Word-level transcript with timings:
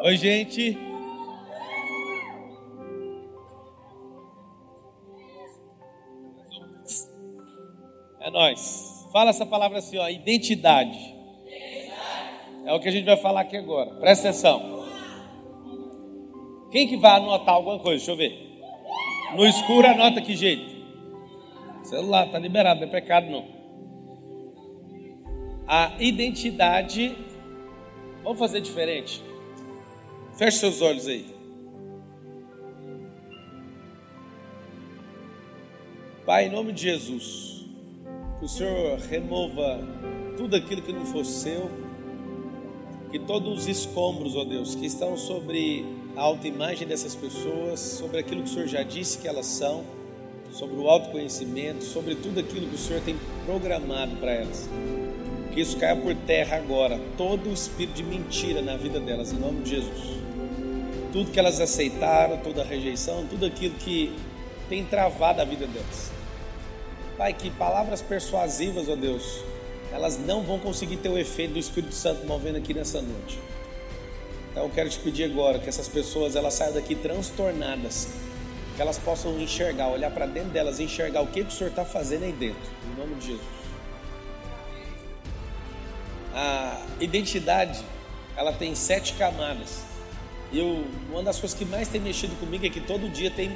Oi, 0.00 0.16
gente. 0.16 0.78
É 8.20 8.30
nós. 8.30 9.08
Fala 9.12 9.30
essa 9.30 9.44
palavra 9.44 9.78
assim, 9.78 9.98
ó, 9.98 10.08
identidade. 10.08 11.16
É 12.64 12.72
o 12.72 12.78
que 12.78 12.88
a 12.88 12.92
gente 12.92 13.06
vai 13.06 13.16
falar 13.16 13.40
aqui 13.40 13.56
agora. 13.56 13.90
Presta 13.96 14.28
atenção. 14.28 14.86
Quem 16.70 16.86
que 16.86 16.96
vai 16.96 17.16
anotar 17.16 17.54
alguma 17.54 17.80
coisa? 17.80 17.96
Deixa 17.96 18.12
eu 18.12 18.16
ver. 18.16 18.60
No 19.34 19.44
escuro 19.46 19.88
anota 19.88 20.20
que 20.20 20.36
jeito? 20.36 20.78
Celular, 21.82 22.30
tá 22.30 22.38
liberado, 22.38 22.80
não 22.80 22.86
é 22.86 22.90
pecado 22.90 23.28
não. 23.28 23.46
A 25.66 25.92
identidade, 25.98 27.16
vamos 28.22 28.38
fazer 28.38 28.60
diferente. 28.60 29.27
Feche 30.38 30.58
seus 30.58 30.80
olhos 30.80 31.08
aí. 31.08 31.26
Pai, 36.24 36.46
em 36.46 36.50
nome 36.52 36.72
de 36.72 36.82
Jesus, 36.82 37.64
que 38.38 38.44
o 38.44 38.48
Senhor 38.48 39.00
remova 39.00 39.80
tudo 40.36 40.54
aquilo 40.54 40.80
que 40.80 40.92
não 40.92 41.04
for 41.06 41.24
seu, 41.24 41.68
que 43.10 43.18
todos 43.18 43.62
os 43.62 43.66
escombros, 43.66 44.36
ó 44.36 44.44
Deus, 44.44 44.76
que 44.76 44.86
estão 44.86 45.16
sobre 45.16 45.84
a 46.14 46.20
autoimagem 46.20 46.86
dessas 46.86 47.16
pessoas, 47.16 47.80
sobre 47.80 48.20
aquilo 48.20 48.44
que 48.44 48.48
o 48.48 48.52
Senhor 48.52 48.68
já 48.68 48.84
disse 48.84 49.18
que 49.18 49.26
elas 49.26 49.46
são, 49.46 49.82
sobre 50.52 50.76
o 50.76 50.88
autoconhecimento, 50.88 51.82
sobre 51.82 52.14
tudo 52.14 52.38
aquilo 52.38 52.68
que 52.68 52.76
o 52.76 52.78
Senhor 52.78 53.02
tem 53.02 53.16
programado 53.44 54.14
para 54.18 54.34
elas. 54.34 54.70
Que 55.52 55.60
isso 55.60 55.76
caia 55.78 55.96
por 55.96 56.14
terra 56.14 56.58
agora, 56.58 57.00
todo 57.16 57.50
o 57.50 57.52
espírito 57.52 57.96
de 57.96 58.04
mentira 58.04 58.62
na 58.62 58.76
vida 58.76 59.00
delas, 59.00 59.32
em 59.32 59.36
nome 59.36 59.62
de 59.62 59.70
Jesus. 59.70 60.27
Tudo 61.12 61.30
que 61.30 61.38
elas 61.38 61.60
aceitaram, 61.60 62.38
toda 62.38 62.62
a 62.62 62.64
rejeição, 62.64 63.26
tudo 63.26 63.46
aquilo 63.46 63.74
que 63.76 64.14
tem 64.68 64.84
travado 64.84 65.40
a 65.40 65.44
vida 65.44 65.66
delas. 65.66 66.10
Pai, 67.16 67.32
que 67.32 67.50
palavras 67.50 68.00
persuasivas, 68.00 68.88
ó 68.88 68.94
Deus, 68.94 69.42
elas 69.92 70.18
não 70.18 70.42
vão 70.42 70.58
conseguir 70.58 70.98
ter 70.98 71.08
o 71.08 71.18
efeito 71.18 71.54
do 71.54 71.58
Espírito 71.58 71.94
Santo 71.94 72.26
movendo 72.26 72.56
aqui 72.56 72.74
nessa 72.74 73.00
noite. 73.00 73.38
Então 74.50 74.64
eu 74.64 74.70
quero 74.70 74.88
te 74.88 74.98
pedir 74.98 75.24
agora 75.24 75.58
que 75.58 75.68
essas 75.68 75.88
pessoas 75.88 76.36
elas 76.36 76.54
saiam 76.54 76.74
daqui 76.74 76.94
transtornadas, 76.94 78.08
que 78.76 78.82
elas 78.82 78.98
possam 78.98 79.38
enxergar, 79.40 79.88
olhar 79.88 80.10
para 80.10 80.26
dentro 80.26 80.50
delas 80.50 80.78
enxergar 80.78 81.22
o 81.22 81.26
que, 81.26 81.42
que 81.42 81.48
o 81.48 81.52
Senhor 81.52 81.70
está 81.70 81.84
fazendo 81.84 82.24
aí 82.24 82.32
dentro, 82.32 82.70
em 82.92 83.00
nome 83.00 83.14
de 83.16 83.26
Jesus. 83.28 83.58
A 86.34 86.80
identidade, 87.00 87.80
ela 88.36 88.52
tem 88.52 88.74
sete 88.74 89.14
camadas. 89.14 89.87
E 90.52 90.58
eu, 90.58 90.84
uma 91.10 91.22
das 91.22 91.38
coisas 91.38 91.56
que 91.56 91.64
mais 91.64 91.88
tem 91.88 92.00
mexido 92.00 92.34
comigo 92.36 92.64
é 92.64 92.70
que 92.70 92.80
todo 92.80 93.08
dia 93.08 93.30
tem 93.30 93.50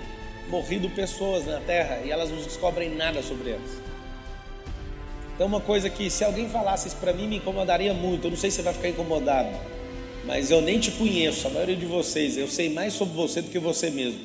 morrido 0.49 0.91
pessoas 0.91 1.47
na 1.47 1.61
Terra 1.61 2.01
e 2.05 2.11
elas 2.11 2.31
não 2.31 2.37
descobrem 2.37 2.95
nada 2.95 3.23
sobre 3.23 3.51
elas. 3.51 3.83
Então, 5.35 5.47
uma 5.47 5.61
coisa 5.61 5.89
que 5.89 6.11
se 6.11 6.25
alguém 6.25 6.49
falasse 6.49 6.89
isso 6.89 6.97
para 6.97 7.13
mim 7.13 7.27
me 7.27 7.37
incomodaria 7.37 7.95
muito. 7.95 8.27
Eu 8.27 8.31
não 8.31 8.39
sei 8.39 8.51
se 8.51 8.57
você 8.57 8.63
vai 8.63 8.75
ficar 8.75 8.89
incomodado 8.89 9.49
mas 10.25 10.51
eu 10.51 10.61
nem 10.61 10.79
te 10.79 10.91
conheço, 10.93 11.49
a 11.49 11.51
maioria 11.51 11.77
de 11.77 11.87
vocês, 11.87 12.37
eu 12.37 12.47
sei 12.47 12.73
mais 12.73 12.93
sobre 12.93 13.15
você 13.15 13.43
do 13.43 13.51
que 13.51 13.59
você 13.59 13.91
mesmo. 13.91 14.21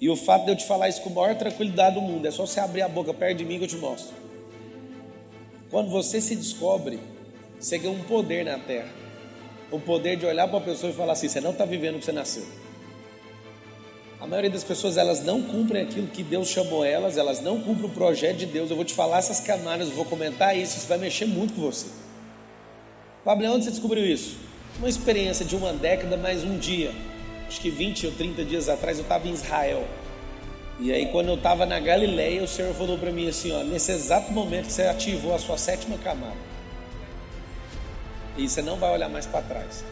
E 0.00 0.08
o 0.08 0.16
fato 0.16 0.44
de 0.44 0.52
eu 0.52 0.56
te 0.56 0.66
falar 0.66 0.88
isso 0.88 1.00
com 1.02 1.10
a 1.10 1.12
maior 1.12 1.36
tranquilidade 1.36 1.94
do 1.94 2.00
mundo, 2.00 2.26
é 2.26 2.30
só 2.30 2.46
você 2.46 2.60
abrir 2.60 2.82
a 2.82 2.88
boca 2.88 3.12
perto 3.12 3.38
de 3.38 3.44
mim 3.44 3.58
que 3.58 3.64
eu 3.64 3.68
te 3.68 3.76
mostro. 3.76 4.14
Quando 5.70 5.90
você 5.90 6.20
se 6.20 6.36
descobre, 6.36 7.00
você 7.58 7.78
ganha 7.78 7.94
um 7.94 8.02
poder 8.04 8.44
na 8.44 8.58
terra. 8.58 9.01
O 9.72 9.80
poder 9.80 10.16
de 10.16 10.26
olhar 10.26 10.46
para 10.46 10.58
a 10.58 10.60
pessoa 10.60 10.92
e 10.92 10.94
falar 10.94 11.14
assim: 11.14 11.28
você 11.28 11.40
não 11.40 11.50
está 11.50 11.64
vivendo 11.64 11.96
o 11.96 11.98
que 11.98 12.04
você 12.04 12.12
nasceu. 12.12 12.44
A 14.20 14.26
maioria 14.26 14.50
das 14.50 14.62
pessoas 14.62 14.96
elas 14.96 15.24
não 15.24 15.42
cumprem 15.42 15.82
aquilo 15.82 16.06
que 16.06 16.22
Deus 16.22 16.46
chamou 16.46 16.84
elas, 16.84 17.16
elas 17.16 17.40
não 17.40 17.60
cumprem 17.60 17.90
o 17.90 17.92
projeto 17.92 18.36
de 18.36 18.46
Deus. 18.46 18.70
Eu 18.70 18.76
vou 18.76 18.84
te 18.84 18.94
falar 18.94 19.18
essas 19.18 19.40
camadas, 19.40 19.88
vou 19.88 20.04
comentar 20.04 20.56
isso, 20.56 20.78
isso 20.78 20.86
vai 20.86 20.96
mexer 20.96 21.26
muito 21.26 21.54
com 21.54 21.62
você. 21.62 21.86
Pablo, 23.24 23.52
onde 23.52 23.64
você 23.64 23.70
descobriu 23.70 24.04
isso? 24.04 24.36
Uma 24.78 24.88
experiência 24.88 25.44
de 25.44 25.56
uma 25.56 25.72
década, 25.72 26.16
mais 26.16 26.44
um 26.44 26.56
dia. 26.56 26.92
Acho 27.48 27.60
que 27.60 27.68
20 27.68 28.06
ou 28.06 28.12
30 28.12 28.44
dias 28.44 28.68
atrás 28.68 28.98
eu 28.98 29.02
estava 29.02 29.26
em 29.26 29.32
Israel. 29.32 29.84
E 30.78 30.92
aí, 30.92 31.06
quando 31.06 31.28
eu 31.28 31.34
estava 31.34 31.66
na 31.66 31.80
Galileia, 31.80 32.44
o 32.44 32.48
Senhor 32.48 32.72
falou 32.74 32.98
para 32.98 33.10
mim 33.10 33.28
assim: 33.28 33.50
ó, 33.52 33.64
nesse 33.64 33.90
exato 33.90 34.30
momento 34.32 34.70
você 34.70 34.82
ativou 34.82 35.34
a 35.34 35.38
sua 35.38 35.58
sétima 35.58 35.98
camada. 35.98 36.51
E 38.36 38.48
você 38.48 38.62
não 38.62 38.76
vai 38.76 38.92
olhar 38.92 39.08
mais 39.08 39.26
para 39.26 39.42
trás. 39.42 39.84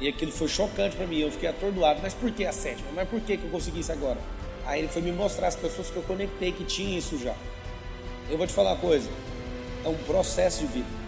E 0.00 0.08
aquilo 0.08 0.32
foi 0.32 0.48
chocante 0.48 0.96
para 0.96 1.06
mim. 1.06 1.18
Eu 1.18 1.30
fiquei 1.30 1.48
atordoado. 1.48 2.00
Mas 2.02 2.14
por 2.14 2.30
que 2.30 2.44
a 2.44 2.52
sétima? 2.52 2.88
Mas 2.94 3.08
por 3.08 3.20
que, 3.20 3.36
que 3.36 3.44
eu 3.44 3.50
consegui 3.50 3.80
isso 3.80 3.92
agora? 3.92 4.18
Aí 4.66 4.80
ele 4.80 4.88
foi 4.88 5.02
me 5.02 5.12
mostrar 5.12 5.48
as 5.48 5.56
pessoas 5.56 5.90
que 5.90 5.96
eu 5.96 6.02
conectei 6.02 6.52
que 6.52 6.64
tinham 6.64 6.98
isso 6.98 7.18
já. 7.18 7.34
Eu 8.28 8.38
vou 8.38 8.46
te 8.46 8.52
falar 8.52 8.72
uma 8.72 8.80
coisa: 8.80 9.10
é 9.84 9.88
um 9.88 9.96
processo 10.04 10.60
de 10.60 10.66
vida. 10.66 11.00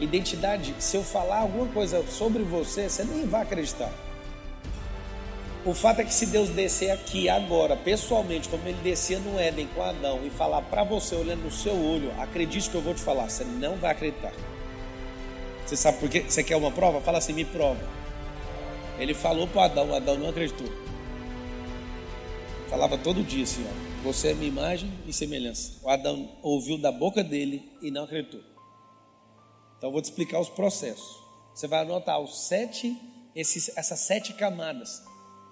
Identidade, 0.00 0.74
se 0.78 0.96
eu 0.96 1.02
falar 1.02 1.38
alguma 1.38 1.66
coisa 1.66 2.04
sobre 2.08 2.42
você, 2.42 2.88
você 2.88 3.02
nem 3.02 3.26
vai 3.26 3.42
acreditar. 3.42 3.90
O 5.66 5.74
fato 5.74 6.00
é 6.00 6.04
que 6.04 6.14
se 6.14 6.26
Deus 6.26 6.48
descer 6.50 6.92
aqui 6.92 7.28
agora, 7.28 7.76
pessoalmente, 7.76 8.48
como 8.48 8.66
ele 8.66 8.78
descia 8.82 9.18
no 9.18 9.38
Éden 9.38 9.68
com 9.74 9.82
Adão, 9.82 10.20
e 10.24 10.30
falar 10.30 10.62
para 10.62 10.84
você, 10.84 11.16
olhando 11.16 11.42
no 11.42 11.50
seu 11.50 11.74
olho, 11.74 12.12
acredite 12.18 12.70
que 12.70 12.76
eu 12.76 12.80
vou 12.80 12.94
te 12.94 13.00
falar, 13.00 13.28
você 13.28 13.44
não 13.44 13.76
vai 13.76 13.90
acreditar. 13.90 14.32
Você 15.68 15.76
sabe 15.76 15.98
por 15.98 16.08
quê? 16.08 16.22
Você 16.22 16.42
quer 16.42 16.56
uma 16.56 16.72
prova? 16.72 16.98
Fala 17.02 17.18
assim, 17.18 17.34
me 17.34 17.44
prova. 17.44 17.78
Ele 18.98 19.12
falou 19.12 19.46
para 19.46 19.64
Adão, 19.64 19.94
Adão 19.94 20.16
não 20.16 20.30
acreditou. 20.30 20.66
Falava 22.70 22.96
todo 22.96 23.22
dia 23.22 23.44
assim, 23.44 23.66
ó, 23.68 24.02
você 24.02 24.28
é 24.28 24.34
minha 24.34 24.48
imagem 24.48 24.90
e 25.06 25.12
semelhança. 25.12 25.72
O 25.82 25.90
Adão 25.90 26.38
ouviu 26.42 26.78
da 26.78 26.90
boca 26.90 27.22
dele 27.22 27.70
e 27.82 27.90
não 27.90 28.04
acreditou. 28.04 28.40
Então 29.76 29.90
eu 29.90 29.92
vou 29.92 30.00
te 30.00 30.06
explicar 30.06 30.40
os 30.40 30.48
processos. 30.48 31.18
Você 31.54 31.68
vai 31.68 31.80
anotar 31.80 32.18
os 32.18 32.46
sete, 32.46 32.96
esses, 33.36 33.70
essas 33.76 34.00
sete 34.00 34.32
camadas. 34.32 35.02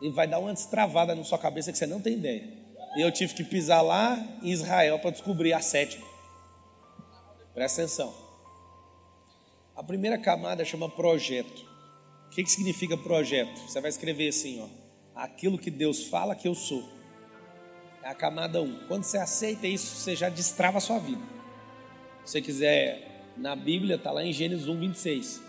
E 0.00 0.08
vai 0.08 0.26
dar 0.26 0.38
uma 0.38 0.54
destravada 0.54 1.14
na 1.14 1.24
sua 1.24 1.38
cabeça 1.38 1.70
que 1.70 1.76
você 1.76 1.86
não 1.86 2.00
tem 2.00 2.14
ideia. 2.14 2.42
E 2.96 3.02
eu 3.02 3.12
tive 3.12 3.34
que 3.34 3.44
pisar 3.44 3.82
lá 3.82 4.16
em 4.42 4.48
Israel 4.48 4.98
para 4.98 5.10
descobrir 5.10 5.52
a 5.52 5.60
sétima. 5.60 6.06
Presta 7.52 7.82
atenção. 7.82 8.25
A 9.76 9.82
primeira 9.82 10.16
camada 10.16 10.64
chama 10.64 10.88
projeto. 10.88 11.66
O 12.26 12.30
que, 12.30 12.42
que 12.42 12.50
significa 12.50 12.96
projeto? 12.96 13.58
Você 13.60 13.78
vai 13.78 13.90
escrever 13.90 14.28
assim, 14.28 14.62
ó. 14.62 14.68
Aquilo 15.14 15.58
que 15.58 15.70
Deus 15.70 16.04
fala 16.04 16.34
que 16.34 16.48
eu 16.48 16.54
sou. 16.54 16.82
É 18.02 18.08
a 18.08 18.14
camada 18.14 18.62
1. 18.62 18.64
Um. 18.64 18.86
Quando 18.88 19.04
você 19.04 19.18
aceita 19.18 19.66
isso, 19.66 19.96
você 19.96 20.16
já 20.16 20.30
destrava 20.30 20.78
a 20.78 20.80
sua 20.80 20.98
vida. 20.98 21.22
Se 22.24 22.32
você 22.32 22.42
quiser 22.42 23.32
na 23.36 23.54
Bíblia, 23.54 23.96
está 23.96 24.10
lá 24.10 24.24
em 24.24 24.32
Gênesis 24.32 24.66
1, 24.66 24.78
26. 24.78 25.42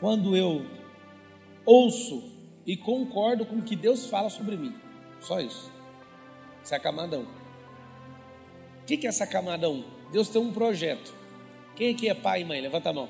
Quando 0.00 0.34
eu 0.34 0.64
ouço 1.66 2.32
e 2.66 2.74
concordo 2.74 3.44
com 3.44 3.56
o 3.56 3.62
que 3.62 3.76
Deus 3.76 4.06
fala 4.06 4.30
sobre 4.30 4.56
mim, 4.56 4.74
só 5.20 5.40
isso. 5.40 5.70
Essa 6.62 6.76
é 6.76 6.78
a 6.78 6.80
camada 6.80 7.18
1. 7.18 7.22
O 7.22 8.84
que 8.86 9.06
é 9.06 9.10
essa 9.10 9.26
camada 9.26 9.68
1? 9.68 9.84
Deus 10.10 10.30
tem 10.30 10.40
um 10.40 10.52
projeto. 10.52 11.23
Quem 11.76 11.90
aqui 11.90 12.08
é 12.08 12.14
pai 12.14 12.42
e 12.42 12.44
mãe? 12.44 12.60
Levanta 12.60 12.90
a 12.90 12.92
mão. 12.92 13.08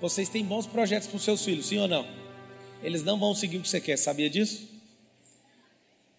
Vocês 0.00 0.28
têm 0.28 0.44
bons 0.44 0.66
projetos 0.66 1.06
para 1.06 1.16
os 1.16 1.22
seus 1.22 1.44
filhos, 1.44 1.66
sim 1.66 1.78
ou 1.78 1.86
não? 1.86 2.06
Eles 2.82 3.04
não 3.04 3.18
vão 3.18 3.34
seguir 3.34 3.58
o 3.58 3.62
que 3.62 3.68
você 3.68 3.80
quer, 3.80 3.96
sabia 3.96 4.28
disso? 4.28 4.68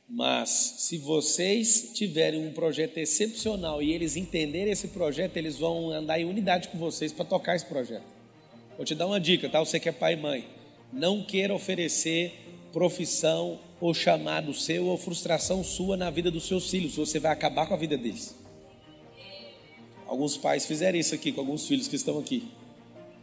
Mas 0.09 0.50
se 0.78 0.97
vocês 0.97 1.91
tiverem 1.94 2.47
um 2.47 2.53
projeto 2.53 2.97
excepcional 2.97 3.83
e 3.83 3.91
eles 3.91 4.16
entenderem 4.16 4.72
esse 4.72 4.88
projeto, 4.88 5.35
eles 5.35 5.57
vão 5.57 5.91
andar 5.91 6.19
em 6.19 6.25
unidade 6.25 6.69
com 6.69 6.78
vocês 6.78 7.11
para 7.11 7.25
tocar 7.25 7.55
esse 7.55 7.66
projeto. 7.66 8.05
Vou 8.78 8.85
te 8.85 8.95
dar 8.95 9.05
uma 9.05 9.19
dica, 9.19 9.49
tá? 9.49 9.59
Você 9.59 9.79
que 9.79 9.89
é 9.89 9.91
pai 9.91 10.13
e 10.13 10.17
mãe, 10.17 10.47
não 10.93 11.22
queira 11.22 11.53
oferecer 11.53 12.34
profissão 12.72 13.59
ou 13.81 13.93
chamado 13.93 14.53
seu 14.53 14.85
ou 14.85 14.97
frustração 14.97 15.64
sua 15.64 15.97
na 15.97 16.09
vida 16.09 16.31
dos 16.31 16.47
seus 16.47 16.69
filhos, 16.69 16.96
você 16.96 17.19
vai 17.19 17.31
acabar 17.31 17.67
com 17.67 17.73
a 17.73 17.78
vida 17.78 17.97
deles. 17.97 18.47
Alguns 20.07 20.37
pais 20.37 20.65
fizeram 20.65 20.97
isso 20.97 21.13
aqui 21.13 21.31
com 21.31 21.41
alguns 21.41 21.67
filhos 21.67 21.87
que 21.87 21.95
estão 21.95 22.17
aqui. 22.17 22.47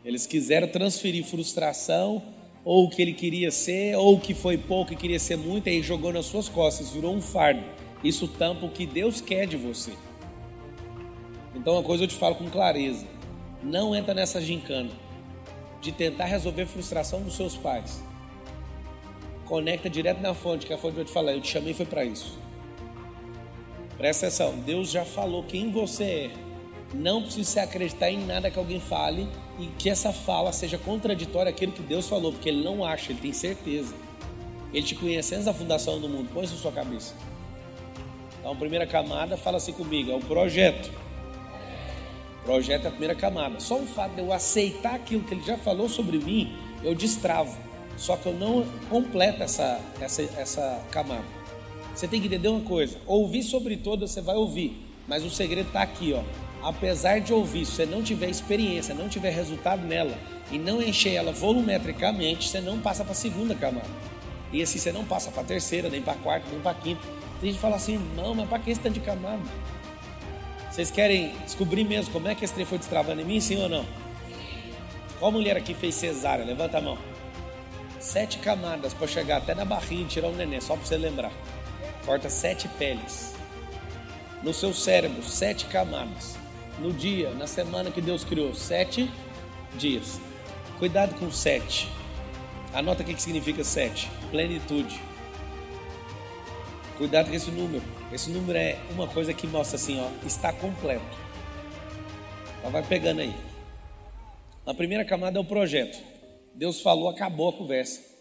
Eles 0.04 0.26
quiseram 0.26 0.68
transferir 0.68 1.24
frustração 1.24 2.22
ou 2.64 2.84
o 2.84 2.90
que 2.90 3.00
ele 3.00 3.12
queria 3.12 3.50
ser, 3.50 3.96
ou 3.96 4.14
o 4.14 4.20
que 4.20 4.34
foi 4.34 4.56
pouco 4.56 4.92
e 4.92 4.96
queria 4.96 5.18
ser 5.18 5.36
muito, 5.36 5.68
aí 5.68 5.82
jogou 5.82 6.12
nas 6.12 6.26
suas 6.26 6.48
costas, 6.48 6.90
virou 6.90 7.14
um 7.14 7.20
fardo. 7.20 7.62
Isso 8.02 8.26
tampa 8.26 8.66
o 8.66 8.70
que 8.70 8.86
Deus 8.86 9.20
quer 9.20 9.46
de 9.46 9.56
você. 9.56 9.92
Então, 11.54 11.74
uma 11.74 11.82
coisa 11.82 12.04
eu 12.04 12.08
te 12.08 12.14
falo 12.14 12.34
com 12.34 12.48
clareza: 12.50 13.06
não 13.62 13.94
entra 13.94 14.12
nessa 14.12 14.40
gincana 14.40 14.90
de 15.80 15.92
tentar 15.92 16.24
resolver 16.24 16.62
a 16.62 16.66
frustração 16.66 17.22
dos 17.22 17.36
seus 17.36 17.56
pais. 17.56 18.02
Conecta 19.46 19.88
direto 19.88 20.20
na 20.20 20.34
fonte, 20.34 20.66
que 20.66 20.72
a 20.72 20.78
fonte 20.78 20.96
vai 20.96 21.04
te 21.04 21.10
falar: 21.10 21.32
eu 21.32 21.40
te 21.40 21.48
chamei 21.48 21.72
foi 21.72 21.86
para 21.86 22.04
isso. 22.04 22.38
Presta 23.96 24.26
atenção: 24.26 24.58
Deus 24.60 24.90
já 24.90 25.04
falou 25.04 25.42
quem 25.44 25.70
você 25.70 26.04
é. 26.04 26.43
Não 26.94 27.22
precisa 27.22 27.62
acreditar 27.62 28.08
em 28.10 28.24
nada 28.24 28.50
que 28.50 28.58
alguém 28.58 28.78
fale 28.78 29.28
e 29.58 29.66
que 29.66 29.90
essa 29.90 30.12
fala 30.12 30.52
seja 30.52 30.78
contraditória 30.78 31.50
àquilo 31.50 31.72
que 31.72 31.82
Deus 31.82 32.08
falou, 32.08 32.32
porque 32.32 32.48
ele 32.48 32.62
não 32.62 32.84
acha, 32.84 33.10
ele 33.10 33.20
tem 33.20 33.32
certeza. 33.32 33.94
Ele 34.72 34.86
te 34.86 34.94
conhece 34.94 35.34
antes 35.34 35.46
da 35.46 35.54
fundação 35.54 36.00
do 36.00 36.08
mundo, 36.08 36.30
põe 36.32 36.44
isso 36.44 36.54
na 36.54 36.60
sua 36.60 36.72
cabeça. 36.72 37.14
Então, 38.38 38.54
primeira 38.56 38.86
camada, 38.86 39.36
fala 39.36 39.56
assim 39.56 39.72
comigo, 39.72 40.12
é 40.12 40.14
o 40.14 40.20
projeto. 40.20 40.90
Projeto 42.44 42.84
é 42.84 42.88
a 42.88 42.90
primeira 42.90 43.14
camada. 43.14 43.58
Só 43.58 43.78
o 43.78 43.86
fato 43.86 44.14
de 44.14 44.20
eu 44.20 44.32
aceitar 44.32 44.94
aquilo 44.94 45.24
que 45.24 45.34
ele 45.34 45.42
já 45.42 45.56
falou 45.56 45.88
sobre 45.88 46.18
mim, 46.18 46.54
eu 46.82 46.94
destravo. 46.94 47.56
Só 47.96 48.16
que 48.16 48.26
eu 48.26 48.34
não 48.34 48.66
completo 48.90 49.42
essa, 49.42 49.80
essa, 50.00 50.22
essa 50.36 50.84
camada. 50.90 51.24
Você 51.94 52.06
tem 52.08 52.20
que 52.20 52.26
entender 52.26 52.48
uma 52.48 52.60
coisa: 52.60 52.98
ouvir 53.06 53.42
sobre 53.42 53.76
todas 53.76 54.10
você 54.10 54.20
vai 54.20 54.36
ouvir, 54.36 54.76
mas 55.06 55.24
o 55.24 55.30
segredo 55.30 55.68
está 55.68 55.82
aqui, 55.82 56.12
ó. 56.12 56.22
Apesar 56.64 57.20
de 57.20 57.30
ouvir, 57.30 57.66
se 57.66 57.72
você 57.72 57.84
não 57.84 58.02
tiver 58.02 58.30
experiência, 58.30 58.94
não 58.94 59.06
tiver 59.06 59.28
resultado 59.28 59.82
nela 59.82 60.16
e 60.50 60.58
não 60.58 60.80
encher 60.80 61.12
ela 61.12 61.30
volumetricamente, 61.30 62.48
você 62.48 62.58
não 62.58 62.80
passa 62.80 63.04
para 63.04 63.12
a 63.12 63.14
segunda 63.14 63.54
camada. 63.54 63.86
E 64.50 64.62
assim 64.62 64.78
você 64.78 64.90
não 64.90 65.04
passa 65.04 65.30
para 65.30 65.42
a 65.42 65.44
terceira, 65.44 65.90
nem 65.90 66.00
para 66.00 66.14
a 66.14 66.16
quarta, 66.16 66.48
nem 66.50 66.60
para 66.60 66.70
a 66.70 66.74
quinta. 66.74 67.02
Tem 67.38 67.50
gente 67.50 67.56
que 67.56 67.60
fala 67.60 67.76
assim: 67.76 67.98
não, 68.16 68.34
mas 68.34 68.48
para 68.48 68.58
que 68.60 68.70
esse 68.70 68.80
tanto 68.80 68.94
de 68.94 69.00
camada? 69.00 69.42
Vocês 70.70 70.90
querem 70.90 71.34
descobrir 71.44 71.84
mesmo 71.84 72.10
como 72.10 72.28
é 72.28 72.34
que 72.34 72.46
esse 72.46 72.54
trem 72.54 72.64
foi 72.64 72.78
destravando 72.78 73.20
em 73.20 73.26
mim, 73.26 73.40
sim 73.40 73.62
ou 73.62 73.68
não? 73.68 73.84
Qual 75.18 75.30
mulher 75.30 75.58
aqui 75.58 75.74
fez 75.74 75.94
cesárea? 75.94 76.46
Levanta 76.46 76.78
a 76.78 76.80
mão. 76.80 76.96
Sete 78.00 78.38
camadas 78.38 78.94
para 78.94 79.06
chegar 79.06 79.36
até 79.36 79.54
na 79.54 79.66
barriga 79.66 80.02
e 80.02 80.06
tirar 80.06 80.28
um 80.28 80.34
neném, 80.34 80.62
só 80.62 80.76
para 80.76 80.86
você 80.86 80.96
lembrar. 80.96 81.32
Corta 82.06 82.30
sete 82.30 82.68
peles. 82.68 83.34
No 84.42 84.54
seu 84.54 84.72
cérebro, 84.72 85.22
sete 85.22 85.66
camadas. 85.66 86.42
No 86.78 86.92
dia, 86.92 87.30
na 87.30 87.46
semana 87.46 87.90
que 87.90 88.00
Deus 88.00 88.24
criou, 88.24 88.54
sete 88.54 89.10
dias. 89.76 90.20
Cuidado 90.78 91.14
com 91.18 91.30
sete. 91.30 91.88
Anota 92.72 93.02
o 93.02 93.06
que 93.06 93.20
significa 93.20 93.62
sete: 93.62 94.10
plenitude. 94.30 95.00
Cuidado 96.98 97.28
com 97.28 97.34
esse 97.34 97.50
número. 97.50 97.82
Esse 98.12 98.30
número 98.30 98.58
é 98.58 98.78
uma 98.90 99.06
coisa 99.06 99.32
que 99.32 99.46
mostra 99.46 99.76
assim, 99.76 100.00
ó, 100.00 100.08
está 100.26 100.52
completo. 100.52 101.04
Então 102.58 102.70
vai 102.70 102.82
pegando 102.82 103.20
aí. 103.20 103.34
A 104.66 104.72
primeira 104.72 105.04
camada 105.04 105.38
é 105.38 105.40
o 105.40 105.44
projeto. 105.44 105.98
Deus 106.54 106.80
falou, 106.80 107.08
acabou 107.08 107.48
a 107.48 107.52
conversa. 107.52 108.13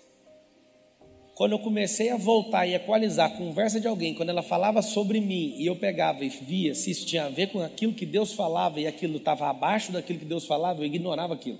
Quando 1.35 1.53
eu 1.53 1.59
comecei 1.59 2.09
a 2.11 2.17
voltar 2.17 2.67
e 2.67 2.75
equalizar 2.75 3.31
a 3.31 3.37
conversa 3.37 3.81
de 3.81 3.87
alguém, 3.87 4.13
quando 4.13 4.29
ela 4.29 4.43
falava 4.43 4.83
sobre 4.83 5.19
mim 5.19 5.55
e 5.57 5.65
eu 5.65 5.75
pegava 5.75 6.23
e 6.23 6.29
via 6.29 6.75
se 6.75 6.91
isso 6.91 7.07
tinha 7.07 7.25
a 7.25 7.29
ver 7.29 7.47
com 7.47 7.59
aquilo 7.59 7.93
que 7.93 8.05
Deus 8.05 8.33
falava 8.33 8.79
e 8.79 8.85
aquilo 8.85 9.17
estava 9.17 9.49
abaixo 9.49 9.91
daquilo 9.91 10.19
que 10.19 10.25
Deus 10.25 10.45
falava, 10.45 10.81
eu 10.81 10.85
ignorava 10.85 11.33
aquilo. 11.33 11.57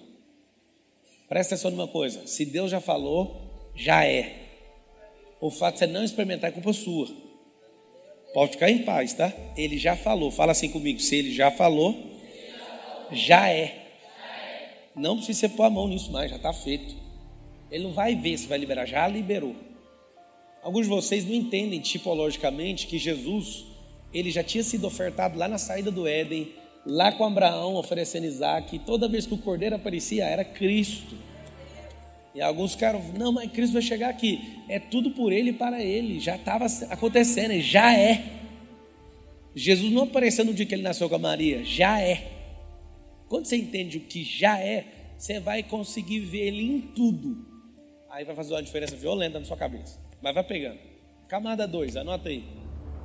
Presta 1.27 1.55
atenção 1.55 1.71
numa 1.71 1.87
coisa: 1.87 2.27
se 2.27 2.45
Deus 2.45 2.69
já 2.69 2.79
falou, 2.79 3.35
já 3.75 4.05
é. 4.05 4.41
O 5.41 5.49
fato 5.49 5.73
de 5.73 5.79
você 5.79 5.87
não 5.87 6.03
experimentar 6.03 6.51
é 6.51 6.53
culpa 6.53 6.71
sua. 6.71 7.07
Pode 8.33 8.51
ficar 8.51 8.69
em 8.69 8.79
paz, 8.83 9.13
tá? 9.13 9.33
Ele 9.57 9.77
já 9.77 9.95
falou. 9.95 10.29
Fala 10.29 10.51
assim 10.51 10.69
comigo: 10.69 10.99
se 10.99 11.15
ele 11.15 11.33
já 11.33 11.49
falou, 11.49 11.95
já 13.11 13.49
é. 13.49 13.79
Não 14.95 15.15
precisa 15.17 15.39
você 15.39 15.49
pôr 15.49 15.63
a 15.63 15.69
mão 15.71 15.87
nisso 15.87 16.11
mais, 16.11 16.29
já 16.29 16.37
está 16.37 16.53
feito. 16.53 17.02
Ele 17.73 17.85
não 17.85 17.91
vai 17.91 18.15
ver 18.15 18.37
se 18.37 18.45
vai 18.45 18.59
liberar, 18.59 18.85
já 18.85 19.07
liberou. 19.07 19.55
Alguns 20.61 20.83
de 20.83 20.89
vocês 20.89 21.25
não 21.25 21.33
entendem 21.33 21.79
tipologicamente 21.79 22.85
que 22.85 22.99
Jesus, 22.99 23.65
ele 24.13 24.29
já 24.29 24.43
tinha 24.43 24.63
sido 24.63 24.85
ofertado 24.85 25.39
lá 25.39 25.47
na 25.47 25.57
saída 25.57 25.89
do 25.89 26.07
Éden, 26.07 26.53
lá 26.85 27.11
com 27.11 27.25
Abraão 27.25 27.73
oferecendo 27.73 28.27
Isaac, 28.27 28.75
e 28.75 28.79
toda 28.79 29.09
vez 29.09 29.25
que 29.25 29.33
o 29.33 29.39
cordeiro 29.39 29.75
aparecia 29.75 30.23
era 30.23 30.45
Cristo. 30.45 31.15
E 32.35 32.41
alguns 32.43 32.75
caras, 32.75 33.01
não, 33.17 33.31
mas 33.31 33.51
Cristo 33.51 33.73
vai 33.73 33.81
chegar 33.81 34.09
aqui. 34.09 34.39
É 34.69 34.77
tudo 34.77 35.09
por 35.09 35.33
ele 35.33 35.49
e 35.49 35.53
para 35.53 35.83
ele. 35.83 36.19
Já 36.19 36.35
estava 36.35 36.67
acontecendo, 36.91 37.59
já 37.59 37.91
é. 37.97 38.23
Jesus 39.55 39.91
não 39.91 40.03
apareceu 40.03 40.45
no 40.45 40.53
dia 40.53 40.67
que 40.67 40.75
ele 40.75 40.83
nasceu 40.83 41.09
com 41.09 41.15
a 41.15 41.19
Maria, 41.19 41.65
já 41.65 41.99
é. 41.99 42.27
Quando 43.27 43.47
você 43.47 43.57
entende 43.57 43.97
o 43.97 44.01
que 44.01 44.23
já 44.23 44.59
é, 44.59 44.85
você 45.17 45.39
vai 45.39 45.63
conseguir 45.63 46.19
ver 46.19 46.49
ele 46.49 46.61
em 46.61 46.79
tudo. 46.79 47.52
Aí 48.13 48.23
vai 48.23 48.35
fazer 48.35 48.53
uma 48.53 48.61
diferença 48.61 48.95
violenta 48.95 49.39
na 49.39 49.45
sua 49.45 49.57
cabeça. 49.57 49.99
Mas 50.21 50.35
vai 50.35 50.43
pegando. 50.43 50.77
Camada 51.27 51.67
2, 51.67 51.97
anota 51.97 52.29
aí. 52.29 52.45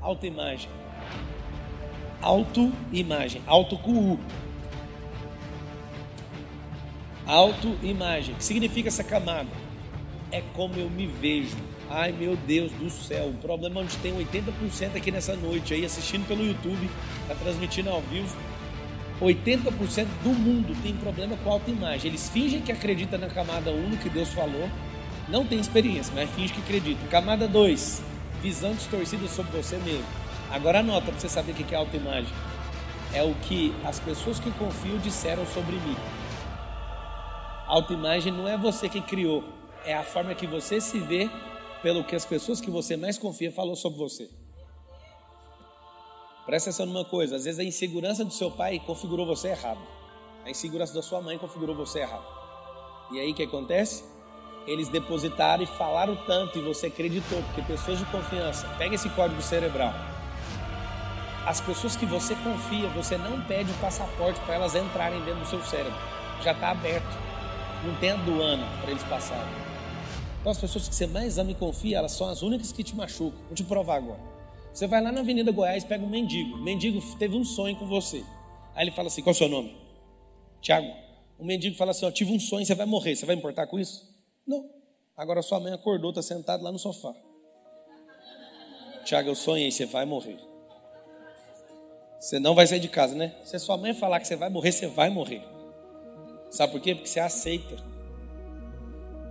Autoimagem. 0.03 0.69
Autoimagem. 2.21 3.41
Auto 3.47 3.79
com 3.79 4.13
U. 4.13 4.21
Autoimagem. 7.27 8.35
O 8.35 8.37
que 8.37 8.45
significa 8.45 8.89
essa 8.89 9.03
camada? 9.03 9.49
É 10.31 10.43
como 10.53 10.75
eu 10.75 10.91
me 10.91 11.07
vejo. 11.07 11.57
Ai 11.89 12.13
meu 12.13 12.37
Deus 12.37 12.71
do 12.73 12.91
céu. 12.91 13.31
O 13.31 13.39
problema 13.39 13.81
é 13.81 13.85
onde 13.85 13.97
tem 13.97 14.13
80% 14.13 14.95
aqui 14.95 15.11
nessa 15.11 15.35
noite 15.35 15.73
aí, 15.73 15.87
assistindo 15.87 16.29
pelo 16.29 16.45
YouTube, 16.45 16.87
está 17.23 17.35
transmitindo 17.35 17.89
ao 17.89 18.03
vivo. 18.03 18.37
80% 19.23 20.07
do 20.23 20.31
mundo 20.31 20.77
tem 20.83 20.95
problema 20.97 21.35
com 21.39 21.51
autoimagem. 21.51 22.11
Eles 22.11 22.29
fingem 22.29 22.61
que 22.61 22.71
acreditam 22.71 23.19
na 23.19 23.29
camada 23.29 23.71
1 23.71 23.89
no 23.89 23.97
que 23.97 24.11
Deus 24.11 24.29
falou, 24.29 24.69
não 25.29 25.47
tem 25.47 25.61
experiência, 25.61 26.13
mas 26.15 26.31
fingem 26.31 26.55
que 26.55 26.63
acreditam. 26.63 27.07
Camada 27.09 27.47
2, 27.47 28.03
visão 28.41 28.73
distorcida 28.75 29.27
sobre 29.29 29.61
você 29.61 29.77
mesmo. 29.79 30.07
Agora 30.51 30.81
anota 30.81 31.11
para 31.11 31.21
você 31.21 31.29
saber 31.29 31.53
o 31.53 31.55
que 31.55 31.75
é 31.75 31.79
autoimagem. 31.79 32.33
É 33.13 33.23
o 33.23 33.35
que 33.35 33.75
as 33.85 33.99
pessoas 33.99 34.41
que 34.41 34.51
confiam 34.53 34.99
disseram 34.99 35.47
sobre 35.47 35.77
mim. 35.77 35.97
Autoimagem 37.67 38.33
não 38.33 38.49
é 38.49 38.57
você 38.57 38.89
que 38.89 39.01
criou, 39.01 39.45
é 39.85 39.95
a 39.95 40.03
forma 40.03 40.35
que 40.35 40.47
você 40.47 40.81
se 40.81 40.99
vê 40.99 41.29
pelo 41.83 42.03
que 42.03 42.17
as 42.17 42.25
pessoas 42.25 42.61
que 42.61 42.71
você 42.71 42.97
mais 42.97 43.19
confia 43.19 43.53
falou 43.53 43.77
sobre 43.77 43.99
você. 43.99 44.29
Presta 46.47 46.71
atenção 46.71 46.87
numa 46.87 47.05
coisa: 47.05 47.37
às 47.37 47.45
vezes 47.45 47.61
a 47.61 47.65
insegurança 47.65 48.25
do 48.25 48.33
seu 48.33 48.51
pai 48.51 48.81
configurou 48.81 49.27
você 49.27 49.49
errado, 49.49 49.81
a 50.47 50.51
insegurança 50.51 50.95
da 50.95 51.03
sua 51.03 51.21
mãe 51.21 51.37
configurou 51.37 51.77
você 51.77 52.01
errado. 52.01 52.25
E 53.13 53.21
aí 53.21 53.33
o 53.33 53.35
que 53.35 53.43
acontece? 53.43 54.05
Eles 54.69 54.89
depositaram 54.89 55.63
e 55.63 55.67
falaram 55.67 56.15
tanto 56.27 56.59
e 56.59 56.61
você 56.61 56.89
acreditou, 56.89 57.43
porque 57.45 57.63
pessoas 57.63 57.99
de 57.99 58.05
confiança, 58.05 58.69
pega 58.77 58.95
esse 58.95 59.09
código 59.09 59.41
cerebral. 59.41 59.95
As 61.47 61.59
pessoas 61.59 61.97
que 61.97 62.05
você 62.05 62.35
confia, 62.35 62.87
você 62.91 63.17
não 63.17 63.41
pede 63.41 63.71
o 63.71 63.75
passaporte 63.77 64.39
para 64.41 64.57
elas 64.57 64.75
entrarem 64.75 65.25
dentro 65.25 65.41
do 65.41 65.47
seu 65.47 65.63
cérebro, 65.63 65.99
já 66.45 66.53
está 66.53 66.73
aberto, 66.73 67.17
não 67.83 67.95
tem 67.95 68.11
aduana 68.11 68.67
para 68.83 68.91
eles 68.91 69.03
passarem. 69.05 69.51
Então 70.39 70.53
as 70.53 70.59
pessoas 70.59 70.87
que 70.87 70.95
você 70.95 71.07
mais 71.07 71.39
ama 71.39 71.51
e 71.51 71.55
confia, 71.55 71.97
elas 71.97 72.13
são 72.13 72.29
as 72.29 72.43
únicas 72.43 72.71
que 72.71 72.85
te 72.85 72.95
machucam. 72.95 73.41
Vou 73.47 73.55
te 73.55 73.65
provar 73.65 73.97
agora. 73.97 74.21
Você 74.73 74.87
vai 74.87 75.03
lá 75.03 75.11
na 75.11 75.21
Avenida 75.21 75.51
Goiás, 75.51 75.83
pega 75.83 76.05
um 76.05 76.09
mendigo. 76.11 76.57
O 76.57 76.63
mendigo 76.63 77.01
teve 77.17 77.37
um 77.37 77.45
sonho 77.45 77.75
com 77.77 77.87
você. 77.87 78.23
Aí 78.75 78.85
ele 78.85 78.91
fala 78.91 79.09
assim: 79.09 79.23
qual 79.23 79.33
é 79.33 79.35
o 79.35 79.39
seu 79.39 79.49
nome? 79.49 79.75
Tiago. 80.61 80.89
O 81.39 81.45
mendigo 81.45 81.77
fala 81.77 81.91
assim: 81.91 82.07
ó, 82.07 82.11
tive 82.11 82.33
um 82.33 82.39
sonho, 82.39 82.65
você 82.65 82.75
vai 82.75 82.87
morrer. 82.87 83.17
Você 83.17 83.27
vai 83.27 83.35
importar 83.35 83.67
com 83.67 83.79
isso? 83.79 84.08
Não. 84.49 84.69
Agora 85.17 85.43
sua 85.43 85.61
mãe 85.61 85.73
acordou, 85.73 86.11
está 86.11 86.23
sentado 86.23 86.65
lá 86.65 86.73
no 86.73 86.79
sofá. 86.79 87.15
Tiago, 89.05 89.29
eu 89.29 89.35
sonhei, 89.35 89.71
você 89.71 89.87
vai 89.87 90.05
morrer. 90.05 90.39
Você 92.19 92.41
não 92.41 92.55
vai 92.55 92.67
sair 92.67 92.81
de 92.81 92.89
casa, 92.89 93.15
né? 93.15 93.37
Se 93.45 93.59
sua 93.59 93.77
mãe 93.77 93.95
falar 93.95 94.19
que 94.19 94.27
você 94.27 94.35
vai 94.35 94.49
morrer, 94.49 94.73
você 94.73 94.87
vai 94.87 95.11
morrer. 95.11 95.43
Sabe 96.51 96.73
por 96.73 96.81
quê? 96.81 96.95
Porque 96.95 97.09
você 97.09 97.21
aceita. 97.21 97.77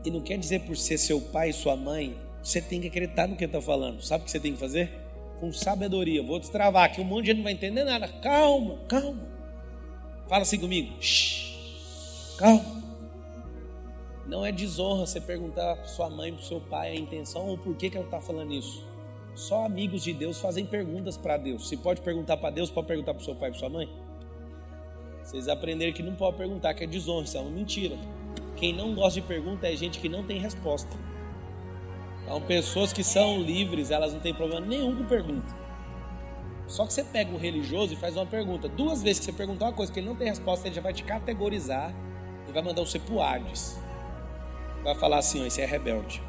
E 0.06 0.12
não 0.12 0.22
quer 0.22 0.38
dizer 0.38 0.62
por 0.62 0.78
ser 0.78 0.98
seu 0.98 1.20
pai 1.20 1.50
e 1.50 1.54
sua 1.54 1.76
mãe, 1.76 2.18
você 2.42 2.62
tem 2.62 2.80
que 2.80 2.88
acreditar 2.88 3.28
no 3.28 3.36
que 3.36 3.44
está 3.44 3.60
falando. 3.60 4.02
Sabe 4.02 4.22
o 4.22 4.26
que 4.26 4.32
você 4.32 4.40
tem 4.40 4.54
que 4.54 4.60
fazer? 4.60 5.08
com 5.40 5.52
sabedoria. 5.52 6.24
Vou 6.24 6.40
destravar 6.40 6.86
aqui, 6.86 7.02
um 7.02 7.06
monte 7.06 7.26
de 7.26 7.28
gente 7.28 7.38
não 7.38 7.44
vai 7.44 7.54
entender 7.54 7.84
nada. 7.84 8.08
Calma, 8.08 8.80
calma. 8.88 9.28
Fala 10.28 10.42
assim 10.42 10.60
comigo. 10.60 11.02
Shhh, 11.02 12.38
calma. 12.38 12.87
Não 14.28 14.46
é 14.46 14.52
desonra 14.52 15.06
você 15.06 15.22
perguntar 15.22 15.78
para 15.78 15.88
sua 15.88 16.10
mãe, 16.10 16.34
para 16.34 16.44
seu 16.44 16.60
pai 16.60 16.92
a 16.92 16.96
intenção 16.96 17.48
ou 17.48 17.58
por 17.58 17.74
que, 17.76 17.90
que 17.90 17.96
ela 17.96 18.06
está 18.06 18.20
falando 18.20 18.54
isso. 18.54 18.86
Só 19.34 19.66
amigos 19.66 20.04
de 20.04 20.12
Deus 20.12 20.42
fazem 20.42 20.66
perguntas 20.66 21.16
para 21.16 21.38
Deus. 21.38 21.70
Se 21.70 21.78
pode 21.78 22.02
perguntar 22.02 22.36
para 22.36 22.50
Deus, 22.50 22.70
pode 22.70 22.88
perguntar 22.88 23.14
para 23.14 23.24
seu 23.24 23.36
pai 23.36 23.52
para 23.52 23.60
sua 23.60 23.70
mãe. 23.70 23.88
Vocês 25.24 25.48
aprenderam 25.48 25.94
que 25.94 26.04
não 26.04 26.16
pode 26.16 26.36
perguntar, 26.36 26.74
que 26.74 26.84
é 26.84 26.88
desonra, 26.88 27.24
isso 27.24 27.38
é 27.38 27.40
uma 27.40 27.50
mentira. 27.52 27.98
Quem 28.58 28.74
não 28.74 28.94
gosta 28.94 29.22
de 29.22 29.28
pergunta 29.28 29.66
é 29.68 29.76
gente 29.76 30.00
que 30.00 30.10
não 30.10 30.24
tem 30.24 30.40
resposta. 30.40 30.90
Então, 32.24 32.42
pessoas 32.42 32.92
que 32.92 33.04
são 33.04 33.40
livres, 33.40 33.92
elas 33.92 34.14
não 34.14 34.20
têm 34.20 34.34
problema 34.34 34.66
nenhum 34.66 34.94
com 34.94 35.06
pergunta. 35.06 35.56
Só 36.68 36.86
que 36.86 36.92
você 36.92 37.04
pega 37.04 37.32
um 37.32 37.38
religioso 37.38 37.94
e 37.94 37.96
faz 37.96 38.18
uma 38.18 38.26
pergunta. 38.26 38.68
Duas 38.68 39.02
vezes 39.02 39.20
que 39.20 39.26
você 39.26 39.32
perguntar 39.32 39.68
uma 39.68 39.74
coisa 39.74 39.92
que 39.92 40.00
ele 40.00 40.08
não 40.08 40.16
tem 40.16 40.28
resposta, 40.28 40.68
ele 40.68 40.76
já 40.76 40.82
vai 40.82 40.92
te 40.92 41.04
categorizar 41.04 41.94
e 42.48 42.52
vai 42.52 42.62
mandar 42.62 42.82
você 42.82 43.00
pro 43.00 43.22
Hades. 43.22 43.87
Vai 44.84 44.96
falar 44.96 45.18
assim: 45.18 45.46
esse 45.46 45.62
é 45.62 45.66
rebelde. 45.66 46.22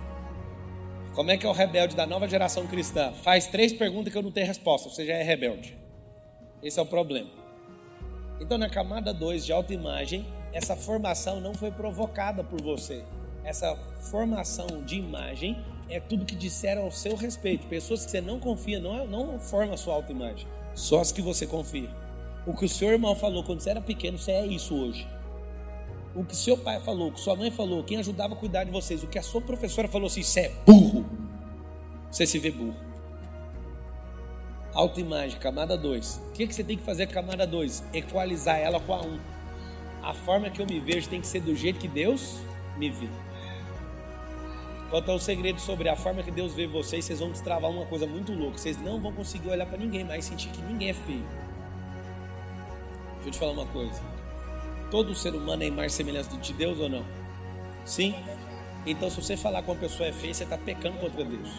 Como 1.15 1.31
é 1.31 1.37
que 1.37 1.45
é 1.45 1.49
o 1.49 1.53
rebelde 1.53 1.97
da 1.97 2.07
nova 2.07 2.29
geração 2.29 2.67
cristã? 2.67 3.13
Faz 3.13 3.47
três 3.47 3.73
perguntas 3.73 4.13
que 4.13 4.19
eu 4.19 4.23
não 4.23 4.31
tenho 4.31 4.47
resposta, 4.47 4.89
você 4.89 5.05
já 5.05 5.15
é 5.15 5.23
rebelde. 5.23 5.77
Esse 6.63 6.79
é 6.79 6.83
o 6.83 6.87
problema. 6.87 7.31
Então, 8.41 8.57
na 8.57 8.69
camada 8.69 9.13
2 9.13 9.45
de 9.45 9.53
autoimagem, 9.53 10.27
essa 10.53 10.77
formação 10.77 11.41
não 11.41 11.55
foi 11.55 11.71
provocada 11.71 12.45
por 12.45 12.61
você. 12.63 13.05
Essa 13.45 13.75
formação 14.11 14.83
de 14.85 14.97
imagem 14.97 15.63
é 15.89 15.99
tudo 15.99 16.25
que 16.25 16.37
disseram 16.37 16.83
ao 16.83 16.91
seu 16.91 17.17
respeito. 17.17 17.67
Pessoas 17.67 18.05
que 18.05 18.11
você 18.11 18.21
não 18.21 18.39
confia, 18.39 18.79
não, 18.79 19.07
não 19.07 19.39
forma 19.39 19.75
a 19.75 19.77
sua 19.77 19.95
autoimagem. 19.95 20.47
Só 20.75 21.01
as 21.01 21.11
que 21.11 21.23
você 21.23 21.47
confia. 21.47 21.91
O 22.47 22.55
que 22.55 22.65
o 22.65 22.69
seu 22.69 22.91
irmão 22.91 23.15
falou 23.15 23.43
quando 23.43 23.61
você 23.61 23.71
era 23.71 23.81
pequeno, 23.81 24.19
você 24.19 24.33
é 24.33 24.47
isso 24.47 24.75
hoje. 24.75 25.07
O 26.19 26.25
que 26.25 26.35
seu 26.35 26.59
pai 26.59 26.81
falou, 26.81 27.11
o 27.11 27.13
que 27.13 27.21
sua 27.21 27.37
mãe 27.37 27.49
falou, 27.49 27.85
quem 27.85 27.97
ajudava 27.97 28.35
a 28.35 28.37
cuidar 28.37 28.65
de 28.65 28.73
vocês, 28.73 29.05
o 29.05 29.07
que 29.07 29.21
a 29.21 29.23
sua 29.23 29.41
professora 29.41 29.87
falou 29.87 30.09
assim, 30.09 30.25
você 30.25 30.41
é 30.41 30.49
burro. 30.67 31.07
Você 32.11 32.27
se 32.27 32.41
vê 32.41 32.51
burro. 32.51 32.75
Autoimagem, 34.75 35.39
camada 35.39 35.79
2. 35.79 36.21
O 36.31 36.33
que, 36.33 36.49
que 36.49 36.53
você 36.53 36.65
tem 36.65 36.77
que 36.77 36.83
fazer 36.83 37.07
com 37.07 37.13
a 37.13 37.23
camada 37.23 37.47
2? 37.47 37.85
Equalizar 37.95 38.59
ela 38.59 38.81
com 38.81 38.95
a 38.95 39.01
1. 39.01 39.07
Um. 39.07 39.21
A 40.03 40.13
forma 40.13 40.51
que 40.51 40.61
eu 40.61 40.67
me 40.67 40.81
vejo 40.81 41.09
tem 41.09 41.21
que 41.21 41.27
ser 41.29 41.39
do 41.39 41.55
jeito 41.55 41.79
que 41.79 41.87
Deus 41.87 42.41
me 42.77 42.91
vê. 42.91 43.09
Quanto 44.91 45.13
ao 45.13 45.21
segredo 45.21 45.61
sobre 45.61 45.89
a 45.89 45.95
forma 45.95 46.25
que 46.25 46.33
Deus 46.33 46.53
vê 46.53 46.67
vocês, 46.67 47.05
vocês 47.05 47.21
vão 47.21 47.31
destravar 47.31 47.71
uma 47.71 47.87
coisa 47.87 48.09
muito 48.09 48.33
louca. 48.33 48.59
Vocês 48.59 48.77
não 48.83 49.01
vão 49.01 49.13
conseguir 49.13 49.51
olhar 49.51 49.67
para 49.67 49.79
ninguém 49.79 50.03
mais 50.03 50.25
sentir 50.25 50.49
que 50.49 50.63
ninguém 50.63 50.91
é 50.91 50.95
feio. 50.95 51.25
Deixa 53.15 53.29
eu 53.29 53.31
te 53.31 53.39
falar 53.39 53.53
uma 53.53 53.67
coisa. 53.67 54.18
Todo 54.91 55.15
ser 55.15 55.35
humano 55.35 55.63
é 55.63 55.67
imagem 55.67 55.89
e 55.89 55.91
semelhança 55.91 56.37
de 56.37 56.53
Deus 56.53 56.79
ou 56.79 56.89
não? 56.89 57.05
Sim? 57.85 58.15
Então, 58.87 59.11
se 59.11 59.21
você 59.21 59.37
falar 59.37 59.63
que 59.63 59.71
uma 59.71 59.77
pessoa 59.77 60.09
é 60.09 60.13
feia, 60.13 60.33
você 60.33 60.45
está 60.45 60.57
pecando 60.57 60.99
contra 60.99 61.25
Deus. 61.25 61.51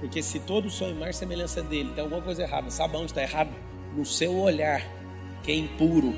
Porque 0.00 0.22
se 0.22 0.38
todos 0.40 0.76
são 0.76 0.90
imagem 0.90 1.14
semelhança 1.14 1.62
dele, 1.62 1.92
tem 1.94 2.04
alguma 2.04 2.22
coisa 2.22 2.42
errada. 2.42 2.70
Sabe 2.70 2.96
onde 2.96 3.06
está 3.06 3.22
errado? 3.22 3.50
No 3.96 4.04
seu 4.04 4.36
olhar, 4.36 4.82
que 5.42 5.50
é 5.50 5.54
impuro. 5.54 6.14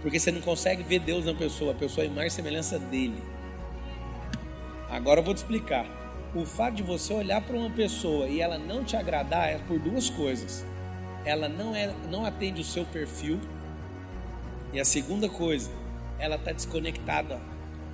Porque 0.00 0.18
você 0.18 0.30
não 0.30 0.40
consegue 0.40 0.82
ver 0.82 1.00
Deus 1.00 1.24
na 1.24 1.34
pessoa, 1.34 1.72
a 1.72 1.74
pessoa 1.74 2.06
é 2.06 2.26
e 2.26 2.30
semelhança 2.30 2.78
dele. 2.78 3.22
Agora 4.90 5.20
eu 5.20 5.24
vou 5.24 5.34
te 5.34 5.38
explicar. 5.38 5.86
O 6.34 6.44
fato 6.44 6.74
de 6.74 6.82
você 6.82 7.12
olhar 7.12 7.40
para 7.42 7.56
uma 7.56 7.70
pessoa 7.70 8.26
e 8.26 8.40
ela 8.40 8.58
não 8.58 8.84
te 8.84 8.96
agradar 8.96 9.48
é 9.48 9.58
por 9.58 9.78
duas 9.78 10.10
coisas. 10.10 10.64
Ela 11.24 11.48
não, 11.48 11.74
é, 11.74 11.94
não 12.10 12.24
atende 12.24 12.60
o 12.60 12.64
seu 12.64 12.84
perfil. 12.84 13.40
E 14.72 14.80
a 14.80 14.84
segunda 14.84 15.28
coisa, 15.28 15.70
ela 16.18 16.36
está 16.36 16.52
desconectada. 16.52 17.40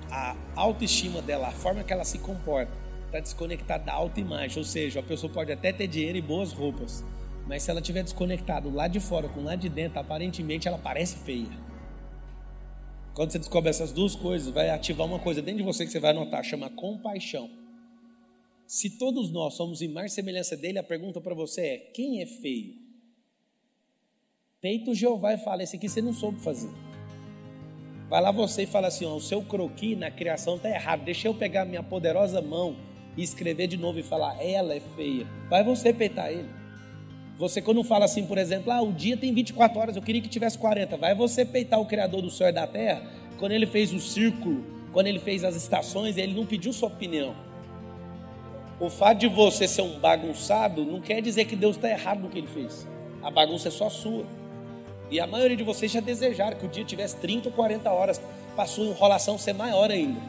A 0.09 0.35
autoestima 0.55 1.21
dela, 1.21 1.49
a 1.49 1.51
forma 1.51 1.83
que 1.83 1.91
ela 1.91 2.03
se 2.03 2.17
comporta 2.19 2.71
está 3.05 3.19
desconectada 3.19 3.85
da 3.85 3.93
autoimagem, 3.93 4.57
ou 4.57 4.63
seja, 4.63 4.99
a 4.99 5.03
pessoa 5.03 5.31
pode 5.31 5.51
até 5.51 5.73
ter 5.73 5.87
dinheiro 5.87 6.17
e 6.17 6.21
boas 6.21 6.51
roupas, 6.51 7.03
mas 7.47 7.63
se 7.63 7.71
ela 7.71 7.79
estiver 7.79 8.03
desconectada 8.03 8.69
lá 8.69 8.87
de 8.87 8.99
fora 8.99 9.27
com 9.27 9.43
lá 9.43 9.55
de 9.55 9.67
dentro, 9.67 9.99
aparentemente 9.99 10.67
ela 10.67 10.77
parece 10.77 11.17
feia. 11.17 11.49
Quando 13.13 13.31
você 13.31 13.39
descobre 13.39 13.69
essas 13.69 13.91
duas 13.91 14.15
coisas, 14.15 14.53
vai 14.53 14.69
ativar 14.69 15.05
uma 15.05 15.19
coisa 15.19 15.41
dentro 15.41 15.57
de 15.57 15.65
você 15.65 15.85
que 15.85 15.91
você 15.91 15.99
vai 15.99 16.13
notar, 16.13 16.43
chama 16.43 16.69
compaixão. 16.69 17.49
Se 18.65 18.91
todos 18.91 19.31
nós 19.31 19.55
somos 19.55 19.81
imagem 19.81 20.07
e 20.07 20.11
semelhança 20.11 20.55
dele, 20.55 20.77
a 20.77 20.83
pergunta 20.83 21.19
para 21.19 21.33
você 21.33 21.61
é: 21.61 21.77
quem 21.77 22.21
é 22.21 22.25
feio? 22.25 22.88
Peito 24.61 24.93
Jeová 24.93 25.33
e 25.33 25.37
fala: 25.37 25.63
esse 25.63 25.77
aqui 25.77 25.87
você 25.87 26.01
não 26.01 26.11
soube 26.11 26.41
fazer. 26.41 26.69
Vai 28.09 28.21
lá 28.21 28.29
você 28.29 28.63
e 28.63 28.65
fala 28.65 28.87
assim: 28.87 29.05
ó, 29.05 29.15
o 29.15 29.21
seu 29.21 29.41
croqui 29.41 29.95
na 29.95 30.11
criação 30.11 30.57
está 30.57 30.69
errado. 30.69 31.05
Deixa 31.05 31.29
eu 31.29 31.33
pegar 31.33 31.63
minha 31.63 31.81
poderosa 31.81 32.41
mão 32.41 32.75
e 33.15 33.23
escrever 33.23 33.67
de 33.67 33.77
novo 33.77 33.99
e 33.99 34.03
falar, 34.03 34.35
ela 34.43 34.75
é 34.75 34.81
feia. 34.81 35.25
Vai 35.49 35.63
você 35.63 35.93
peitar 35.93 36.29
ele. 36.29 36.49
Você 37.37 37.61
quando 37.61 37.81
fala 37.85 38.03
assim, 38.03 38.25
por 38.25 38.37
exemplo, 38.37 38.69
ah, 38.69 38.81
o 38.81 38.91
dia 38.91 39.15
tem 39.15 39.33
24 39.33 39.79
horas, 39.79 39.95
eu 39.95 40.01
queria 40.01 40.21
que 40.21 40.27
tivesse 40.27 40.57
40. 40.57 40.97
Vai 40.97 41.15
você 41.15 41.45
peitar 41.45 41.79
o 41.79 41.85
Criador 41.85 42.21
do 42.21 42.29
céu 42.29 42.49
e 42.49 42.51
da 42.51 42.67
terra, 42.67 43.01
quando 43.37 43.53
ele 43.53 43.65
fez 43.65 43.93
o 43.93 43.99
círculo, 43.99 44.65
quando 44.91 45.07
ele 45.07 45.19
fez 45.19 45.45
as 45.45 45.55
estações, 45.55 46.17
ele 46.17 46.33
não 46.33 46.45
pediu 46.45 46.73
sua 46.73 46.89
opinião. 46.89 47.33
O 48.77 48.89
fato 48.89 49.19
de 49.19 49.27
você 49.29 49.69
ser 49.69 49.83
um 49.83 49.99
bagunçado 49.99 50.83
não 50.83 50.99
quer 50.99 51.21
dizer 51.21 51.45
que 51.45 51.55
Deus 51.55 51.77
está 51.77 51.89
errado 51.89 52.19
no 52.19 52.29
que 52.29 52.37
ele 52.37 52.47
fez. 52.47 52.85
A 53.23 53.31
bagunça 53.31 53.69
é 53.69 53.71
só 53.71 53.89
sua. 53.89 54.38
E 55.11 55.19
a 55.19 55.27
maioria 55.27 55.57
de 55.57 55.63
vocês 55.63 55.91
já 55.91 55.99
desejaram 55.99 56.57
que 56.57 56.65
o 56.65 56.69
dia 56.69 56.85
tivesse 56.85 57.15
30 57.17 57.49
ou 57.49 57.55
40 57.55 57.89
horas, 57.91 58.21
para 58.55 58.63
a 58.69 58.81
enrolação 58.81 59.37
ser 59.37 59.53
maior 59.53 59.89
ainda. 59.89 60.19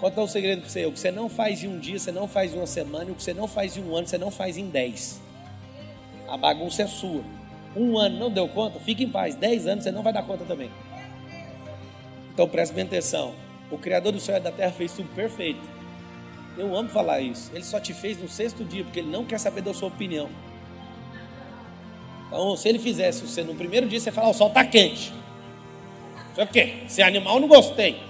Qual 0.00 0.12
é 0.16 0.20
o 0.20 0.26
segredo 0.26 0.62
para 0.62 0.70
você? 0.70 0.86
O 0.86 0.92
que 0.92 0.98
você 0.98 1.10
não 1.12 1.28
faz 1.28 1.62
em 1.62 1.68
um 1.68 1.78
dia, 1.78 1.98
você 1.98 2.10
não 2.10 2.26
faz 2.26 2.52
em 2.52 2.56
uma 2.56 2.66
semana, 2.66 3.12
o 3.12 3.14
que 3.14 3.22
você 3.22 3.32
não 3.32 3.46
faz 3.46 3.76
em 3.76 3.84
um 3.84 3.94
ano, 3.94 4.06
você 4.06 4.18
não 4.18 4.30
faz 4.30 4.56
em 4.56 4.68
dez. 4.68 5.20
A 6.28 6.36
bagunça 6.36 6.82
é 6.82 6.86
sua. 6.86 7.22
Um 7.76 7.96
ano 7.96 8.18
não 8.18 8.30
deu 8.30 8.48
conta, 8.48 8.80
fique 8.80 9.04
em 9.04 9.08
paz. 9.08 9.34
Dez 9.34 9.66
anos 9.66 9.84
você 9.84 9.92
não 9.92 10.02
vai 10.02 10.12
dar 10.12 10.22
conta 10.24 10.44
também. 10.44 10.70
Então 12.34 12.48
preste 12.48 12.72
bem 12.72 12.84
atenção. 12.84 13.34
O 13.70 13.78
Criador 13.78 14.12
do 14.12 14.20
céu 14.20 14.36
e 14.36 14.40
da 14.40 14.50
terra 14.50 14.72
fez 14.72 14.92
tudo 14.92 15.08
perfeito. 15.14 15.60
Eu 16.56 16.76
amo 16.76 16.88
falar 16.88 17.20
isso. 17.20 17.50
Ele 17.54 17.64
só 17.64 17.78
te 17.78 17.94
fez 17.94 18.20
no 18.20 18.28
sexto 18.28 18.64
dia, 18.64 18.84
porque 18.84 19.00
ele 19.00 19.10
não 19.10 19.24
quer 19.24 19.38
saber 19.38 19.62
da 19.62 19.72
sua 19.72 19.88
opinião. 19.88 20.28
Então, 22.32 22.56
se 22.56 22.66
ele 22.66 22.78
fizesse 22.78 23.26
você 23.26 23.44
no 23.44 23.54
primeiro 23.54 23.86
dia, 23.86 24.00
você 24.00 24.10
fala: 24.10 24.30
o 24.30 24.34
sol 24.34 24.48
está 24.48 24.64
quente. 24.64 25.12
Isso 26.32 26.42
o 26.42 26.46
quê? 26.46 26.84
Se 26.88 27.02
animal, 27.02 27.38
não 27.38 27.46
gostei. 27.46 28.00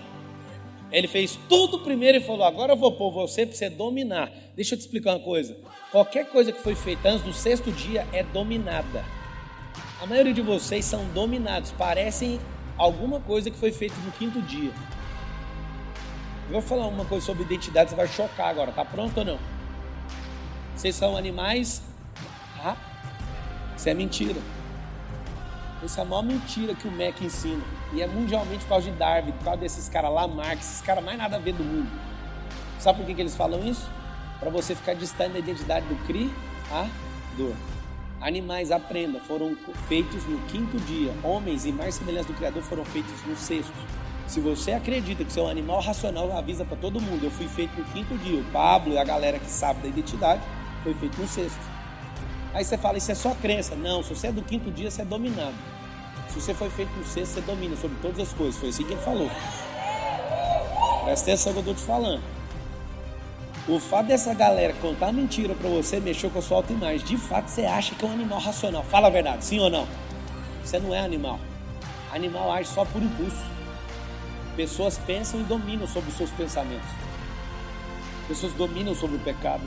Ele 0.92 1.08
fez 1.08 1.36
tudo 1.48 1.80
primeiro 1.80 2.18
e 2.18 2.20
falou: 2.20 2.44
Agora 2.44 2.72
eu 2.72 2.76
vou 2.76 2.92
pôr 2.92 3.10
você 3.10 3.44
para 3.44 3.56
você 3.56 3.68
dominar. 3.68 4.30
Deixa 4.54 4.74
eu 4.74 4.78
te 4.78 4.82
explicar 4.82 5.14
uma 5.14 5.20
coisa. 5.24 5.56
Qualquer 5.90 6.26
coisa 6.26 6.52
que 6.52 6.62
foi 6.62 6.76
feita 6.76 7.08
antes 7.08 7.24
do 7.24 7.32
sexto 7.32 7.72
dia 7.72 8.06
é 8.12 8.22
dominada. 8.22 9.04
A 10.00 10.06
maioria 10.06 10.32
de 10.32 10.40
vocês 10.40 10.84
são 10.84 11.04
dominados, 11.08 11.72
parecem 11.72 12.38
alguma 12.76 13.20
coisa 13.20 13.50
que 13.50 13.56
foi 13.56 13.72
feita 13.72 13.96
no 14.04 14.12
quinto 14.12 14.40
dia. 14.42 14.72
Eu 16.46 16.52
vou 16.52 16.62
falar 16.62 16.86
uma 16.86 17.04
coisa 17.04 17.26
sobre 17.26 17.42
identidade, 17.42 17.90
você 17.90 17.96
vai 17.96 18.06
chocar 18.06 18.48
agora. 18.48 18.70
Tá 18.70 18.84
pronto 18.84 19.18
ou 19.18 19.24
não? 19.24 19.38
Vocês 20.76 20.94
são 20.94 21.16
animais? 21.16 21.82
Isso 23.82 23.88
é 23.88 23.94
mentira. 23.94 24.40
Isso 25.82 25.98
é 25.98 26.04
a 26.04 26.06
maior 26.06 26.22
mentira 26.22 26.72
que 26.72 26.86
o 26.86 26.92
MEC 26.92 27.24
ensina. 27.24 27.64
E 27.92 28.00
é 28.00 28.06
mundialmente 28.06 28.60
por 28.60 28.68
causa 28.68 28.88
de 28.88 28.96
Darwin, 28.96 29.32
por 29.32 29.42
causa 29.42 29.58
desses 29.58 29.88
caras 29.88 30.12
lá, 30.12 30.28
Marx, 30.28 30.64
esses 30.64 30.82
caras 30.82 31.02
mais 31.02 31.18
nada 31.18 31.34
a 31.34 31.40
ver 31.40 31.52
do 31.52 31.64
mundo. 31.64 31.90
Sabe 32.78 32.98
por 32.98 33.06
que, 33.06 33.14
que 33.14 33.20
eles 33.20 33.34
falam 33.34 33.66
isso? 33.66 33.90
Para 34.38 34.50
você 34.50 34.76
ficar 34.76 34.94
distante 34.94 35.32
da 35.32 35.40
identidade 35.40 35.84
do 35.86 35.96
Criador. 36.06 37.56
Animais, 38.20 38.70
aprenda, 38.70 39.18
foram 39.18 39.56
feitos 39.88 40.24
no 40.26 40.38
quinto 40.42 40.76
dia. 40.84 41.12
Homens 41.24 41.66
e 41.66 41.72
mais 41.72 41.96
semelhantes 41.96 42.28
do 42.28 42.34
Criador 42.34 42.62
foram 42.62 42.84
feitos 42.84 43.20
no 43.26 43.34
sexto. 43.34 43.74
Se 44.28 44.38
você 44.38 44.70
acredita 44.74 45.24
que 45.24 45.32
você 45.32 45.40
é 45.40 45.50
animal 45.50 45.80
racional, 45.80 46.30
avisa 46.38 46.64
para 46.64 46.76
todo 46.76 47.00
mundo. 47.00 47.24
Eu 47.24 47.32
fui 47.32 47.48
feito 47.48 47.76
no 47.76 47.84
quinto 47.86 48.16
dia. 48.18 48.38
O 48.38 48.44
Pablo 48.52 48.92
e 48.92 48.98
a 48.98 49.02
galera 49.02 49.40
que 49.40 49.50
sabe 49.50 49.82
da 49.82 49.88
identidade 49.88 50.40
foi 50.84 50.94
feito 50.94 51.20
no 51.20 51.26
sexto. 51.26 51.71
Aí 52.54 52.64
você 52.64 52.76
fala, 52.76 52.98
isso 52.98 53.10
é 53.10 53.14
só 53.14 53.34
crença. 53.34 53.74
Não, 53.74 54.02
se 54.02 54.14
você 54.14 54.26
é 54.28 54.32
do 54.32 54.42
quinto 54.42 54.70
dia, 54.70 54.90
você 54.90 55.02
é 55.02 55.04
dominado. 55.04 55.54
Se 56.28 56.40
você 56.40 56.54
foi 56.54 56.70
feito 56.70 56.90
no 56.96 57.04
sexto, 57.04 57.34
você 57.34 57.40
domina 57.42 57.76
sobre 57.76 57.96
todas 58.00 58.20
as 58.20 58.32
coisas. 58.32 58.56
Foi 58.56 58.68
assim 58.68 58.84
que 58.84 58.92
ele 58.92 59.02
falou. 59.02 59.30
Presta 61.04 61.30
atenção 61.30 61.52
que 61.52 61.58
eu 61.58 61.60
estou 61.60 61.74
te 61.74 61.82
falando. 61.82 62.22
O 63.68 63.78
fato 63.78 64.06
dessa 64.06 64.34
galera 64.34 64.72
contar 64.80 65.12
mentira 65.12 65.54
para 65.54 65.68
você 65.68 66.00
mexeu 66.00 66.30
com 66.30 66.38
a 66.38 66.42
sua 66.42 66.58
autoimagem. 66.58 67.06
De 67.06 67.16
fato, 67.16 67.48
você 67.48 67.64
acha 67.64 67.94
que 67.94 68.04
é 68.04 68.08
um 68.08 68.12
animal 68.12 68.40
racional. 68.40 68.82
Fala 68.84 69.06
a 69.06 69.10
verdade, 69.10 69.44
sim 69.44 69.60
ou 69.60 69.70
não? 69.70 69.86
Você 70.64 70.78
não 70.78 70.94
é 70.94 71.00
animal. 71.00 71.38
Animal 72.12 72.52
age 72.52 72.68
só 72.68 72.84
por 72.84 73.02
impulso. 73.02 73.44
Pessoas 74.56 74.98
pensam 74.98 75.40
e 75.40 75.44
dominam 75.44 75.86
sobre 75.86 76.10
os 76.10 76.16
seus 76.16 76.30
pensamentos. 76.30 76.88
Pessoas 78.26 78.52
dominam 78.54 78.94
sobre 78.94 79.16
o 79.16 79.20
pecado. 79.20 79.62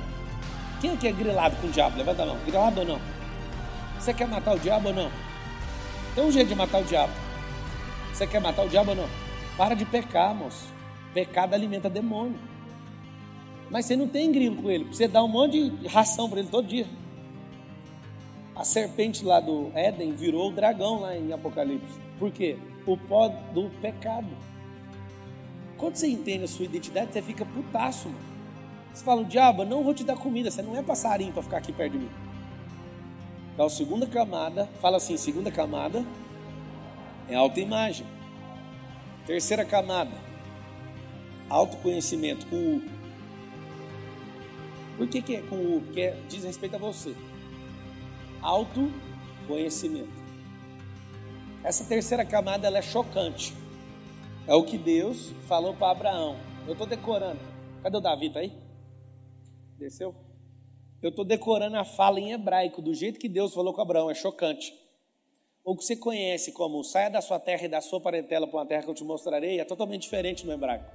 Quem 0.82 0.92
é 0.92 0.98
que 0.98 1.08
é 1.08 1.12
grilado 1.12 1.56
com 1.58 1.68
o 1.68 1.72
diabo? 1.72 1.98
Levanta 1.98 2.24
a 2.24 2.26
mão. 2.26 2.38
Grilado 2.46 2.82
ou 2.82 2.86
não? 2.86 3.00
Você 4.00 4.14
quer 4.14 4.28
matar 4.28 4.56
o 4.56 4.60
diabo 4.60 4.90
ou 4.90 4.94
não? 4.94 5.12
Tem 6.14 6.24
um 6.24 6.32
jeito 6.32 6.50
de 6.50 6.56
matar 6.56 6.82
o 6.82 6.84
diabo. 6.84 7.14
Você 8.14 8.28
quer 8.28 8.40
matar 8.40 8.66
o 8.66 8.70
diabo 8.70 8.92
ou 8.92 8.98
não? 8.98 9.10
Para 9.58 9.76
de 9.76 9.86
pecar, 9.86 10.36
moço. 10.36 10.68
Pecado 11.14 11.54
alimenta 11.54 11.90
demônio. 11.90 12.38
Mas 13.70 13.86
você 13.86 13.96
não 13.96 14.08
tem 14.08 14.32
grilo 14.32 14.62
com 14.62 14.70
ele. 14.70 14.86
Você 14.86 15.08
dá 15.08 15.24
um 15.24 15.28
monte 15.28 15.70
de 15.70 15.88
ração 15.88 16.30
para 16.30 16.40
ele 16.40 16.50
todo 16.50 16.68
dia. 16.68 16.88
A 18.56 18.64
serpente 18.64 19.26
lá 19.26 19.40
do 19.40 19.72
Éden 19.74 20.14
virou 20.14 20.50
o 20.50 20.54
dragão 20.54 21.02
lá 21.02 21.18
em 21.18 21.34
Apocalipse. 21.34 22.00
Por 22.18 22.32
quê? 22.32 22.58
O 22.86 22.96
pó 22.98 23.28
do 23.28 23.70
pecado. 23.82 24.30
Quando 25.78 25.96
você 25.96 26.08
entende 26.08 26.46
a 26.46 26.48
sua 26.48 26.66
identidade, 26.66 27.12
você 27.12 27.22
fica 27.22 27.46
putaço, 27.46 28.08
mano. 28.08 28.25
Você 28.96 29.04
fala, 29.04 29.26
diabo, 29.26 29.66
não 29.66 29.84
vou 29.84 29.94
te 29.94 30.06
dar 30.06 30.16
comida, 30.16 30.50
você 30.50 30.62
não 30.62 30.78
é 30.78 30.82
passarinho 30.82 31.34
para 31.34 31.44
ficar 31.44 31.58
aqui 31.58 31.74
perto 31.74 31.92
de 31.92 31.98
mim. 31.98 32.10
Então, 33.54 33.68
segunda 33.68 34.08
camada, 34.08 34.70
fala 34.80 34.96
assim: 34.96 35.18
segunda 35.18 35.52
camada 35.52 36.06
é 37.28 37.36
autoimagem. 37.36 38.08
Terceira 39.26 39.66
camada, 39.66 40.16
autoconhecimento 41.50 42.48
com 42.48 42.56
U. 42.56 42.84
Por 44.96 45.10
que, 45.10 45.22
que 45.22 45.36
é 45.36 45.42
com 45.42 45.58
U? 45.58 45.82
Porque 45.82 46.14
diz 46.30 46.46
respeito 46.46 46.78
a 46.78 46.80
você. 46.80 47.14
Autoconhecimento. 48.42 50.24
Essa 51.66 51.84
terceira 51.84 52.24
camada 52.24 52.66
ela 52.66 52.78
é 52.78 52.82
chocante. 52.82 53.54
É 54.48 54.54
o 54.54 54.64
que 54.64 54.78
Deus 54.78 55.34
falou 55.50 55.74
para 55.74 55.92
Abraão. 55.92 56.38
Eu 56.66 56.72
estou 56.72 56.88
decorando. 56.88 57.42
Cadê 57.84 57.98
o 57.98 58.00
Davi? 58.00 58.30
Tá 58.30 58.40
aí? 58.40 58.65
Desceu? 59.78 60.16
Eu 61.02 61.10
estou 61.10 61.26
decorando 61.26 61.76
a 61.78 61.86
fala 61.86 62.20
em 62.20 62.32
hebraico, 62.32 62.82
do 62.82 62.94
jeito 62.94 63.20
que 63.20 63.30
Deus 63.30 63.54
falou 63.54 63.74
com 63.74 63.82
Abraão. 63.82 64.10
É 64.10 64.16
chocante. 64.16 64.74
O 65.64 65.76
que 65.76 65.84
você 65.84 65.96
conhece 65.96 66.52
como 66.52 66.84
saia 66.84 67.10
da 67.10 67.22
sua 67.22 67.40
terra 67.40 67.66
e 67.66 67.68
da 67.68 67.82
sua 67.82 68.00
parentela 68.00 68.48
para 68.48 68.58
uma 68.58 68.66
terra 68.66 68.84
que 68.84 68.90
eu 68.90 68.94
te 68.94 69.04
mostrarei 69.04 69.60
é 69.60 69.66
totalmente 69.66 70.04
diferente 70.04 70.46
no 70.46 70.54
hebraico. 70.54 70.86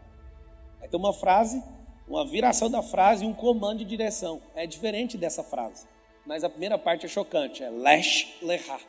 Aí 0.81 0.89
tem 0.89 0.99
uma 0.99 1.13
frase, 1.13 1.63
uma 2.09 2.27
viração 2.27 2.71
da 2.71 2.83
frase 2.83 3.25
e 3.25 3.27
um 3.27 3.35
comando 3.35 3.79
de 3.79 3.85
direção. 3.85 4.41
É 4.55 4.67
diferente 4.67 5.19
dessa 5.19 5.43
frase. 5.43 5.87
Mas 6.25 6.45
a 6.45 6.49
primeira 6.49 6.79
parte 6.79 7.07
é 7.07 7.09
chocante, 7.09 7.63
é 7.63 7.71
lesh 7.71 8.37
lehá. 8.41 8.81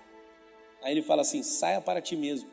Aí 0.84 0.92
ele 0.92 1.02
fala 1.02 1.22
assim: 1.22 1.44
saia 1.44 1.82
para 1.82 2.02
ti 2.02 2.16
mesmo. 2.16 2.50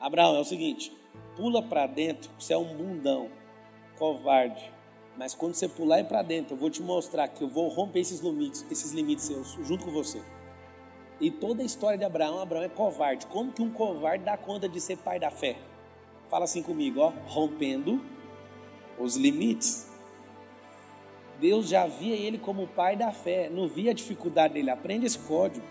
Abraão, 0.00 0.36
é 0.36 0.40
o 0.40 0.44
seguinte: 0.44 0.92
pula 1.36 1.62
para 1.62 1.86
dentro, 1.86 2.30
você 2.38 2.54
é 2.54 2.58
um 2.58 2.74
bundão, 2.74 3.30
covarde. 4.02 4.68
Mas 5.16 5.32
quando 5.32 5.54
você 5.54 5.68
pular 5.68 6.02
para 6.02 6.22
dentro, 6.22 6.54
eu 6.54 6.58
vou 6.58 6.68
te 6.68 6.82
mostrar 6.82 7.28
que 7.28 7.44
eu 7.44 7.48
vou 7.48 7.68
romper 7.68 8.00
esses 8.00 8.18
limites, 8.18 8.66
esses 8.68 8.90
limites 8.90 9.26
seus, 9.26 9.56
junto 9.62 9.84
com 9.84 9.92
você. 9.92 10.20
E 11.20 11.30
toda 11.30 11.62
a 11.62 11.64
história 11.64 11.96
de 11.96 12.04
Abraão, 12.04 12.40
Abraão 12.40 12.64
é 12.64 12.68
covarde. 12.68 13.26
Como 13.26 13.52
que 13.52 13.62
um 13.62 13.70
covarde 13.70 14.24
dá 14.24 14.36
conta 14.36 14.68
de 14.68 14.80
ser 14.80 14.96
pai 14.96 15.20
da 15.20 15.30
fé? 15.30 15.56
Fala 16.28 16.46
assim 16.46 16.64
comigo, 16.64 16.98
ó, 16.98 17.12
rompendo 17.28 18.04
os 18.98 19.14
limites. 19.14 19.88
Deus 21.38 21.68
já 21.68 21.86
via 21.86 22.16
ele 22.16 22.38
como 22.38 22.66
pai 22.66 22.96
da 22.96 23.12
fé, 23.12 23.48
não 23.48 23.68
via 23.68 23.92
a 23.92 23.94
dificuldade 23.94 24.54
dele. 24.54 24.70
Aprende 24.70 25.06
esse 25.06 25.18
código. 25.20 25.64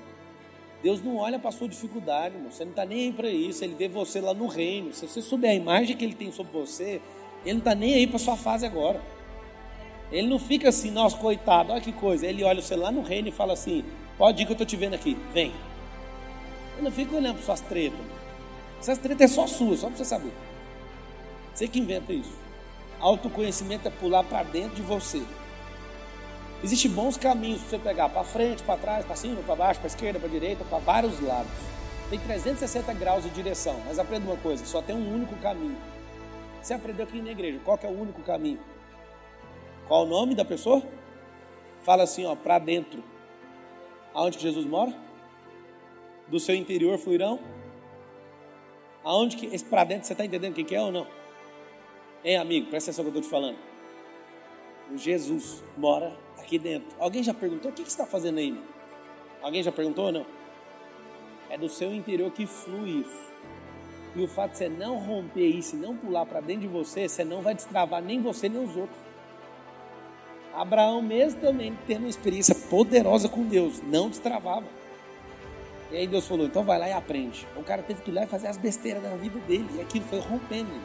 Deus 0.81 1.03
não 1.03 1.17
olha 1.17 1.37
para 1.37 1.51
sua 1.51 1.67
dificuldade, 1.67 2.35
irmão. 2.35 2.49
você 2.49 2.63
não 2.63 2.71
está 2.71 2.85
nem 2.85 3.07
aí 3.07 3.11
para 3.11 3.29
isso. 3.29 3.61
Ele 3.61 3.75
vê 3.75 3.89
você 3.89 4.21
lá 4.21 4.33
no 4.33 4.47
reino. 4.47 4.93
Se 4.93 5.05
você 5.05 5.21
souber 5.21 5.51
a 5.51 5.53
imagem 5.53 5.97
que 5.97 6.05
ele 6.05 6.15
tem 6.15 6.31
sobre 6.31 6.53
você, 6.53 7.01
ele 7.43 7.53
não 7.53 7.59
está 7.59 7.75
nem 7.75 7.93
aí 7.95 8.07
para 8.07 8.19
sua 8.19 8.37
fase 8.37 8.65
agora. 8.65 9.01
Ele 10.11 10.27
não 10.27 10.37
fica 10.37 10.69
assim, 10.69 10.91
nossa, 10.91 11.17
coitado, 11.17 11.71
olha 11.71 11.81
que 11.81 11.91
coisa. 11.91 12.27
Ele 12.27 12.43
olha 12.43 12.61
você 12.61 12.75
lá 12.75 12.91
no 12.91 13.01
reino 13.01 13.29
e 13.29 13.31
fala 13.31 13.53
assim: 13.53 13.83
pode 14.17 14.41
ir 14.41 14.45
que 14.45 14.51
eu 14.51 14.53
estou 14.53 14.67
te 14.67 14.75
vendo 14.75 14.93
aqui, 14.93 15.17
vem. 15.33 15.51
Ele 16.73 16.83
não 16.83 16.91
fica 16.91 17.15
olhando 17.15 17.35
para 17.35 17.45
suas 17.45 17.61
tretas. 17.61 17.99
Essas 18.79 18.97
tretas 18.97 19.31
é 19.31 19.33
só 19.33 19.47
suas, 19.47 19.79
só 19.79 19.87
para 19.87 19.97
você 19.97 20.05
saber. 20.05 20.33
Você 21.53 21.67
que 21.67 21.79
inventa 21.79 22.11
isso. 22.11 22.33
Autoconhecimento 22.99 23.87
é 23.87 23.91
pular 23.91 24.23
para 24.23 24.43
dentro 24.43 24.75
de 24.75 24.81
você. 24.81 25.21
Existem 26.63 26.91
bons 26.91 27.17
caminhos 27.17 27.61
para 27.61 27.69
você 27.69 27.79
pegar 27.79 28.09
para 28.09 28.23
frente, 28.23 28.61
para 28.63 28.77
trás, 28.77 29.05
para 29.05 29.15
cima, 29.15 29.41
para 29.41 29.55
baixo, 29.55 29.79
para 29.79 29.87
esquerda, 29.87 30.19
para 30.19 30.29
direita, 30.29 30.63
para 30.63 30.77
vários 30.77 31.19
lados. 31.19 31.51
Tem 32.09 32.19
360 32.19 32.93
graus 32.93 33.23
de 33.23 33.29
direção, 33.29 33.79
mas 33.85 33.97
aprenda 33.97 34.25
uma 34.25 34.37
coisa: 34.37 34.65
só 34.65 34.81
tem 34.81 34.95
um 34.95 35.15
único 35.15 35.35
caminho. 35.37 35.77
Você 36.61 36.73
aprendeu 36.75 37.05
aqui 37.05 37.21
na 37.21 37.31
igreja, 37.31 37.59
qual 37.65 37.79
é 37.81 37.87
o 37.87 38.01
único 38.01 38.21
caminho? 38.21 38.59
Qual 39.87 40.05
o 40.05 40.07
nome 40.07 40.35
da 40.35 40.45
pessoa? 40.45 40.83
Fala 41.81 42.03
assim, 42.03 42.25
ó, 42.25 42.35
para 42.35 42.59
dentro. 42.59 43.03
Aonde 44.13 44.37
que 44.37 44.43
Jesus 44.43 44.65
mora? 44.65 44.93
Do 46.27 46.39
seu 46.39 46.53
interior 46.53 46.97
fluirão? 46.99 47.39
Aonde 49.03 49.35
que 49.37 49.47
esse 49.47 49.65
para 49.65 49.83
dentro 49.83 50.05
você 50.05 50.13
está 50.13 50.23
entendendo 50.23 50.51
o 50.57 50.63
que 50.63 50.75
é 50.75 50.81
ou 50.81 50.91
não? 50.91 51.07
Hein, 52.23 52.37
amigo, 52.37 52.69
presta 52.69 52.91
atenção 52.91 53.05
que 53.05 53.09
eu 53.09 53.19
estou 53.19 53.23
te 53.23 53.29
falando. 53.29 53.57
O 54.91 54.97
Jesus 54.97 55.63
mora 55.75 56.15
aqui 56.37 56.59
dentro. 56.59 56.89
Alguém 56.99 57.23
já 57.23 57.33
perguntou 57.33 57.71
o 57.71 57.73
que, 57.73 57.83
que 57.83 57.89
você 57.89 57.99
está 57.99 58.05
fazendo 58.05 58.37
aí? 58.37 58.61
Alguém 59.41 59.63
já 59.63 59.71
perguntou 59.71 60.05
ou 60.05 60.11
não? 60.11 60.25
É 61.49 61.57
do 61.57 61.67
seu 61.67 61.91
interior 61.91 62.29
que 62.31 62.45
flui 62.45 63.01
isso. 63.01 63.31
E 64.15 64.21
o 64.21 64.27
fato 64.27 64.51
de 64.51 64.57
você 64.57 64.69
não 64.69 64.97
romper 64.97 65.47
isso 65.47 65.75
e 65.75 65.79
não 65.79 65.95
pular 65.95 66.25
para 66.25 66.41
dentro 66.41 66.63
de 66.63 66.67
você, 66.67 67.07
você 67.07 67.23
não 67.23 67.41
vai 67.41 67.55
destravar 67.55 68.01
nem 68.01 68.21
você 68.21 68.49
nem 68.49 68.63
os 68.63 68.75
outros. 68.75 68.99
Abraão, 70.53 71.01
mesmo 71.01 71.39
também 71.39 71.77
tendo 71.87 72.01
uma 72.01 72.09
experiência 72.09 72.53
poderosa 72.53 73.29
com 73.29 73.43
Deus, 73.43 73.81
não 73.81 74.09
destravava. 74.09 74.65
E 75.91 75.97
aí 75.97 76.07
Deus 76.07 76.27
falou: 76.27 76.45
então 76.45 76.63
vai 76.63 76.77
lá 76.77 76.89
e 76.89 76.93
aprende. 76.93 77.47
O 77.55 77.63
cara 77.63 77.81
teve 77.81 78.01
que 78.01 78.11
ir 78.11 78.13
lá 78.13 78.23
e 78.23 78.27
fazer 78.27 78.47
as 78.47 78.57
besteiras 78.57 79.01
da 79.01 79.15
vida 79.15 79.39
dele. 79.41 79.67
E 79.75 79.81
aquilo 79.81 80.05
foi 80.05 80.19
rompendo 80.19 80.71
ele. 80.71 80.81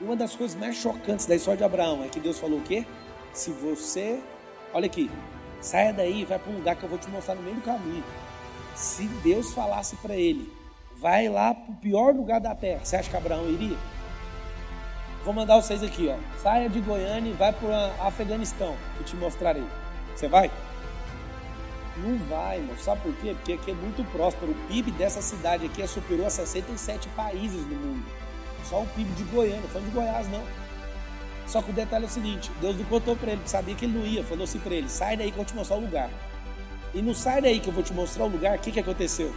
Uma 0.00 0.16
das 0.16 0.36
coisas 0.36 0.58
mais 0.58 0.76
chocantes 0.76 1.26
da 1.26 1.34
história 1.34 1.58
de 1.58 1.64
Abraão 1.64 2.04
é 2.04 2.08
que 2.08 2.20
Deus 2.20 2.38
falou 2.38 2.58
o 2.58 2.62
quê? 2.62 2.86
Se 3.32 3.50
você, 3.50 4.20
olha 4.72 4.86
aqui, 4.86 5.10
saia 5.60 5.92
daí 5.92 6.20
e 6.20 6.24
vai 6.24 6.38
para 6.38 6.52
um 6.52 6.56
lugar 6.56 6.76
que 6.76 6.84
eu 6.84 6.88
vou 6.88 6.98
te 6.98 7.08
mostrar 7.08 7.34
no 7.34 7.42
meio 7.42 7.56
do 7.56 7.62
caminho. 7.62 8.04
Se 8.74 9.06
Deus 9.22 9.54
falasse 9.54 9.96
para 9.96 10.14
ele, 10.14 10.52
vai 10.98 11.28
lá 11.28 11.54
para 11.54 11.72
o 11.72 11.76
pior 11.76 12.14
lugar 12.14 12.40
da 12.40 12.54
terra, 12.54 12.84
você 12.84 12.96
acha 12.96 13.10
que 13.10 13.16
Abraão 13.16 13.48
iria? 13.48 13.76
Vou 15.24 15.34
mandar 15.34 15.56
vocês 15.56 15.82
aqui, 15.82 16.08
ó. 16.08 16.16
Saia 16.40 16.68
de 16.68 16.80
Goiânia 16.80 17.30
e 17.30 17.34
vai 17.34 17.52
para 17.52 17.92
Afeganistão, 18.00 18.76
que 18.96 19.04
te 19.04 19.16
mostrarei. 19.16 19.64
Você 20.14 20.28
vai? 20.28 20.50
Não 21.96 22.16
vai, 22.28 22.58
irmão. 22.58 22.76
Sabe 22.78 23.00
por 23.02 23.14
quê? 23.16 23.34
Porque 23.34 23.54
aqui 23.54 23.70
é 23.72 23.74
muito 23.74 24.04
próspero. 24.12 24.52
O 24.52 24.68
PIB 24.68 24.92
dessa 24.92 25.20
cidade 25.20 25.66
aqui 25.66 25.82
é 25.82 25.86
superou 25.86 26.26
a 26.26 26.30
67 26.30 27.08
países 27.08 27.62
no 27.66 27.74
mundo. 27.74 28.04
Só 28.64 28.82
o 28.82 28.86
PIB 28.88 29.10
de 29.14 29.24
Goiânia, 29.24 29.60
não 29.60 29.68
falando 29.68 29.88
de 29.88 29.94
Goiás, 29.94 30.28
não. 30.28 30.42
Só 31.46 31.60
que 31.60 31.70
o 31.70 31.74
detalhe 31.74 32.04
é 32.04 32.08
o 32.08 32.10
seguinte: 32.10 32.50
Deus 32.60 32.76
não 32.76 32.84
contou 32.84 33.16
para 33.16 33.32
ele, 33.32 33.40
sabia 33.46 33.74
que 33.74 33.84
ele 33.84 33.98
não 33.98 34.06
ia. 34.06 34.22
Falou 34.22 34.44
assim 34.44 34.60
para 34.60 34.74
ele: 34.74 34.88
sai 34.88 35.16
daí 35.16 35.32
que 35.32 35.38
eu 35.38 35.38
vou 35.38 35.44
te 35.44 35.54
mostrar 35.56 35.76
o 35.76 35.80
lugar. 35.80 36.10
E 36.94 37.02
não 37.02 37.14
sai 37.14 37.42
daí 37.42 37.58
que 37.58 37.68
eu 37.68 37.72
vou 37.72 37.82
te 37.82 37.92
mostrar 37.92 38.24
o 38.24 38.28
lugar, 38.28 38.56
o 38.56 38.60
que, 38.60 38.70
que 38.70 38.80
aconteceu? 38.80 39.34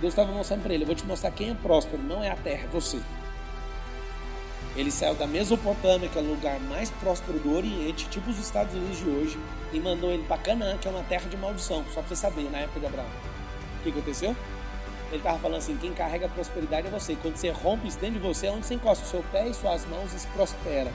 Deus 0.00 0.12
estava 0.12 0.32
mostrando 0.32 0.62
para 0.62 0.74
ele: 0.74 0.84
eu 0.84 0.86
vou 0.86 0.96
te 0.96 1.04
mostrar 1.04 1.30
quem 1.30 1.50
é 1.50 1.54
próspero, 1.54 2.02
não 2.02 2.22
é 2.22 2.30
a 2.30 2.36
terra, 2.36 2.64
é 2.64 2.68
você. 2.68 3.00
Ele 4.76 4.90
saiu 4.90 5.14
da 5.14 5.26
Mesopotâmia, 5.26 6.08
que 6.08 6.18
é 6.18 6.22
o 6.22 6.24
lugar 6.24 6.58
mais 6.60 6.90
próspero 6.90 7.38
do 7.38 7.56
Oriente, 7.56 8.08
tipo 8.08 8.28
os 8.30 8.38
Estados 8.38 8.74
Unidos 8.74 8.98
de 8.98 9.08
hoje, 9.08 9.38
e 9.72 9.78
mandou 9.78 10.10
ele 10.10 10.24
para 10.24 10.36
Canaã, 10.38 10.76
que 10.76 10.88
é 10.88 10.90
uma 10.90 11.04
terra 11.04 11.28
de 11.28 11.36
maldição, 11.36 11.84
só 11.94 12.00
para 12.00 12.08
você 12.08 12.16
saber, 12.16 12.50
na 12.50 12.58
época 12.58 12.80
de 12.80 12.86
Abraão. 12.86 13.06
O 13.78 13.82
que 13.84 13.90
aconteceu? 13.90 14.34
Ele 15.08 15.18
estava 15.18 15.38
falando 15.38 15.58
assim: 15.58 15.76
quem 15.76 15.92
carrega 15.92 16.26
a 16.26 16.28
prosperidade 16.28 16.88
é 16.88 16.90
você. 16.90 17.14
Quando 17.14 17.36
você 17.36 17.50
rompe 17.50 17.86
isso 17.86 17.98
dentro 18.00 18.18
de 18.18 18.26
você, 18.26 18.48
é 18.48 18.50
onde 18.50 18.66
você 18.66 18.74
encosta 18.74 19.04
o 19.04 19.08
seu 19.08 19.22
pé 19.30 19.48
e 19.48 19.54
suas 19.54 19.86
mãos 19.86 20.12
e 20.12 20.18
se 20.18 20.26
prospera. 20.28 20.90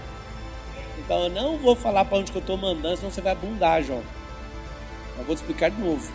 Então 0.98 1.24
eu 1.24 1.30
não 1.30 1.58
vou 1.58 1.76
falar 1.76 2.04
para 2.04 2.18
onde 2.18 2.32
que 2.32 2.38
eu 2.38 2.42
estou 2.42 2.58
mandando, 2.58 2.98
senão 2.98 3.10
você 3.10 3.22
vai 3.22 3.36
bundar, 3.36 3.82
João. 3.82 4.04
Eu 5.18 5.24
vou 5.24 5.36
te 5.36 5.40
explicar 5.40 5.72
de 5.72 5.82
novo. 5.82 6.12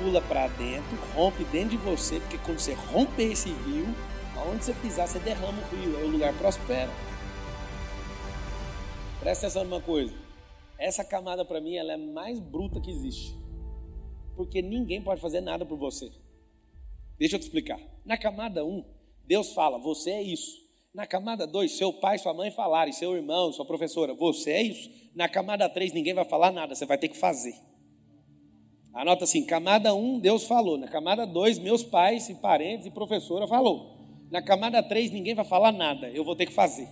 Pula 0.00 0.22
para 0.22 0.48
dentro, 0.48 0.96
rompe 1.14 1.44
dentro 1.44 1.70
de 1.70 1.76
você, 1.76 2.18
porque 2.20 2.38
quando 2.38 2.58
você 2.58 2.72
romper 2.72 3.32
esse 3.32 3.50
rio, 3.50 3.86
aonde 4.34 4.64
você 4.64 4.72
pisar, 4.72 5.06
você 5.06 5.18
derrama 5.18 5.60
o 5.60 5.76
rio, 5.76 5.98
aí 5.98 6.04
o 6.04 6.10
lugar 6.10 6.32
prospera. 6.38 6.90
Presta 9.20 9.46
atenção 9.46 9.64
numa 9.64 9.82
coisa. 9.82 10.14
Essa 10.78 11.04
camada 11.04 11.44
para 11.44 11.60
mim 11.60 11.76
ela 11.76 11.92
é 11.92 11.96
mais 11.98 12.40
bruta 12.40 12.80
que 12.80 12.90
existe. 12.90 13.36
Porque 14.34 14.62
ninguém 14.62 15.02
pode 15.02 15.20
fazer 15.20 15.42
nada 15.42 15.66
por 15.66 15.76
você. 15.76 16.10
Deixa 17.18 17.36
eu 17.36 17.38
te 17.38 17.42
explicar. 17.42 17.78
Na 18.02 18.16
camada 18.16 18.64
1, 18.64 18.82
Deus 19.26 19.52
fala: 19.52 19.78
você 19.78 20.12
é 20.12 20.22
isso. 20.22 20.58
Na 20.94 21.06
camada 21.06 21.46
2, 21.46 21.72
seu 21.72 21.92
pai 21.92 22.16
sua 22.16 22.32
mãe 22.32 22.50
falarem, 22.50 22.94
seu 22.94 23.14
irmão, 23.14 23.52
sua 23.52 23.66
professora, 23.66 24.14
você 24.14 24.50
é 24.50 24.62
isso. 24.62 24.90
Na 25.14 25.28
camada 25.28 25.68
3, 25.68 25.92
ninguém 25.92 26.14
vai 26.14 26.24
falar 26.24 26.50
nada, 26.50 26.74
você 26.74 26.86
vai 26.86 26.96
ter 26.96 27.08
que 27.08 27.18
fazer. 27.18 27.54
Anota 28.94 29.24
assim: 29.24 29.44
camada 29.44 29.94
1, 29.94 30.18
Deus 30.20 30.44
falou. 30.44 30.78
Na 30.78 30.88
camada 30.88 31.26
2, 31.26 31.58
meus 31.58 31.82
pais 31.82 32.28
e 32.28 32.34
parentes 32.34 32.86
e 32.86 32.90
professora 32.90 33.46
falou. 33.46 33.96
Na 34.30 34.42
camada 34.42 34.82
3, 34.82 35.10
ninguém 35.10 35.34
vai 35.34 35.44
falar 35.44 35.72
nada, 35.72 36.08
eu 36.10 36.24
vou 36.24 36.36
ter 36.36 36.46
que 36.46 36.52
fazer. 36.52 36.88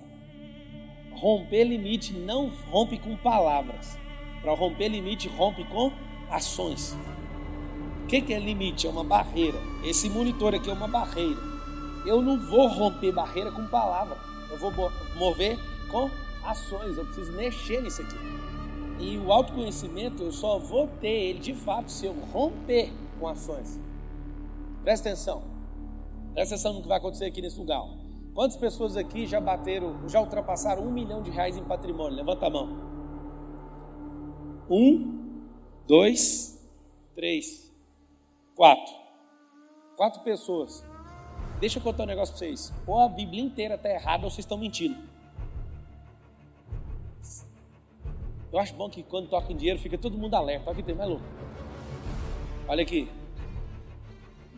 Romper 1.13 1.65
limite 1.65 2.13
não 2.13 2.51
rompe 2.71 2.99
com 2.99 3.17
palavras. 3.17 3.99
Para 4.43 4.55
romper 4.55 4.89
limite, 4.89 5.29
rompe 5.29 5.65
com 5.65 5.93
ações. 6.31 6.97
O 8.05 8.07
que, 8.07 8.21
que 8.23 8.33
é 8.33 8.39
limite? 8.39 8.87
É 8.87 8.91
uma 8.91 9.05
barreira. 9.05 9.59
Esse 9.85 10.09
monitor 10.09 10.55
aqui 10.55 10.71
é 10.71 10.73
uma 10.73 10.89
barreira 10.89 11.49
eu 12.09 12.23
não 12.23 12.39
vou 12.39 12.67
romper 12.67 13.13
barreira 13.13 13.53
com 13.53 13.67
palavra. 13.67 14.17
Eu 14.51 14.59
vou 14.59 14.73
mover 15.17 15.59
com 15.91 16.11
ações. 16.43 16.97
Eu 16.97 17.05
preciso 17.05 17.33
mexer 17.33 17.83
nisso 17.83 18.03
aqui. 18.03 18.17
E 18.99 19.17
o 19.17 19.33
autoconhecimento 19.33 20.23
eu 20.23 20.33
só 20.33 20.59
vou 20.59 20.89
ter 21.01 21.09
ele 21.09 21.39
de 21.39 21.55
fato 21.55 21.91
se 21.91 22.07
eu 22.07 22.15
romper 22.33 22.93
com 23.19 23.29
ações. 23.29 23.79
Presta 24.83 25.09
atenção. 25.09 25.43
Presta 26.35 26.55
atenção 26.55 26.75
no 26.75 26.83
que 26.83 26.89
vai 26.89 26.99
acontecer 26.99 27.27
aqui 27.27 27.41
nesse 27.41 27.59
lugar. 27.59 27.83
Quantas 28.35 28.57
pessoas 28.57 28.97
aqui 28.97 29.27
já 29.27 29.41
bateram, 29.41 30.09
já 30.09 30.21
ultrapassaram 30.21 30.83
um 30.83 30.91
milhão 30.91 31.23
de 31.23 31.31
reais 31.31 31.57
em 31.57 31.65
patrimônio? 31.65 32.17
Levanta 32.17 32.47
a 32.47 32.51
mão. 32.51 32.69
Um, 34.71 35.43
dois, 35.87 36.59
três, 37.15 37.73
quatro. 38.55 38.95
Quatro 39.97 40.23
pessoas. 40.23 40.85
Deixa 41.59 41.79
eu 41.79 41.83
contar 41.83 42.05
um 42.05 42.07
negócio 42.07 42.33
para 42.35 42.47
vocês. 42.47 42.73
Ou 42.87 43.01
a 43.01 43.09
Bíblia 43.09 43.43
inteira 43.43 43.75
está 43.75 43.91
errada 43.91 44.25
ou 44.25 44.31
vocês 44.31 44.45
estão 44.45 44.59
mentindo. 44.59 44.97
Eu 48.53 48.59
acho 48.59 48.75
bom 48.75 48.89
que 48.89 49.03
quando 49.03 49.29
toca 49.29 49.53
em 49.53 49.57
dinheiro 49.57 49.79
fica 49.79 49.99
todo 49.99 50.17
mundo 50.17 50.35
alerta. 50.35 50.71
Olha 50.71 50.77
que 50.77 50.83
tem 50.83 50.95
mais 50.95 51.09
louco. 51.09 51.25
Olha 52.67 52.83
aqui. 52.83 53.09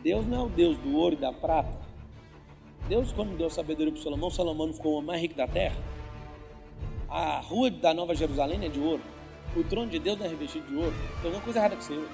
Deus 0.01 0.25
não 0.25 0.37
é 0.37 0.45
o 0.45 0.49
Deus 0.49 0.77
do 0.77 0.95
ouro 0.95 1.15
e 1.15 1.17
da 1.17 1.31
prata. 1.31 1.79
Deus, 2.87 3.11
quando 3.11 3.37
deu 3.37 3.49
sabedoria 3.49 3.91
para 3.91 4.01
Salomão, 4.01 4.29
Salomão 4.29 4.67
não 4.67 4.73
ficou 4.73 4.99
o 4.99 5.01
mais 5.01 5.21
rico 5.21 5.35
da 5.35 5.47
terra. 5.47 5.77
A 7.07 7.39
rua 7.39 7.69
da 7.69 7.93
Nova 7.93 8.15
Jerusalém 8.15 8.63
é 8.65 8.69
de 8.69 8.79
ouro. 8.79 9.03
O 9.55 9.63
trono 9.63 9.89
de 9.89 9.99
Deus 9.99 10.17
não 10.17 10.25
é 10.25 10.29
revestido 10.29 10.67
de 10.67 10.75
ouro. 10.75 10.93
Tem 11.21 11.25
alguma 11.25 11.43
coisa 11.43 11.59
errada 11.59 11.75
com 11.75 11.81
você. 11.81 12.07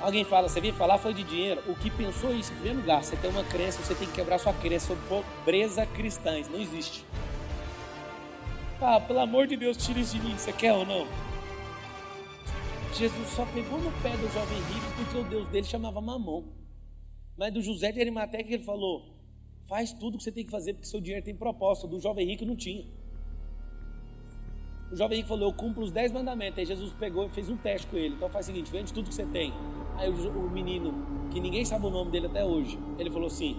Alguém 0.00 0.24
fala, 0.24 0.48
você 0.48 0.60
veio 0.60 0.74
falar 0.74 0.98
foi 0.98 1.14
de 1.14 1.24
dinheiro. 1.24 1.62
O 1.66 1.74
que 1.74 1.90
pensou 1.90 2.34
isso? 2.34 2.52
Em 2.52 2.56
primeiro 2.56 2.80
lugar, 2.80 3.02
você 3.02 3.16
tem 3.16 3.30
uma 3.30 3.42
crença, 3.44 3.82
você 3.82 3.94
tem 3.94 4.06
que 4.06 4.14
quebrar 4.14 4.38
sua 4.38 4.52
crença 4.52 4.88
sobre 4.88 5.02
pobreza 5.08 5.86
cristã. 5.86 6.38
Isso 6.38 6.50
não 6.50 6.60
existe. 6.60 7.04
Ah, 8.80 9.00
pelo 9.00 9.20
amor 9.20 9.46
de 9.46 9.56
Deus, 9.56 9.76
tira 9.76 9.98
isso 9.98 10.18
de 10.18 10.22
mim. 10.22 10.36
Você 10.36 10.52
quer 10.52 10.72
ou 10.74 10.84
não? 10.84 11.06
Jesus 12.92 13.28
só 13.28 13.46
pegou 13.46 13.80
no 13.80 13.90
pé 14.02 14.10
do 14.10 14.28
jovem 14.32 14.58
rico 14.58 14.86
porque 14.96 15.18
o 15.18 15.24
Deus 15.24 15.48
dele 15.48 15.66
chamava 15.66 16.00
Mamon. 16.00 16.44
Mas 17.38 17.52
do 17.54 17.62
José 17.62 17.90
de 17.90 18.00
Arimateia 18.00 18.44
que 18.44 18.52
ele 18.52 18.64
falou: 18.64 19.02
faz 19.66 19.94
tudo 19.94 20.14
o 20.14 20.18
que 20.18 20.24
você 20.24 20.32
tem 20.32 20.44
que 20.44 20.50
fazer 20.50 20.74
porque 20.74 20.86
seu 20.86 21.00
dinheiro 21.00 21.24
tem 21.24 21.34
propósito. 21.34 21.86
Do 21.86 21.98
jovem 21.98 22.26
rico 22.26 22.44
não 22.44 22.54
tinha. 22.54 22.84
O 24.92 24.96
jovem 24.96 25.18
rico 25.18 25.28
falou: 25.28 25.48
Eu 25.48 25.54
cumpro 25.54 25.82
os 25.82 25.90
dez 25.90 26.12
mandamentos. 26.12 26.58
Aí 26.58 26.66
Jesus 26.66 26.92
pegou 26.92 27.26
e 27.26 27.30
fez 27.30 27.48
um 27.48 27.56
teste 27.56 27.86
com 27.86 27.96
ele. 27.96 28.14
Então 28.14 28.28
faz 28.28 28.46
o 28.46 28.48
seguinte: 28.48 28.70
vende 28.70 28.92
tudo 28.92 29.08
que 29.08 29.14
você 29.14 29.24
tem. 29.26 29.54
Aí 29.96 30.10
o 30.10 30.50
menino, 30.50 31.28
que 31.30 31.40
ninguém 31.40 31.64
sabe 31.64 31.86
o 31.86 31.90
nome 31.90 32.10
dele 32.10 32.26
até 32.26 32.44
hoje, 32.44 32.78
ele 32.98 33.10
falou 33.10 33.28
assim: 33.28 33.58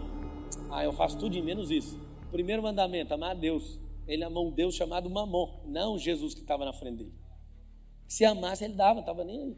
Ah, 0.70 0.84
eu 0.84 0.94
faço 0.94 1.18
tudo 1.18 1.36
em 1.36 1.42
menos 1.42 1.72
isso. 1.72 2.00
Primeiro 2.32 2.62
mandamento: 2.62 3.16
amar 3.16 3.32
a 3.32 3.34
Deus. 3.34 3.80
Ele 4.08 4.24
amou 4.24 4.48
um 4.48 4.52
Deus 4.52 4.76
chamado 4.76 5.10
Mamon, 5.10 5.62
não 5.66 5.98
Jesus 5.98 6.34
que 6.34 6.42
estava 6.42 6.64
na 6.64 6.74
frente 6.74 6.98
dele. 6.98 7.14
Se 8.08 8.24
amasse, 8.24 8.64
ele 8.64 8.74
dava, 8.74 9.02
estava 9.02 9.24
nem 9.24 9.42
aí. 9.42 9.58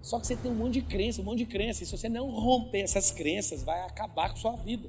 Só 0.00 0.18
que 0.18 0.26
você 0.26 0.36
tem 0.36 0.50
um 0.50 0.54
monte 0.54 0.74
de 0.74 0.82
crença, 0.82 1.20
um 1.20 1.24
monte 1.24 1.38
de 1.38 1.46
crença. 1.46 1.82
E 1.82 1.86
se 1.86 1.96
você 1.96 2.08
não 2.08 2.30
romper 2.30 2.80
essas 2.80 3.10
crenças, 3.10 3.62
vai 3.62 3.82
acabar 3.82 4.30
com 4.30 4.36
sua 4.36 4.56
vida. 4.56 4.88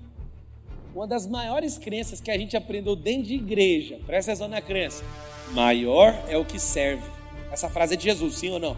Uma 0.94 1.06
das 1.06 1.28
maiores 1.28 1.78
crenças 1.78 2.22
que 2.22 2.32
a 2.32 2.38
gente 2.38 2.56
aprendeu 2.56 2.96
dentro 2.96 3.24
de 3.24 3.36
igreja, 3.36 4.00
presta 4.06 4.32
atenção 4.32 4.48
na 4.48 4.62
crença. 4.62 5.04
Maior 5.52 6.14
é 6.30 6.38
o 6.38 6.46
que 6.46 6.58
serve. 6.58 7.10
Essa 7.52 7.70
frase 7.70 7.94
é 7.94 7.98
de 7.98 8.04
Jesus, 8.04 8.36
sim 8.36 8.50
ou 8.52 8.60
não? 8.60 8.78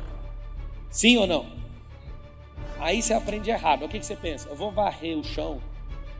Sim 0.90 1.18
ou 1.18 1.28
não? 1.28 1.46
Aí 2.80 3.02
você 3.02 3.13
aprende 3.13 3.50
errado. 3.50 3.86
O 3.86 3.90
que 3.90 4.02
você 4.02 4.16
pensa? 4.16 4.50
Eu 4.50 4.56
vou 4.56 4.72
varrer 4.72 5.18
o 5.18 5.24
chão 5.24 5.62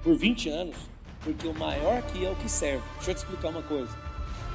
por 0.04 0.16
20 0.16 0.50
anos, 0.50 0.78
porque 1.24 1.48
o 1.48 1.54
maior 1.54 1.98
aqui 1.98 2.26
é 2.26 2.30
o 2.30 2.36
que 2.36 2.50
serve. 2.50 2.84
Deixa 2.96 3.12
eu 3.12 3.16
te 3.16 3.18
explicar 3.18 3.50
uma 3.50 3.64
coisa. 3.64 3.92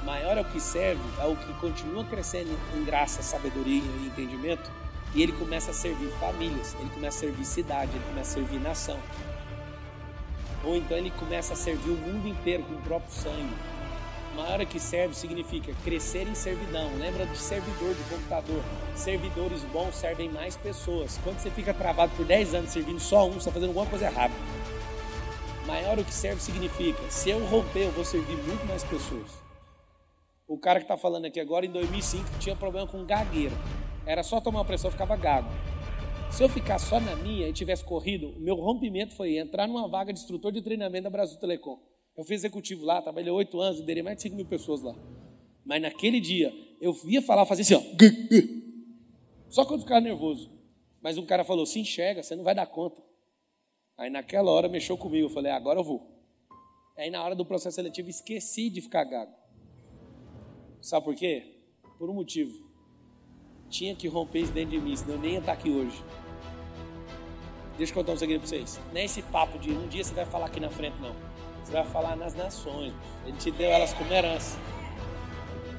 Maior 0.04 0.36
é 0.36 0.40
o 0.40 0.44
que 0.44 0.60
serve, 0.60 1.00
é 1.20 1.26
o 1.26 1.36
que 1.36 1.52
continua 1.54 2.04
crescendo 2.04 2.50
em 2.74 2.84
graça, 2.84 3.22
sabedoria 3.22 3.82
e 3.82 4.06
entendimento, 4.06 4.70
e 5.14 5.22
ele 5.22 5.32
começa 5.32 5.70
a 5.70 5.74
servir 5.74 6.08
famílias, 6.18 6.74
ele 6.80 6.90
começa 6.90 7.18
a 7.18 7.20
servir 7.20 7.44
cidade, 7.44 7.92
ele 7.94 8.04
começa 8.04 8.30
a 8.30 8.34
servir 8.34 8.60
nação. 8.60 8.98
Ou 10.64 10.76
então 10.76 10.96
ele 10.96 11.10
começa 11.12 11.52
a 11.52 11.56
servir 11.56 11.90
o 11.90 11.96
mundo 11.96 12.26
inteiro 12.26 12.62
com 12.64 12.74
o 12.74 12.82
próprio 12.82 13.12
sangue. 13.12 13.54
Maior 14.34 14.60
é 14.62 14.64
que 14.64 14.80
serve 14.80 15.14
significa 15.14 15.74
crescer 15.84 16.26
em 16.26 16.34
servidão. 16.34 16.90
Lembra 16.98 17.26
de 17.26 17.36
servidor 17.36 17.94
de 17.94 18.02
computador. 18.04 18.62
Servidores 18.94 19.62
bons 19.64 19.94
servem 19.94 20.30
mais 20.30 20.56
pessoas. 20.56 21.20
Quando 21.22 21.38
você 21.38 21.50
fica 21.50 21.74
travado 21.74 22.12
por 22.16 22.24
10 22.24 22.54
anos 22.54 22.70
servindo 22.70 22.98
só 22.98 23.26
um, 23.26 23.32
você 23.32 23.38
está 23.40 23.52
fazendo 23.52 23.68
alguma 23.68 23.86
coisa 23.86 24.06
errada. 24.06 24.32
Maior 25.66 25.98
o 25.98 26.04
que 26.04 26.12
serve 26.12 26.40
significa, 26.40 27.08
se 27.10 27.30
eu 27.30 27.44
romper, 27.46 27.84
eu 27.84 27.92
vou 27.92 28.04
servir 28.04 28.36
muito 28.36 28.66
mais 28.66 28.82
pessoas. 28.82 29.30
O 30.48 30.58
cara 30.58 30.80
que 30.80 30.84
está 30.84 30.96
falando 30.96 31.24
aqui 31.24 31.38
agora, 31.38 31.64
em 31.64 31.70
2005, 31.70 32.38
tinha 32.40 32.56
problema 32.56 32.86
com 32.86 33.04
gagueira. 33.04 33.54
Era 34.04 34.22
só 34.22 34.40
tomar 34.40 34.58
uma 34.58 34.64
pressão, 34.64 34.90
ficava 34.90 35.16
gago. 35.16 35.48
Se 36.30 36.42
eu 36.42 36.48
ficar 36.48 36.78
só 36.78 36.98
na 36.98 37.14
minha 37.14 37.48
e 37.48 37.52
tivesse 37.52 37.84
corrido, 37.84 38.30
o 38.30 38.40
meu 38.40 38.56
rompimento 38.56 39.14
foi 39.14 39.38
entrar 39.38 39.68
numa 39.68 39.88
vaga 39.88 40.12
de 40.12 40.18
instrutor 40.18 40.50
de 40.50 40.62
treinamento 40.62 41.04
da 41.04 41.10
Brasil 41.10 41.38
Telecom. 41.38 41.78
Eu 42.16 42.24
fui 42.24 42.34
executivo 42.34 42.84
lá, 42.84 43.00
trabalhei 43.00 43.30
oito 43.30 43.60
anos, 43.60 43.78
liderei 43.78 44.02
mais 44.02 44.16
de 44.16 44.22
5 44.22 44.36
mil 44.36 44.46
pessoas 44.46 44.82
lá. 44.82 44.94
Mas 45.64 45.80
naquele 45.80 46.20
dia, 46.20 46.52
eu 46.80 46.92
via 46.92 47.22
falar, 47.22 47.46
fazia 47.46 47.62
assim, 47.62 47.74
ó. 47.74 47.82
Só 49.48 49.64
quando 49.64 49.82
ficava 49.82 50.00
nervoso. 50.00 50.50
Mas 51.00 51.16
um 51.16 51.24
cara 51.24 51.44
falou, 51.44 51.64
se 51.64 51.78
enxerga, 51.78 52.22
você 52.22 52.34
não 52.34 52.44
vai 52.44 52.54
dar 52.54 52.66
conta. 52.66 53.02
Aí 54.02 54.10
naquela 54.10 54.50
hora 54.50 54.68
mexeu 54.68 54.98
comigo, 54.98 55.26
eu 55.26 55.30
falei, 55.30 55.52
ah, 55.52 55.56
agora 55.56 55.78
eu 55.78 55.84
vou. 55.84 56.04
Aí 56.98 57.08
na 57.08 57.22
hora 57.22 57.36
do 57.36 57.46
processo 57.46 57.76
seletivo 57.76 58.10
esqueci 58.10 58.68
de 58.68 58.80
ficar 58.80 59.04
gago. 59.04 59.32
Sabe 60.80 61.04
por 61.04 61.14
quê? 61.14 61.62
Por 62.00 62.10
um 62.10 62.14
motivo. 62.14 62.68
Tinha 63.68 63.94
que 63.94 64.08
romper 64.08 64.40
isso 64.40 64.52
dentro 64.52 64.72
de 64.72 64.80
mim, 64.80 64.96
senão 64.96 65.14
eu 65.14 65.20
nem 65.20 65.32
ia 65.34 65.38
estar 65.38 65.52
aqui 65.52 65.70
hoje. 65.70 66.02
Deixa 67.78 67.92
eu 67.92 67.94
contar 67.94 68.14
um 68.14 68.16
segredo 68.16 68.40
para 68.40 68.48
vocês. 68.48 68.80
Não 68.92 69.00
é 69.00 69.04
esse 69.04 69.22
papo 69.22 69.56
de 69.60 69.70
um 69.70 69.86
dia 69.86 70.02
você 70.02 70.12
vai 70.12 70.26
falar 70.26 70.46
aqui 70.46 70.58
na 70.58 70.68
frente, 70.68 70.96
não. 71.00 71.14
Você 71.62 71.70
vai 71.70 71.84
falar 71.84 72.16
nas 72.16 72.34
nações. 72.34 72.92
Ele 73.24 73.36
te 73.36 73.52
deu 73.52 73.70
elas 73.70 73.94
como 73.94 74.12
herança. 74.12 74.58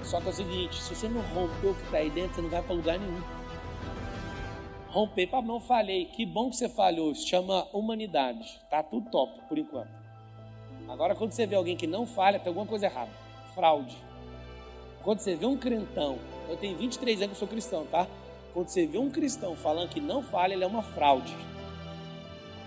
Só 0.02 0.22
que 0.22 0.28
é 0.28 0.30
o 0.30 0.34
seguinte: 0.34 0.82
se 0.82 0.96
você 0.96 1.10
não 1.10 1.20
romper 1.20 1.68
o 1.68 1.76
que 1.76 1.84
está 1.84 1.98
aí 1.98 2.10
dentro, 2.10 2.36
você 2.36 2.42
não 2.42 2.50
vai 2.50 2.64
para 2.64 2.74
lugar 2.74 2.98
nenhum. 2.98 3.22
Romper, 4.94 5.26
para 5.26 5.42
não 5.42 5.60
falhei. 5.60 6.06
Que 6.06 6.24
bom 6.24 6.52
que 6.52 6.56
você 6.56 6.70
falhou. 6.70 7.12
Isso 7.12 7.28
chama 7.28 7.68
humanidade. 7.74 8.60
Tá 8.70 8.84
tudo 8.84 9.10
top 9.10 9.42
por 9.50 9.58
enquanto. 9.58 9.90
Agora, 10.88 11.16
quando 11.16 11.32
você 11.32 11.48
vê 11.48 11.56
alguém 11.56 11.76
que 11.76 11.88
não 11.88 12.06
falha, 12.06 12.38
tem 12.38 12.50
alguma 12.50 12.68
coisa 12.68 12.86
errada. 12.86 13.10
Fraude. 13.56 13.98
Quando 15.02 15.20
você 15.20 15.36
vê 15.36 15.48
um 15.48 15.58
crentão, 15.58 16.20
eu 16.48 16.56
tenho 16.58 16.78
23 16.78 17.24
anos 17.24 17.34
que 17.34 17.40
sou 17.40 17.48
cristão, 17.48 17.88
tá? 17.88 18.08
Quando 18.54 18.68
você 18.68 18.86
vê 18.86 19.00
um 19.00 19.10
cristão 19.10 19.56
falando 19.56 19.90
que 19.90 20.00
não 20.00 20.22
falha, 20.22 20.54
ele 20.54 20.64
é 20.64 20.68
uma 20.68 20.84
fraude. 20.84 21.36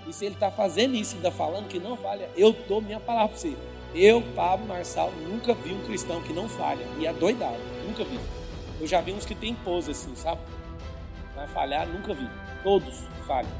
E 0.08 0.12
se 0.12 0.24
ele 0.24 0.34
está 0.34 0.50
fazendo 0.50 0.96
isso 0.96 1.14
ainda 1.14 1.30
falando 1.30 1.68
que 1.68 1.78
não 1.78 1.96
falha, 1.96 2.28
eu 2.36 2.52
dou 2.66 2.82
minha 2.82 2.98
palavra 2.98 3.28
para 3.28 3.38
você. 3.38 3.56
Eu, 3.94 4.20
Pablo 4.34 4.66
Marçal, 4.66 5.12
nunca 5.28 5.54
vi 5.54 5.72
um 5.72 5.84
cristão 5.84 6.20
que 6.22 6.32
não 6.32 6.48
falha. 6.48 6.84
E 6.98 7.06
é 7.06 7.12
doidado, 7.12 7.56
nunca 7.86 8.02
vi. 8.02 8.18
Eu 8.80 8.86
já 8.86 9.00
vi 9.00 9.12
uns 9.12 9.24
que 9.24 9.34
tem 9.34 9.54
pose 9.54 9.92
assim, 9.92 10.14
sabe? 10.16 10.40
Vai 11.36 11.46
falhar, 11.46 11.86
nunca 11.86 12.14
vi. 12.14 12.28
Todos 12.64 13.04
falham. 13.26 13.50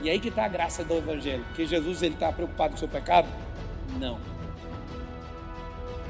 E 0.00 0.08
aí 0.08 0.20
que 0.20 0.28
está 0.28 0.44
a 0.44 0.48
graça 0.48 0.84
do 0.84 0.94
Evangelho. 0.94 1.44
Que 1.54 1.66
Jesus 1.66 2.02
ele 2.02 2.14
está 2.14 2.32
preocupado 2.32 2.70
com 2.70 2.76
o 2.76 2.78
seu 2.78 2.88
pecado? 2.88 3.28
Não. 3.98 4.18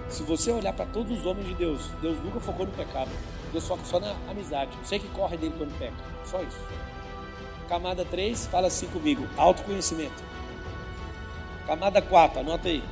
Se 0.09 0.23
você 0.23 0.53
olhar 0.53 0.73
para 0.73 0.87
todos 0.87 1.19
os 1.19 1.27
homens 1.27 1.49
de 1.49 1.55
Deus, 1.55 1.91
Deus 2.01 2.23
nunca 2.23 2.39
focou 2.39 2.67
no 2.67 2.73
pecado. 2.73 3.11
Deus 3.51 3.67
foca 3.67 3.85
só 3.85 3.99
na 3.99 4.15
amizade. 4.29 4.77
Você 4.83 4.99
que 4.99 5.09
corre 5.09 5.37
dele 5.37 5.55
quando 5.57 5.77
peca. 5.79 5.97
Só 6.25 6.41
isso. 6.43 6.59
Camada 7.69 8.05
3, 8.05 8.47
fala 8.47 8.67
assim 8.67 8.87
comigo: 8.89 9.27
autoconhecimento. 9.37 10.23
Camada 11.67 12.03
4, 12.03 12.41
anota 12.41 12.69
aí. 12.69 12.83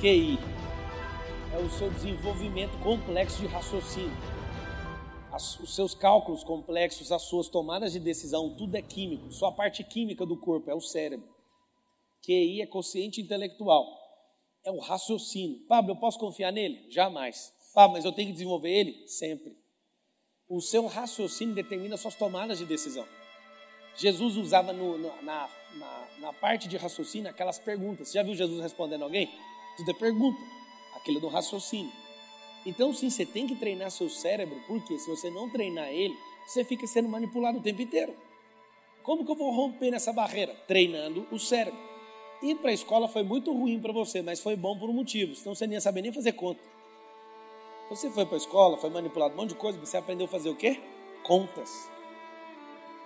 QI 0.00 0.38
é 1.54 1.58
o 1.58 1.70
seu 1.70 1.90
desenvolvimento 1.90 2.76
complexo 2.78 3.40
de 3.40 3.46
raciocínio. 3.46 4.12
Os 5.36 5.74
seus 5.74 5.94
cálculos 5.94 6.44
complexos, 6.44 7.10
as 7.10 7.22
suas 7.22 7.48
tomadas 7.48 7.92
de 7.92 8.00
decisão, 8.00 8.54
tudo 8.56 8.76
é 8.76 8.82
químico. 8.82 9.32
Só 9.32 9.46
a 9.46 9.52
parte 9.52 9.82
química 9.82 10.26
do 10.26 10.36
corpo 10.36 10.70
é 10.70 10.74
o 10.74 10.80
cérebro. 10.80 11.28
QI 12.22 12.60
é 12.60 12.66
consciente 12.66 13.20
intelectual 13.20 14.02
é 14.64 14.70
o 14.70 14.78
raciocínio. 14.78 15.60
Pablo, 15.66 15.92
eu 15.92 15.96
posso 15.96 16.18
confiar 16.18 16.52
nele? 16.52 16.86
Jamais. 16.90 17.52
Pablo, 17.74 17.96
mas 17.96 18.04
eu 18.04 18.12
tenho 18.12 18.28
que 18.28 18.34
desenvolver 18.34 18.70
ele? 18.70 19.06
Sempre. 19.08 19.56
O 20.48 20.60
seu 20.60 20.86
raciocínio 20.86 21.54
determina 21.54 21.96
suas 21.96 22.14
tomadas 22.14 22.58
de 22.58 22.64
decisão. 22.64 23.06
Jesus 23.96 24.36
usava 24.36 24.72
no, 24.72 24.96
no, 24.98 25.22
na, 25.22 25.48
na, 25.74 26.08
na, 26.18 26.32
parte 26.32 26.68
de 26.68 26.76
raciocínio 26.76 27.30
aquelas 27.30 27.58
perguntas. 27.58 28.08
Você 28.08 28.14
já 28.18 28.22
viu 28.22 28.34
Jesus 28.34 28.60
respondendo 28.60 29.02
alguém? 29.02 29.30
Tudo 29.76 29.90
é 29.90 29.94
pergunta. 29.94 30.40
Aquilo 30.96 31.20
do 31.20 31.28
raciocínio. 31.28 31.92
Então, 32.64 32.92
sim, 32.92 33.10
você 33.10 33.26
tem 33.26 33.46
que 33.46 33.56
treinar 33.56 33.90
seu 33.90 34.08
cérebro, 34.08 34.60
porque 34.66 34.98
se 34.98 35.08
você 35.08 35.30
não 35.30 35.50
treinar 35.50 35.88
ele, 35.88 36.16
você 36.46 36.64
fica 36.64 36.86
sendo 36.86 37.08
manipulado 37.08 37.58
o 37.58 37.62
tempo 37.62 37.82
inteiro. 37.82 38.14
Como 39.02 39.24
que 39.24 39.30
eu 39.30 39.36
vou 39.36 39.50
romper 39.50 39.90
nessa 39.90 40.12
barreira? 40.12 40.54
Treinando 40.66 41.26
o 41.30 41.38
cérebro. 41.38 41.80
Ir 42.42 42.56
para 42.56 42.70
a 42.70 42.74
escola 42.74 43.08
foi 43.08 43.22
muito 43.22 43.52
ruim 43.52 43.80
para 43.80 43.92
você, 43.92 44.22
mas 44.22 44.40
foi 44.40 44.56
bom 44.56 44.78
por 44.78 44.88
um 44.88 44.92
motivo, 44.92 45.34
senão 45.34 45.54
você 45.54 45.66
nem 45.66 45.74
ia 45.74 45.80
saber 45.80 46.02
nem 46.02 46.12
fazer 46.12 46.32
conta. 46.32 46.60
Você 47.88 48.10
foi 48.10 48.24
para 48.24 48.36
a 48.36 48.38
escola, 48.38 48.78
foi 48.78 48.90
manipulado 48.90 49.34
um 49.34 49.36
monte 49.38 49.50
de 49.50 49.54
coisa, 49.56 49.78
você 49.78 49.96
aprendeu 49.96 50.26
a 50.26 50.28
fazer 50.28 50.48
o 50.48 50.56
quê? 50.56 50.80
Contas. 51.22 51.90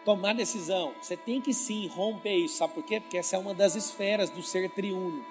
Tomar 0.04 0.34
decisão. 0.34 0.94
Você 1.02 1.16
tem 1.16 1.40
que 1.40 1.52
sim 1.52 1.86
romper 1.88 2.36
isso, 2.36 2.56
sabe 2.56 2.74
por 2.74 2.84
quê? 2.84 3.00
Porque 3.00 3.18
essa 3.18 3.36
é 3.36 3.38
uma 3.38 3.52
das 3.52 3.74
esferas 3.74 4.30
do 4.30 4.42
ser 4.42 4.70
triuno. 4.70 5.24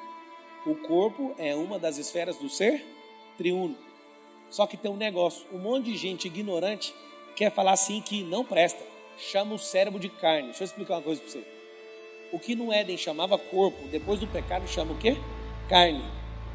O 0.66 0.76
corpo 0.76 1.34
é 1.38 1.56
uma 1.56 1.80
das 1.80 1.98
esferas 1.98 2.38
do 2.38 2.50
ser 2.50 2.86
triuno. 3.38 3.85
Só 4.50 4.66
que 4.66 4.78
tem 4.78 4.92
um 4.92 4.98
negócio, 4.98 5.46
um 5.52 5.58
monte 5.58 5.86
de 5.86 5.98
gente 5.98 6.28
ignorante 6.28 6.94
quer 7.36 7.52
falar 7.52 7.74
assim 7.74 8.02
que 8.02 8.24
não 8.24 8.46
presta. 8.46 8.84
Chama 9.18 9.56
o 9.56 9.60
cérebro 9.60 10.00
de 10.00 10.10
carne. 10.10 10.50
Deixa 10.50 10.64
eu 10.64 10.66
explicar 10.66 10.96
uma 10.96 11.02
coisa 11.02 11.22
para 11.22 11.32
você. 11.32 11.44
O 12.32 12.40
que 12.40 12.56
no 12.56 12.72
Éden 12.72 12.98
chamava 12.98 13.38
corpo, 13.38 13.88
depois 13.88 14.20
do 14.20 14.28
pecado 14.28 14.68
chama 14.68 14.94
o 14.94 14.98
quê? 14.98 15.18
Carne. 15.70 16.04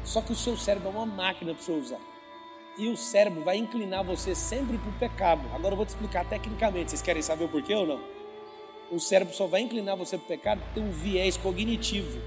Só 0.03 0.21
que 0.21 0.31
o 0.31 0.35
seu 0.35 0.57
cérebro 0.57 0.89
é 0.89 0.91
uma 0.91 1.05
máquina 1.05 1.53
para 1.53 1.63
você 1.63 1.71
usar. 1.71 1.99
E 2.77 2.87
o 2.87 2.97
cérebro 2.97 3.43
vai 3.43 3.57
inclinar 3.57 4.03
você 4.03 4.33
sempre 4.33 4.77
para 4.77 4.89
o 4.89 4.93
pecado. 4.93 5.41
Agora 5.53 5.73
eu 5.73 5.77
vou 5.77 5.85
te 5.85 5.89
explicar 5.89 6.27
tecnicamente. 6.27 6.91
Vocês 6.91 7.01
querem 7.01 7.21
saber 7.21 7.45
o 7.45 7.49
porquê 7.49 7.73
ou 7.73 7.85
não? 7.85 8.21
o 8.91 8.99
cérebro 8.99 9.33
só 9.33 9.47
vai 9.47 9.61
inclinar 9.61 9.95
você 9.95 10.17
para 10.17 10.25
o 10.25 10.27
pecado 10.27 10.59
porque 10.59 10.79
tem 10.79 10.83
um 10.83 10.91
viés 10.91 11.37
cognitivo 11.37 12.21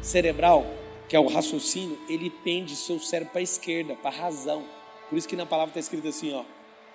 cerebral, 0.00 0.64
que 1.08 1.16
é 1.16 1.20
o 1.20 1.26
raciocínio, 1.26 1.98
ele 2.08 2.30
pende 2.30 2.76
seu 2.76 3.00
cérebro 3.00 3.32
para 3.32 3.40
a 3.40 3.42
esquerda, 3.42 3.96
para 3.96 4.10
a 4.10 4.20
razão. 4.20 4.64
Por 5.10 5.18
isso 5.18 5.28
que 5.28 5.36
na 5.36 5.44
palavra 5.44 5.70
está 5.70 5.80
escrito 5.80 6.08
assim, 6.08 6.32
ó, 6.32 6.44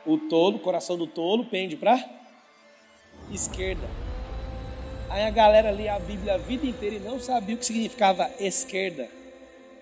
o 0.06 0.18
tolo, 0.18 0.56
o 0.56 0.60
coração 0.60 0.98
do 0.98 1.06
tolo 1.06 1.46
pende 1.46 1.76
para 1.76 2.04
esquerda. 3.30 3.88
Aí 5.10 5.24
a 5.24 5.30
galera 5.30 5.70
lia 5.72 5.96
a 5.96 6.00
Bíblia 6.00 6.36
a 6.36 6.38
vida 6.38 6.66
inteira 6.66 6.96
e 6.96 7.00
não 7.00 7.20
sabia 7.20 7.56
o 7.56 7.58
que 7.58 7.66
significava 7.66 8.32
esquerda. 8.40 9.08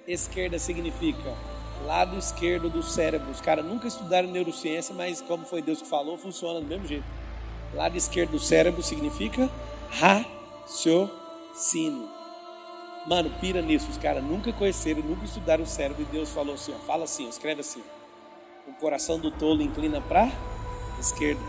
Esquerda 0.08 0.60
significa 0.60 1.34
lado 1.86 2.18
esquerdo 2.18 2.70
do 2.70 2.82
cérebro. 2.82 3.30
Os 3.30 3.40
caras 3.40 3.64
nunca 3.66 3.88
estudaram 3.88 4.30
neurociência, 4.30 4.96
mas 4.96 5.22
como 5.22 5.46
foi 5.46 5.62
Deus 5.62 5.82
que 5.82 5.88
falou, 5.88 6.18
funciona 6.18 6.60
do 6.60 6.68
mesmo 6.68 6.88
jeito. 6.88 7.06
Lado 7.74 7.96
esquerdo 7.98 8.32
do 8.32 8.40
cérebro 8.40 8.82
significa 8.82 9.50
raciocínio. 9.90 11.14
Mano, 13.06 13.30
pira 13.42 13.62
nisso. 13.62 13.90
Os 13.90 13.98
caras 13.98 14.24
nunca 14.24 14.52
conheceram, 14.54 15.02
nunca 15.02 15.26
estudaram 15.26 15.64
o 15.64 15.68
cérebro 15.68 16.02
e 16.04 16.06
Deus 16.06 16.30
falou 16.30 16.56
assim: 16.56 16.74
ó, 16.74 16.80
fala 16.86 17.04
assim, 17.04 17.28
escreve 17.28 17.62
assim. 17.62 17.84
O 18.68 18.74
coração 18.74 19.20
do 19.20 19.30
tolo 19.30 19.62
inclina 19.62 20.00
para 20.00 20.32
esquerda. 21.00 21.42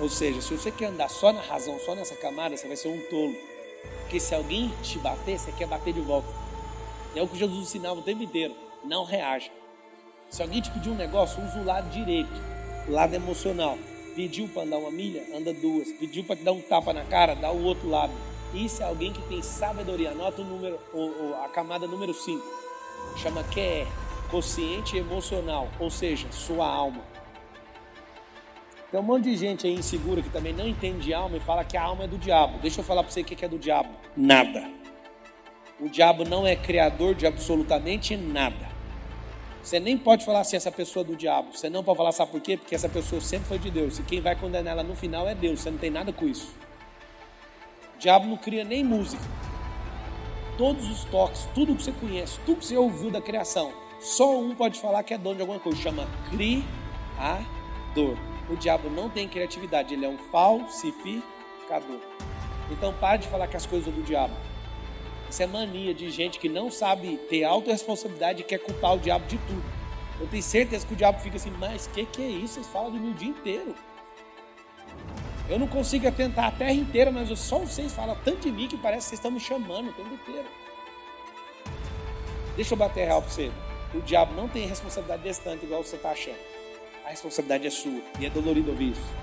Ou 0.00 0.08
seja, 0.08 0.40
se 0.40 0.56
você 0.56 0.70
quer 0.70 0.86
andar 0.86 1.10
só 1.10 1.32
na 1.32 1.42
razão, 1.42 1.78
só 1.80 1.94
nessa 1.94 2.14
camada, 2.16 2.56
você 2.56 2.66
vai 2.66 2.76
ser 2.76 2.88
um 2.88 3.00
tolo. 3.10 3.34
Porque 4.00 4.18
se 4.18 4.34
alguém 4.34 4.72
te 4.82 4.98
bater, 4.98 5.38
você 5.38 5.52
quer 5.52 5.66
bater 5.66 5.92
de 5.92 6.00
volta. 6.00 6.28
É 7.14 7.22
o 7.22 7.28
que 7.28 7.38
Jesus 7.38 7.68
ensinava 7.68 8.00
o 8.00 8.02
tempo 8.02 8.22
inteiro. 8.22 8.54
Não 8.82 9.04
reaja. 9.04 9.50
Se 10.30 10.40
alguém 10.40 10.62
te 10.62 10.70
pedir 10.70 10.88
um 10.90 10.94
negócio, 10.94 11.42
usa 11.44 11.58
o 11.58 11.64
lado 11.64 11.90
direito, 11.90 12.32
o 12.88 12.92
lado 12.92 13.14
emocional. 13.14 13.76
Pediu 14.16 14.48
para 14.48 14.62
andar 14.62 14.78
uma 14.78 14.90
milha, 14.90 15.24
anda 15.36 15.52
duas. 15.52 15.92
Pediu 15.92 16.24
para 16.24 16.36
te 16.36 16.42
dar 16.42 16.52
um 16.52 16.62
tapa 16.62 16.92
na 16.92 17.04
cara, 17.04 17.34
dá 17.34 17.50
o 17.50 17.62
outro 17.64 17.88
lado. 17.88 18.12
Isso 18.54 18.82
é 18.82 18.86
alguém 18.86 19.12
que 19.12 19.22
tem 19.28 19.42
sabedoria. 19.42 20.12
Anota 20.12 20.40
o 20.40 20.44
número, 20.44 20.78
a 21.44 21.48
camada 21.48 21.86
número 21.86 22.14
5. 22.14 22.42
Chama 23.16 23.44
QE, 23.44 23.86
consciente 24.30 24.96
emocional, 24.96 25.68
ou 25.78 25.90
seja, 25.90 26.30
sua 26.30 26.66
alma. 26.66 27.02
Tem 28.90 28.98
um 28.98 29.02
monte 29.04 29.24
de 29.24 29.36
gente 29.36 29.66
aí 29.66 29.74
insegura 29.74 30.20
que 30.20 30.30
também 30.30 30.52
não 30.52 30.66
entende 30.66 31.00
de 31.00 31.14
alma 31.14 31.36
e 31.36 31.40
fala 31.40 31.64
que 31.64 31.76
a 31.76 31.82
alma 31.82 32.04
é 32.04 32.06
do 32.08 32.18
diabo. 32.18 32.58
Deixa 32.58 32.80
eu 32.80 32.84
falar 32.84 33.04
para 33.04 33.12
você 33.12 33.20
o 33.20 33.24
que 33.24 33.44
é 33.44 33.48
do 33.48 33.58
diabo. 33.58 33.90
Nada. 34.16 34.68
O 35.78 35.88
diabo 35.88 36.24
não 36.24 36.46
é 36.46 36.56
criador 36.56 37.14
de 37.14 37.26
absolutamente 37.26 38.16
nada. 38.16 38.68
Você 39.62 39.78
nem 39.78 39.96
pode 39.96 40.24
falar 40.24 40.40
assim, 40.40 40.56
essa 40.56 40.72
pessoa 40.72 41.04
é 41.04 41.06
do 41.06 41.16
diabo. 41.16 41.56
Você 41.56 41.70
não 41.70 41.84
pode 41.84 41.98
falar, 41.98 42.12
sabe 42.12 42.32
por 42.32 42.40
quê? 42.40 42.56
Porque 42.56 42.74
essa 42.74 42.88
pessoa 42.88 43.20
sempre 43.20 43.46
foi 43.46 43.58
de 43.58 43.70
Deus. 43.70 43.98
E 43.98 44.02
quem 44.02 44.20
vai 44.20 44.34
condenar 44.34 44.72
ela 44.72 44.82
no 44.82 44.96
final 44.96 45.28
é 45.28 45.34
Deus. 45.34 45.60
Você 45.60 45.70
não 45.70 45.78
tem 45.78 45.90
nada 45.90 46.12
com 46.12 46.26
isso. 46.26 46.52
O 47.94 47.98
diabo 47.98 48.26
não 48.26 48.36
cria 48.36 48.64
nem 48.64 48.82
música. 48.82 49.22
Todos 50.58 50.90
os 50.90 51.04
toques, 51.04 51.48
tudo 51.54 51.76
que 51.76 51.82
você 51.82 51.92
conhece, 51.92 52.38
tudo 52.44 52.58
que 52.58 52.66
você 52.66 52.76
ouviu 52.76 53.10
da 53.10 53.20
criação, 53.20 53.72
só 54.00 54.38
um 54.38 54.54
pode 54.54 54.80
falar 54.80 55.02
que 55.02 55.12
é 55.12 55.18
dono 55.18 55.36
de 55.36 55.42
alguma 55.42 55.60
coisa. 55.60 55.78
Chama 55.80 56.08
Criador. 56.30 58.16
O 58.48 58.56
diabo 58.56 58.90
não 58.90 59.08
tem 59.08 59.28
criatividade, 59.28 59.94
ele 59.94 60.04
é 60.04 60.08
um 60.08 60.18
falsificador. 60.18 62.00
Então 62.70 62.92
pare 62.94 63.18
de 63.18 63.28
falar 63.28 63.46
que 63.46 63.56
as 63.56 63.66
coisas 63.66 63.92
do 63.92 64.02
diabo. 64.02 64.34
Isso 65.28 65.42
é 65.42 65.46
mania 65.46 65.94
de 65.94 66.10
gente 66.10 66.38
que 66.40 66.48
não 66.48 66.70
sabe 66.70 67.16
ter 67.28 67.44
autorresponsabilidade 67.44 68.40
e 68.40 68.44
quer 68.44 68.58
culpar 68.58 68.94
o 68.94 68.98
diabo 68.98 69.26
de 69.26 69.38
tudo. 69.38 69.62
Eu 70.18 70.26
tenho 70.26 70.42
certeza 70.42 70.84
que 70.86 70.94
o 70.94 70.96
diabo 70.96 71.20
fica 71.20 71.36
assim, 71.36 71.52
mas 71.58 71.86
o 71.86 71.90
que, 71.90 72.04
que 72.04 72.22
é 72.22 72.28
isso? 72.28 72.54
Vocês 72.54 72.66
falam 72.66 72.90
de 72.90 72.98
mim 72.98 73.10
o 73.10 73.14
dia 73.14 73.28
inteiro. 73.28 73.74
Eu 75.48 75.58
não 75.58 75.68
consigo 75.68 76.08
atentar 76.08 76.46
a 76.46 76.50
terra 76.50 76.72
inteira, 76.72 77.12
mas 77.12 77.36
só 77.38 77.58
vocês 77.58 77.92
falam 77.92 78.16
tanto 78.24 78.40
de 78.40 78.52
mim 78.52 78.66
que 78.66 78.76
parece 78.76 79.04
que 79.04 79.08
vocês 79.10 79.18
estão 79.18 79.30
me 79.30 79.40
chamando 79.40 79.90
o 79.90 79.92
tempo 79.92 80.14
inteiro. 80.14 80.48
Deixa 82.56 82.74
eu 82.74 82.78
bater 82.78 83.06
real 83.06 83.22
para 83.22 83.30
você. 83.30 83.52
O 83.94 84.00
diabo 84.00 84.34
não 84.34 84.48
tem 84.48 84.66
responsabilidade 84.66 85.22
desse 85.22 85.40
tanto 85.40 85.64
igual 85.64 85.82
você 85.82 85.96
está 85.96 86.10
achando 86.10 86.60
a 87.10 87.10
responsabilidade 87.10 87.66
é 87.66 87.70
sua. 87.70 88.00
E 88.20 88.26
é 88.26 88.30
dolorido 88.30 88.70
ouvir 88.70 88.92
isso. 88.92 89.14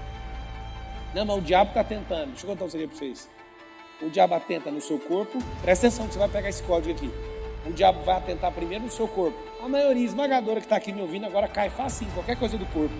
Não, 1.15 1.25
mas 1.25 1.37
o 1.37 1.41
diabo 1.41 1.69
está 1.69 1.83
tentando. 1.85 2.31
Deixa 2.31 2.45
eu 2.45 2.49
contar 2.49 2.65
um 2.65 2.69
segredo 2.69 2.89
para 2.89 2.99
vocês. 2.99 3.29
O 4.01 4.09
diabo 4.09 4.35
atenta 4.35 4.69
no 4.69 4.81
seu 4.81 4.99
corpo. 4.99 5.39
Presta 5.61 5.87
atenção 5.87 6.05
que 6.05 6.13
você 6.13 6.19
vai 6.19 6.27
pegar 6.27 6.49
esse 6.49 6.61
código 6.63 6.93
aqui. 6.93 7.09
O 7.65 7.71
diabo 7.71 8.03
vai 8.03 8.17
atentar 8.17 8.51
primeiro 8.51 8.83
no 8.83 8.91
seu 8.91 9.07
corpo. 9.07 9.37
A 9.63 9.69
maioria 9.69 10.05
esmagadora 10.05 10.59
que 10.59 10.65
está 10.65 10.75
aqui 10.75 10.91
me 10.91 11.01
ouvindo 11.01 11.25
agora 11.25 11.47
cai 11.47 11.67
em 11.67 12.11
qualquer 12.11 12.37
coisa 12.37 12.57
do 12.57 12.65
corpo. 12.67 12.93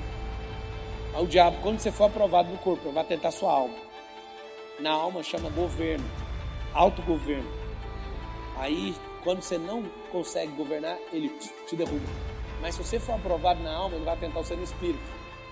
Mas 1.12 1.22
o 1.22 1.28
diabo, 1.28 1.58
quando 1.62 1.80
você 1.80 1.92
for 1.92 2.06
aprovado 2.06 2.50
no 2.50 2.58
corpo, 2.58 2.90
vai 2.92 3.04
atentar 3.04 3.32
sua 3.34 3.52
alma. 3.52 3.76
Na 4.80 4.92
alma 4.92 5.22
chama 5.22 5.50
governo, 5.50 6.06
autogoverno. 6.74 7.50
Aí, 8.58 8.96
quando 9.28 9.42
você 9.42 9.58
não 9.58 9.84
consegue 10.10 10.54
governar, 10.54 10.98
ele 11.12 11.28
te 11.68 11.76
derruba. 11.76 12.06
Mas 12.62 12.76
se 12.76 12.82
você 12.82 12.98
for 12.98 13.16
aprovado 13.16 13.62
na 13.62 13.76
alma, 13.76 13.98
ele 13.98 14.06
vai 14.06 14.16
tentar 14.16 14.42
você 14.42 14.56
no 14.56 14.64
espírito. 14.64 15.04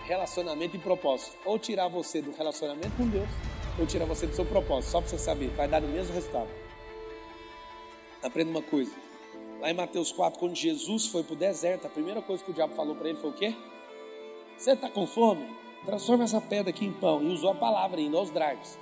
Relacionamento 0.06 0.78
e 0.78 0.80
propósito. 0.80 1.36
Ou 1.44 1.60
tirar 1.60 1.90
você 1.90 2.22
do 2.22 2.32
relacionamento 2.32 2.96
com 2.96 3.06
Deus, 3.06 3.28
ou 3.78 3.86
tirar 3.86 4.06
você 4.06 4.28
do 4.28 4.34
seu 4.34 4.46
propósito. 4.46 4.92
Só 4.92 5.02
para 5.02 5.10
você 5.10 5.18
saber, 5.18 5.50
vai 5.50 5.68
dar 5.68 5.84
o 5.84 5.88
mesmo 5.90 6.14
resultado. 6.14 6.48
Aprenda 8.24 8.50
uma 8.50 8.62
coisa. 8.62 8.94
Lá 9.60 9.70
em 9.70 9.74
Mateus 9.74 10.10
4, 10.14 10.40
quando 10.40 10.56
Jesus 10.56 11.08
foi 11.08 11.24
para 11.24 11.34
o 11.34 11.38
deserto, 11.38 11.86
a 11.86 11.90
primeira 11.90 12.22
coisa 12.22 12.42
que 12.42 12.52
o 12.52 12.54
diabo 12.54 12.74
falou 12.76 12.96
para 12.96 13.10
ele 13.10 13.18
foi 13.18 13.32
o 13.32 13.34
quê? 13.34 13.54
Você 14.58 14.72
está 14.72 14.90
com 14.90 15.06
fome? 15.06 15.54
Transforma 15.84 16.24
essa 16.24 16.40
pedra 16.40 16.70
aqui 16.70 16.86
em 16.86 16.94
pão. 16.94 17.22
E 17.22 17.26
usou 17.26 17.52
a 17.52 17.56
palavra 17.56 18.00
ainda, 18.00 18.16
aos 18.18 18.30
drives. 18.30 18.80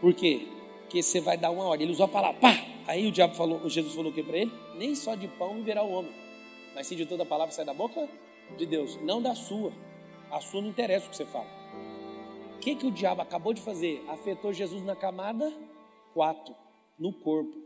Por 0.00 0.14
quê? 0.14 0.48
Porque 0.80 1.02
você 1.02 1.20
vai 1.20 1.36
dar 1.36 1.50
uma 1.50 1.64
ordem. 1.64 1.84
Ele 1.84 1.92
usou 1.92 2.06
a 2.06 2.08
palavra, 2.08 2.40
pá! 2.40 2.73
Aí 2.86 3.06
o 3.06 3.12
diabo 3.12 3.34
falou, 3.34 3.68
Jesus 3.68 3.94
falou 3.94 4.10
o 4.10 4.14
que 4.14 4.22
para 4.22 4.38
ele? 4.38 4.52
Nem 4.76 4.94
só 4.94 5.14
de 5.14 5.28
pão 5.28 5.54
viverá 5.54 5.82
o 5.82 5.90
homem 5.90 6.24
mas 6.74 6.88
sim 6.88 6.96
de 6.96 7.06
toda 7.06 7.24
palavra 7.24 7.54
sai 7.54 7.64
da 7.64 7.72
boca 7.72 8.08
de 8.58 8.66
Deus, 8.66 9.00
não 9.02 9.22
da 9.22 9.34
sua. 9.34 9.72
A 10.30 10.40
sua 10.40 10.60
não 10.60 10.68
interessa 10.68 11.06
o 11.06 11.10
que 11.10 11.16
você 11.16 11.24
fala. 11.24 11.48
O 12.56 12.58
que, 12.58 12.74
que 12.74 12.86
o 12.86 12.90
diabo 12.90 13.22
acabou 13.22 13.54
de 13.54 13.60
fazer? 13.60 14.02
Afetou 14.08 14.52
Jesus 14.52 14.82
na 14.84 14.96
camada 14.96 15.52
4, 16.12 16.54
no 16.98 17.12
corpo. 17.12 17.62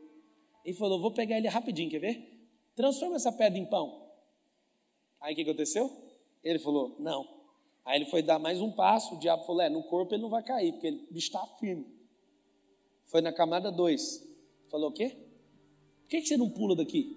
Ele 0.65 0.77
falou: 0.77 1.01
Vou 1.01 1.13
pegar 1.13 1.39
ele 1.39 1.49
rapidinho, 1.49 1.91
quer 1.91 2.01
ver? 2.01 2.51
Transforma 2.77 3.17
essa 3.17 3.33
pedra 3.33 3.59
em 3.59 3.65
pão. 3.65 4.07
Aí 5.21 5.33
o 5.33 5.37
que 5.37 5.43
aconteceu? 5.43 5.91
Ele 6.45 6.59
falou: 6.59 6.97
Não. 6.99 7.27
Aí 7.85 7.99
ele 7.99 8.11
foi 8.11 8.23
dar 8.23 8.39
mais 8.39 8.61
um 8.61 8.71
passo. 8.71 9.15
O 9.15 9.19
diabo 9.19 9.45
falou: 9.45 9.63
É, 9.63 9.71
no 9.71 9.83
corpo 9.85 10.15
ele 10.15 10.23
não 10.23 10.29
vai 10.29 10.43
cair, 10.43 10.73
porque 10.73 10.89
ele 10.89 11.07
está 11.15 11.45
firme. 11.59 11.87
Foi 13.07 13.23
na 13.23 13.33
camada 13.33 13.73
2. 13.73 14.28
Falou: 14.71 14.91
O 14.91 14.93
quê? 14.93 15.11
Por 15.11 16.09
que, 16.09 16.25
você 16.25 16.37
não 16.37 16.49
pula 16.49 16.75
daqui? 16.75 17.17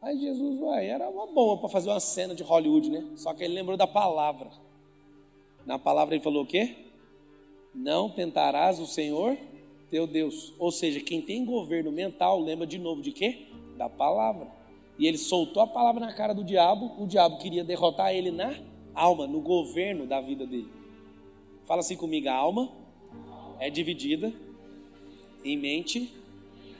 Aí 0.00 0.16
Jesus, 0.18 0.60
ué, 0.60 0.86
era 0.86 1.08
uma 1.08 1.26
boa 1.26 1.58
para 1.58 1.68
fazer 1.68 1.90
uma 1.90 1.98
cena 1.98 2.34
de 2.34 2.44
Hollywood, 2.44 2.88
né? 2.88 3.04
Só 3.16 3.34
que 3.34 3.42
ele 3.42 3.54
lembrou 3.54 3.76
da 3.76 3.86
palavra. 3.86 4.48
Na 5.66 5.76
palavra 5.78 6.14
ele 6.14 6.22
falou 6.22 6.44
o 6.44 6.46
quê? 6.46 6.76
Não 7.74 8.08
tentarás 8.08 8.78
o 8.78 8.86
Senhor 8.86 9.36
teu 9.90 10.06
Deus. 10.06 10.54
Ou 10.58 10.70
seja, 10.70 11.00
quem 11.00 11.20
tem 11.20 11.44
governo 11.44 11.90
mental 11.90 12.40
lembra 12.40 12.66
de 12.66 12.78
novo 12.78 13.02
de 13.02 13.10
quê? 13.10 13.46
Da 13.76 13.88
palavra. 13.88 14.46
E 14.98 15.06
ele 15.06 15.18
soltou 15.18 15.62
a 15.62 15.66
palavra 15.66 16.00
na 16.00 16.12
cara 16.12 16.32
do 16.32 16.44
diabo. 16.44 16.92
O 17.02 17.06
diabo 17.06 17.38
queria 17.38 17.64
derrotar 17.64 18.14
ele 18.14 18.30
na 18.30 18.54
alma, 18.94 19.26
no 19.26 19.40
governo 19.40 20.06
da 20.06 20.20
vida 20.20 20.46
dele. 20.46 20.70
Fala 21.64 21.80
assim 21.80 21.96
comigo: 21.96 22.28
a 22.28 22.34
alma 22.34 22.70
é 23.58 23.68
dividida 23.68 24.32
em 25.44 25.56
mente, 25.56 26.12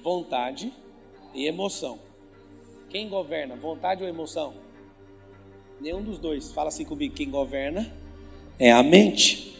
vontade 0.03 0.73
e 1.35 1.47
emoção. 1.47 1.99
Quem 2.89 3.09
governa, 3.09 3.57
vontade 3.57 4.03
ou 4.03 4.09
emoção? 4.09 4.55
Nenhum 5.81 6.03
dos 6.03 6.19
dois. 6.19 6.53
Fala 6.53 6.69
assim 6.69 6.85
comigo: 6.85 7.15
quem 7.15 7.31
governa 7.31 7.93
é 8.59 8.73
a 8.73 8.83
mente. 8.83 9.57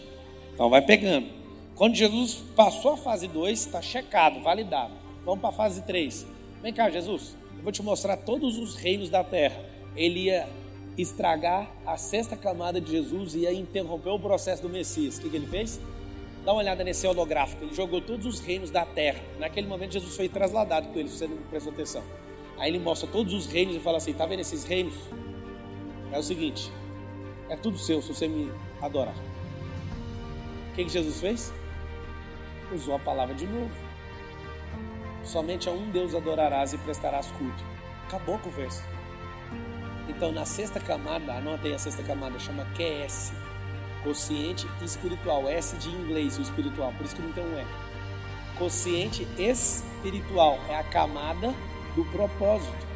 Então 0.55 0.69
vai 0.69 0.83
pegando. 0.83 1.29
Quando 1.75 1.95
Jesus 1.95 2.43
passou 2.57 2.95
a 2.95 2.97
fase 2.97 3.29
2, 3.29 3.67
está 3.67 3.81
checado, 3.81 4.41
validado. 4.41 4.93
Vamos 5.25 5.41
para 5.41 5.51
a 5.51 5.53
fase 5.53 5.83
3. 5.83 6.27
Vem 6.61 6.73
cá, 6.73 6.91
Jesus, 6.91 7.37
eu 7.57 7.63
vou 7.63 7.71
te 7.71 7.83
mostrar 7.83 8.17
todos 8.17 8.59
os 8.59 8.75
reinos 8.75 9.09
da 9.09 9.23
terra. 9.23 9.65
Ele 9.95 10.25
ia 10.25 10.49
estragar 10.97 11.71
a 11.87 11.97
sexta 11.97 12.37
camada 12.37 12.81
de 12.81 12.91
Jesus 12.91 13.37
e 13.37 13.41
ia 13.41 13.53
interromper 13.53 14.11
o 14.11 14.19
processo 14.19 14.63
do 14.63 14.69
Messias. 14.69 15.19
O 15.19 15.23
que, 15.23 15.31
que 15.31 15.37
ele 15.37 15.47
fez? 15.47 15.81
Dá 16.49 16.55
uma 16.55 16.63
olhada 16.63 16.83
nesse 16.83 17.07
holográfico. 17.07 17.63
Ele 17.63 17.75
jogou 17.75 18.01
todos 18.01 18.25
os 18.25 18.41
reinos 18.41 18.71
da 18.71 18.83
terra. 18.83 19.21
Naquele 19.39 19.67
momento, 19.67 19.93
Jesus 19.93 20.17
foi 20.17 20.31
trasladado 20.31 20.89
com 20.89 20.99
ele, 20.99 21.07
se 21.11 21.19
você 21.19 21.27
não 21.27 21.37
prestou 21.37 21.71
atenção. 21.75 22.03
Aí 22.57 22.71
ele 22.71 22.79
mostra 22.79 23.07
todos 23.07 23.35
os 23.35 23.45
reinos 23.45 23.77
e 23.77 23.81
fala 23.81 23.99
assim: 23.99 24.15
tá 24.15 24.25
vendo 24.25 24.41
esses 24.41 24.65
reinos? 24.65 24.95
É 26.11 26.19
o 26.19 26.23
seguinte: 26.23 26.73
é 27.51 27.55
tudo 27.55 27.77
seu 27.77 28.01
se 28.01 28.15
você 28.15 28.27
me 28.27 28.51
adorar. 28.81 29.15
O 30.73 30.75
que, 30.75 30.85
que 30.85 30.91
Jesus 30.91 31.21
fez? 31.21 31.53
Usou 32.75 32.95
a 32.95 32.99
palavra 32.99 33.35
de 33.35 33.47
novo. 33.47 33.75
Somente 35.25 35.69
a 35.69 35.73
um 35.73 35.91
Deus 35.91 36.15
adorarás 36.15 36.73
e 36.73 36.79
prestarás 36.79 37.27
culto. 37.33 37.63
Acabou 38.07 38.37
a 38.37 38.39
conversa. 38.39 38.83
Então, 40.09 40.33
na 40.33 40.47
sexta 40.47 40.81
camada, 40.81 41.35
anota 41.35 41.67
aí 41.67 41.75
a 41.75 41.79
sexta 41.79 42.03
camada, 42.03 42.39
chama 42.39 42.65
QS 42.75 43.35
Consciente 44.09 44.67
espiritual. 44.81 45.47
S 45.51 45.77
de 45.77 45.91
inglês, 45.91 46.39
o 46.39 46.41
espiritual. 46.41 46.95
Por 46.97 47.05
isso 47.05 47.15
que 47.15 47.21
não 47.21 47.31
tem 47.31 47.45
um 47.45 47.61
E. 47.61 47.67
Consciente 48.59 49.29
espiritual 49.37 50.59
é 50.67 50.79
a 50.79 50.83
camada 50.83 51.53
do 51.95 52.07
propósito. 52.07 52.87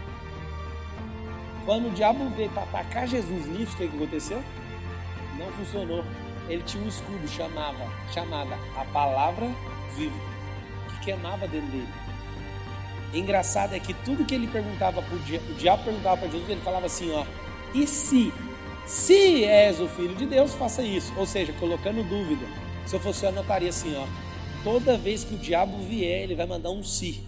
Quando 1.67 1.89
o 1.89 1.91
diabo 1.91 2.31
veio 2.31 2.49
para 2.49 2.63
atacar 2.63 3.07
Jesus 3.07 3.47
nisso, 3.47 3.75
o 3.75 3.77
que, 3.77 3.89
que 3.89 3.97
aconteceu? 3.97 4.43
Não 5.39 5.53
funcionou. 5.53 6.03
Ele 6.49 6.63
tinha 6.63 6.83
um 6.83 6.89
escudo 6.89 7.29
chamava, 7.29 7.87
chamada 8.15 8.59
a 8.75 8.85
palavra 8.87 9.51
viva, 9.95 10.19
que 10.89 11.05
queimava 11.05 11.47
dentro 11.47 11.71
dele. 11.73 11.89
Engraçado 13.13 13.75
é 13.75 13.79
que 13.79 13.93
tudo 13.93 14.25
que 14.25 14.35
ele 14.35 14.47
perguntava 14.47 15.03
para 15.03 15.15
o 15.15 15.19
diabo, 15.19 15.51
o 15.51 15.55
diabo 15.57 15.85
perguntava 15.85 16.17
para 16.17 16.29
Jesus, 16.29 16.49
ele 16.49 16.61
falava 16.63 16.87
assim, 16.87 17.13
ó, 17.13 17.27
e 17.75 17.87
se? 17.87 18.33
Se 18.87 19.45
és 19.45 19.81
o 19.81 19.89
filho 19.89 20.15
de 20.15 20.27
Deus, 20.27 20.55
faça 20.55 20.83
isso. 20.83 21.13
Ou 21.19 21.27
seja, 21.27 21.53
colocando 21.55 22.03
dúvida. 22.09 22.45
Se 22.87 22.97
eu 22.97 23.01
fosse 23.01 23.25
eu 23.25 23.31
anotaria 23.31 23.69
assim, 23.69 23.95
ó, 23.97 24.07
toda 24.65 24.99
vez 24.99 25.25
que 25.25 25.35
o 25.35 25.39
diabo 25.39 25.79
vier, 25.79 26.23
ele 26.23 26.35
vai 26.35 26.47
mandar 26.47 26.71
um 26.71 26.83
se. 26.83 27.23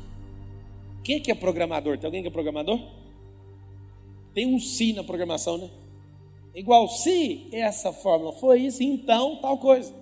Quem 1.03 1.21
que 1.21 1.31
é 1.31 1.35
programador? 1.35 1.99
Tem 1.99 2.07
alguém 2.07 2.23
que 2.23 2.29
é 2.29 2.31
programador? 2.31 2.81
Tem 4.35 4.53
um 4.53 4.59
se 4.59 4.93
na 4.93 5.05
programação, 5.05 5.59
né? 5.59 5.71
Igual, 6.55 6.88
se 6.88 7.49
essa 7.53 7.93
fórmula 7.93 8.33
foi 8.33 8.62
isso, 8.62 8.83
então 8.83 9.40
tal 9.40 9.59
coisa. 9.59 9.95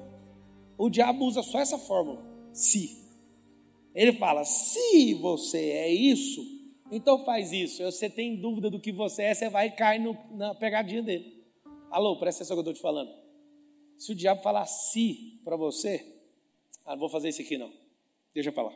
O 0.78 0.88
diabo 0.88 1.24
usa 1.24 1.42
só 1.42 1.60
essa 1.60 1.78
fórmula, 1.78 2.20
se. 2.52 3.02
Ele 3.94 4.12
fala: 4.14 4.44
se 4.44 5.14
você 5.14 5.58
é 5.58 5.92
isso, 5.92 6.40
então 6.90 7.24
faz 7.24 7.52
isso. 7.52 7.76
Se 7.76 7.84
você 7.84 8.08
tem 8.08 8.36
dúvida 8.36 8.70
do 8.70 8.80
que 8.80 8.92
você 8.92 9.22
é, 9.22 9.34
você 9.34 9.48
vai 9.48 9.70
cair 9.70 10.00
no, 10.00 10.16
na 10.32 10.54
pegadinha 10.54 11.02
dele. 11.02 11.31
Alô, 11.92 12.16
presta 12.16 12.42
atenção 12.42 12.56
que 12.56 12.60
eu 12.60 12.72
estou 12.72 12.74
te 12.74 12.80
falando. 12.80 13.12
Se 13.98 14.12
o 14.12 14.14
diabo 14.14 14.40
falar 14.40 14.64
se 14.64 15.38
para 15.44 15.56
você, 15.56 16.18
ah, 16.86 16.92
não 16.92 17.00
vou 17.00 17.10
fazer 17.10 17.28
isso 17.28 17.42
aqui 17.42 17.58
não. 17.58 17.70
Deixa 18.32 18.50
para 18.50 18.62
lá. 18.62 18.72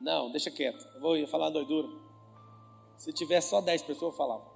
Não, 0.00 0.30
deixa 0.30 0.48
quieto. 0.48 0.86
Eu 0.94 1.00
vou 1.00 1.26
falar 1.26 1.50
doidura. 1.50 1.88
Se 2.96 3.12
tiver 3.12 3.40
só 3.40 3.60
10 3.60 3.82
pessoas, 3.82 4.12
eu 4.12 4.16
falava. 4.16 4.48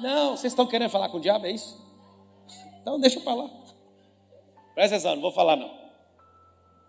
Não, 0.00 0.36
vocês 0.36 0.52
estão 0.52 0.66
querendo 0.66 0.90
falar 0.90 1.08
com 1.08 1.16
o 1.16 1.20
diabo, 1.20 1.46
é 1.46 1.50
isso? 1.50 1.76
Então 2.80 3.00
deixa 3.00 3.20
para 3.20 3.34
lá. 3.34 3.48
Presta 4.74 4.94
atenção, 4.94 5.16
não 5.16 5.22
vou 5.22 5.32
falar 5.32 5.56
não. 5.56 5.76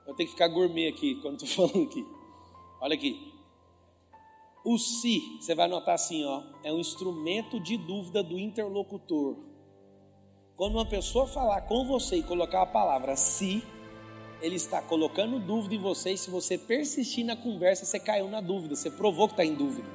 Eu 0.06 0.14
tenho 0.14 0.30
que 0.30 0.36
ficar 0.36 0.48
gourmet 0.48 0.88
aqui 0.88 1.16
quando 1.24 1.44
estou 1.44 1.50
falando 1.68 1.90
aqui. 1.90 2.06
Olha 2.80 2.94
aqui. 2.94 3.35
O 4.66 4.80
se, 4.80 5.22
você 5.40 5.54
vai 5.54 5.68
notar 5.68 5.94
assim, 5.94 6.26
ó, 6.26 6.42
é 6.64 6.74
um 6.74 6.80
instrumento 6.80 7.60
de 7.60 7.78
dúvida 7.78 8.24
do 8.24 8.40
interlocutor. 8.40 9.38
Quando 10.58 10.74
uma 10.74 10.88
pessoa 10.88 11.28
falar 11.28 11.62
com 11.62 11.86
você 11.86 12.16
e 12.16 12.24
colocar 12.24 12.64
a 12.64 12.66
palavra 12.66 13.16
se, 13.16 13.64
ele 14.42 14.56
está 14.56 14.82
colocando 14.82 15.38
dúvida 15.38 15.76
em 15.76 15.78
você 15.78 16.14
e 16.14 16.18
se 16.18 16.32
você 16.32 16.58
persistir 16.58 17.24
na 17.24 17.36
conversa, 17.36 17.86
você 17.86 18.00
caiu 18.00 18.28
na 18.28 18.42
dúvida, 18.42 18.76
você 18.76 18.90
provou 18.90 19.28
que 19.28 19.34
está 19.34 19.46
em 19.46 19.54
dúvida. 19.54 19.88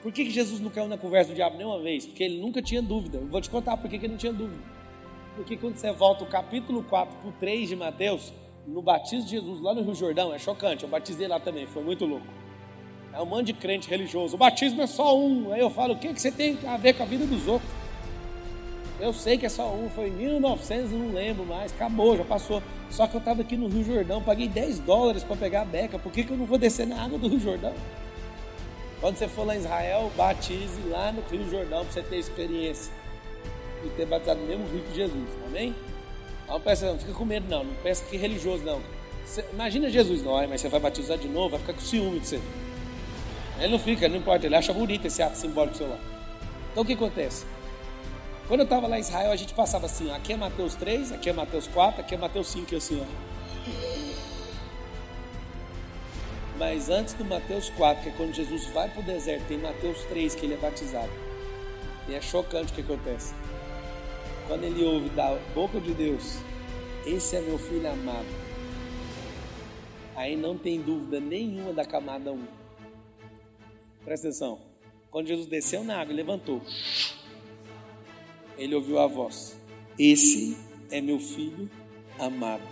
Por 0.00 0.12
que, 0.12 0.24
que 0.24 0.30
Jesus 0.30 0.60
não 0.60 0.70
caiu 0.70 0.86
na 0.86 0.96
conversa 0.96 1.32
do 1.32 1.34
diabo 1.34 1.56
nenhuma 1.56 1.80
vez? 1.80 2.06
Porque 2.06 2.22
ele 2.22 2.40
nunca 2.40 2.62
tinha 2.62 2.80
dúvida. 2.80 3.18
Eu 3.18 3.26
vou 3.26 3.40
te 3.40 3.50
contar 3.50 3.76
por 3.78 3.90
que, 3.90 3.98
que 3.98 4.06
ele 4.06 4.12
não 4.12 4.18
tinha 4.18 4.32
dúvida. 4.32 4.62
Porque 5.34 5.56
quando 5.56 5.76
você 5.76 5.90
volta 5.90 6.22
o 6.22 6.28
capítulo 6.28 6.84
4 6.84 7.18
para 7.18 7.28
o 7.28 7.32
3 7.32 7.68
de 7.68 7.74
Mateus, 7.74 8.32
no 8.64 8.80
batismo 8.80 9.24
de 9.24 9.30
Jesus 9.32 9.60
lá 9.60 9.74
no 9.74 9.82
Rio 9.82 9.94
Jordão, 9.96 10.32
é 10.32 10.38
chocante. 10.38 10.84
Eu 10.84 10.88
batizei 10.88 11.26
lá 11.26 11.40
também, 11.40 11.66
foi 11.66 11.82
muito 11.82 12.06
louco. 12.06 12.45
É 13.16 13.22
um 13.22 13.24
monte 13.24 13.46
de 13.46 13.54
crente 13.54 13.88
religioso. 13.88 14.34
O 14.34 14.38
batismo 14.38 14.82
é 14.82 14.86
só 14.86 15.18
um. 15.18 15.50
Aí 15.50 15.60
eu 15.60 15.70
falo, 15.70 15.94
o 15.94 15.96
que, 15.96 16.12
que 16.12 16.20
você 16.20 16.30
tem 16.30 16.58
a 16.66 16.76
ver 16.76 16.92
com 16.92 17.02
a 17.02 17.06
vida 17.06 17.24
dos 17.24 17.48
outros? 17.48 17.70
Eu 19.00 19.10
sei 19.14 19.38
que 19.38 19.46
é 19.46 19.48
só 19.48 19.72
um, 19.72 19.88
foi 19.88 20.08
em 20.08 20.12
1900, 20.12 20.92
não 20.92 21.12
lembro 21.12 21.44
mais, 21.46 21.72
acabou, 21.72 22.14
já 22.14 22.24
passou. 22.24 22.62
Só 22.90 23.06
que 23.06 23.14
eu 23.14 23.18
estava 23.18 23.40
aqui 23.40 23.56
no 23.56 23.68
Rio 23.68 23.84
Jordão, 23.84 24.22
paguei 24.22 24.48
10 24.48 24.80
dólares 24.80 25.24
para 25.24 25.34
pegar 25.36 25.62
a 25.62 25.64
beca, 25.64 25.98
por 25.98 26.12
que, 26.12 26.24
que 26.24 26.30
eu 26.30 26.36
não 26.36 26.44
vou 26.44 26.58
descer 26.58 26.86
na 26.86 27.02
água 27.02 27.18
do 27.18 27.28
Rio 27.28 27.40
Jordão? 27.40 27.72
Quando 29.00 29.16
você 29.16 29.28
for 29.28 29.46
lá 29.46 29.54
em 29.54 29.58
Israel, 29.60 30.12
batize 30.14 30.80
lá 30.88 31.10
no 31.10 31.22
Rio 31.22 31.48
Jordão 31.50 31.84
para 31.84 31.92
você 31.92 32.02
ter 32.02 32.16
experiência 32.16 32.92
e 33.84 33.88
ter 33.90 34.06
batizado 34.06 34.40
no 34.40 34.46
mesmo 34.46 34.66
rio 34.66 34.82
que 34.82 34.94
Jesus, 34.94 35.28
amém? 35.46 35.74
Não, 36.48 36.60
peça, 36.60 36.86
não 36.86 36.98
fica 36.98 37.12
com 37.12 37.24
medo 37.24 37.46
não, 37.48 37.64
não 37.64 37.74
peça 37.82 38.04
que 38.04 38.16
religioso 38.16 38.62
não. 38.62 38.80
Você, 39.24 39.44
imagina 39.52 39.90
Jesus, 39.90 40.22
não, 40.22 40.34
mas 40.48 40.60
você 40.60 40.68
vai 40.68 40.80
batizar 40.80 41.18
de 41.18 41.28
novo, 41.28 41.50
vai 41.50 41.60
ficar 41.60 41.72
com 41.74 41.80
ciúme 41.80 42.20
de 42.20 42.26
você. 42.26 42.40
Ele 43.58 43.68
não 43.68 43.78
fica, 43.78 44.08
não 44.08 44.16
importa, 44.16 44.46
ele 44.46 44.54
acha 44.54 44.72
bonito 44.72 45.06
esse 45.06 45.22
ato 45.22 45.36
simbólico 45.36 45.82
lá. 45.84 45.98
Então 46.70 46.82
o 46.82 46.86
que 46.86 46.92
acontece? 46.92 47.46
Quando 48.48 48.60
eu 48.60 48.64
estava 48.64 48.86
lá 48.86 48.96
em 48.96 49.00
Israel, 49.00 49.32
a 49.32 49.36
gente 49.36 49.54
passava 49.54 49.86
assim, 49.86 50.10
ó, 50.10 50.14
aqui 50.14 50.32
é 50.32 50.36
Mateus 50.36 50.74
3, 50.74 51.12
aqui 51.12 51.28
é 51.30 51.32
Mateus 51.32 51.66
4, 51.66 52.00
aqui 52.00 52.14
é 52.14 52.18
Mateus 52.18 52.48
5, 52.48 52.76
assim, 52.76 53.02
ó. 53.02 53.26
Mas 56.58 56.88
antes 56.88 57.14
do 57.14 57.24
Mateus 57.24 57.68
4, 57.70 58.02
que 58.02 58.08
é 58.08 58.12
quando 58.12 58.32
Jesus 58.32 58.66
vai 58.68 58.88
para 58.88 59.00
o 59.00 59.04
deserto, 59.04 59.46
tem 59.46 59.58
Mateus 59.58 60.00
3 60.04 60.34
que 60.34 60.46
ele 60.46 60.54
é 60.54 60.56
batizado. 60.56 61.10
E 62.08 62.14
é 62.14 62.20
chocante 62.20 62.72
o 62.72 62.74
que 62.74 62.80
acontece. 62.80 63.34
Quando 64.46 64.64
ele 64.64 64.84
ouve 64.84 65.08
da 65.10 65.36
boca 65.54 65.80
de 65.80 65.92
Deus, 65.92 66.38
esse 67.04 67.36
é 67.36 67.40
meu 67.40 67.58
filho 67.58 67.90
amado. 67.90 68.26
Aí 70.14 70.36
não 70.36 70.56
tem 70.56 70.80
dúvida 70.80 71.20
nenhuma 71.20 71.72
da 71.72 71.84
camada 71.84 72.32
1. 72.32 72.55
Presta 74.06 74.28
atenção. 74.28 74.58
Quando 75.10 75.26
Jesus 75.26 75.46
desceu 75.46 75.84
na 75.84 76.00
água 76.00 76.14
e 76.14 76.16
levantou, 76.16 76.62
ele 78.56 78.74
ouviu 78.74 78.98
a 78.98 79.06
voz: 79.06 79.60
Esse 79.98 80.56
é 80.90 81.02
meu 81.02 81.18
filho 81.18 81.70
amado. 82.18 82.62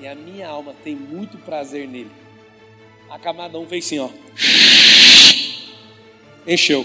E 0.00 0.06
a 0.06 0.14
minha 0.14 0.48
alma 0.48 0.72
tem 0.84 0.94
muito 0.94 1.36
prazer 1.38 1.88
nele 1.88 2.28
a 3.10 3.18
camada 3.18 3.58
1 3.58 3.66
fez 3.66 3.86
assim, 3.86 3.98
ó. 3.98 4.10
Encheu. 6.46 6.84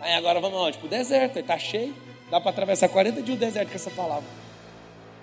Aí 0.00 0.12
agora 0.14 0.40
vamos 0.40 0.58
aonde? 0.58 0.78
Pro 0.78 0.88
deserto, 0.88 1.38
ele 1.38 1.46
tá 1.46 1.58
cheio. 1.58 1.94
Dá 2.30 2.40
para 2.40 2.50
atravessar 2.50 2.88
40 2.88 3.22
dias 3.22 3.36
o 3.36 3.40
deserto 3.40 3.68
com 3.68 3.74
essa 3.76 3.90
palavra. 3.90 4.28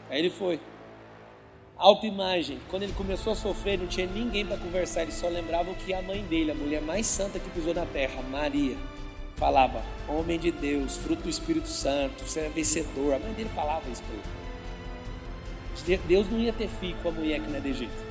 Aí 0.10 0.20
ele 0.20 0.30
foi. 0.30 0.60
Autoimagem. 1.84 2.60
Quando 2.70 2.84
ele 2.84 2.94
começou 2.94 3.34
a 3.34 3.36
sofrer, 3.36 3.78
não 3.78 3.88
tinha 3.88 4.08
ninguém 4.08 4.46
para 4.46 4.56
conversar. 4.56 5.02
Ele 5.02 5.12
só 5.12 5.28
lembrava 5.28 5.70
o 5.70 5.76
que 5.76 5.94
a 5.94 6.02
mãe 6.02 6.24
dele, 6.24 6.52
a 6.52 6.56
mulher 6.56 6.82
mais 6.82 7.06
santa 7.06 7.40
que 7.40 7.50
pisou 7.50 7.74
na 7.74 7.86
terra, 7.86 8.22
Maria, 8.22 8.78
falava: 9.36 9.84
Homem 10.08 10.40
de 10.40 10.50
Deus, 10.50 10.96
fruto 10.96 11.24
do 11.24 11.30
Espírito 11.30 11.68
Santo, 11.68 12.24
você 12.24 12.40
é 12.40 12.48
vencedor. 12.48 13.16
A 13.16 13.20
mãe 13.20 13.34
dele 13.34 13.50
falava 13.54 13.84
isso 13.92 14.02
para 14.04 14.16
ele. 15.94 15.98
Deus 16.08 16.30
não 16.32 16.40
ia 16.40 16.54
ter 16.54 16.70
filho 16.70 16.96
com 17.04 17.10
a 17.10 17.12
mulher 17.12 17.42
que 17.42 17.50
não 17.50 17.58
é 17.58 17.60
de 17.60 17.70
Egito. 17.72 18.04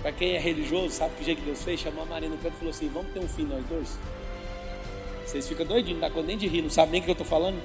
Para 0.00 0.12
quem 0.12 0.36
é 0.36 0.38
religioso, 0.38 0.90
sabe 0.90 1.16
que 1.16 1.24
jeito 1.24 1.40
que 1.40 1.46
Deus 1.46 1.64
fez? 1.64 1.80
Chamou 1.80 2.04
a 2.04 2.06
Maria 2.06 2.28
no 2.28 2.38
canto 2.38 2.54
e 2.54 2.58
falou 2.58 2.70
assim: 2.70 2.88
Vamos 2.88 3.12
ter 3.12 3.18
um 3.18 3.26
filho 3.26 3.48
nós 3.48 3.64
dois? 3.64 3.98
Vocês 5.26 5.48
ficam 5.48 5.66
doidinhos, 5.66 6.00
não 6.00 6.08
dá 6.08 6.14
conta 6.14 6.28
nem 6.28 6.38
de 6.38 6.46
rir, 6.46 6.62
não 6.62 6.70
sabem 6.70 6.92
nem 6.92 7.00
o 7.00 7.04
que 7.04 7.10
eu 7.10 7.14
estou 7.14 7.26
falando? 7.26 7.60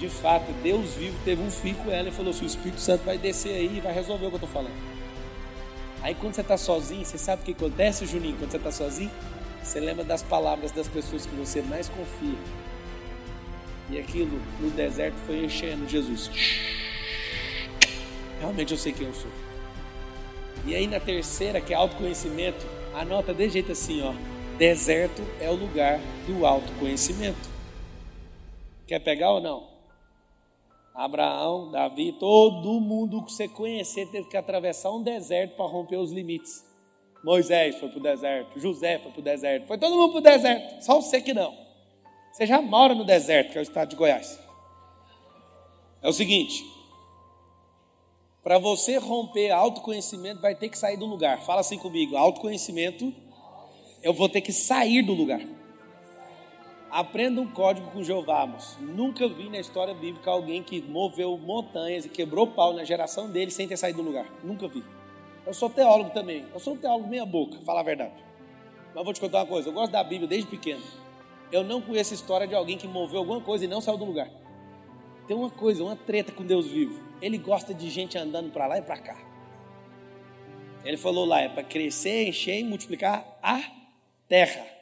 De 0.00 0.08
fato, 0.08 0.50
Deus 0.62 0.94
vivo 0.94 1.18
teve 1.26 1.42
um 1.42 1.50
filho 1.50 1.76
com 1.84 1.90
ela 1.90 2.08
e 2.08 2.10
falou 2.10 2.30
assim: 2.30 2.44
O 2.44 2.46
Espírito 2.46 2.80
Santo 2.80 3.04
vai 3.04 3.18
descer 3.18 3.54
aí 3.54 3.76
e 3.76 3.80
vai 3.80 3.92
resolver 3.92 4.26
o 4.26 4.28
que 4.30 4.36
eu 4.36 4.44
estou 4.44 4.48
falando. 4.48 4.72
Aí 6.00 6.14
quando 6.14 6.34
você 6.34 6.40
está 6.40 6.56
sozinho, 6.56 7.04
você 7.04 7.18
sabe 7.18 7.42
o 7.42 7.44
que 7.44 7.52
acontece, 7.52 8.06
Juninho? 8.06 8.34
Quando 8.38 8.50
você 8.50 8.56
está 8.56 8.72
sozinho, 8.72 9.10
você 9.62 9.78
lembra 9.78 10.02
das 10.02 10.22
palavras 10.22 10.72
das 10.72 10.88
pessoas 10.88 11.26
que 11.26 11.34
você 11.36 11.60
mais 11.60 11.90
confia. 11.90 12.38
E 13.90 13.98
aquilo 13.98 14.40
no 14.58 14.70
deserto 14.70 15.16
foi 15.26 15.44
enchendo 15.44 15.86
Jesus. 15.86 16.30
Realmente 18.38 18.72
eu 18.72 18.78
sei 18.78 18.94
quem 18.94 19.06
eu 19.06 19.12
sou. 19.12 19.30
E 20.64 20.74
aí 20.74 20.86
na 20.86 20.98
terceira, 20.98 21.60
que 21.60 21.74
é 21.74 21.76
autoconhecimento, 21.76 22.66
anota 22.94 23.34
de 23.34 23.50
jeito 23.50 23.72
assim, 23.72 24.00
ó. 24.02 24.14
Deserto 24.56 25.22
é 25.38 25.50
o 25.50 25.54
lugar 25.54 26.00
do 26.26 26.46
autoconhecimento. 26.46 27.50
Quer 28.86 29.00
pegar 29.00 29.32
ou 29.32 29.42
não? 29.42 29.69
Abraão, 30.94 31.70
Davi, 31.70 32.12
todo 32.12 32.80
mundo 32.80 33.24
que 33.24 33.32
você 33.32 33.48
conhecer 33.48 34.06
teve 34.10 34.28
que 34.28 34.36
atravessar 34.36 34.90
um 34.90 35.02
deserto 35.02 35.56
para 35.56 35.66
romper 35.66 35.96
os 35.96 36.10
limites. 36.12 36.64
Moisés 37.22 37.76
foi 37.76 37.88
para 37.88 37.98
o 37.98 38.02
deserto, 38.02 38.58
José 38.58 38.98
foi 38.98 39.12
para 39.12 39.20
o 39.20 39.24
deserto, 39.24 39.66
foi 39.66 39.78
todo 39.78 39.94
mundo 39.94 40.12
para 40.12 40.18
o 40.18 40.22
deserto, 40.22 40.84
só 40.84 41.00
você 41.00 41.20
que 41.20 41.34
não. 41.34 41.54
Você 42.32 42.46
já 42.46 42.60
mora 42.60 42.94
no 42.94 43.04
deserto, 43.04 43.52
que 43.52 43.58
é 43.58 43.60
o 43.60 43.62
estado 43.62 43.90
de 43.90 43.96
Goiás. 43.96 44.38
É 46.02 46.08
o 46.08 46.12
seguinte, 46.12 46.64
para 48.42 48.58
você 48.58 48.96
romper 48.96 49.50
autoconhecimento, 49.50 50.40
vai 50.40 50.54
ter 50.54 50.70
que 50.70 50.78
sair 50.78 50.96
do 50.96 51.04
lugar. 51.04 51.42
Fala 51.42 51.60
assim 51.60 51.78
comigo: 51.78 52.16
autoconhecimento, 52.16 53.12
eu 54.02 54.14
vou 54.14 54.28
ter 54.28 54.40
que 54.40 54.52
sair 54.52 55.02
do 55.02 55.12
lugar. 55.12 55.40
Aprenda 56.90 57.40
um 57.40 57.46
código 57.46 57.88
com 57.92 58.02
Jeová, 58.02 58.48
nunca 58.80 59.28
vi 59.28 59.48
na 59.48 59.60
história 59.60 59.94
bíblica 59.94 60.28
alguém 60.28 60.60
que 60.60 60.82
moveu 60.82 61.38
montanhas 61.38 62.04
e 62.04 62.08
quebrou 62.08 62.48
pau 62.48 62.72
na 62.72 62.82
geração 62.82 63.30
dele 63.30 63.52
sem 63.52 63.68
ter 63.68 63.76
saído 63.76 64.02
do 64.02 64.08
lugar. 64.08 64.26
Nunca 64.42 64.66
vi. 64.66 64.82
Eu 65.46 65.54
sou 65.54 65.70
teólogo 65.70 66.10
também. 66.10 66.46
Eu 66.52 66.58
sou 66.58 66.74
um 66.74 66.76
teólogo 66.76 67.08
meia 67.08 67.24
boca, 67.24 67.58
falar 67.64 67.80
a 67.80 67.84
verdade. 67.84 68.14
Mas 68.92 69.04
vou 69.04 69.12
te 69.12 69.20
contar 69.20 69.38
uma 69.38 69.46
coisa: 69.46 69.68
eu 69.68 69.72
gosto 69.72 69.92
da 69.92 70.02
Bíblia 70.02 70.26
desde 70.26 70.50
pequeno. 70.50 70.82
Eu 71.52 71.62
não 71.62 71.80
conheço 71.80 72.12
a 72.12 72.16
história 72.16 72.46
de 72.46 72.56
alguém 72.56 72.76
que 72.76 72.88
moveu 72.88 73.20
alguma 73.20 73.40
coisa 73.40 73.64
e 73.64 73.68
não 73.68 73.80
saiu 73.80 73.96
do 73.96 74.04
lugar. 74.04 74.28
Tem 75.28 75.36
uma 75.36 75.50
coisa, 75.50 75.84
uma 75.84 75.94
treta 75.94 76.32
com 76.32 76.44
Deus 76.44 76.66
vivo. 76.66 77.00
Ele 77.22 77.38
gosta 77.38 77.72
de 77.72 77.88
gente 77.88 78.18
andando 78.18 78.50
para 78.50 78.66
lá 78.66 78.78
e 78.78 78.82
para 78.82 78.98
cá. 78.98 79.16
Ele 80.84 80.96
falou 80.96 81.24
lá, 81.24 81.40
é 81.40 81.48
para 81.48 81.62
crescer, 81.62 82.26
encher 82.26 82.58
e 82.58 82.64
multiplicar 82.64 83.38
a 83.40 83.62
terra. 84.26 84.79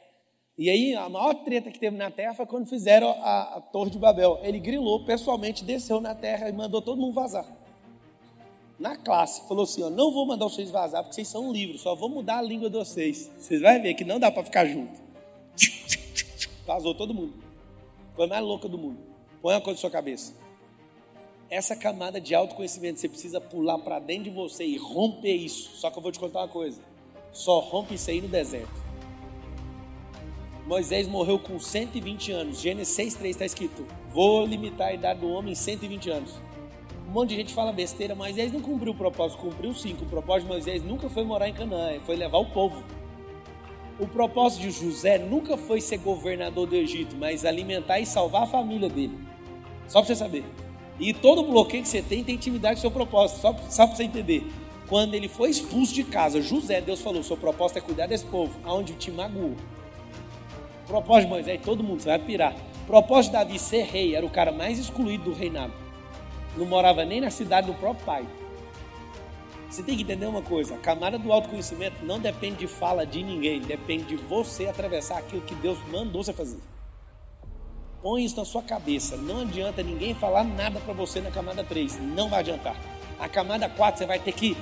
E 0.59 0.69
aí, 0.69 0.93
a 0.93 1.07
maior 1.07 1.35
treta 1.35 1.71
que 1.71 1.79
teve 1.79 1.95
na 1.95 2.11
terra 2.11 2.33
foi 2.33 2.45
quando 2.45 2.67
fizeram 2.67 3.11
a, 3.11 3.55
a 3.55 3.61
Torre 3.61 3.91
de 3.91 3.97
Babel. 3.97 4.37
Ele 4.43 4.59
grilou 4.59 5.05
pessoalmente, 5.05 5.63
desceu 5.63 6.01
na 6.01 6.13
terra 6.13 6.49
e 6.49 6.51
mandou 6.51 6.81
todo 6.81 6.99
mundo 6.99 7.13
vazar. 7.13 7.45
Na 8.77 8.97
classe, 8.97 9.47
falou 9.47 9.63
assim: 9.63 9.81
ó, 9.83 9.89
não 9.89 10.11
vou 10.11 10.25
mandar 10.25 10.49
vocês 10.49 10.69
vazar 10.69 11.01
porque 11.01 11.15
vocês 11.15 11.29
são 11.29 11.49
livres, 11.49 11.79
só 11.79 11.95
vou 11.95 12.09
mudar 12.09 12.39
a 12.39 12.41
língua 12.41 12.69
de 12.69 12.77
vocês. 12.77 13.31
Vocês 13.39 13.61
vão 13.61 13.81
ver 13.81 13.93
que 13.93 14.03
não 14.03 14.19
dá 14.19 14.29
para 14.29 14.43
ficar 14.43 14.65
junto. 14.65 14.99
Vazou 16.67 16.93
todo 16.93 17.13
mundo. 17.13 17.35
Foi 18.13 18.25
a 18.25 18.27
mais 18.27 18.43
louca 18.43 18.67
do 18.67 18.77
mundo. 18.77 18.99
Põe 19.41 19.53
uma 19.53 19.61
coisa 19.61 19.77
na 19.77 19.81
sua 19.81 19.89
cabeça. 19.89 20.35
Essa 21.49 21.73
camada 21.73 22.19
de 22.19 22.35
autoconhecimento, 22.35 22.99
você 22.99 23.07
precisa 23.07 23.39
pular 23.39 23.79
para 23.79 23.97
dentro 23.99 24.25
de 24.25 24.29
você 24.31 24.65
e 24.65 24.75
romper 24.75 25.35
isso. 25.35 25.77
Só 25.77 25.89
que 25.89 25.97
eu 25.97 26.03
vou 26.03 26.11
te 26.11 26.19
contar 26.19 26.39
uma 26.39 26.49
coisa: 26.49 26.81
só 27.31 27.59
rompe 27.59 27.93
isso 27.93 28.09
aí 28.09 28.19
no 28.19 28.27
deserto. 28.27 28.88
Moisés 30.69 31.07
morreu 31.07 31.39
com 31.39 31.59
120 31.59 32.31
anos. 32.31 32.61
Gênesis 32.61 32.95
6,3 32.95 33.29
está 33.29 33.43
escrito: 33.43 33.87
Vou 34.13 34.45
limitar 34.45 34.89
a 34.89 34.93
idade 34.93 35.21
do 35.21 35.27
homem 35.27 35.53
em 35.53 35.55
120 35.55 36.11
anos. 36.11 36.35
Um 37.07 37.11
monte 37.11 37.29
de 37.29 37.37
gente 37.37 37.55
fala 37.55 37.73
besteira. 37.73 38.13
Moisés 38.13 38.53
não 38.53 38.61
cumpriu 38.61 38.93
o 38.93 38.95
propósito, 38.95 39.41
cumpriu 39.41 39.73
sim. 39.73 39.97
O 39.99 40.05
propósito 40.05 40.43
de 40.43 40.53
Moisés 40.53 40.83
nunca 40.83 41.09
foi 41.09 41.23
morar 41.23 41.49
em 41.49 41.53
Canaã, 41.53 41.99
foi 42.05 42.15
levar 42.15 42.37
o 42.37 42.45
povo. 42.45 42.83
O 43.99 44.05
propósito 44.05 44.61
de 44.61 44.69
José 44.69 45.17
nunca 45.17 45.57
foi 45.57 45.81
ser 45.81 45.97
governador 45.97 46.67
do 46.67 46.75
Egito, 46.75 47.15
mas 47.17 47.45
alimentar 47.45 47.99
e 47.99 48.05
salvar 48.05 48.43
a 48.43 48.45
família 48.45 48.89
dele. 48.89 49.17
Só 49.87 50.01
para 50.01 50.07
você 50.09 50.15
saber. 50.15 50.45
E 50.99 51.15
todo 51.15 51.41
bloqueio 51.41 51.81
que 51.81 51.89
você 51.89 52.03
tem 52.03 52.23
tem 52.23 52.35
intimidade 52.35 52.75
com 52.75 52.81
seu 52.81 52.91
propósito. 52.91 53.41
Só, 53.41 53.55
só 53.71 53.87
para 53.87 53.95
você 53.95 54.03
entender. 54.03 54.45
Quando 54.87 55.15
ele 55.15 55.27
foi 55.27 55.49
expulso 55.49 55.95
de 55.95 56.03
casa, 56.03 56.39
José, 56.39 56.79
Deus 56.79 57.01
falou: 57.01 57.23
seu 57.23 57.37
propósito 57.37 57.77
é 57.77 57.81
cuidar 57.81 58.05
desse 58.05 58.25
povo, 58.25 58.53
aonde 58.63 58.93
te 58.93 59.09
magoou. 59.09 59.55
Propósito 60.89 61.25
de 61.25 61.29
Moisés, 61.29 61.61
todo 61.63 61.83
mundo, 61.83 62.01
você 62.01 62.09
vai 62.09 62.17
pirar. 62.17 62.55
Propósito 62.87 63.31
de 63.31 63.37
Davi 63.37 63.59
ser 63.59 63.83
rei, 63.83 64.15
era 64.15 64.25
o 64.25 64.29
cara 64.29 64.51
mais 64.51 64.79
excluído 64.79 65.25
do 65.25 65.33
reinado. 65.33 65.71
Não 66.57 66.65
morava 66.65 67.05
nem 67.05 67.21
na 67.21 67.29
cidade 67.29 67.67
do 67.67 67.75
próprio 67.75 68.03
pai. 68.03 68.27
Você 69.69 69.83
tem 69.83 69.95
que 69.95 70.01
entender 70.01 70.25
uma 70.25 70.41
coisa: 70.41 70.73
a 70.73 70.77
camada 70.79 71.19
do 71.19 71.31
autoconhecimento 71.31 72.03
não 72.03 72.19
depende 72.19 72.57
de 72.57 72.67
fala 72.67 73.05
de 73.05 73.21
ninguém, 73.21 73.61
depende 73.61 74.05
de 74.05 74.15
você 74.15 74.65
atravessar 74.65 75.19
aquilo 75.19 75.43
que 75.43 75.53
Deus 75.53 75.77
mandou 75.91 76.23
você 76.23 76.33
fazer. 76.33 76.59
Põe 78.01 78.25
isso 78.25 78.37
na 78.37 78.45
sua 78.45 78.63
cabeça. 78.63 79.15
Não 79.15 79.41
adianta 79.41 79.83
ninguém 79.83 80.15
falar 80.15 80.43
nada 80.43 80.79
para 80.79 80.93
você 80.93 81.21
na 81.21 81.29
camada 81.29 81.63
3. 81.63 81.99
Não 82.01 82.29
vai 82.29 82.39
adiantar. 82.39 82.75
A 83.19 83.29
camada 83.29 83.69
4 83.69 83.99
você 83.99 84.05
vai 84.07 84.17
ter 84.17 84.31
que 84.31 84.57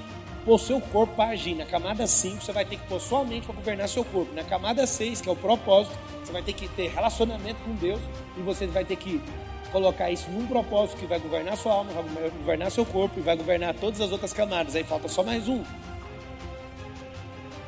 pôr 0.48 0.58
seu 0.58 0.80
corpo 0.80 1.14
para 1.14 1.32
agir. 1.32 1.54
Na 1.54 1.66
camada 1.66 2.08
5, 2.08 2.42
você 2.42 2.54
vai 2.54 2.64
ter 2.64 2.78
que 2.78 2.88
pôr 2.88 3.02
sua 3.02 3.26
mente 3.26 3.46
para 3.46 3.54
governar 3.54 3.90
seu 3.90 4.06
corpo. 4.06 4.34
Na 4.34 4.46
camada 4.46 4.88
6, 4.88 5.20
que 5.20 5.28
é 5.28 5.32
o 5.32 5.36
propósito, 5.36 5.94
você 6.24 6.32
vai 6.32 6.42
ter 6.42 6.54
que 6.54 6.70
ter 6.70 6.88
relacionamento 6.88 7.60
com 7.66 7.76
Deus 7.76 8.00
e 8.38 8.42
você 8.42 8.66
vai 8.66 8.86
ter 8.86 8.96
que 8.96 9.22
colocar 9.74 10.10
isso 10.10 10.32
num 10.32 10.48
propósito 10.48 10.98
que 11.00 11.06
vai 11.06 11.20
governar 11.20 11.58
sua 11.58 11.74
alma, 11.74 11.92
vai 11.92 12.30
governar 12.30 12.72
seu 12.72 12.86
corpo 12.86 13.20
e 13.20 13.22
vai 13.22 13.36
governar 13.36 13.74
todas 13.74 14.00
as 14.00 14.10
outras 14.10 14.32
camadas. 14.32 14.74
Aí 14.74 14.86
falta 14.86 15.10
só 15.10 15.22
mais 15.22 15.50
um. 15.50 15.62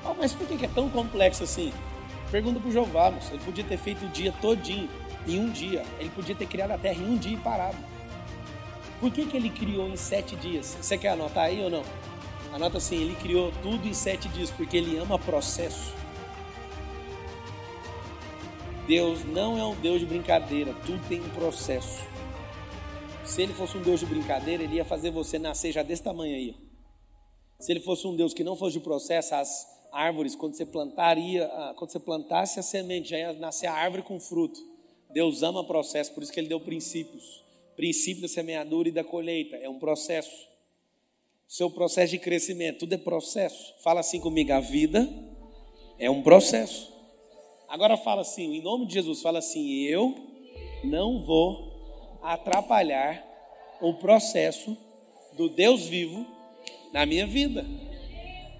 Oh, 0.05 0.13
mas 0.17 0.31
por 0.31 0.47
que 0.47 0.65
é 0.65 0.69
tão 0.69 0.89
complexo 0.89 1.43
assim? 1.43 1.73
Pergunta 2.31 2.61
para 2.61 2.69
o 2.69 2.71
Jeová, 2.71 3.13
ele 3.29 3.43
podia 3.43 3.63
ter 3.65 3.77
feito 3.77 4.05
o 4.05 4.07
dia 4.07 4.33
todinho 4.39 4.89
em 5.27 5.37
um 5.37 5.49
dia. 5.49 5.83
Ele 5.99 6.09
podia 6.11 6.33
ter 6.33 6.45
criado 6.45 6.71
a 6.71 6.77
terra 6.77 7.01
em 7.01 7.09
um 7.09 7.17
dia 7.17 7.33
e 7.33 7.37
parado. 7.37 7.77
Por 9.01 9.11
que, 9.11 9.25
que 9.25 9.35
ele 9.35 9.49
criou 9.49 9.89
em 9.89 9.97
sete 9.97 10.37
dias? 10.37 10.77
Você 10.81 10.97
quer 10.97 11.09
anotar 11.09 11.45
aí 11.45 11.61
ou 11.61 11.69
não? 11.69 11.83
Anota 12.51 12.77
assim, 12.77 12.95
ele 12.95 13.15
criou 13.15 13.51
tudo 13.61 13.87
em 13.87 13.93
sete 13.93 14.27
dias, 14.29 14.49
porque 14.49 14.77
ele 14.77 14.97
ama 14.97 15.19
processo. 15.19 15.93
Deus 18.87 19.23
não 19.23 19.55
é 19.55 19.63
um 19.63 19.75
Deus 19.75 19.99
de 19.99 20.07
brincadeira, 20.07 20.73
tudo 20.85 21.07
tem 21.07 21.21
um 21.21 21.29
processo. 21.29 22.03
Se 23.23 23.43
ele 23.43 23.53
fosse 23.53 23.77
um 23.77 23.83
Deus 23.83 23.99
de 23.99 24.07
brincadeira, 24.07 24.63
ele 24.63 24.77
ia 24.77 24.83
fazer 24.83 25.11
você 25.11 25.37
nascer 25.37 25.71
já 25.71 25.83
desse 25.83 26.01
tamanho 26.01 26.35
aí. 26.35 26.55
Se 27.59 27.71
ele 27.71 27.81
fosse 27.81 28.07
um 28.07 28.15
Deus 28.15 28.33
que 28.33 28.43
não 28.43 28.55
fosse 28.55 28.79
de 28.79 28.83
processo, 28.83 29.35
as 29.35 29.67
árvores, 29.91 30.35
quando 30.35 30.55
você 30.55 30.65
plantaria, 30.65 31.45
ah, 31.45 31.75
quando 31.77 31.91
você 31.91 31.99
plantasse 31.99 32.59
a 32.59 32.63
semente, 32.63 33.09
já 33.09 33.17
ia 33.19 33.33
nascer 33.33 33.67
a 33.67 33.73
árvore 33.73 34.01
com 34.01 34.19
fruto. 34.19 34.59
Deus 35.11 35.43
ama 35.43 35.63
processo, 35.63 36.11
por 36.13 36.23
isso 36.23 36.31
que 36.31 36.39
ele 36.39 36.47
deu 36.47 36.59
princípios. 36.59 37.43
Princípio 37.75 38.23
da 38.23 38.27
semeadura 38.27 38.89
e 38.89 38.91
da 38.91 39.03
colheita, 39.03 39.55
é 39.57 39.69
um 39.69 39.77
processo 39.77 40.48
seu 41.49 41.67
processo 41.71 42.11
de 42.11 42.19
crescimento, 42.19 42.77
tudo 42.77 42.93
é 42.93 42.97
processo. 42.97 43.73
Fala 43.83 44.01
assim 44.01 44.19
comigo, 44.19 44.53
a 44.53 44.59
vida 44.59 45.09
é 45.97 46.07
um 46.07 46.21
processo. 46.21 46.93
Agora 47.67 47.97
fala 47.97 48.21
assim, 48.21 48.53
em 48.55 48.61
nome 48.61 48.85
de 48.85 48.93
Jesus, 48.93 49.19
fala 49.19 49.39
assim: 49.39 49.81
eu 49.85 50.15
não 50.83 51.25
vou 51.25 52.19
atrapalhar 52.21 53.25
o 53.81 53.95
processo 53.95 54.77
do 55.33 55.49
Deus 55.49 55.85
vivo 55.85 56.23
na 56.93 57.03
minha 57.07 57.25
vida. 57.25 57.65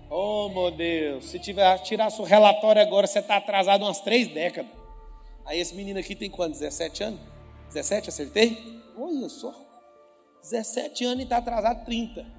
Oh, 0.10 0.50
meu 0.50 0.72
Deus, 0.72 1.26
se 1.26 1.38
tiver 1.38 1.78
tirar 1.84 2.10
seu 2.10 2.26
relatório 2.26 2.82
agora, 2.82 3.06
você 3.06 3.20
está 3.20 3.38
atrasado 3.38 3.84
umas 3.84 4.02
três 4.02 4.28
décadas. 4.30 4.72
Aí 5.46 5.60
esse 5.60 5.76
menino 5.76 6.00
aqui 6.00 6.16
tem 6.16 6.30
quanto? 6.30 6.54
17 6.54 7.04
anos? 7.04 7.20
17, 7.68 8.10
acertei? 8.10 8.58
Olha 8.98 9.30
só. 9.30 9.54
17 10.42 11.06
anos 11.06 11.20
e 11.20 11.24
está 11.24 11.38
atrasado 11.38 11.86
30. 11.86 12.39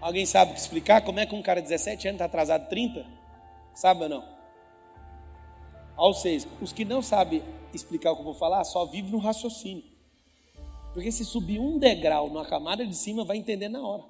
Alguém 0.00 0.24
sabe 0.24 0.54
explicar 0.54 1.02
como 1.02 1.18
é 1.18 1.26
que 1.26 1.34
um 1.34 1.42
cara 1.42 1.60
de 1.60 1.68
17 1.68 2.08
anos 2.08 2.16
está 2.16 2.26
atrasado 2.26 2.68
30? 2.68 3.04
Sabe 3.74 4.04
ou 4.04 4.08
não? 4.08 4.24
Ou 5.96 6.14
seja, 6.14 6.46
os 6.60 6.72
que 6.72 6.84
não 6.84 7.02
sabem 7.02 7.42
explicar 7.74 8.12
o 8.12 8.14
que 8.14 8.20
eu 8.20 8.24
vou 8.24 8.34
falar 8.34 8.62
só 8.64 8.86
vivem 8.86 9.10
no 9.10 9.18
raciocínio. 9.18 9.84
Porque 10.94 11.10
se 11.10 11.24
subir 11.24 11.58
um 11.58 11.78
degrau 11.78 12.28
numa 12.28 12.46
camada 12.46 12.86
de 12.86 12.94
cima, 12.94 13.24
vai 13.24 13.36
entender 13.36 13.68
na 13.68 13.80
hora. 13.80 14.04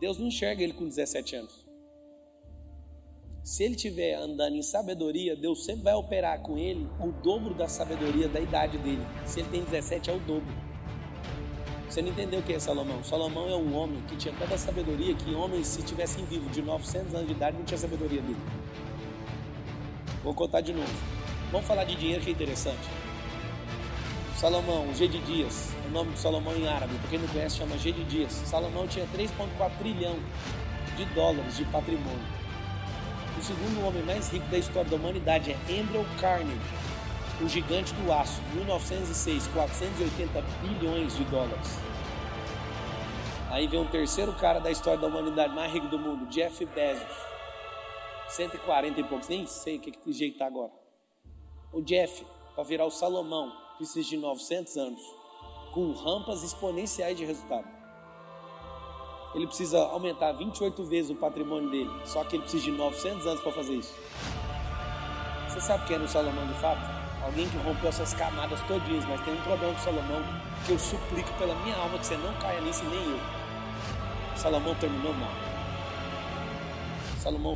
Deus 0.00 0.18
não 0.18 0.28
enxerga 0.28 0.62
ele 0.62 0.72
com 0.72 0.86
17 0.86 1.36
anos. 1.36 1.66
Se 3.42 3.64
ele 3.64 3.74
estiver 3.74 4.14
andando 4.14 4.56
em 4.56 4.62
sabedoria, 4.62 5.34
Deus 5.34 5.64
sempre 5.64 5.84
vai 5.84 5.94
operar 5.94 6.40
com 6.40 6.56
ele 6.56 6.86
o 7.00 7.10
dobro 7.10 7.54
da 7.54 7.68
sabedoria 7.68 8.28
da 8.28 8.38
idade 8.38 8.78
dele. 8.78 9.02
Se 9.26 9.40
ele 9.40 9.48
tem 9.50 9.64
17, 9.64 10.10
é 10.10 10.12
o 10.12 10.20
dobro. 10.20 10.69
Você 11.90 12.02
não 12.02 12.10
entendeu 12.10 12.38
o 12.38 12.42
que 12.44 12.52
é 12.52 12.60
Salomão? 12.60 13.02
Salomão 13.02 13.48
é 13.48 13.56
um 13.56 13.76
homem 13.76 14.00
que 14.06 14.14
tinha 14.14 14.32
toda 14.38 14.54
a 14.54 14.58
sabedoria 14.58 15.12
que 15.12 15.34
homens, 15.34 15.66
se 15.66 15.82
tivessem 15.82 16.24
vivo 16.24 16.48
de 16.48 16.62
900 16.62 17.16
anos 17.16 17.26
de 17.26 17.32
idade, 17.32 17.56
não 17.56 17.64
tinha 17.64 17.76
sabedoria 17.76 18.22
dele. 18.22 18.38
Vou 20.22 20.32
contar 20.32 20.60
de 20.60 20.72
novo. 20.72 20.88
Vamos 21.50 21.66
falar 21.66 21.82
de 21.82 21.96
dinheiro 21.96 22.22
que 22.22 22.28
é 22.28 22.32
interessante. 22.32 22.88
Salomão, 24.36 24.94
G 24.94 25.08
de 25.08 25.18
Dias, 25.18 25.70
o 25.88 25.90
nome 25.90 26.12
de 26.12 26.20
Salomão 26.20 26.54
em 26.54 26.68
árabe, 26.68 26.94
para 26.94 27.10
quem 27.10 27.18
não 27.18 27.26
conhece, 27.26 27.56
chama 27.56 27.76
G 27.76 27.90
de 27.90 28.04
Dias. 28.04 28.34
Salomão 28.46 28.86
tinha 28.86 29.04
3,4 29.06 29.72
trilhão 29.76 30.16
de 30.96 31.04
dólares 31.06 31.56
de 31.56 31.64
patrimônio. 31.64 32.40
O 33.36 33.42
segundo 33.42 33.84
homem 33.84 34.04
mais 34.04 34.30
rico 34.30 34.46
da 34.46 34.58
história 34.58 34.88
da 34.88 34.94
humanidade 34.94 35.50
é 35.50 35.80
Andrew 35.80 36.06
Carnegie 36.20 36.79
o 37.42 37.48
Gigante 37.48 37.94
do 37.94 38.12
Aço, 38.12 38.40
1906, 38.54 39.46
480 39.48 40.42
bilhões 40.60 41.16
de 41.16 41.24
dólares. 41.24 41.78
Aí 43.50 43.66
vem 43.66 43.80
um 43.80 43.86
terceiro 43.86 44.32
cara 44.34 44.60
da 44.60 44.70
história 44.70 45.00
da 45.00 45.06
humanidade 45.06 45.54
mais 45.54 45.72
rico 45.72 45.88
do 45.88 45.98
mundo, 45.98 46.26
Jeff 46.26 46.64
Bezos, 46.66 47.16
140 48.28 49.00
e 49.00 49.04
poucos, 49.04 49.28
nem 49.28 49.46
sei 49.46 49.76
o 49.76 49.80
que, 49.80 49.90
que 49.90 50.12
jeito 50.12 50.38
tá 50.38 50.46
agora. 50.46 50.70
O 51.72 51.80
Jeff, 51.80 52.24
para 52.54 52.62
virar 52.62 52.84
o 52.84 52.90
Salomão, 52.90 53.50
precisa 53.76 54.08
de 54.08 54.16
900 54.18 54.76
anos, 54.76 55.00
com 55.72 55.92
rampas 55.92 56.42
exponenciais 56.42 57.16
de 57.16 57.24
resultado. 57.24 57.68
Ele 59.34 59.46
precisa 59.46 59.78
aumentar 59.78 60.32
28 60.32 60.84
vezes 60.84 61.10
o 61.10 61.16
patrimônio 61.16 61.70
dele, 61.70 61.90
só 62.04 62.22
que 62.24 62.36
ele 62.36 62.42
precisa 62.42 62.64
de 62.64 62.72
900 62.72 63.26
anos 63.26 63.40
para 63.40 63.52
fazer 63.52 63.74
isso. 63.74 63.94
Você 65.48 65.60
sabe 65.60 65.86
quem 65.86 65.96
era 65.96 66.04
o 66.04 66.08
Salomão 66.08 66.46
de 66.46 66.54
fato? 66.54 66.99
Alguém 67.22 67.48
que 67.48 67.56
rompeu 67.58 67.88
essas 67.88 68.14
camadas 68.14 68.60
todinhas, 68.62 69.04
mas 69.06 69.20
tem 69.24 69.34
um 69.34 69.42
problema 69.42 69.74
com 69.74 69.80
Salomão 69.80 70.22
que 70.66 70.72
eu 70.72 70.78
suplico 70.78 71.32
pela 71.38 71.54
minha 71.62 71.76
alma 71.76 71.98
que 71.98 72.06
você 72.06 72.16
não 72.16 72.32
caia 72.34 72.60
nisso 72.60 72.84
nem 72.84 73.02
eu. 73.02 73.20
Salomão 74.36 74.74
terminou 74.76 75.12
mal. 75.14 75.32
Salomão 77.18 77.54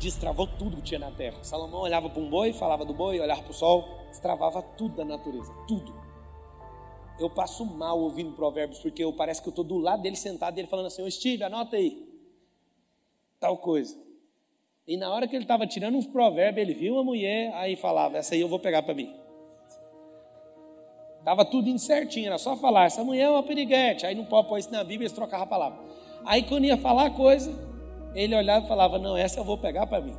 destravou 0.00 0.46
tudo 0.46 0.76
que 0.76 0.82
tinha 0.82 1.00
na 1.00 1.10
terra. 1.10 1.42
Salomão 1.44 1.80
olhava 1.80 2.08
para 2.08 2.22
um 2.22 2.30
boi, 2.30 2.52
falava 2.52 2.84
do 2.84 2.94
boi, 2.94 3.20
olhava 3.20 3.42
para 3.42 3.50
o 3.50 3.54
sol, 3.54 3.86
destravava 4.08 4.62
tudo 4.62 4.96
da 4.96 5.04
natureza, 5.04 5.52
tudo. 5.68 5.94
Eu 7.18 7.28
passo 7.28 7.64
mal 7.64 8.00
ouvindo 8.00 8.32
provérbios, 8.32 8.80
porque 8.80 9.04
eu, 9.04 9.12
parece 9.12 9.42
que 9.42 9.48
eu 9.48 9.50
estou 9.50 9.64
do 9.64 9.76
lado 9.76 10.02
dele 10.02 10.16
sentado, 10.16 10.58
ele 10.58 10.66
falando 10.66 10.86
assim, 10.86 11.02
ô 11.02 11.10
Steve, 11.10 11.44
anota 11.44 11.76
aí. 11.76 12.10
Tal 13.38 13.58
coisa. 13.58 14.01
E 14.86 14.96
na 14.96 15.12
hora 15.12 15.28
que 15.28 15.36
ele 15.36 15.44
estava 15.44 15.64
tirando 15.66 15.96
uns 15.96 16.06
provérbios, 16.06 16.68
ele 16.68 16.78
viu 16.78 16.94
uma 16.94 17.04
mulher, 17.04 17.52
aí 17.54 17.76
falava: 17.76 18.18
Essa 18.18 18.34
aí 18.34 18.40
eu 18.40 18.48
vou 18.48 18.58
pegar 18.58 18.82
para 18.82 18.94
mim. 18.94 19.14
Tava 21.24 21.44
tudo 21.44 21.68
incertinho, 21.68 22.26
era 22.26 22.38
só 22.38 22.56
falar: 22.56 22.86
Essa 22.86 23.04
mulher 23.04 23.24
é 23.24 23.30
uma 23.30 23.44
piriguete. 23.44 24.04
Aí 24.04 24.14
não 24.14 24.24
pode 24.24 24.48
pôr 24.48 24.58
isso 24.58 24.72
na 24.72 24.82
Bíblia, 24.82 25.06
eles 25.06 25.12
trocavam 25.12 25.44
a 25.44 25.48
palavra. 25.48 25.78
Aí 26.24 26.42
quando 26.42 26.64
ia 26.64 26.76
falar 26.76 27.06
a 27.06 27.10
coisa, 27.10 27.52
ele 28.12 28.34
olhava 28.34 28.64
e 28.64 28.68
falava: 28.68 28.98
Não, 28.98 29.16
essa 29.16 29.38
eu 29.38 29.44
vou 29.44 29.56
pegar 29.56 29.86
para 29.86 30.00
mim. 30.00 30.16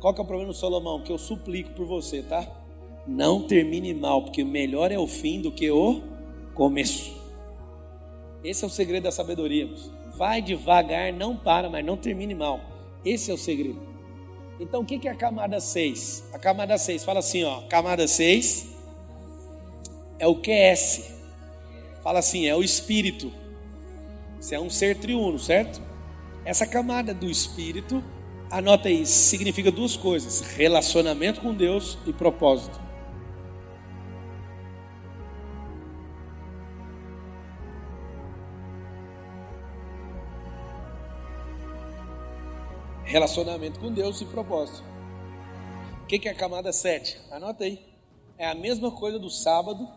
Qual 0.00 0.14
que 0.14 0.20
é 0.20 0.24
o 0.24 0.26
problema 0.26 0.52
do 0.52 0.56
Salomão? 0.56 1.02
Que 1.02 1.10
eu 1.10 1.18
suplico 1.18 1.70
por 1.70 1.86
você, 1.86 2.22
tá? 2.22 2.46
Não 3.04 3.42
termine 3.42 3.92
mal, 3.92 4.22
porque 4.22 4.44
melhor 4.44 4.92
é 4.92 4.98
o 4.98 5.08
fim 5.08 5.40
do 5.40 5.50
que 5.50 5.68
o 5.70 6.02
começo. 6.54 7.20
Esse 8.44 8.62
é 8.62 8.66
o 8.66 8.70
segredo 8.70 9.04
da 9.04 9.10
sabedoria. 9.10 9.68
Vai 10.16 10.40
devagar, 10.40 11.12
não 11.12 11.36
para, 11.36 11.68
mas 11.68 11.84
não 11.84 11.96
termine 11.96 12.34
mal. 12.34 12.73
Esse 13.04 13.30
é 13.30 13.34
o 13.34 13.38
segredo. 13.38 13.80
Então, 14.58 14.82
o 14.82 14.84
que 14.84 15.06
é 15.06 15.10
a 15.10 15.14
camada 15.14 15.60
6? 15.60 16.24
A 16.32 16.38
camada 16.38 16.78
6 16.78 17.04
fala 17.04 17.18
assim, 17.18 17.44
ó, 17.44 17.62
camada 17.62 18.06
6 18.06 18.68
é 20.18 20.26
o 20.26 20.36
QS. 20.36 21.12
Fala 22.02 22.20
assim, 22.20 22.46
é 22.46 22.54
o 22.54 22.62
espírito. 22.62 23.32
Você 24.40 24.54
é 24.54 24.60
um 24.60 24.70
ser 24.70 24.96
triuno, 24.98 25.38
certo? 25.38 25.82
Essa 26.44 26.66
camada 26.66 27.14
do 27.14 27.30
espírito, 27.30 28.04
anota 28.50 28.88
aí, 28.88 29.06
significa 29.06 29.72
duas 29.72 29.96
coisas: 29.96 30.40
relacionamento 30.40 31.40
com 31.40 31.54
Deus 31.54 31.98
e 32.06 32.12
propósito. 32.12 32.83
Relacionamento 43.14 43.78
com 43.78 43.92
Deus 43.92 44.20
e 44.20 44.24
propósito. 44.24 44.82
O 46.02 46.06
que 46.06 46.26
é 46.26 46.32
a 46.32 46.34
camada 46.34 46.72
7? 46.72 47.16
Anota 47.30 47.62
aí. 47.62 47.78
É 48.36 48.44
a 48.44 48.56
mesma 48.56 48.90
coisa 48.90 49.20
do 49.20 49.30
sábado, 49.30 49.88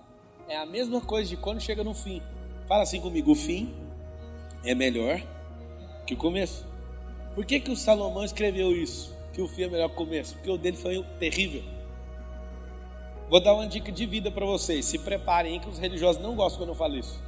é 0.47 0.55
a 0.55 0.67
mesma 0.67 1.01
coisa 1.01 1.27
de 1.27 1.35
quando 1.35 1.59
chega 1.59 1.83
no 1.83 1.95
fim. 1.95 2.21
Fala 2.67 2.83
assim 2.83 3.01
comigo: 3.01 3.31
o 3.31 3.35
fim 3.35 3.73
é 4.63 4.75
melhor 4.75 5.19
que 6.05 6.13
o 6.13 6.17
começo. 6.17 6.63
Por 7.33 7.43
que, 7.43 7.59
que 7.59 7.71
o 7.71 7.75
Salomão 7.75 8.23
escreveu 8.23 8.71
isso? 8.71 9.17
Que 9.33 9.41
o 9.41 9.47
fim 9.47 9.63
é 9.63 9.67
melhor 9.67 9.87
que 9.87 9.95
o 9.95 9.97
começo? 9.97 10.35
Porque 10.35 10.51
o 10.51 10.57
dele 10.59 10.77
foi 10.77 11.03
terrível. 11.17 11.63
Vou 13.31 13.39
dar 13.41 13.55
uma 13.55 13.65
dica 13.65 13.91
de 13.91 14.05
vida 14.05 14.29
para 14.29 14.45
vocês. 14.45 14.85
Se 14.85 14.99
preparem, 14.99 15.59
que 15.59 15.67
os 15.67 15.79
religiosos 15.79 16.21
não 16.21 16.35
gostam 16.35 16.59
quando 16.59 16.69
eu 16.69 16.75
falo 16.75 16.95
isso. 16.95 17.19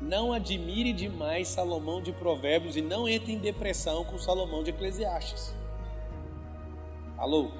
Não 0.00 0.32
admire 0.32 0.92
demais 0.92 1.48
Salomão 1.48 2.00
de 2.00 2.12
Provérbios 2.12 2.76
e 2.76 2.82
não 2.82 3.08
entre 3.08 3.32
em 3.32 3.38
depressão 3.38 4.04
com 4.04 4.16
Salomão 4.16 4.62
de 4.62 4.70
Eclesiastes. 4.70 5.52
Alô? 7.16 7.50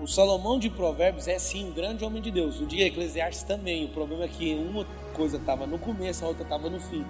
O 0.00 0.06
Salomão 0.06 0.58
de 0.58 0.70
Provérbios 0.70 1.26
é 1.26 1.38
sim 1.40 1.68
um 1.68 1.72
grande 1.72 2.04
homem 2.04 2.22
de 2.22 2.30
Deus. 2.30 2.60
O 2.60 2.66
de 2.66 2.80
Eclesiastes 2.80 3.42
também. 3.42 3.84
O 3.84 3.88
problema 3.88 4.24
é 4.24 4.28
que 4.28 4.54
uma 4.54 4.86
coisa 5.14 5.36
estava 5.36 5.66
no 5.66 5.78
começo, 5.78 6.24
a 6.24 6.28
outra 6.28 6.44
estava 6.44 6.70
no 6.70 6.78
fim. 6.78 7.04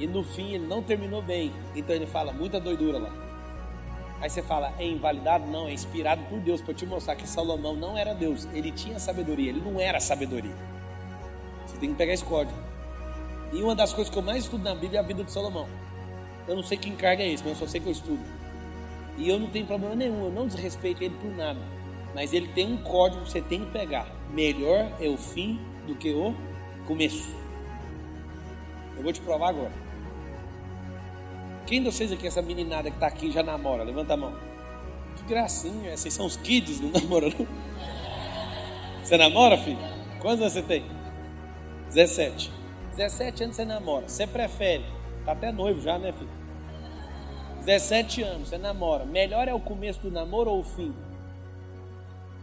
E 0.00 0.06
no 0.06 0.24
fim 0.24 0.54
ele 0.54 0.66
não 0.66 0.82
terminou 0.82 1.22
bem. 1.22 1.52
Então 1.76 1.94
ele 1.94 2.06
fala 2.06 2.32
muita 2.32 2.58
doidura 2.58 2.98
lá. 2.98 3.12
Aí 4.20 4.28
você 4.28 4.42
fala, 4.42 4.74
é 4.80 4.84
invalidado? 4.84 5.46
Não, 5.46 5.68
é 5.68 5.72
inspirado 5.72 6.24
por 6.24 6.40
Deus 6.40 6.60
para 6.60 6.74
te 6.74 6.84
mostrar 6.84 7.14
que 7.14 7.28
Salomão 7.28 7.76
não 7.76 7.96
era 7.96 8.12
Deus. 8.12 8.48
Ele 8.52 8.72
tinha 8.72 8.98
sabedoria, 8.98 9.50
ele 9.50 9.60
não 9.60 9.80
era 9.80 10.00
sabedoria. 10.00 10.56
Você 11.64 11.76
tem 11.76 11.90
que 11.90 11.94
pegar 11.94 12.14
esse 12.14 12.24
código. 12.24 12.67
E 13.52 13.62
uma 13.62 13.74
das 13.74 13.92
coisas 13.92 14.12
que 14.12 14.18
eu 14.18 14.22
mais 14.22 14.44
estudo 14.44 14.62
na 14.62 14.74
Bíblia 14.74 15.00
é 15.00 15.02
a 15.02 15.06
vida 15.06 15.24
de 15.24 15.32
Salomão. 15.32 15.68
Eu 16.46 16.56
não 16.56 16.62
sei 16.62 16.78
que 16.78 16.88
encarga 16.88 17.22
é 17.22 17.32
esse, 17.32 17.42
mas 17.42 17.52
eu 17.52 17.66
só 17.66 17.70
sei 17.70 17.80
que 17.80 17.86
eu 17.86 17.92
estudo. 17.92 18.20
E 19.16 19.28
eu 19.28 19.38
não 19.38 19.48
tenho 19.48 19.66
problema 19.66 19.94
nenhum, 19.94 20.24
eu 20.24 20.30
não 20.30 20.46
desrespeito 20.46 21.02
ele 21.02 21.14
por 21.20 21.34
nada. 21.36 21.60
Mas 22.14 22.32
ele 22.32 22.48
tem 22.48 22.72
um 22.72 22.78
código 22.78 23.24
que 23.24 23.30
você 23.30 23.40
tem 23.40 23.64
que 23.64 23.70
pegar. 23.70 24.06
Melhor 24.30 24.90
é 25.00 25.08
o 25.08 25.16
fim 25.16 25.60
do 25.86 25.94
que 25.94 26.12
o 26.12 26.34
começo. 26.86 27.28
Eu 28.96 29.02
vou 29.02 29.12
te 29.12 29.20
provar 29.20 29.50
agora. 29.50 29.72
Quem 31.66 31.82
de 31.82 31.92
vocês 31.92 32.10
aqui, 32.10 32.26
essa 32.26 32.40
meninada 32.40 32.90
que 32.90 32.96
está 32.96 33.06
aqui, 33.06 33.30
já 33.30 33.42
namora? 33.42 33.82
Levanta 33.82 34.14
a 34.14 34.16
mão. 34.16 34.34
Que 35.16 35.24
gracinha, 35.24 35.96
vocês 35.96 36.14
são 36.14 36.24
os 36.24 36.36
kids, 36.36 36.80
não 36.80 36.90
namoram 36.98 37.30
não? 37.38 37.46
Você 39.02 39.16
namora, 39.16 39.56
filho? 39.58 39.78
Quantos 40.20 40.40
anos 40.40 40.52
você 40.52 40.62
tem? 40.62 40.84
17. 41.88 42.57
17 42.98 43.44
anos 43.44 43.56
você 43.56 43.64
namora. 43.64 44.08
Você 44.08 44.26
prefere? 44.26 44.84
Tá 45.24 45.30
até 45.30 45.52
noivo 45.52 45.80
já, 45.80 45.96
né, 45.96 46.12
filho? 46.12 46.30
17 47.60 48.22
anos, 48.22 48.48
você 48.48 48.58
namora. 48.58 49.04
Melhor 49.04 49.46
é 49.46 49.54
o 49.54 49.60
começo 49.60 50.00
do 50.00 50.10
namoro 50.10 50.50
ou 50.50 50.60
o 50.60 50.64
fim? 50.64 50.92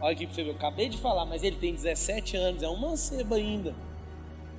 Olha 0.00 0.12
aqui 0.12 0.24
pra 0.24 0.34
você 0.34 0.44
ver, 0.44 0.50
eu 0.50 0.54
acabei 0.54 0.88
de 0.88 0.96
falar, 0.96 1.26
mas 1.26 1.42
ele 1.42 1.56
tem 1.56 1.74
17 1.74 2.38
anos, 2.38 2.62
é 2.62 2.68
um 2.68 2.76
mancebo 2.76 3.34
ainda. 3.34 3.74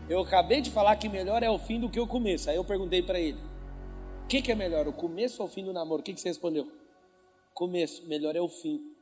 Eu 0.07 0.21
acabei 0.21 0.61
de 0.61 0.69
falar 0.69 0.95
que 0.97 1.09
melhor 1.09 1.41
é 1.41 1.49
o 1.49 1.57
fim 1.57 1.79
do 1.79 1.89
que 1.89 1.99
o 1.99 2.05
começo. 2.05 2.47
Aí 2.47 2.55
eu 2.55 2.63
perguntei 2.63 3.01
para 3.01 3.19
ele: 3.19 3.39
o 4.23 4.27
que, 4.27 4.39
que, 4.39 4.51
é 4.51 4.55
melhor, 4.55 4.87
o 4.87 4.93
começo 4.93 5.41
ou 5.41 5.47
o 5.47 5.51
fim 5.51 5.63
do 5.63 5.73
namoro? 5.73 6.01
O 6.01 6.03
que, 6.03 6.13
que 6.13 6.21
você 6.21 6.29
respondeu? 6.29 6.71
Começo, 7.55 8.07
melhor 8.07 8.35
é 8.35 8.41
o 8.41 8.47
fim. 8.47 8.96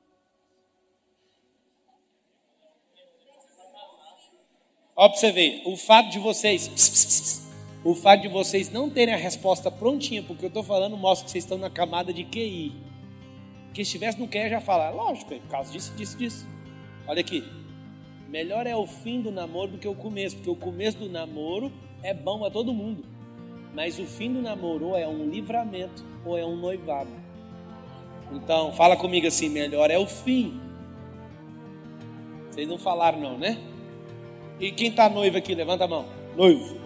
Ver, 5.33 5.61
o 5.65 5.75
fato 5.75 6.09
de 6.09 6.19
vocês, 6.19 6.69
pss, 6.69 6.89
pss, 6.89 7.05
pss, 7.05 7.47
o 7.83 7.93
fato 7.93 8.21
de 8.21 8.29
vocês 8.29 8.71
não 8.71 8.89
terem 8.89 9.13
a 9.13 9.17
resposta 9.17 9.69
prontinha, 9.69 10.23
porque 10.23 10.45
eu 10.45 10.47
estou 10.47 10.63
falando, 10.63 10.95
mostra 10.95 11.25
que 11.25 11.31
vocês 11.31 11.43
estão 11.43 11.57
na 11.57 11.69
camada 11.69 12.13
de 12.13 12.23
QI. 12.23 12.71
Que 13.73 13.81
estivesse 13.81 14.17
no 14.17 14.25
QI 14.25 14.49
já 14.49 14.61
fala, 14.61 14.89
lógico, 14.91 15.33
é 15.33 15.39
por 15.39 15.49
causa 15.49 15.69
disso, 15.69 15.93
disso, 15.97 16.17
disso. 16.17 16.47
Olha 17.05 17.19
aqui, 17.19 17.43
melhor 18.29 18.65
é 18.65 18.73
o 18.73 18.87
fim 18.87 19.19
do 19.19 19.31
namoro 19.31 19.73
do 19.73 19.77
que 19.77 19.87
o 19.87 19.93
começo, 19.93 20.37
porque 20.37 20.49
o 20.49 20.55
começo 20.55 20.97
do 20.97 21.09
namoro 21.09 21.73
é 22.01 22.13
bom 22.13 22.39
para 22.39 22.49
todo 22.49 22.73
mundo, 22.73 23.03
mas 23.73 23.99
o 23.99 24.05
fim 24.05 24.31
do 24.31 24.41
namoro 24.41 24.87
ou 24.87 24.97
é 24.97 25.05
um 25.05 25.29
livramento 25.29 26.05
ou 26.25 26.37
é 26.37 26.45
um 26.45 26.55
noivado. 26.55 27.11
Então, 28.31 28.71
fala 28.71 28.95
comigo 28.95 29.27
assim, 29.27 29.49
melhor 29.49 29.91
é 29.91 29.99
o 29.99 30.07
fim. 30.07 30.57
Vocês 32.49 32.65
não 32.65 32.77
falaram 32.77 33.19
não, 33.19 33.37
né? 33.37 33.74
E 34.59 34.71
quem 34.71 34.89
está 34.89 35.09
noivo 35.09 35.37
aqui, 35.37 35.53
levanta 35.53 35.83
a 35.83 35.87
mão. 35.87 36.05
Noivo. 36.35 36.77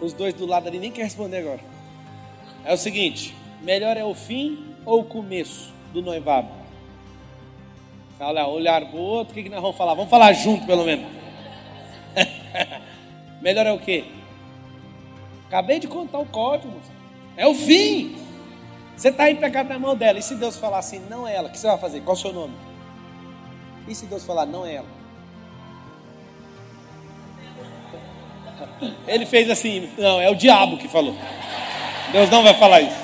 Os 0.00 0.12
dois 0.12 0.32
do 0.34 0.46
lado 0.46 0.66
ali 0.66 0.78
nem 0.78 0.90
quer 0.90 1.04
responder 1.04 1.38
agora. 1.38 1.60
É 2.64 2.72
o 2.72 2.76
seguinte: 2.76 3.34
melhor 3.62 3.96
é 3.96 4.04
o 4.04 4.14
fim 4.14 4.74
ou 4.84 5.00
o 5.00 5.04
começo 5.04 5.72
do 5.92 6.00
noivado? 6.00 6.48
Olha, 8.18 8.46
olhar 8.46 8.84
para 8.84 8.98
o 8.98 9.02
outro, 9.02 9.32
o 9.32 9.34
que, 9.34 9.44
que 9.44 9.48
nós 9.48 9.62
vamos 9.62 9.76
falar? 9.76 9.94
Vamos 9.94 10.10
falar 10.10 10.32
junto, 10.34 10.66
pelo 10.66 10.84
menos. 10.84 11.06
melhor 13.40 13.66
é 13.66 13.72
o 13.72 13.78
quê? 13.78 14.04
Acabei 15.46 15.78
de 15.78 15.88
contar 15.88 16.18
o 16.18 16.26
código. 16.26 16.80
É 17.36 17.46
o 17.46 17.54
fim. 17.54 18.16
Você 18.94 19.08
está 19.08 19.24
aí 19.24 19.34
pegado 19.34 19.70
na 19.70 19.78
mão 19.78 19.96
dela. 19.96 20.18
E 20.18 20.22
se 20.22 20.34
Deus 20.34 20.56
falar 20.56 20.78
assim, 20.78 21.00
não 21.08 21.26
é 21.26 21.34
ela, 21.34 21.48
o 21.48 21.50
que 21.50 21.58
você 21.58 21.66
vai 21.66 21.78
fazer? 21.78 22.02
Qual 22.02 22.14
o 22.14 22.20
seu 22.20 22.32
nome? 22.32 22.54
E 23.88 23.94
se 23.94 24.04
Deus 24.04 24.24
falar, 24.24 24.44
não 24.44 24.66
é 24.66 24.74
ela? 24.74 24.99
Ele 29.06 29.26
fez 29.26 29.50
assim, 29.50 29.90
não, 29.98 30.20
é 30.20 30.30
o 30.30 30.34
diabo 30.34 30.78
que 30.78 30.88
falou. 30.88 31.14
Deus 32.12 32.30
não 32.30 32.42
vai 32.42 32.54
falar 32.54 32.80
isso. 32.80 33.00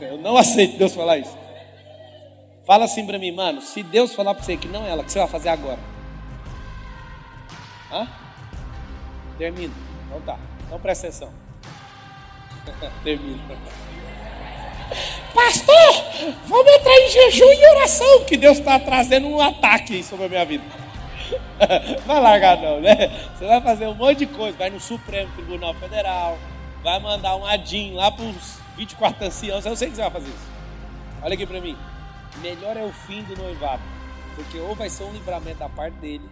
Eu 0.00 0.18
não 0.18 0.36
aceito 0.36 0.76
Deus 0.76 0.94
falar 0.94 1.18
isso. 1.18 1.36
Fala 2.66 2.84
assim 2.84 3.04
para 3.04 3.18
mim, 3.18 3.30
mano, 3.30 3.60
se 3.60 3.82
Deus 3.82 4.14
falar 4.14 4.34
para 4.34 4.42
você 4.42 4.56
que 4.56 4.68
não 4.68 4.86
é 4.86 4.90
ela, 4.90 5.02
o 5.02 5.04
que 5.04 5.12
você 5.12 5.18
vai 5.18 5.28
fazer 5.28 5.50
agora? 5.50 5.78
Hã? 7.92 8.08
Termina. 9.36 9.74
Então 10.06 10.20
tá. 10.22 10.38
Então 10.66 10.80
presta 10.80 11.08
atenção. 11.08 11.30
Termina. 13.04 13.42
Pastor, 15.34 16.34
vamos 16.46 16.72
entrar 16.72 16.94
em 16.94 17.10
jejum 17.10 17.52
e 17.52 17.66
oração, 17.76 18.24
que 18.24 18.36
Deus 18.36 18.58
está 18.58 18.78
trazendo 18.78 19.26
um 19.26 19.40
ataque 19.40 20.02
sobre 20.02 20.26
a 20.26 20.28
minha 20.28 20.44
vida. 20.44 20.83
vai 22.06 22.20
largar 22.20 22.56
não, 22.58 22.80
né? 22.80 23.28
Você 23.34 23.46
vai 23.46 23.60
fazer 23.60 23.86
um 23.86 23.94
monte 23.94 24.18
de 24.18 24.26
coisa, 24.26 24.56
vai 24.56 24.70
no 24.70 24.80
Supremo 24.80 25.32
Tribunal 25.32 25.74
Federal, 25.74 26.38
vai 26.82 26.98
mandar 27.00 27.36
um 27.36 27.46
adinho 27.46 27.94
lá 27.94 28.10
para 28.10 28.24
os 28.24 28.58
24 28.76 29.26
anciãos, 29.26 29.64
eu 29.64 29.76
sei 29.76 29.88
que 29.88 29.96
você 29.96 30.02
vai 30.02 30.10
fazer 30.10 30.28
isso. 30.28 30.52
Olha 31.22 31.34
aqui 31.34 31.46
para 31.46 31.60
mim, 31.60 31.76
melhor 32.42 32.76
é 32.76 32.82
o 32.82 32.92
fim 32.92 33.22
do 33.22 33.36
noivado, 33.36 33.82
porque 34.34 34.58
ou 34.58 34.74
vai 34.74 34.90
ser 34.90 35.04
um 35.04 35.12
livramento 35.12 35.58
da 35.58 35.68
parte 35.68 35.96
dele, 35.96 36.28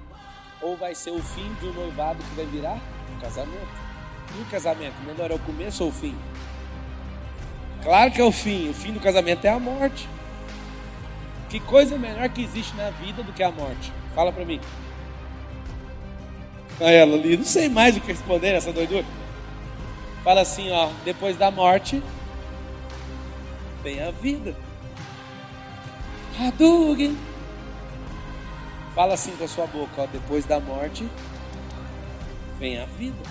ou 0.60 0.76
vai 0.76 0.94
ser 0.94 1.10
o 1.10 1.22
fim 1.22 1.52
de 1.54 1.66
um 1.66 1.72
noivado 1.72 2.22
que 2.22 2.34
vai 2.34 2.46
virar 2.46 2.78
um 3.14 3.20
casamento. 3.20 3.82
E 4.36 4.40
o 4.40 4.44
casamento, 4.46 4.94
melhor 5.06 5.30
é 5.30 5.34
o 5.34 5.38
começo 5.38 5.84
ou 5.84 5.90
o 5.90 5.92
fim? 5.92 6.16
Claro 7.82 8.10
que 8.12 8.20
é 8.20 8.24
o 8.24 8.32
fim, 8.32 8.70
o 8.70 8.74
fim 8.74 8.92
do 8.92 9.00
casamento 9.00 9.44
é 9.44 9.50
a 9.50 9.58
morte. 9.58 10.08
Que 11.48 11.60
coisa 11.60 11.98
melhor 11.98 12.28
que 12.28 12.42
existe 12.42 12.74
na 12.76 12.90
vida 12.90 13.22
do 13.22 13.32
que 13.32 13.42
a 13.42 13.50
morte? 13.50 13.92
Fala 14.14 14.32
para 14.32 14.44
mim. 14.44 14.60
A 16.80 16.90
ela 16.90 17.14
ali, 17.14 17.36
não 17.36 17.44
sei 17.44 17.68
mais 17.68 17.96
o 17.96 18.00
que 18.00 18.08
responder 18.08 18.52
nessa 18.52 18.72
doidura. 18.72 19.04
Fala 20.24 20.40
assim, 20.40 20.70
ó, 20.70 20.88
depois 21.04 21.36
da 21.36 21.50
morte 21.50 22.02
vem 23.82 24.02
a 24.02 24.10
vida. 24.10 24.54
Hadouken. 26.38 27.16
Fala 28.94 29.14
assim 29.14 29.34
com 29.36 29.44
a 29.44 29.48
sua 29.48 29.66
boca, 29.66 30.02
ó, 30.02 30.06
depois 30.06 30.44
da 30.44 30.60
morte 30.60 31.08
vem 32.58 32.78
a 32.78 32.84
vida 32.86 33.22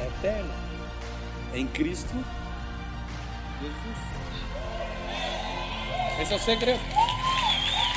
eterna 0.00 0.54
em 1.54 1.66
Cristo 1.66 2.14
Jesus. 3.60 3.98
Esse 6.20 6.32
é 6.32 6.36
o 6.36 6.38
segredo. 6.38 6.80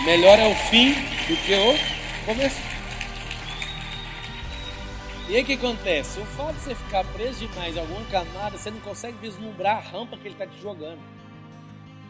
Melhor 0.04 0.38
é 0.38 0.48
o 0.48 0.56
fim 0.56 0.94
do 0.94 1.38
que 1.38 1.54
o 1.54 2.26
começo. 2.26 2.60
E 5.28 5.36
aí 5.36 5.42
o 5.42 5.46
que 5.46 5.54
acontece? 5.54 6.20
O 6.20 6.26
fato 6.26 6.54
de 6.56 6.62
você 6.62 6.76
ficar 6.76 7.04
preso 7.06 7.48
demais 7.48 7.76
em 7.76 7.80
alguma 7.80 8.06
camada, 8.06 8.58
você 8.58 8.70
não 8.70 8.80
consegue 8.82 9.18
vislumbrar 9.20 9.78
a 9.78 9.80
rampa 9.80 10.18
que 10.18 10.28
ele 10.28 10.36
está 10.36 10.46
te 10.46 10.62
jogando. 10.62 11.00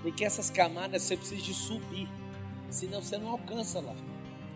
Porque 0.02 0.26
essas 0.26 0.50
camadas 0.50 1.04
você 1.04 1.16
precisa 1.16 1.42
de 1.42 1.54
subir, 1.54 2.10
senão 2.70 3.02
você 3.02 3.18
não 3.18 3.30
alcança 3.30 3.80
lá. 3.80 3.96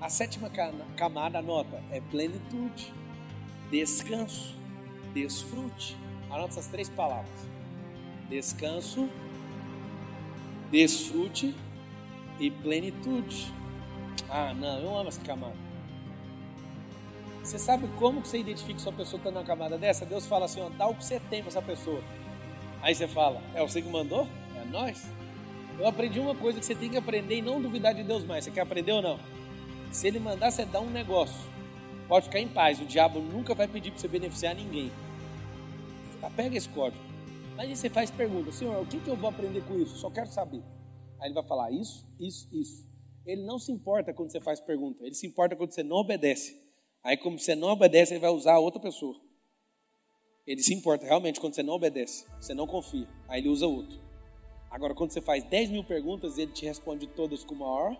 A 0.01 0.09
sétima 0.09 0.49
camada, 0.97 1.39
anota, 1.39 1.82
é 1.91 2.01
plenitude, 2.01 2.91
descanso, 3.71 4.55
desfrute. 5.13 5.95
Anota 6.30 6.53
essas 6.53 6.67
três 6.67 6.89
palavras: 6.89 7.47
descanso, 8.30 9.07
desfrute 10.71 11.55
e 12.40 12.50
plenitude. 12.50 13.54
Ah, 14.30 14.54
não, 14.54 14.80
eu 14.80 14.98
amo 14.98 15.10
essa 15.10 15.22
camada. 15.22 15.56
Você 17.44 17.58
sabe 17.58 17.88
como 17.98 18.24
você 18.24 18.38
identifica 18.38 18.80
se 18.80 18.88
a 18.88 18.92
pessoa 18.92 19.20
está 19.20 19.32
numa 19.32 19.44
camada 19.44 19.78
dessa? 19.78 20.06
Deus 20.06 20.28
fala 20.28 20.46
assim, 20.46 20.62
ó, 20.62 20.70
dá 20.70 20.88
o 20.88 20.96
que 20.96 21.04
você 21.04 21.20
tem 21.20 21.42
para 21.42 21.50
essa 21.50 21.62
pessoa. 21.62 22.02
Aí 22.82 22.94
você 22.94 23.08
fala, 23.08 23.42
é 23.56 23.62
você 23.62 23.82
que 23.82 23.90
mandou? 23.90 24.28
É 24.56 24.66
nós? 24.66 25.10
Eu 25.80 25.88
aprendi 25.88 26.20
uma 26.20 26.36
coisa 26.36 26.60
que 26.60 26.66
você 26.66 26.76
tem 26.76 26.90
que 26.90 26.98
aprender 26.98 27.38
e 27.38 27.42
não 27.42 27.62
duvidar 27.62 27.94
de 27.94 28.04
Deus 28.04 28.24
mais. 28.24 28.44
Você 28.44 28.52
quer 28.52 28.62
aprender 28.62 28.92
ou 28.92 29.02
não? 29.02 29.20
Se 29.92 30.08
ele 30.08 30.20
mandar 30.20 30.52
você 30.52 30.66
dar 30.66 30.82
um 30.82 30.90
negócio, 30.90 31.40
pode 32.08 32.26
ficar 32.26 32.40
em 32.40 32.48
paz. 32.48 32.80
O 32.80 32.86
diabo 32.86 33.20
nunca 33.20 33.56
vai 33.56 33.68
pedir 33.68 33.92
para 33.92 34.00
você 34.00 34.08
beneficiar 34.08 34.54
ninguém. 34.54 34.92
Pega 36.36 36.56
esse 36.56 36.70
código. 36.70 37.02
Aí 37.58 37.76
você 37.76 37.90
faz 37.90 38.12
pergunta, 38.12 38.52
Senhor, 38.52 38.80
o 38.82 38.86
que, 38.86 39.00
que 39.00 39.10
eu 39.10 39.16
vou 39.16 39.30
aprender 39.30 39.62
com 39.62 39.78
isso? 39.80 39.98
Só 39.98 40.10
quero 40.10 40.28
saber. 40.28 40.62
Aí 41.20 41.28
ele 41.28 41.34
vai 41.34 41.43
falar 41.43 41.72
isso, 41.72 42.07
isso, 42.20 42.47
isso. 42.51 42.88
Ele 43.26 43.43
não 43.43 43.59
se 43.59 43.72
importa 43.72 44.13
quando 44.13 44.32
você 44.32 44.39
faz 44.39 44.59
pergunta. 44.59 45.03
Ele 45.03 45.13
se 45.13 45.28
importa 45.28 45.55
quando 45.55 45.72
você 45.72 45.84
não 45.84 45.97
obedece. 45.97 46.59
Aí, 47.03 47.15
como 47.17 47.38
você 47.39 47.55
não 47.55 47.70
obedece, 47.70 48.13
ele 48.13 48.20
vai 48.20 48.30
usar 48.30 48.53
a 48.53 48.59
outra 48.59 48.82
pessoa. 48.82 49.15
Ele 50.45 50.61
se 50.61 50.74
importa 50.74 51.05
realmente 51.05 51.39
quando 51.39 51.53
você 51.53 51.61
não 51.61 51.76
obedece, 51.76 52.26
você 52.41 52.53
não 52.53 52.65
confia. 52.65 53.07
Aí 53.28 53.39
ele 53.39 53.49
usa 53.49 53.67
outro. 53.67 53.99
Agora, 54.70 54.95
quando 54.95 55.11
você 55.11 55.22
faz 55.22 55.43
10 55.43 55.70
mil 55.70 55.84
perguntas, 55.84 56.38
ele 56.38 56.51
te 56.51 56.65
responde 56.65 57.07
todas 57.07 57.43
com 57.43 57.53
o 57.53 57.59
maior 57.59 57.95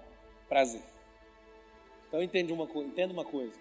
prazer. 0.48 0.82
Então, 2.08 2.24
entende 2.24 2.52
uma, 2.52 2.66
entenda 2.84 3.14
uma 3.14 3.24
coisa. 3.24 3.54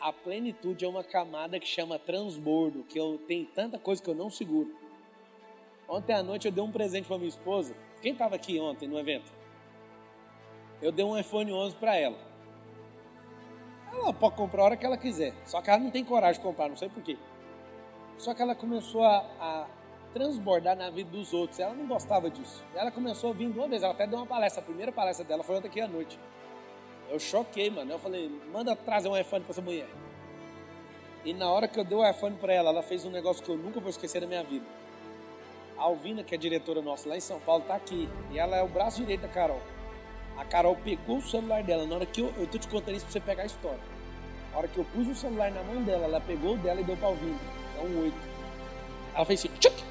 A 0.00 0.12
plenitude 0.12 0.84
é 0.84 0.88
uma 0.88 1.04
camada 1.04 1.58
que 1.58 1.66
chama 1.66 1.98
transbordo, 1.98 2.84
que 2.84 2.98
eu 2.98 3.18
tenho 3.26 3.46
tanta 3.46 3.78
coisa 3.78 4.02
que 4.02 4.10
eu 4.10 4.14
não 4.14 4.30
seguro. 4.30 4.76
Ontem 5.88 6.12
à 6.12 6.22
noite 6.22 6.46
eu 6.46 6.52
dei 6.52 6.62
um 6.62 6.70
presente 6.70 7.06
para 7.06 7.18
minha 7.18 7.28
esposa. 7.28 7.74
Quem 8.00 8.12
estava 8.12 8.36
aqui 8.36 8.60
ontem 8.60 8.88
no 8.88 8.98
evento? 8.98 9.32
Eu 10.80 10.92
dei 10.92 11.04
um 11.04 11.18
iPhone 11.18 11.52
11 11.52 11.76
para 11.76 11.96
ela. 11.96 12.16
Ela 13.92 14.12
pode 14.12 14.36
comprar 14.36 14.62
a 14.62 14.64
hora 14.66 14.76
que 14.76 14.86
ela 14.86 14.96
quiser. 14.96 15.34
Só 15.44 15.60
que 15.60 15.68
ela 15.68 15.80
não 15.80 15.90
tem 15.90 16.04
coragem 16.04 16.40
de 16.40 16.46
comprar, 16.46 16.68
não 16.68 16.76
sei 16.76 16.88
porquê. 16.88 17.16
Só 18.16 18.34
que 18.34 18.40
ela 18.40 18.54
começou 18.54 19.02
a, 19.02 19.18
a 19.40 19.66
transbordar 20.12 20.76
na 20.76 20.90
vida 20.90 21.10
dos 21.10 21.32
outros. 21.32 21.58
Ela 21.58 21.74
não 21.74 21.86
gostava 21.86 22.30
disso. 22.30 22.64
Ela 22.74 22.90
começou 22.92 23.34
vir 23.34 23.46
uma 23.46 23.66
vez. 23.66 23.82
Ela 23.82 23.92
até 23.92 24.06
deu 24.06 24.18
uma 24.18 24.26
palestra. 24.26 24.62
A 24.62 24.64
primeira 24.64 24.92
palestra 24.92 25.24
dela 25.24 25.42
foi 25.42 25.56
ontem 25.56 25.68
aqui 25.68 25.80
à 25.80 25.88
noite. 25.88 26.18
Eu 27.10 27.18
choquei, 27.18 27.70
mano. 27.70 27.90
Eu 27.90 27.98
falei, 27.98 28.30
manda 28.52 28.76
trazer 28.76 29.08
um 29.08 29.16
iPhone 29.16 29.42
para 29.42 29.52
essa 29.52 29.62
mulher. 29.62 29.88
E 31.24 31.34
na 31.34 31.50
hora 31.50 31.66
que 31.66 31.78
eu 31.78 31.84
dei 31.84 31.98
o 31.98 32.08
iPhone 32.08 32.36
para 32.36 32.52
ela, 32.52 32.70
ela 32.70 32.82
fez 32.82 33.04
um 33.04 33.10
negócio 33.10 33.42
que 33.42 33.50
eu 33.50 33.56
nunca 33.56 33.80
vou 33.80 33.90
esquecer 33.90 34.20
na 34.20 34.28
minha 34.28 34.44
vida. 34.44 34.64
A 35.78 35.84
Alvina, 35.84 36.24
que 36.24 36.34
é 36.34 36.38
diretora 36.38 36.82
nossa 36.82 37.08
lá 37.08 37.16
em 37.16 37.20
São 37.20 37.38
Paulo, 37.38 37.62
tá 37.66 37.76
aqui. 37.76 38.08
E 38.32 38.38
ela 38.38 38.56
é 38.56 38.62
o 38.62 38.68
braço 38.68 39.00
direito 39.00 39.20
da 39.20 39.28
Carol. 39.28 39.60
A 40.36 40.44
Carol 40.44 40.76
pegou 40.76 41.18
o 41.18 41.22
celular 41.22 41.62
dela. 41.62 41.86
Na 41.86 41.94
hora 41.94 42.06
que 42.06 42.20
eu, 42.20 42.32
eu 42.36 42.46
tô 42.48 42.58
te 42.58 42.66
contando 42.66 42.96
isso 42.96 43.04
pra 43.06 43.12
você 43.12 43.20
pegar 43.20 43.42
a 43.44 43.46
história. 43.46 43.78
Na 44.50 44.58
hora 44.58 44.68
que 44.68 44.78
eu 44.78 44.84
pus 44.84 45.06
o 45.06 45.14
celular 45.14 45.52
na 45.52 45.62
mão 45.62 45.82
dela, 45.82 46.04
ela 46.04 46.20
pegou 46.20 46.54
o 46.54 46.58
dela 46.58 46.80
e 46.80 46.84
deu 46.84 46.96
pra 46.96 47.08
ouvir. 47.08 47.34
É 47.76 47.80
um 47.80 48.02
oito. 48.02 48.16
Ela 49.14 49.24
fez 49.24 49.40
assim, 49.40 49.50
tchuc! 49.60 49.84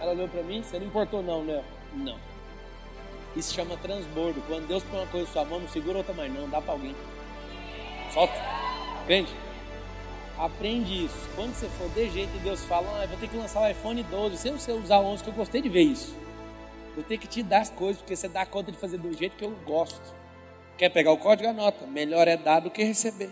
Ela 0.00 0.12
olhou 0.12 0.28
pra 0.28 0.42
mim, 0.42 0.62
você 0.62 0.78
não 0.78 0.86
importou 0.86 1.22
não, 1.22 1.42
né? 1.42 1.64
Não. 1.94 2.18
Isso 3.34 3.52
chama 3.52 3.76
transbordo. 3.78 4.40
Quando 4.46 4.68
Deus 4.68 4.84
põe 4.84 5.00
uma 5.00 5.06
coisa 5.08 5.26
na 5.26 5.32
sua 5.32 5.44
mão, 5.44 5.60
não 5.60 5.68
segura 5.68 5.98
outra 5.98 6.14
mais 6.14 6.32
não, 6.32 6.48
dá 6.48 6.60
pra 6.60 6.74
alguém. 6.74 6.94
Solta. 8.12 8.34
Entende? 9.04 9.34
Aprende 10.38 11.04
isso. 11.04 11.28
Quando 11.34 11.54
você 11.54 11.68
for 11.68 11.88
de 11.90 12.10
jeito 12.10 12.34
e 12.36 12.40
Deus 12.40 12.64
fala, 12.64 13.02
ah, 13.02 13.06
vou 13.06 13.16
ter 13.18 13.28
que 13.28 13.36
lançar 13.36 13.62
o 13.62 13.70
iPhone 13.70 14.02
12, 14.02 14.36
sem 14.36 14.52
você 14.52 14.72
usar 14.72 14.98
o 14.98 15.04
11, 15.06 15.22
que 15.22 15.30
eu 15.30 15.34
gostei 15.34 15.62
de 15.62 15.68
ver 15.68 15.82
isso. 15.82 16.14
Eu 16.96 17.02
tenho 17.02 17.20
que 17.20 17.26
te 17.26 17.42
dar 17.42 17.60
as 17.60 17.70
coisas, 17.70 18.00
porque 18.00 18.16
você 18.16 18.28
dá 18.28 18.44
conta 18.44 18.72
de 18.72 18.78
fazer 18.78 18.98
do 18.98 19.12
jeito 19.12 19.36
que 19.36 19.44
eu 19.44 19.50
gosto. 19.64 20.14
Quer 20.76 20.90
pegar 20.90 21.12
o 21.12 21.18
código? 21.18 21.48
Anota. 21.48 21.86
Melhor 21.86 22.26
é 22.26 22.36
dar 22.36 22.60
do 22.60 22.70
que 22.70 22.82
receber. 22.82 23.30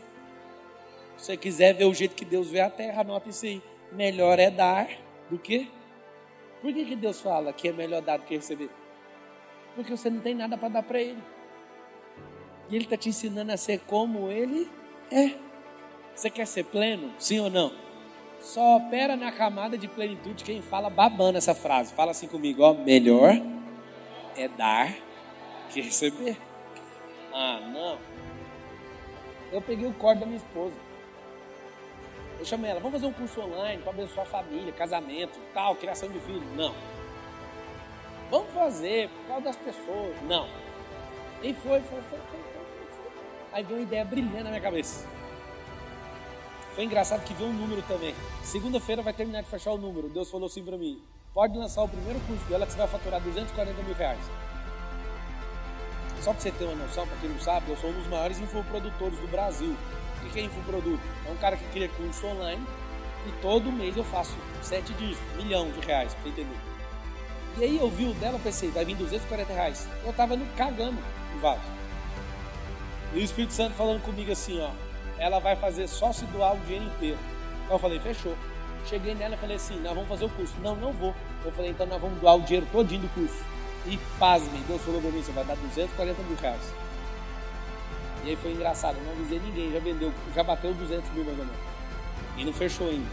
Se 1.16 1.26
você 1.26 1.36
quiser 1.36 1.74
ver 1.74 1.84
o 1.84 1.94
jeito 1.94 2.14
que 2.14 2.24
Deus 2.24 2.50
vê 2.50 2.60
a 2.60 2.70
terra, 2.70 3.02
anota 3.02 3.28
isso 3.28 3.44
aí. 3.44 3.62
Melhor 3.92 4.38
é 4.38 4.50
dar 4.50 4.88
do 5.28 5.38
que. 5.38 5.70
Por 6.60 6.72
que, 6.72 6.84
que 6.84 6.96
Deus 6.96 7.20
fala 7.20 7.52
que 7.52 7.68
é 7.68 7.72
melhor 7.72 8.00
dar 8.00 8.18
do 8.18 8.24
que 8.24 8.36
receber? 8.36 8.70
Porque 9.74 9.90
você 9.96 10.08
não 10.08 10.20
tem 10.20 10.34
nada 10.34 10.56
para 10.56 10.68
dar 10.68 10.82
para 10.82 11.00
Ele. 11.00 11.22
E 12.70 12.76
Ele 12.76 12.84
está 12.84 12.96
te 12.96 13.08
ensinando 13.08 13.52
a 13.52 13.56
ser 13.56 13.80
como 13.80 14.30
Ele 14.30 14.70
é. 15.10 15.51
Você 16.14 16.30
quer 16.30 16.46
ser 16.46 16.64
pleno? 16.64 17.12
Sim 17.18 17.40
ou 17.40 17.50
não? 17.50 17.72
Só 18.40 18.76
opera 18.76 19.16
na 19.16 19.30
camada 19.30 19.78
de 19.78 19.86
plenitude 19.86 20.44
quem 20.44 20.60
fala 20.60 20.90
babando 20.90 21.38
essa 21.38 21.54
frase. 21.54 21.94
Fala 21.94 22.10
assim 22.10 22.26
comigo, 22.26 22.62
ó, 22.62 22.74
melhor 22.74 23.34
é 24.36 24.48
dar 24.48 24.92
que 25.70 25.80
receber. 25.80 26.36
Ah, 27.32 27.60
não. 27.72 27.98
Eu 29.52 29.60
peguei 29.62 29.86
o 29.86 29.92
corte 29.94 30.20
da 30.20 30.26
minha 30.26 30.38
esposa. 30.38 30.74
Eu 32.38 32.44
chamei 32.44 32.70
ela, 32.70 32.80
vamos 32.80 33.00
fazer 33.00 33.06
um 33.06 33.12
curso 33.12 33.40
online 33.40 33.80
para 33.82 33.92
abençoar 33.92 34.26
a 34.26 34.30
família, 34.30 34.72
casamento, 34.72 35.38
tal, 35.54 35.76
criação 35.76 36.08
de 36.08 36.18
filhos. 36.20 36.42
Não. 36.56 36.74
Vamos 38.30 38.52
fazer 38.52 39.08
por 39.08 39.26
causa 39.28 39.44
das 39.44 39.56
pessoas. 39.56 40.20
Não. 40.22 40.48
E 41.42 41.54
foi, 41.54 41.80
foi, 41.80 42.02
foi, 42.02 42.18
foi, 42.18 42.40
foi. 42.40 42.62
Aí 43.52 43.62
veio 43.62 43.78
uma 43.78 43.82
ideia 43.84 44.04
brilhante 44.04 44.42
na 44.42 44.50
minha 44.50 44.60
cabeça. 44.60 45.06
Foi 46.74 46.84
engraçado 46.84 47.24
que 47.24 47.34
veio 47.34 47.50
um 47.50 47.52
número 47.52 47.82
também. 47.82 48.14
Segunda-feira 48.42 49.02
vai 49.02 49.12
terminar 49.12 49.42
de 49.42 49.48
fechar 49.48 49.72
o 49.72 49.78
número. 49.78 50.08
Deus 50.08 50.30
falou 50.30 50.46
assim 50.46 50.64
para 50.64 50.78
mim: 50.78 51.00
pode 51.34 51.56
lançar 51.56 51.82
o 51.82 51.88
primeiro 51.88 52.18
curso 52.20 52.44
dela 52.46 52.66
que 52.66 52.72
você 52.72 52.78
vai 52.78 52.88
faturar 52.88 53.20
240 53.20 53.82
mil 53.82 53.94
reais. 53.94 54.20
Só 56.20 56.32
para 56.32 56.40
você 56.40 56.52
ter 56.52 56.64
uma 56.64 56.76
noção, 56.76 57.06
para 57.06 57.16
quem 57.16 57.28
não 57.28 57.40
sabe, 57.40 57.70
eu 57.70 57.76
sou 57.76 57.90
um 57.90 57.94
dos 57.94 58.06
maiores 58.06 58.38
infoprodutores 58.38 59.18
do 59.18 59.26
Brasil. 59.28 59.76
O 60.24 60.30
que 60.30 60.38
é 60.38 60.44
infoproduto? 60.44 61.02
É 61.26 61.30
um 61.30 61.36
cara 61.36 61.56
que 61.56 61.64
cria 61.70 61.88
curso 61.88 62.26
online 62.26 62.64
e 63.26 63.32
todo 63.42 63.70
mês 63.72 63.96
eu 63.96 64.04
faço 64.04 64.36
sete 64.62 64.92
dígitos, 64.94 65.36
milhão 65.36 65.70
de 65.70 65.80
reais, 65.80 66.14
para 66.14 66.28
entender. 66.28 66.56
E 67.58 67.64
aí 67.64 67.76
eu 67.76 67.90
vi 67.90 68.06
o 68.06 68.14
dela, 68.14 68.38
pensei, 68.42 68.70
vai 68.70 68.84
vir 68.84 68.96
240 68.96 69.52
reais. 69.52 69.86
Eu 70.04 70.12
tava 70.12 70.36
no 70.36 70.46
cagando 70.54 70.98
no 71.34 71.40
vaso. 71.40 71.60
E 73.12 73.18
o 73.18 73.22
Espírito 73.22 73.52
Santo 73.52 73.74
falando 73.74 74.02
comigo 74.02 74.32
assim, 74.32 74.60
ó, 74.60 74.70
ela 75.22 75.38
vai 75.38 75.54
fazer 75.54 75.86
só 75.86 76.12
se 76.12 76.24
doar 76.26 76.54
o 76.54 76.58
dinheiro 76.60 76.86
inteiro. 76.86 77.18
Então 77.62 77.76
eu 77.76 77.78
falei, 77.78 78.00
fechou. 78.00 78.36
Cheguei 78.86 79.14
nela 79.14 79.36
e 79.36 79.38
falei 79.38 79.54
assim, 79.54 79.78
nós 79.80 79.94
vamos 79.94 80.08
fazer 80.08 80.24
o 80.24 80.28
curso. 80.30 80.52
Não, 80.60 80.74
não 80.74 80.92
vou. 80.92 81.14
Eu 81.44 81.52
falei, 81.52 81.70
então 81.70 81.86
nós 81.86 82.00
vamos 82.00 82.18
doar 82.18 82.36
o 82.36 82.40
dinheiro 82.40 82.66
todinho 82.72 83.02
do 83.02 83.08
curso. 83.14 83.40
E 83.86 83.96
pasme, 84.18 84.58
Deus 84.66 84.82
falou 84.82 85.00
para 85.00 85.10
mim, 85.12 85.22
você 85.22 85.30
vai 85.30 85.44
dar 85.44 85.54
240 85.54 86.22
mil 86.24 86.36
reais. 86.38 86.74
E 88.24 88.30
aí 88.30 88.36
foi 88.36 88.50
engraçado, 88.50 88.96
não 89.04 89.12
avisei 89.12 89.38
ninguém, 89.38 89.72
já 89.72 89.78
vendeu, 89.78 90.12
já 90.34 90.42
bateu 90.42 90.74
200 90.74 91.10
mil 91.10 91.24
mais 91.24 91.38
ou 91.38 91.44
menos. 91.44 91.60
E 92.36 92.44
não 92.44 92.52
fechou 92.52 92.88
ainda. 92.88 93.08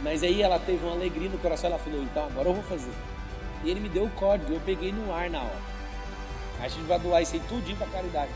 Mas 0.00 0.22
aí 0.22 0.40
ela 0.40 0.58
teve 0.58 0.82
uma 0.82 0.94
alegria 0.94 1.28
no 1.28 1.38
coração, 1.38 1.68
ela 1.68 1.78
falou, 1.78 2.02
então 2.02 2.24
agora 2.24 2.48
eu 2.48 2.54
vou 2.54 2.64
fazer. 2.64 2.92
E 3.64 3.70
ele 3.70 3.80
me 3.80 3.88
deu 3.90 4.04
o 4.04 4.10
código, 4.12 4.54
eu 4.54 4.60
peguei 4.60 4.92
no 4.92 5.12
ar 5.14 5.28
na 5.28 5.40
hora. 5.40 5.60
A 6.58 6.68
gente 6.68 6.86
vai 6.86 6.98
doar 6.98 7.20
isso 7.20 7.34
aí 7.34 7.40
tudinho 7.40 7.76
para 7.76 7.86
caridade. 7.88 8.32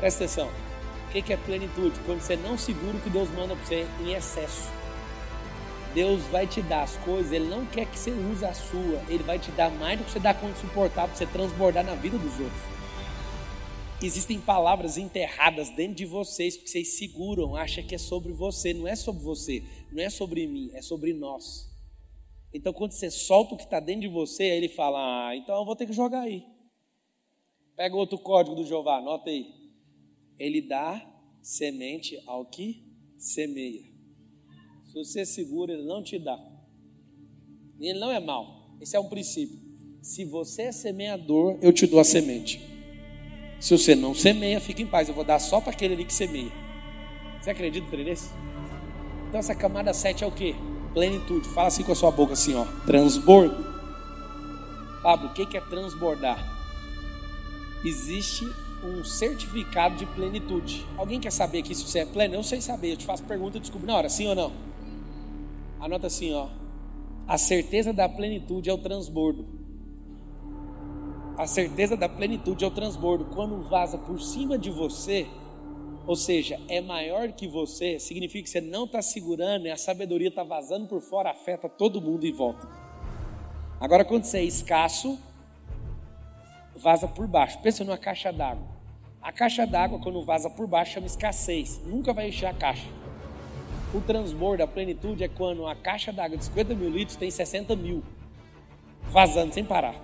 Presta 0.00 0.24
atenção. 0.24 0.69
O 1.10 1.12
que 1.12 1.32
é 1.32 1.36
plenitude? 1.36 1.98
Quando 2.06 2.20
você 2.20 2.36
não 2.36 2.56
segura 2.56 2.96
o 2.96 3.00
que 3.00 3.10
Deus 3.10 3.28
manda 3.30 3.56
para 3.56 3.64
você 3.64 3.84
em 4.00 4.12
excesso. 4.12 4.70
Deus 5.92 6.22
vai 6.26 6.46
te 6.46 6.62
dar 6.62 6.84
as 6.84 6.96
coisas, 6.98 7.32
Ele 7.32 7.48
não 7.48 7.66
quer 7.66 7.84
que 7.84 7.98
você 7.98 8.12
use 8.12 8.44
a 8.44 8.54
sua, 8.54 9.02
Ele 9.08 9.24
vai 9.24 9.36
te 9.36 9.50
dar 9.50 9.72
mais 9.72 9.98
do 9.98 10.04
que 10.04 10.12
você 10.12 10.20
dá 10.20 10.32
conta 10.32 10.52
de 10.52 10.60
suportar, 10.60 11.08
para 11.08 11.16
você 11.16 11.26
transbordar 11.26 11.84
na 11.84 11.96
vida 11.96 12.16
dos 12.16 12.38
outros. 12.38 12.62
Existem 14.00 14.40
palavras 14.40 14.96
enterradas 14.96 15.68
dentro 15.70 15.96
de 15.96 16.06
vocês, 16.06 16.56
porque 16.56 16.70
vocês 16.70 16.96
seguram, 16.96 17.56
acham 17.56 17.82
que 17.82 17.96
é 17.96 17.98
sobre 17.98 18.32
você, 18.32 18.72
não 18.72 18.86
é 18.86 18.94
sobre 18.94 19.20
você, 19.20 19.64
não 19.90 20.00
é 20.00 20.08
sobre 20.08 20.46
mim, 20.46 20.70
é 20.74 20.80
sobre 20.80 21.12
nós. 21.12 21.68
Então, 22.54 22.72
quando 22.72 22.92
você 22.92 23.10
solta 23.10 23.54
o 23.54 23.56
que 23.56 23.64
está 23.64 23.80
dentro 23.80 24.02
de 24.02 24.08
você, 24.08 24.44
aí 24.44 24.58
ele 24.58 24.68
fala: 24.68 25.28
Ah, 25.28 25.36
então 25.36 25.56
eu 25.56 25.64
vou 25.64 25.74
ter 25.74 25.86
que 25.86 25.92
jogar 25.92 26.20
aí. 26.20 26.44
Pega 27.76 27.96
outro 27.96 28.16
código 28.16 28.54
do 28.54 28.64
Jeová, 28.64 28.98
anota 28.98 29.28
aí. 29.28 29.59
Ele 30.40 30.62
dá 30.62 31.06
semente 31.42 32.18
ao 32.26 32.46
que 32.46 32.82
semeia. 33.18 33.84
Se 34.86 34.94
você 34.94 35.26
segura, 35.26 35.74
ele 35.74 35.84
não 35.84 36.02
te 36.02 36.18
dá. 36.18 36.38
Ele 37.78 37.98
não 37.98 38.10
é 38.10 38.18
mal. 38.18 38.74
Esse 38.80 38.96
é 38.96 39.00
um 39.00 39.10
princípio. 39.10 39.60
Se 40.00 40.24
você 40.24 40.62
é 40.62 40.72
semeador, 40.72 41.58
eu 41.60 41.70
te 41.74 41.86
dou 41.86 42.00
a 42.00 42.04
semente. 42.04 42.58
Se 43.60 43.76
você 43.76 43.94
não 43.94 44.14
semeia, 44.14 44.58
fica 44.58 44.80
em 44.80 44.86
paz. 44.86 45.10
Eu 45.10 45.14
vou 45.14 45.24
dar 45.24 45.38
só 45.38 45.60
para 45.60 45.72
aquele 45.72 45.92
ali 45.92 46.06
que 46.06 46.14
semeia. 46.14 46.50
Você 47.40 47.50
acredita 47.50 47.94
nesse? 47.98 48.30
Então 49.28 49.38
essa 49.38 49.54
camada 49.54 49.92
7 49.92 50.24
é 50.24 50.26
o 50.26 50.32
que? 50.32 50.54
Plenitude. 50.94 51.48
Fala 51.50 51.68
assim 51.68 51.82
com 51.82 51.92
a 51.92 51.94
sua 51.94 52.10
boca 52.10 52.32
assim, 52.32 52.54
ó. 52.54 52.64
Transbordo. 52.86 53.62
Pablo, 55.02 55.28
o 55.28 55.34
que 55.34 55.56
é 55.56 55.60
transbordar? 55.60 56.38
Existe 57.84 58.46
um 58.82 59.04
certificado 59.04 59.96
de 59.96 60.06
plenitude. 60.06 60.86
Alguém 60.96 61.20
quer 61.20 61.30
saber 61.30 61.58
aqui 61.58 61.74
se 61.74 61.82
você 61.82 62.00
é 62.00 62.06
pleno? 62.06 62.34
Eu 62.34 62.42
sei 62.42 62.60
saber. 62.60 62.92
Eu 62.92 62.96
te 62.96 63.04
faço 63.04 63.22
pergunta 63.24 63.58
e 63.58 63.60
descubro 63.60 63.86
na 63.86 63.96
hora, 63.96 64.08
sim 64.08 64.26
ou 64.26 64.34
não? 64.34 64.52
Anota 65.78 66.06
assim, 66.06 66.32
ó. 66.34 66.48
A 67.26 67.38
certeza 67.38 67.92
da 67.92 68.08
plenitude 68.08 68.68
é 68.68 68.72
o 68.72 68.78
transbordo. 68.78 69.46
A 71.36 71.46
certeza 71.46 71.96
da 71.96 72.08
plenitude 72.08 72.64
é 72.64 72.68
o 72.68 72.70
transbordo. 72.70 73.26
Quando 73.26 73.62
vaza 73.68 73.96
por 73.96 74.20
cima 74.20 74.58
de 74.58 74.70
você, 74.70 75.26
ou 76.06 76.16
seja, 76.16 76.60
é 76.68 76.80
maior 76.80 77.32
que 77.32 77.46
você, 77.46 77.98
significa 77.98 78.44
que 78.44 78.50
você 78.50 78.60
não 78.60 78.84
está 78.84 79.00
segurando 79.00 79.66
e 79.66 79.70
a 79.70 79.76
sabedoria 79.76 80.28
está 80.28 80.42
vazando 80.42 80.86
por 80.86 81.00
fora, 81.00 81.30
afeta 81.30 81.68
todo 81.68 82.00
mundo 82.00 82.26
em 82.26 82.32
volta. 82.32 82.68
Agora, 83.80 84.04
quando 84.04 84.24
você 84.24 84.38
é 84.38 84.44
escasso, 84.44 85.18
vaza 86.82 87.06
por 87.06 87.26
baixo. 87.26 87.58
Pensa 87.60 87.84
numa 87.84 87.98
caixa 87.98 88.32
d'água. 88.32 88.66
A 89.22 89.32
caixa 89.32 89.66
d'água, 89.66 89.98
quando 90.00 90.24
vaza 90.24 90.48
por 90.48 90.66
baixo, 90.66 90.94
chama 90.94 91.06
escassez. 91.06 91.80
Nunca 91.84 92.12
vai 92.12 92.28
encher 92.28 92.46
a 92.46 92.54
caixa. 92.54 92.88
O 93.92 94.00
transbordo, 94.00 94.62
a 94.62 94.66
plenitude, 94.66 95.24
é 95.24 95.28
quando 95.28 95.66
a 95.66 95.74
caixa 95.74 96.12
d'água 96.12 96.36
de 96.36 96.44
50 96.44 96.74
mil 96.74 96.90
litros 96.90 97.16
tem 97.16 97.30
60 97.30 97.76
mil. 97.76 98.02
Vazando 99.02 99.52
sem 99.52 99.64
parar. 99.64 99.94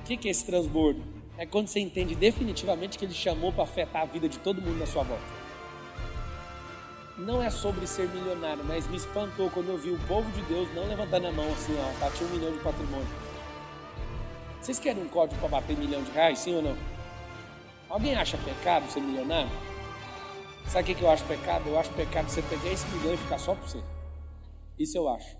O 0.00 0.04
que 0.04 0.28
é 0.28 0.30
esse 0.30 0.44
transbordo? 0.44 1.12
é 1.42 1.46
quando 1.46 1.66
você 1.66 1.80
entende 1.80 2.14
definitivamente 2.14 2.98
que 2.98 3.04
ele 3.04 3.14
chamou 3.14 3.52
para 3.52 3.64
afetar 3.64 4.02
a 4.02 4.04
vida 4.04 4.28
de 4.28 4.38
todo 4.38 4.60
mundo 4.62 4.78
na 4.78 4.86
sua 4.86 5.02
volta. 5.02 5.42
Não 7.18 7.42
é 7.42 7.50
sobre 7.50 7.86
ser 7.86 8.08
milionário, 8.08 8.64
mas 8.64 8.88
me 8.88 8.96
espantou 8.96 9.50
quando 9.50 9.68
eu 9.68 9.78
vi 9.78 9.90
o 9.90 9.98
povo 10.06 10.30
de 10.30 10.42
Deus 10.42 10.72
não 10.74 10.86
levantando 10.86 11.26
a 11.26 11.32
mão 11.32 11.50
assim, 11.52 11.74
ó, 11.78 12.00
bati 12.00 12.22
um 12.24 12.28
milhão 12.28 12.52
de 12.52 12.58
patrimônio. 12.58 13.21
Vocês 14.62 14.78
querem 14.78 15.02
um 15.02 15.08
código 15.08 15.40
para 15.40 15.48
bater 15.48 15.76
milhão 15.76 16.04
de 16.04 16.12
reais, 16.12 16.38
sim 16.38 16.54
ou 16.54 16.62
não? 16.62 16.76
Alguém 17.88 18.14
acha 18.14 18.38
pecado 18.38 18.88
ser 18.88 19.00
milionário? 19.00 19.50
Sabe 20.68 20.92
o 20.92 20.96
que 20.96 21.02
eu 21.02 21.10
acho 21.10 21.24
pecado? 21.26 21.68
Eu 21.68 21.76
acho 21.76 21.92
pecado 21.94 22.28
você 22.28 22.40
pegar 22.42 22.70
esse 22.70 22.86
milhão 22.90 23.12
e 23.12 23.16
ficar 23.16 23.38
só 23.38 23.56
para 23.56 23.66
você. 23.66 23.82
Isso 24.78 24.96
eu 24.96 25.08
acho. 25.08 25.36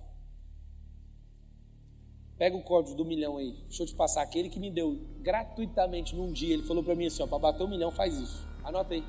Pega 2.37 2.57
o 2.57 2.65
código 2.65 2.97
do 2.97 3.05
milhão 3.05 3.37
aí. 3.37 3.53
Deixa 3.69 3.85
eu 3.85 3.87
te 3.87 3.95
passar. 3.95 4.23
Aquele 4.23 4.49
que 4.49 4.59
me 4.59 4.73
deu 4.73 4.99
gratuitamente 5.21 6.17
num 6.17 6.33
dia, 6.33 6.55
ele 6.55 6.65
falou 6.65 6.83
para 6.83 6.97
mim 6.97 7.07
assim: 7.07 7.23
ó, 7.23 7.29
para 7.29 7.39
bater 7.39 7.63
um 7.63 7.69
milhão, 7.69 7.93
faz 7.93 8.19
isso. 8.19 8.45
Anota 8.65 8.93
aí. 8.93 9.05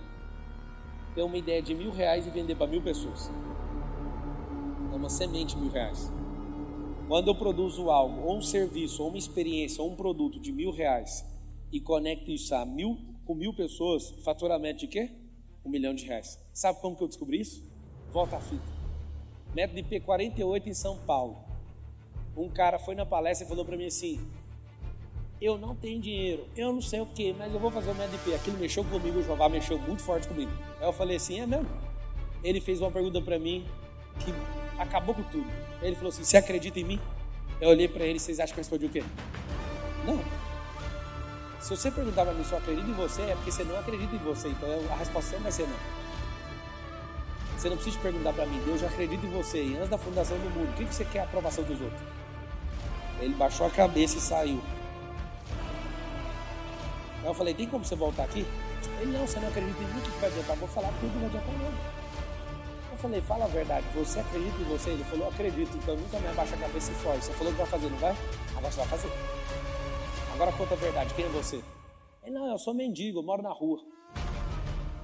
Tem 1.15 1.23
uma 1.23 1.37
ideia 1.37 1.59
de 1.59 1.73
mil 1.73 1.89
reais 1.89 2.27
e 2.27 2.29
vender 2.29 2.53
para 2.53 2.67
mil 2.67 2.83
pessoas. 2.83 3.31
É 4.91 4.95
uma 4.95 5.09
semente 5.09 5.57
mil 5.57 5.71
reais. 5.71 6.13
Quando 7.07 7.27
eu 7.27 7.35
produzo 7.35 7.89
algo, 7.89 8.27
ou 8.27 8.37
um 8.37 8.41
serviço, 8.41 9.03
ou 9.03 9.09
uma 9.09 9.17
experiência, 9.17 9.83
ou 9.83 9.91
um 9.91 9.95
produto 9.95 10.39
de 10.39 10.51
mil 10.51 10.71
reais 10.71 11.25
e 11.71 11.79
conecto 11.79 12.31
isso 12.31 12.53
a 12.55 12.65
mil, 12.65 12.97
com 13.25 13.35
mil 13.35 13.53
pessoas, 13.53 14.09
faturamento 14.23 14.79
de 14.79 14.87
quê? 14.87 15.11
Um 15.65 15.69
milhão 15.69 15.93
de 15.93 16.05
reais. 16.05 16.39
Sabe 16.53 16.79
como 16.81 16.95
que 16.95 17.03
eu 17.03 17.07
descobri 17.07 17.41
isso? 17.41 17.63
Volta 18.11 18.37
à 18.37 18.41
fita. 18.41 18.63
Método 19.53 19.81
de 19.81 19.87
P48 19.87 20.67
em 20.67 20.73
São 20.73 20.97
Paulo 20.99 21.53
um 22.35 22.49
cara 22.49 22.79
foi 22.79 22.95
na 22.95 23.05
palestra 23.05 23.45
e 23.45 23.49
falou 23.49 23.63
para 23.63 23.77
mim 23.77 23.85
assim: 23.85 24.19
Eu 25.39 25.57
não 25.57 25.75
tenho 25.75 26.01
dinheiro, 26.01 26.47
eu 26.55 26.73
não 26.73 26.81
sei 26.81 26.99
o 26.99 27.05
que, 27.05 27.33
mas 27.33 27.53
eu 27.53 27.59
vou 27.59 27.71
fazer 27.71 27.91
o 27.91 27.95
MDP. 27.95 28.33
Aquilo 28.33 28.57
mexeu 28.57 28.83
comigo, 28.83 29.19
o 29.19 29.23
Jová 29.23 29.47
mexeu 29.47 29.77
muito 29.79 30.01
forte 30.01 30.27
comigo. 30.27 30.51
Aí 30.79 30.87
eu 30.87 30.93
falei 30.93 31.17
assim: 31.17 31.39
É 31.39 31.45
mesmo? 31.45 31.69
Ele 32.43 32.59
fez 32.59 32.81
uma 32.81 32.91
pergunta 32.91 33.21
para 33.21 33.37
mim 33.37 33.65
que 34.19 34.31
acabou 34.79 35.13
com 35.15 35.23
tudo. 35.23 35.47
Ele 35.83 35.95
falou 35.95 36.09
assim: 36.09 36.23
Você 36.23 36.37
acredita 36.37 36.79
em 36.79 36.83
mim? 36.83 36.99
Eu 37.59 37.69
olhei 37.69 37.87
para 37.87 38.03
ele, 38.05 38.19
vocês 38.19 38.39
acham 38.39 38.53
que 38.53 38.59
eu 38.59 38.63
respondi 38.63 38.85
o 38.85 38.89
quê? 38.89 39.03
Não. 40.05 40.19
Se 41.61 41.69
você 41.69 41.91
perguntar 41.91 42.25
para 42.25 42.33
mim 42.33 42.43
se 42.43 42.51
eu 42.51 42.57
acredito 42.57 42.89
em 42.89 42.93
você, 42.93 43.21
é 43.21 43.35
porque 43.35 43.51
você 43.51 43.63
não 43.63 43.79
acredita 43.79 44.15
em 44.15 44.19
você. 44.19 44.49
Então 44.49 44.69
a 44.91 44.95
resposta 44.95 45.29
sempre 45.29 45.43
vai 45.43 45.51
ser 45.51 45.67
não. 45.67 46.03
Você 47.57 47.69
não 47.69 47.77
precisa 47.77 47.99
perguntar 47.99 48.33
para 48.33 48.45
mim, 48.45 48.61
Deus 48.65 48.81
já 48.81 48.87
acredita 48.87 49.25
em 49.25 49.29
você. 49.29 49.63
E 49.63 49.77
antes 49.77 49.89
da 49.89 49.97
fundação 49.97 50.37
do 50.37 50.49
mundo, 50.49 50.69
o 50.69 50.73
que, 50.73 50.83
você 50.83 51.05
quer 51.05 51.19
a 51.19 51.23
aprovação 51.23 51.63
dos 51.63 51.79
outros? 51.79 52.01
Ele 53.21 53.33
baixou 53.35 53.65
a 53.65 53.69
cabeça 53.69 54.17
e 54.17 54.19
saiu. 54.19 54.61
Aí 57.21 57.25
eu 57.25 57.33
falei, 57.33 57.53
tem 57.53 57.65
como 57.65 57.85
você 57.85 57.95
voltar 57.95 58.23
aqui? 58.23 58.45
Ele, 58.99 59.17
não, 59.17 59.25
você 59.25 59.39
não 59.39 59.47
acredita 59.47 59.81
em 59.81 59.85
mim, 59.85 59.99
o 59.99 60.01
que 60.01 60.19
vai 60.19 60.29
adiantar? 60.29 60.57
Vou 60.57 60.67
falar 60.67 60.91
tudo, 60.99 61.13
não 61.13 61.29
vai 61.29 61.39
adiantar 61.39 61.57
nada. 61.57 62.02
Falei, 63.03 63.19
fala 63.19 63.43
a 63.43 63.47
verdade, 63.49 63.85
você 63.93 64.21
acredita 64.21 64.61
em 64.61 64.63
você? 64.63 64.91
Ele 64.91 65.03
falou, 65.03 65.27
acredito, 65.27 65.75
então 65.75 65.93
nunca 65.93 66.17
me 66.21 66.27
abaixa 66.29 66.55
a 66.55 66.57
cabeça 66.57 66.89
e 66.89 66.95
foge. 66.95 67.21
Você 67.23 67.33
falou 67.33 67.51
que 67.51 67.57
vai 67.57 67.67
fazer, 67.67 67.89
não 67.89 67.97
vai? 67.97 68.15
Agora 68.55 68.71
você 68.71 68.77
vai 68.77 68.87
fazer. 68.87 69.09
Agora 70.33 70.51
conta 70.53 70.73
a 70.73 70.77
verdade, 70.77 71.13
quem 71.13 71.25
é 71.25 71.27
você? 71.27 71.61
Ele, 72.23 72.33
não, 72.33 72.49
eu 72.49 72.57
sou 72.57 72.73
mendigo, 72.73 73.19
eu 73.19 73.23
moro 73.23 73.43
na 73.43 73.51
rua. 73.51 73.81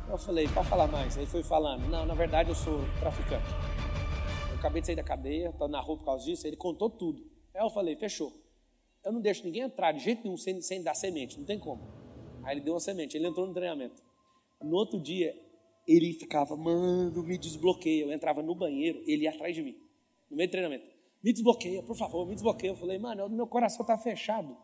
Eu 0.10 0.18
falei, 0.18 0.47
para 0.47 0.64
falar 0.64 0.88
mais. 0.88 1.18
Ele 1.18 1.26
foi 1.26 1.43
falando, 1.43 1.89
não, 1.89 2.06
na 2.06 2.14
verdade 2.14 2.47
eu 2.47 2.56
sou 2.56 2.80
traficante. 3.02 3.52
Eu 4.50 4.56
acabei 4.56 4.80
de 4.80 4.88
sair 4.88 4.95
da 4.95 5.04
cadeia, 5.04 5.50
estou 5.50 5.68
na 5.68 5.82
rua 5.82 5.97
por 5.97 6.06
causa 6.06 6.24
disso. 6.24 6.47
Ele 6.47 6.56
contou 6.56 6.89
tudo. 6.89 7.22
Aí 7.54 7.62
eu 7.62 7.70
falei, 7.70 7.97
fechou. 7.97 8.32
Eu 9.04 9.12
não 9.12 9.20
deixo 9.20 9.43
ninguém 9.43 9.64
entrar 9.64 9.91
de 9.91 10.00
jeito 10.00 10.24
nenhum 10.24 10.38
sem, 10.38 10.62
sem 10.62 10.82
dar 10.82 10.93
semente, 10.93 11.38
não 11.38 11.45
tem 11.45 11.60
como. 11.60 11.86
Aí 12.45 12.54
ele 12.54 12.62
deu 12.62 12.76
uma 12.76 12.80
semente, 12.80 13.18
ele 13.18 13.28
entrou 13.28 13.45
no 13.45 13.54
treinamento. 13.54 14.02
No 14.62 14.78
outro 14.78 14.97
dia, 14.97 15.36
ele 15.92 16.14
ficava, 16.14 16.56
mano, 16.56 17.24
me 17.24 17.38
desbloqueia. 17.38 18.04
Eu 18.04 18.14
entrava 18.14 18.42
no 18.42 18.54
banheiro, 18.56 19.02
ele 19.08 19.24
ia 19.24 19.32
atrás 19.32 19.56
de 19.56 19.64
mim, 19.64 19.76
no 20.30 20.38
meio 20.38 20.48
do 20.48 20.52
treinamento. 20.52 20.86
Me 21.24 21.34
desbloqueia, 21.34 21.84
por 21.84 21.98
favor, 21.98 22.26
me 22.26 22.34
desbloqueia. 22.34 22.72
Eu 22.72 22.76
falei, 22.76 22.98
mano, 22.98 23.28
meu 23.30 23.48
coração 23.48 23.82
está 23.82 23.98
fechado 23.98 24.56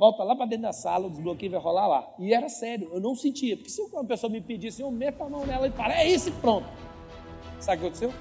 volta 0.00 0.24
lá 0.24 0.34
para 0.34 0.46
dentro 0.46 0.62
da 0.62 0.72
sala, 0.72 1.08
o 1.08 1.10
desbloqueio 1.10 1.52
vai 1.52 1.60
rolar 1.60 1.86
lá. 1.86 2.14
E 2.18 2.32
era 2.32 2.48
sério, 2.48 2.88
eu 2.90 3.00
não 3.00 3.14
sentia. 3.14 3.54
Porque 3.54 3.68
se 3.68 3.82
uma 3.82 4.02
pessoa 4.02 4.32
me 4.32 4.40
pedisse, 4.40 4.80
eu 4.80 4.90
meto 4.90 5.22
a 5.22 5.28
mão 5.28 5.44
nela 5.44 5.68
e 5.68 5.70
falo, 5.70 5.92
é 5.92 6.08
isso 6.08 6.30
e 6.30 6.32
pronto. 6.32 6.66
Sabe 7.60 7.76
o 7.76 7.80
que 7.80 7.86
aconteceu? 7.86 8.12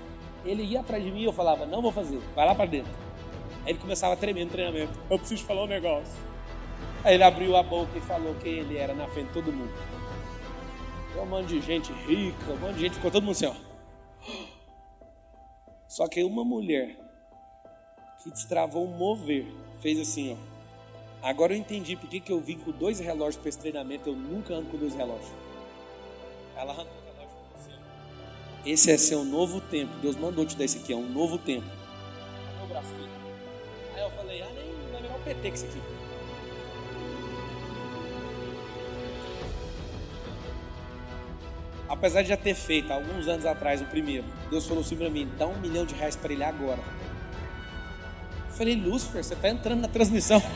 Ele 0.44 0.64
ia 0.64 0.82
atrás 0.82 1.02
de 1.02 1.10
mim 1.10 1.22
e 1.22 1.24
eu 1.24 1.32
falava, 1.32 1.66
não 1.66 1.82
vou 1.82 1.92
fazer, 1.92 2.20
vai 2.36 2.46
lá 2.46 2.54
para 2.54 2.66
dentro. 2.66 2.92
Aí 3.64 3.72
ele 3.72 3.80
começava 3.80 4.14
a 4.14 4.18
tremer 4.18 4.44
no 4.44 4.52
treinamento, 4.52 4.92
eu 5.10 5.18
preciso 5.18 5.46
falar 5.46 5.64
um 5.64 5.68
negócio. 5.68 6.22
Aí 7.02 7.14
ele 7.14 7.24
abriu 7.24 7.56
a 7.56 7.64
boca 7.64 7.98
e 7.98 8.02
falou 8.02 8.36
que 8.36 8.50
ele 8.50 8.78
era 8.78 8.94
na 8.94 9.08
frente 9.08 9.28
de 9.28 9.34
todo 9.34 9.54
mundo. 9.54 9.72
Um 11.18 11.26
monte 11.26 11.48
de 11.48 11.62
gente 11.62 11.92
rica, 11.92 12.52
um 12.52 12.58
monte 12.58 12.76
de 12.76 12.82
gente, 12.82 12.96
ficou 12.96 13.12
todo 13.12 13.24
mundo 13.24 13.32
assim, 13.32 13.46
ó. 13.46 13.56
Só 15.88 16.08
que 16.08 16.24
uma 16.24 16.46
mulher 16.46 16.96
que 18.24 18.30
destravou 18.32 18.86
um 18.86 18.98
mover 18.98 19.46
fez 19.82 20.00
assim, 20.00 20.34
ó. 20.34 20.50
Agora 21.22 21.54
eu 21.54 21.58
entendi 21.58 21.96
por 21.96 22.10
que, 22.10 22.20
que 22.20 22.32
eu 22.32 22.40
vim 22.40 22.58
com 22.58 22.72
dois 22.72 23.00
relógios 23.00 23.38
para 23.38 23.50
esse 23.50 23.60
treinamento. 23.60 24.10
Eu 24.10 24.16
nunca 24.16 24.54
ando 24.54 24.70
com 24.70 24.78
dois 24.78 24.96
relógios. 24.96 25.32
Ela 26.56 26.72
arrancou 26.72 26.94
o 26.94 27.14
relógio 27.14 27.38
para 27.38 27.62
você. 27.62 27.72
Esse 28.66 28.92
é 28.92 28.98
seu 28.98 29.26
novo 29.26 29.60
tempo. 29.60 29.92
Deus 30.02 30.16
mandou 30.16 30.46
te 30.46 30.56
dar 30.56 30.64
esse 30.64 30.78
aqui. 30.78 30.94
É 30.94 30.96
um 30.96 31.10
novo 31.10 31.38
tempo. 31.38 31.68
Aí 33.96 34.02
eu 34.02 34.12
falei, 34.12 34.42
ah, 34.42 34.50
nem 34.50 35.02
vai 35.02 35.20
um 35.20 35.24
PT 35.24 35.50
com 35.50 35.56
isso 35.56 35.66
aqui. 35.66 35.99
Apesar 41.90 42.22
de 42.22 42.30
já 42.30 42.38
ter 42.38 42.54
feito 42.54 42.94
alguns 42.94 43.28
anos 43.28 43.48
atrás 43.48 43.82
o 43.82 43.86
primeiro, 43.86 44.24
Deus 44.52 44.68
falou 44.68 44.82
assim 44.82 44.96
para 44.96 45.10
mim: 45.10 45.28
dá 45.38 45.48
um 45.48 45.60
milhão 45.60 45.86
de 45.86 45.96
reais 45.96 46.16
para 46.16 46.32
ele 46.32 46.44
agora. 46.44 46.80
Eu 48.48 48.54
falei, 48.54 48.76
Lúcifer, 48.76 49.24
você 49.24 49.34
está 49.34 49.50
entrando 49.50 49.82
na 49.82 49.88
transmissão. 49.88 50.42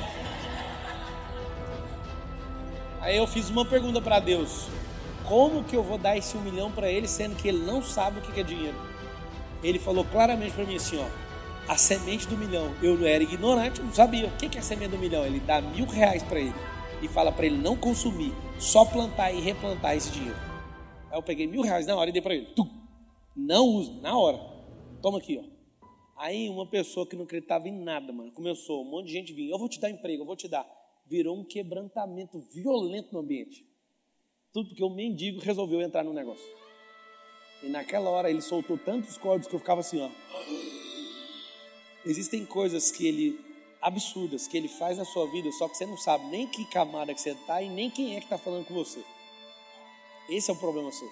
Aí 3.01 3.17
eu 3.17 3.25
fiz 3.25 3.49
uma 3.49 3.65
pergunta 3.65 3.99
para 3.99 4.19
Deus: 4.19 4.67
como 5.25 5.63
que 5.63 5.75
eu 5.75 5.81
vou 5.81 5.97
dar 5.97 6.15
esse 6.15 6.37
um 6.37 6.41
milhão 6.41 6.71
para 6.71 6.87
ele, 6.87 7.07
sendo 7.07 7.35
que 7.35 7.47
ele 7.47 7.65
não 7.65 7.81
sabe 7.81 8.19
o 8.19 8.21
que 8.21 8.39
é 8.39 8.43
dinheiro? 8.43 8.77
Ele 9.63 9.79
falou 9.79 10.05
claramente 10.05 10.53
para 10.53 10.65
mim 10.65 10.75
assim: 10.75 10.99
ó, 10.99 11.07
a 11.67 11.75
semente 11.77 12.27
do 12.27 12.37
milhão. 12.37 12.71
Eu 12.79 13.07
era 13.07 13.23
ignorante, 13.23 13.81
não 13.81 13.91
sabia. 13.91 14.27
O 14.27 14.31
que 14.31 14.55
é 14.55 14.59
a 14.59 14.63
semente 14.63 14.91
do 14.91 14.99
milhão? 14.99 15.25
Ele 15.25 15.39
dá 15.39 15.61
mil 15.61 15.87
reais 15.87 16.21
para 16.21 16.39
ele 16.39 16.53
e 17.01 17.07
fala 17.07 17.31
para 17.31 17.47
ele 17.47 17.57
não 17.57 17.75
consumir, 17.75 18.35
só 18.59 18.85
plantar 18.85 19.31
e 19.31 19.41
replantar 19.41 19.95
esse 19.95 20.11
dinheiro. 20.11 20.52
Aí 21.13 21.19
eu 21.19 21.21
peguei 21.21 21.45
mil 21.45 21.61
reais 21.61 21.85
na 21.85 21.95
hora 21.95 22.09
e 22.09 22.13
dei 22.13 22.23
para 22.23 22.33
ele. 22.33 22.47
Não 23.35 23.67
usa, 23.67 23.93
na 24.01 24.17
hora. 24.17 24.39
toma 24.99 25.19
aqui, 25.19 25.37
ó. 25.37 25.43
Aí 26.19 26.49
uma 26.49 26.65
pessoa 26.65 27.05
que 27.05 27.15
não 27.15 27.23
acreditava 27.23 27.69
em 27.69 27.83
nada, 27.83 28.11
mano, 28.11 28.31
começou, 28.31 28.81
um 28.81 28.89
monte 28.89 29.07
de 29.07 29.13
gente 29.13 29.31
vinha, 29.31 29.53
eu 29.53 29.59
vou 29.59 29.69
te 29.69 29.79
dar 29.79 29.91
emprego, 29.91 30.23
eu 30.23 30.25
vou 30.25 30.35
te 30.35 30.47
dar. 30.47 30.65
Virou 31.05 31.37
um 31.37 31.43
quebrantamento 31.43 32.39
violento 32.51 33.13
no 33.13 33.19
ambiente. 33.19 33.63
Tudo 34.51 34.69
porque 34.69 34.83
o 34.83 34.89
mendigo 34.89 35.39
resolveu 35.39 35.81
entrar 35.81 36.03
no 36.03 36.13
negócio. 36.13 36.45
E 37.61 37.69
naquela 37.69 38.09
hora 38.09 38.31
ele 38.31 38.41
soltou 38.41 38.75
tantos 38.75 39.15
códigos 39.15 39.47
que 39.47 39.53
eu 39.53 39.59
ficava 39.59 39.81
assim, 39.81 40.01
ó. 40.01 40.09
Existem 42.03 42.43
coisas 42.43 42.89
que 42.89 43.05
ele 43.05 43.39
absurdas 43.79 44.47
que 44.47 44.57
ele 44.57 44.67
faz 44.67 44.97
na 44.97 45.05
sua 45.05 45.29
vida, 45.29 45.51
só 45.51 45.67
que 45.67 45.77
você 45.77 45.85
não 45.85 45.97
sabe 45.97 46.25
nem 46.27 46.47
que 46.47 46.65
camada 46.65 47.13
que 47.13 47.21
você 47.21 47.31
está 47.31 47.61
e 47.61 47.69
nem 47.69 47.91
quem 47.91 48.15
é 48.15 48.19
que 48.19 48.25
está 48.25 48.37
falando 48.37 48.65
com 48.65 48.73
você. 48.73 49.03
Esse 50.29 50.49
é 50.49 50.53
o 50.53 50.57
problema 50.57 50.91
seu. 50.91 51.09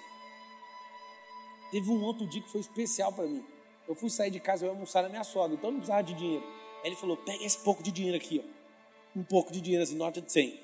Teve 1.70 1.90
um 1.90 2.02
outro 2.02 2.26
dia 2.26 2.42
que 2.42 2.50
foi 2.50 2.60
especial 2.60 3.12
para 3.12 3.24
mim. 3.24 3.44
Eu 3.88 3.94
fui 3.94 4.10
sair 4.10 4.30
de 4.30 4.40
casa, 4.40 4.64
eu 4.64 4.68
ia 4.68 4.74
almoçar 4.74 5.02
na 5.02 5.08
minha 5.08 5.24
sogra, 5.24 5.54
então 5.54 5.70
não 5.70 5.78
precisava 5.78 6.02
de 6.02 6.14
dinheiro. 6.14 6.44
Aí 6.82 6.88
ele 6.88 6.96
falou: 6.96 7.16
pega 7.16 7.44
esse 7.44 7.58
pouco 7.58 7.82
de 7.82 7.90
dinheiro 7.90 8.16
aqui, 8.16 8.42
ó. 8.44 9.18
Um 9.18 9.22
pouco 9.22 9.52
de 9.52 9.60
dinheiro, 9.60 9.82
assim, 9.82 9.96
nota 9.96 10.20
de 10.20 10.32
100. 10.32 10.60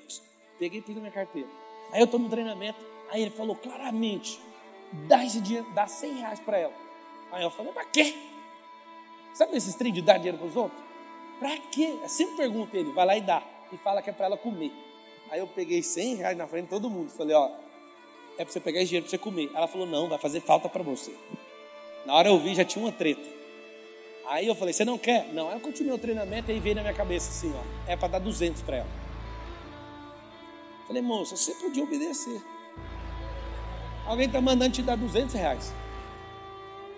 Peguei 0.57 0.79
e 0.79 0.81
pus 0.81 0.95
na 0.95 1.01
minha 1.01 1.11
carteira. 1.11 1.47
Aí 1.91 1.99
eu 1.99 2.05
estou 2.05 2.19
no 2.19 2.29
treinamento, 2.29 2.79
aí 3.09 3.21
ele 3.21 3.31
falou 3.31 3.55
claramente: 3.55 4.39
dá 5.07 5.23
esse 5.23 5.41
dinheiro, 5.41 5.67
dá 5.73 5.87
100 5.87 6.13
reais 6.15 6.39
para 6.39 6.57
ela. 6.57 6.73
Aí 7.31 7.43
eu 7.43 7.51
falei: 7.51 7.71
para 7.71 7.85
quê? 7.85 8.15
Sabe 9.33 9.55
esses 9.55 9.75
trem 9.75 9.93
de 9.93 10.01
dar 10.01 10.17
dinheiro 10.17 10.37
para 10.37 10.47
os 10.47 10.55
outros? 10.55 10.81
Para 11.39 11.57
quê? 11.57 11.97
Eu 12.01 12.09
sempre 12.09 12.35
pergunto 12.35 12.75
ele, 12.75 12.91
vai 12.91 13.05
lá 13.05 13.17
e 13.17 13.21
dá. 13.21 13.41
E 13.71 13.77
fala 13.77 14.01
que 14.01 14.09
é 14.09 14.13
para 14.13 14.25
ela 14.25 14.37
comer. 14.37 14.71
Aí 15.31 15.39
eu 15.39 15.47
peguei 15.47 15.81
100 15.81 16.15
reais 16.15 16.37
na 16.37 16.47
frente 16.47 16.65
de 16.65 16.69
todo 16.71 16.89
mundo. 16.89 17.09
Falei, 17.11 17.35
ó, 17.35 17.49
é 18.39 18.45
para 18.45 18.53
você 18.53 18.59
pegar 18.61 18.79
esse 18.79 18.87
dinheiro 18.87 19.03
para 19.03 19.11
você 19.11 19.17
comer. 19.17 19.51
Ela 19.53 19.67
falou, 19.67 19.85
não, 19.85 20.07
vai 20.07 20.17
fazer 20.17 20.39
falta 20.39 20.69
para 20.69 20.81
você. 20.81 21.13
Na 22.05 22.15
hora 22.15 22.29
eu 22.29 22.39
vi, 22.39 22.55
já 22.55 22.63
tinha 22.63 22.83
uma 22.83 22.91
treta. 22.91 23.21
Aí 24.25 24.47
eu 24.47 24.55
falei, 24.55 24.73
você 24.73 24.85
não 24.85 24.97
quer? 24.97 25.27
Não. 25.33 25.49
Aí 25.49 25.55
eu 25.55 25.59
continuei 25.59 25.93
o 25.93 25.99
treinamento 25.99 26.49
e 26.49 26.57
veio 26.57 26.75
na 26.75 26.81
minha 26.81 26.93
cabeça 26.93 27.29
assim, 27.29 27.53
ó, 27.53 27.91
é 27.91 27.97
para 27.97 28.07
dar 28.07 28.19
200 28.19 28.61
para 28.61 28.77
ela. 28.77 28.87
Falei, 30.87 31.01
moça, 31.01 31.35
você 31.35 31.53
podia 31.55 31.83
obedecer. 31.83 32.41
Alguém 34.07 34.27
está 34.27 34.39
mandando 34.39 34.73
te 34.73 34.81
dar 34.81 34.95
200 34.95 35.35
reais. 35.35 35.73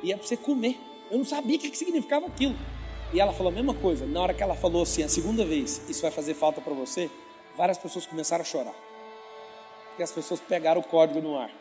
E 0.04 0.14
é 0.14 0.16
para 0.16 0.28
você 0.28 0.38
comer. 0.38 0.80
Eu 1.10 1.18
não 1.18 1.26
sabia 1.26 1.58
o 1.58 1.60
que 1.60 1.76
significava 1.76 2.28
aquilo. 2.28 2.56
E 3.12 3.20
ela 3.20 3.34
falou 3.34 3.52
a 3.52 3.56
mesma 3.56 3.74
coisa. 3.74 4.06
Na 4.06 4.22
hora 4.22 4.34
que 4.34 4.44
ela 4.44 4.56
falou 4.56 4.84
assim, 4.84 5.02
a 5.02 5.10
segunda 5.10 5.44
vez, 5.44 5.82
isso 5.90 6.04
vai 6.04 6.12
fazer 6.12 6.36
falta 6.36 6.62
para 6.62 6.74
você, 6.74 7.10
várias 7.58 7.80
pessoas 7.80 8.06
começaram 8.06 8.44
a 8.44 8.46
chorar. 8.46 8.91
Porque 9.92 10.04
as 10.04 10.12
pessoas 10.12 10.40
pegaram 10.40 10.82
o 10.82 10.84
código 10.84 11.22
no 11.22 11.38
ar. 11.38 11.52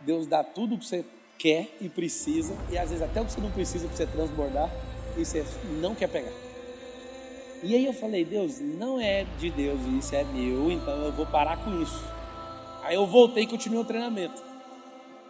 Deus 0.00 0.26
dá 0.26 0.42
tudo 0.42 0.74
o 0.74 0.78
que 0.78 0.86
você 0.86 1.04
quer 1.38 1.68
e 1.80 1.88
precisa, 1.88 2.54
e 2.70 2.76
às 2.76 2.90
vezes 2.90 3.02
até 3.02 3.20
o 3.20 3.24
que 3.24 3.32
você 3.32 3.40
não 3.40 3.50
precisa 3.50 3.86
para 3.86 3.96
você 3.96 4.06
transbordar, 4.06 4.70
e 5.16 5.24
você 5.24 5.44
não 5.80 5.94
quer 5.94 6.08
pegar. 6.08 6.32
E 7.62 7.74
aí 7.74 7.84
eu 7.84 7.92
falei, 7.92 8.24
Deus, 8.24 8.58
não 8.58 8.98
é 8.98 9.24
de 9.38 9.50
Deus, 9.50 9.78
isso 9.98 10.14
é 10.14 10.24
meu, 10.24 10.70
então 10.70 10.94
eu 11.04 11.12
vou 11.12 11.26
parar 11.26 11.58
com 11.62 11.82
isso. 11.82 12.02
Aí 12.82 12.94
eu 12.94 13.06
voltei 13.06 13.44
e 13.44 13.46
continuei 13.46 13.80
o 13.80 13.84
treinamento. 13.84 14.42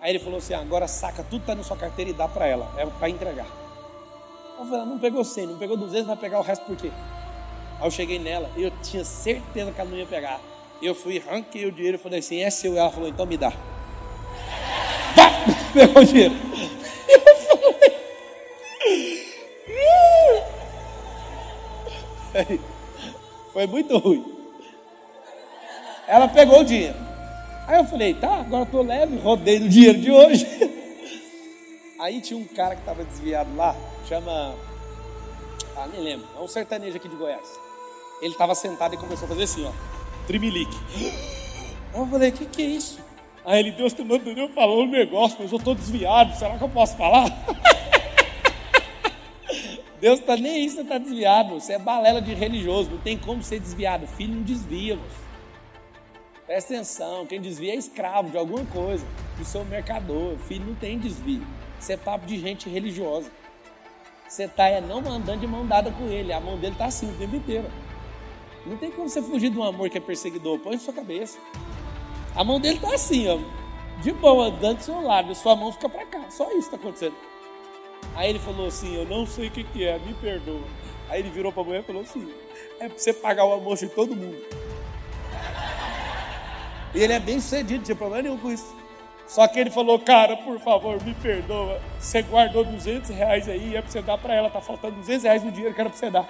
Aí 0.00 0.10
ele 0.12 0.18
falou 0.18 0.38
assim: 0.38 0.54
agora 0.54 0.88
saca 0.88 1.22
tudo 1.22 1.40
que 1.40 1.44
está 1.44 1.54
na 1.54 1.62
sua 1.62 1.76
carteira 1.76 2.10
e 2.10 2.14
dá 2.14 2.26
para 2.26 2.46
ela, 2.46 2.72
é 2.78 2.86
para 2.86 3.10
entregar. 3.10 3.46
Eu 4.58 4.64
falei: 4.64 4.86
não 4.86 4.98
pegou 4.98 5.24
100, 5.24 5.46
não 5.46 5.58
pegou 5.58 5.76
200, 5.76 6.06
vai 6.06 6.16
pegar 6.16 6.38
o 6.38 6.42
resto 6.42 6.64
por 6.64 6.76
quê? 6.76 6.90
Aí 7.78 7.86
eu 7.86 7.90
cheguei 7.90 8.18
nela 8.18 8.50
e 8.56 8.62
eu 8.62 8.72
tinha 8.82 9.04
certeza 9.04 9.72
que 9.72 9.80
ela 9.80 9.90
não 9.90 9.98
ia 9.98 10.06
pegar. 10.06 10.40
Eu 10.82 10.94
fui, 10.94 11.18
ranquei 11.18 11.66
o 11.66 11.72
dinheiro 11.72 11.96
e 11.96 12.00
falei 12.00 12.20
assim: 12.20 12.40
é 12.40 12.50
seu. 12.50 12.76
Ela 12.76 12.90
falou: 12.90 13.08
então 13.08 13.26
me 13.26 13.36
dá. 13.36 13.50
Pá! 15.14 15.30
Pegou 15.72 16.02
o 16.02 16.04
dinheiro. 16.04 16.34
Eu 17.08 17.20
falei: 22.32 22.60
foi 23.52 23.66
muito 23.66 23.98
ruim. 23.98 24.24
Ela 26.06 26.28
pegou 26.28 26.60
o 26.60 26.64
dinheiro. 26.64 26.96
Aí 27.66 27.78
eu 27.78 27.84
falei, 27.84 28.14
tá, 28.14 28.40
agora 28.40 28.66
tô 28.66 28.82
leve, 28.82 29.16
rodei 29.18 29.60
no 29.60 29.68
dinheiro 29.68 30.00
de 30.00 30.10
hoje. 30.10 30.44
Aí 32.00 32.20
tinha 32.20 32.36
um 32.36 32.44
cara 32.44 32.74
que 32.74 32.80
estava 32.80 33.04
desviado 33.04 33.54
lá, 33.54 33.76
chama. 34.08 34.56
Ah, 35.76 35.86
nem 35.86 36.02
lembro. 36.02 36.26
É 36.36 36.40
um 36.40 36.48
sertanejo 36.48 36.96
aqui 36.96 37.08
de 37.08 37.14
Goiás. 37.14 37.48
Ele 38.20 38.32
estava 38.32 38.56
sentado 38.56 38.94
e 38.94 38.98
começou 38.98 39.26
a 39.26 39.28
fazer 39.28 39.44
assim, 39.44 39.64
ó. 39.64 39.99
Trimilique. 40.30 40.76
Eu 41.92 42.06
falei, 42.06 42.30
o 42.30 42.32
que, 42.32 42.46
que 42.46 42.62
é 42.62 42.66
isso? 42.66 43.00
Aí 43.44 43.58
ele, 43.58 43.72
Deus 43.72 43.92
te 43.92 44.04
mandou 44.04 44.32
eu 44.32 44.48
falar 44.50 44.76
um 44.76 44.86
negócio, 44.86 45.36
mas 45.40 45.50
eu 45.50 45.58
estou 45.58 45.74
desviado, 45.74 46.36
será 46.36 46.56
que 46.56 46.62
eu 46.62 46.68
posso 46.68 46.96
falar? 46.96 47.26
Deus 50.00 50.20
está 50.20 50.36
nem 50.36 50.52
aí, 50.52 50.70
você 50.70 50.82
está 50.82 50.98
desviado, 50.98 51.54
você 51.54 51.72
é 51.72 51.80
balela 51.80 52.22
de 52.22 52.32
religioso, 52.32 52.90
não 52.90 52.98
tem 52.98 53.18
como 53.18 53.42
ser 53.42 53.58
desviado. 53.58 54.06
Filho 54.06 54.36
não 54.36 54.42
desvia, 54.42 54.94
moço. 54.94 55.16
Presta 56.46 56.74
atenção, 56.74 57.26
quem 57.26 57.40
desvia 57.40 57.72
é 57.72 57.76
escravo 57.76 58.30
de 58.30 58.38
alguma 58.38 58.64
coisa, 58.66 59.04
do 59.36 59.44
seu 59.44 59.64
mercador. 59.64 60.36
Filho 60.46 60.66
não 60.66 60.76
tem 60.76 60.96
desvio. 60.96 61.44
Isso 61.80 61.90
é 61.90 61.96
papo 61.96 62.24
de 62.24 62.38
gente 62.38 62.68
religiosa. 62.68 63.32
Você 64.28 64.44
está 64.44 64.68
é, 64.68 64.80
não 64.80 64.98
andando 64.98 65.40
de 65.40 65.46
mão 65.48 65.66
dada 65.66 65.90
com 65.90 66.04
ele, 66.04 66.32
a 66.32 66.38
mão 66.38 66.56
dele 66.56 66.74
está 66.74 66.84
assim 66.84 67.10
o 67.10 67.18
tempo 67.18 67.34
inteiro. 67.34 67.68
Não 68.70 68.76
tem 68.76 68.88
como 68.92 69.08
você 69.08 69.20
fugir 69.20 69.50
de 69.50 69.58
um 69.58 69.64
amor 69.64 69.90
que 69.90 69.98
é 69.98 70.00
perseguidor, 70.00 70.60
põe 70.60 70.76
em 70.76 70.78
sua 70.78 70.94
cabeça. 70.94 71.40
A 72.36 72.44
mão 72.44 72.60
dele 72.60 72.76
está 72.76 72.94
assim, 72.94 73.28
ó, 73.28 73.36
de 74.00 74.12
boa, 74.12 74.46
andando 74.46 74.78
do 74.78 74.84
seu 74.84 75.00
lado, 75.02 75.34
sua 75.34 75.56
mão 75.56 75.72
fica 75.72 75.88
para 75.88 76.06
cá, 76.06 76.30
só 76.30 76.48
isso 76.50 76.60
está 76.60 76.76
acontecendo. 76.76 77.16
Aí 78.14 78.30
ele 78.30 78.38
falou 78.38 78.68
assim: 78.68 78.94
Eu 78.94 79.04
não 79.04 79.26
sei 79.26 79.48
o 79.48 79.50
que, 79.50 79.64
que 79.64 79.84
é, 79.84 79.98
me 79.98 80.14
perdoa. 80.14 80.62
Aí 81.08 81.18
ele 81.18 81.30
virou 81.30 81.52
para 81.52 81.64
mulher 81.64 81.80
e 81.80 81.82
falou 81.82 82.02
assim: 82.02 82.32
É 82.78 82.88
para 82.88 82.96
você 82.96 83.12
pagar 83.12 83.44
o 83.44 83.52
almoço 83.52 83.86
de 83.88 83.92
todo 83.92 84.14
mundo. 84.14 84.40
E 86.94 87.02
ele 87.02 87.12
é 87.12 87.18
bem 87.18 87.40
sucedido, 87.40 87.78
não 87.78 87.84
tinha 87.84 87.96
problema 87.96 88.22
nenhum 88.22 88.38
com 88.38 88.52
isso. 88.52 88.74
Só 89.26 89.46
que 89.46 89.60
ele 89.60 89.70
falou, 89.70 89.98
cara, 89.98 90.36
por 90.36 90.58
favor, 90.58 91.00
me 91.04 91.14
perdoa. 91.14 91.80
Você 92.00 92.20
guardou 92.22 92.64
200 92.64 93.10
reais 93.10 93.48
aí, 93.48 93.76
é 93.76 93.82
pra 93.82 93.90
você 93.90 94.02
dar 94.02 94.18
pra 94.18 94.34
ela, 94.34 94.50
tá 94.50 94.60
faltando 94.60 94.96
200 94.96 95.22
reais 95.22 95.44
no 95.44 95.52
dinheiro 95.52 95.72
que 95.74 95.80
era 95.80 95.88
pra 95.88 95.98
você 95.98 96.10
dar. 96.10 96.28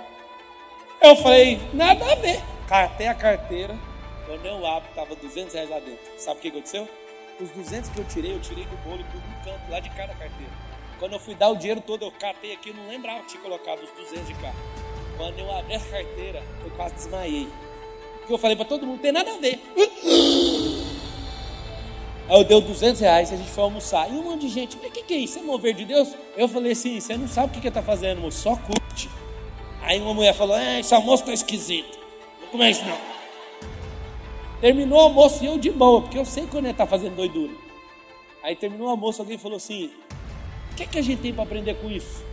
Eu 1.01 1.17
falei, 1.17 1.61
nada 1.73 2.13
a 2.13 2.15
ver. 2.17 2.41
Catei 2.69 3.07
a 3.07 3.15
carteira, 3.15 3.77
quando 4.27 4.47
eu 4.47 4.65
abro, 4.67 4.89
tava 4.95 5.17
200 5.17 5.55
reais 5.55 5.71
lá 5.71 5.79
dentro. 5.81 5.99
Sabe 6.19 6.39
o 6.39 6.43
que 6.43 6.49
aconteceu? 6.49 6.89
Os 7.41 7.51
200 7.51 7.91
que 7.91 7.99
eu 7.99 8.05
tirei, 8.05 8.33
eu 8.35 8.41
tirei 8.41 8.65
do 8.65 8.77
bolo 8.85 9.01
e 9.01 9.05
pus 9.05 9.21
no 9.23 9.45
canto, 9.45 9.71
lá 9.71 9.81
de 9.81 9.91
cada 9.91 10.15
carteira. 10.15 10.53
Quando 10.99 11.15
eu 11.15 11.19
fui 11.19 11.35
dar 11.35 11.49
o 11.49 11.57
dinheiro 11.57 11.81
todo, 11.81 12.05
eu 12.05 12.13
catei 12.13 12.53
aqui, 12.53 12.69
eu 12.69 12.75
não 12.75 12.89
lembrava 12.89 13.21
que 13.21 13.29
tinha 13.29 13.43
colocado 13.43 13.83
os 13.83 13.91
200 13.93 14.29
de 14.29 14.35
cá. 14.35 14.53
Quando 15.17 15.39
eu 15.39 15.51
abri 15.57 15.75
a 15.75 15.81
carteira, 15.81 16.43
eu 16.65 16.71
quase 16.73 16.95
desmaiei 16.95 17.49
que 18.31 18.35
eu 18.35 18.39
falei 18.39 18.55
para 18.55 18.65
todo 18.65 18.87
mundo, 18.87 19.01
tem 19.01 19.11
nada 19.11 19.33
a 19.33 19.39
ver. 19.39 19.61
Aí 22.29 22.39
eu 22.39 22.45
dei 22.45 22.61
200 22.61 23.01
reais, 23.01 23.33
a 23.33 23.37
gente 23.37 23.51
foi 23.51 23.65
almoçar. 23.65 24.09
E 24.09 24.13
um 24.13 24.23
monte 24.23 24.43
de 24.43 24.49
gente, 24.49 24.79
mas 24.81 24.89
o 24.89 24.93
que, 24.93 25.03
que 25.03 25.15
é 25.15 25.17
isso? 25.17 25.41
É 25.41 25.43
mover 25.43 25.75
de 25.75 25.85
Deus? 25.85 26.15
Eu 26.37 26.47
falei 26.49 26.73
assim, 26.73 27.01
você 27.01 27.17
não 27.17 27.27
sabe 27.27 27.49
o 27.49 27.51
que, 27.51 27.61
que 27.61 27.67
está 27.67 27.83
fazendo, 27.83 28.21
moço, 28.21 28.39
só 28.39 28.55
curte. 28.55 29.11
Aí 29.83 30.01
uma 30.01 30.15
mulher 30.15 30.35
falou, 30.35 30.57
é, 30.57 30.81
esse 30.81 30.95
almoço 30.95 31.23
está 31.23 31.33
esquisito. 31.33 31.99
Não 32.41 32.49
come 32.49 32.71
isso 32.71 32.85
não. 32.85 32.99
Terminou 34.61 34.99
o 34.99 35.03
almoço 35.03 35.43
e 35.43 35.47
eu 35.47 35.59
de 35.59 35.71
boa, 35.71 36.03
porque 36.03 36.19
eu 36.19 36.25
sei 36.25 36.47
quando 36.47 36.65
ele 36.65 36.73
está 36.73 36.87
fazendo 36.87 37.17
doidura. 37.17 37.53
Aí 38.43 38.55
terminou 38.55 38.89
o 38.89 38.91
almoço, 38.91 39.23
alguém 39.23 39.39
falou 39.39 39.57
assim, 39.57 39.91
o 40.73 40.75
que, 40.77 40.87
que 40.87 40.99
a 40.99 41.03
gente 41.03 41.23
tem 41.23 41.33
para 41.33 41.45
aprender 41.45 41.75
com 41.75 41.91
isso? 41.91 42.25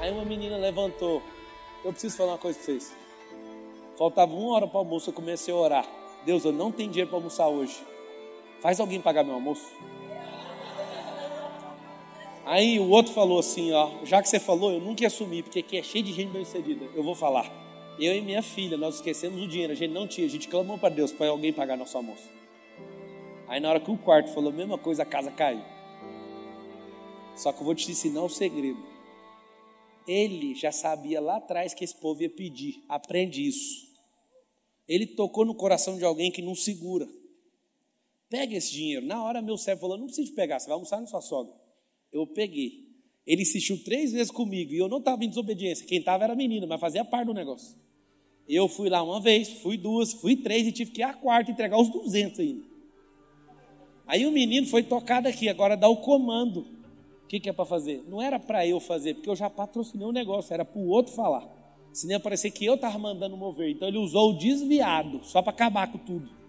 Aí 0.00 0.10
uma 0.10 0.24
menina 0.24 0.56
levantou, 0.56 1.22
eu 1.84 1.92
preciso 1.92 2.16
falar 2.16 2.32
uma 2.32 2.38
coisa 2.38 2.58
para 2.58 2.66
vocês. 2.66 2.96
Faltava 3.96 4.32
uma 4.32 4.54
hora 4.54 4.66
para 4.66 4.76
o 4.76 4.80
almoço, 4.80 5.10
eu 5.10 5.14
comecei 5.14 5.52
a 5.52 5.56
orar. 5.56 5.86
Deus, 6.24 6.44
eu 6.44 6.52
não 6.52 6.72
tenho 6.72 6.90
dinheiro 6.90 7.10
para 7.10 7.18
almoçar 7.18 7.48
hoje. 7.48 7.76
Faz 8.60 8.80
alguém 8.80 9.00
pagar 9.00 9.22
meu 9.22 9.34
almoço? 9.34 9.66
Aí 12.44 12.80
o 12.80 12.88
outro 12.88 13.12
falou 13.12 13.38
assim, 13.38 13.72
ó, 13.72 14.04
já 14.04 14.22
que 14.22 14.28
você 14.28 14.40
falou, 14.40 14.72
eu 14.72 14.80
nunca 14.80 15.02
ia 15.02 15.08
assumir, 15.08 15.42
porque 15.42 15.60
aqui 15.60 15.76
é 15.76 15.82
cheio 15.82 16.04
de 16.04 16.12
gente 16.12 16.30
bem 16.30 16.44
sucedida. 16.44 16.86
Eu 16.94 17.02
vou 17.02 17.14
falar. 17.14 17.50
Eu 17.98 18.16
e 18.16 18.20
minha 18.22 18.42
filha, 18.42 18.76
nós 18.76 18.96
esquecemos 18.96 19.42
o 19.42 19.46
dinheiro, 19.46 19.72
a 19.72 19.76
gente 19.76 19.92
não 19.92 20.08
tinha, 20.08 20.26
a 20.26 20.30
gente 20.30 20.48
clamou 20.48 20.78
para 20.78 20.88
Deus 20.88 21.12
para 21.12 21.28
alguém 21.28 21.52
pagar 21.52 21.76
nosso 21.76 21.96
almoço. 21.96 22.28
Aí 23.46 23.60
na 23.60 23.68
hora 23.68 23.80
que 23.80 23.90
o 23.90 23.98
quarto 23.98 24.32
falou 24.32 24.50
a 24.50 24.54
mesma 24.54 24.78
coisa, 24.78 25.02
a 25.02 25.06
casa 25.06 25.30
caiu. 25.30 25.62
Só 27.36 27.52
que 27.52 27.60
eu 27.60 27.64
vou 27.64 27.74
te 27.74 27.90
ensinar 27.90 28.22
um 28.22 28.28
segredo. 28.28 28.82
Ele 30.06 30.54
já 30.54 30.72
sabia 30.72 31.20
lá 31.20 31.36
atrás 31.36 31.74
que 31.74 31.84
esse 31.84 31.94
povo 31.94 32.22
ia 32.22 32.30
pedir. 32.30 32.82
Aprende 32.88 33.46
isso. 33.46 33.88
Ele 34.88 35.06
tocou 35.06 35.44
no 35.44 35.54
coração 35.54 35.96
de 35.96 36.04
alguém 36.04 36.30
que 36.30 36.42
não 36.42 36.54
segura. 36.54 37.06
Pega 38.28 38.56
esse 38.56 38.72
dinheiro. 38.72 39.06
Na 39.06 39.22
hora, 39.22 39.42
meu 39.42 39.56
servo 39.56 39.82
falou: 39.82 39.98
não 39.98 40.06
precisa 40.06 40.32
pegar, 40.34 40.58
você 40.58 40.66
vai 40.66 40.74
almoçar 40.74 41.00
na 41.00 41.06
sua 41.06 41.20
sogra. 41.20 41.54
Eu 42.12 42.26
peguei. 42.26 42.90
Ele 43.26 43.42
insistiu 43.42 43.82
três 43.84 44.12
vezes 44.12 44.30
comigo 44.30 44.72
e 44.72 44.78
eu 44.78 44.88
não 44.88 44.98
estava 44.98 45.24
em 45.24 45.28
desobediência. 45.28 45.86
Quem 45.86 45.98
estava 45.98 46.24
era 46.24 46.32
a 46.32 46.36
menina, 46.36 46.66
mas 46.66 46.80
fazia 46.80 47.04
parte 47.04 47.26
do 47.26 47.34
negócio. 47.34 47.76
Eu 48.48 48.66
fui 48.66 48.88
lá 48.88 49.02
uma 49.02 49.20
vez, 49.20 49.48
fui 49.60 49.76
duas, 49.76 50.12
fui 50.12 50.36
três 50.36 50.66
e 50.66 50.72
tive 50.72 50.90
que 50.90 51.00
ir 51.00 51.04
a 51.04 51.14
quarta 51.14 51.50
entregar 51.50 51.78
os 51.78 51.88
duzentos 51.88 52.40
ainda. 52.40 52.64
Aí 54.06 54.26
o 54.26 54.32
menino 54.32 54.66
foi 54.66 54.82
tocado 54.82 55.28
aqui, 55.28 55.48
agora 55.48 55.76
dá 55.76 55.88
o 55.88 55.98
comando. 55.98 56.66
que, 57.28 57.38
que 57.38 57.48
é 57.48 57.52
para 57.52 57.64
fazer? 57.64 58.02
Não 58.08 58.20
era 58.20 58.40
para 58.40 58.66
eu 58.66 58.80
fazer, 58.80 59.14
porque 59.14 59.30
eu 59.30 59.36
já 59.36 59.48
patrocinei 59.48 60.04
o 60.04 60.10
um 60.10 60.12
negócio, 60.12 60.52
era 60.52 60.64
para 60.64 60.80
o 60.80 60.88
outro 60.88 61.12
falar. 61.12 61.48
Se 61.92 62.08
nem 62.08 62.18
parecer 62.18 62.50
que 62.50 62.64
eu 62.64 62.74
estava 62.74 62.98
mandando 62.98 63.36
mover. 63.36 63.70
Então 63.70 63.86
ele 63.86 63.98
usou 63.98 64.30
o 64.30 64.38
desviado, 64.38 65.20
só 65.22 65.40
para 65.40 65.52
acabar 65.52 65.92
com 65.92 65.98
tudo. 65.98 66.39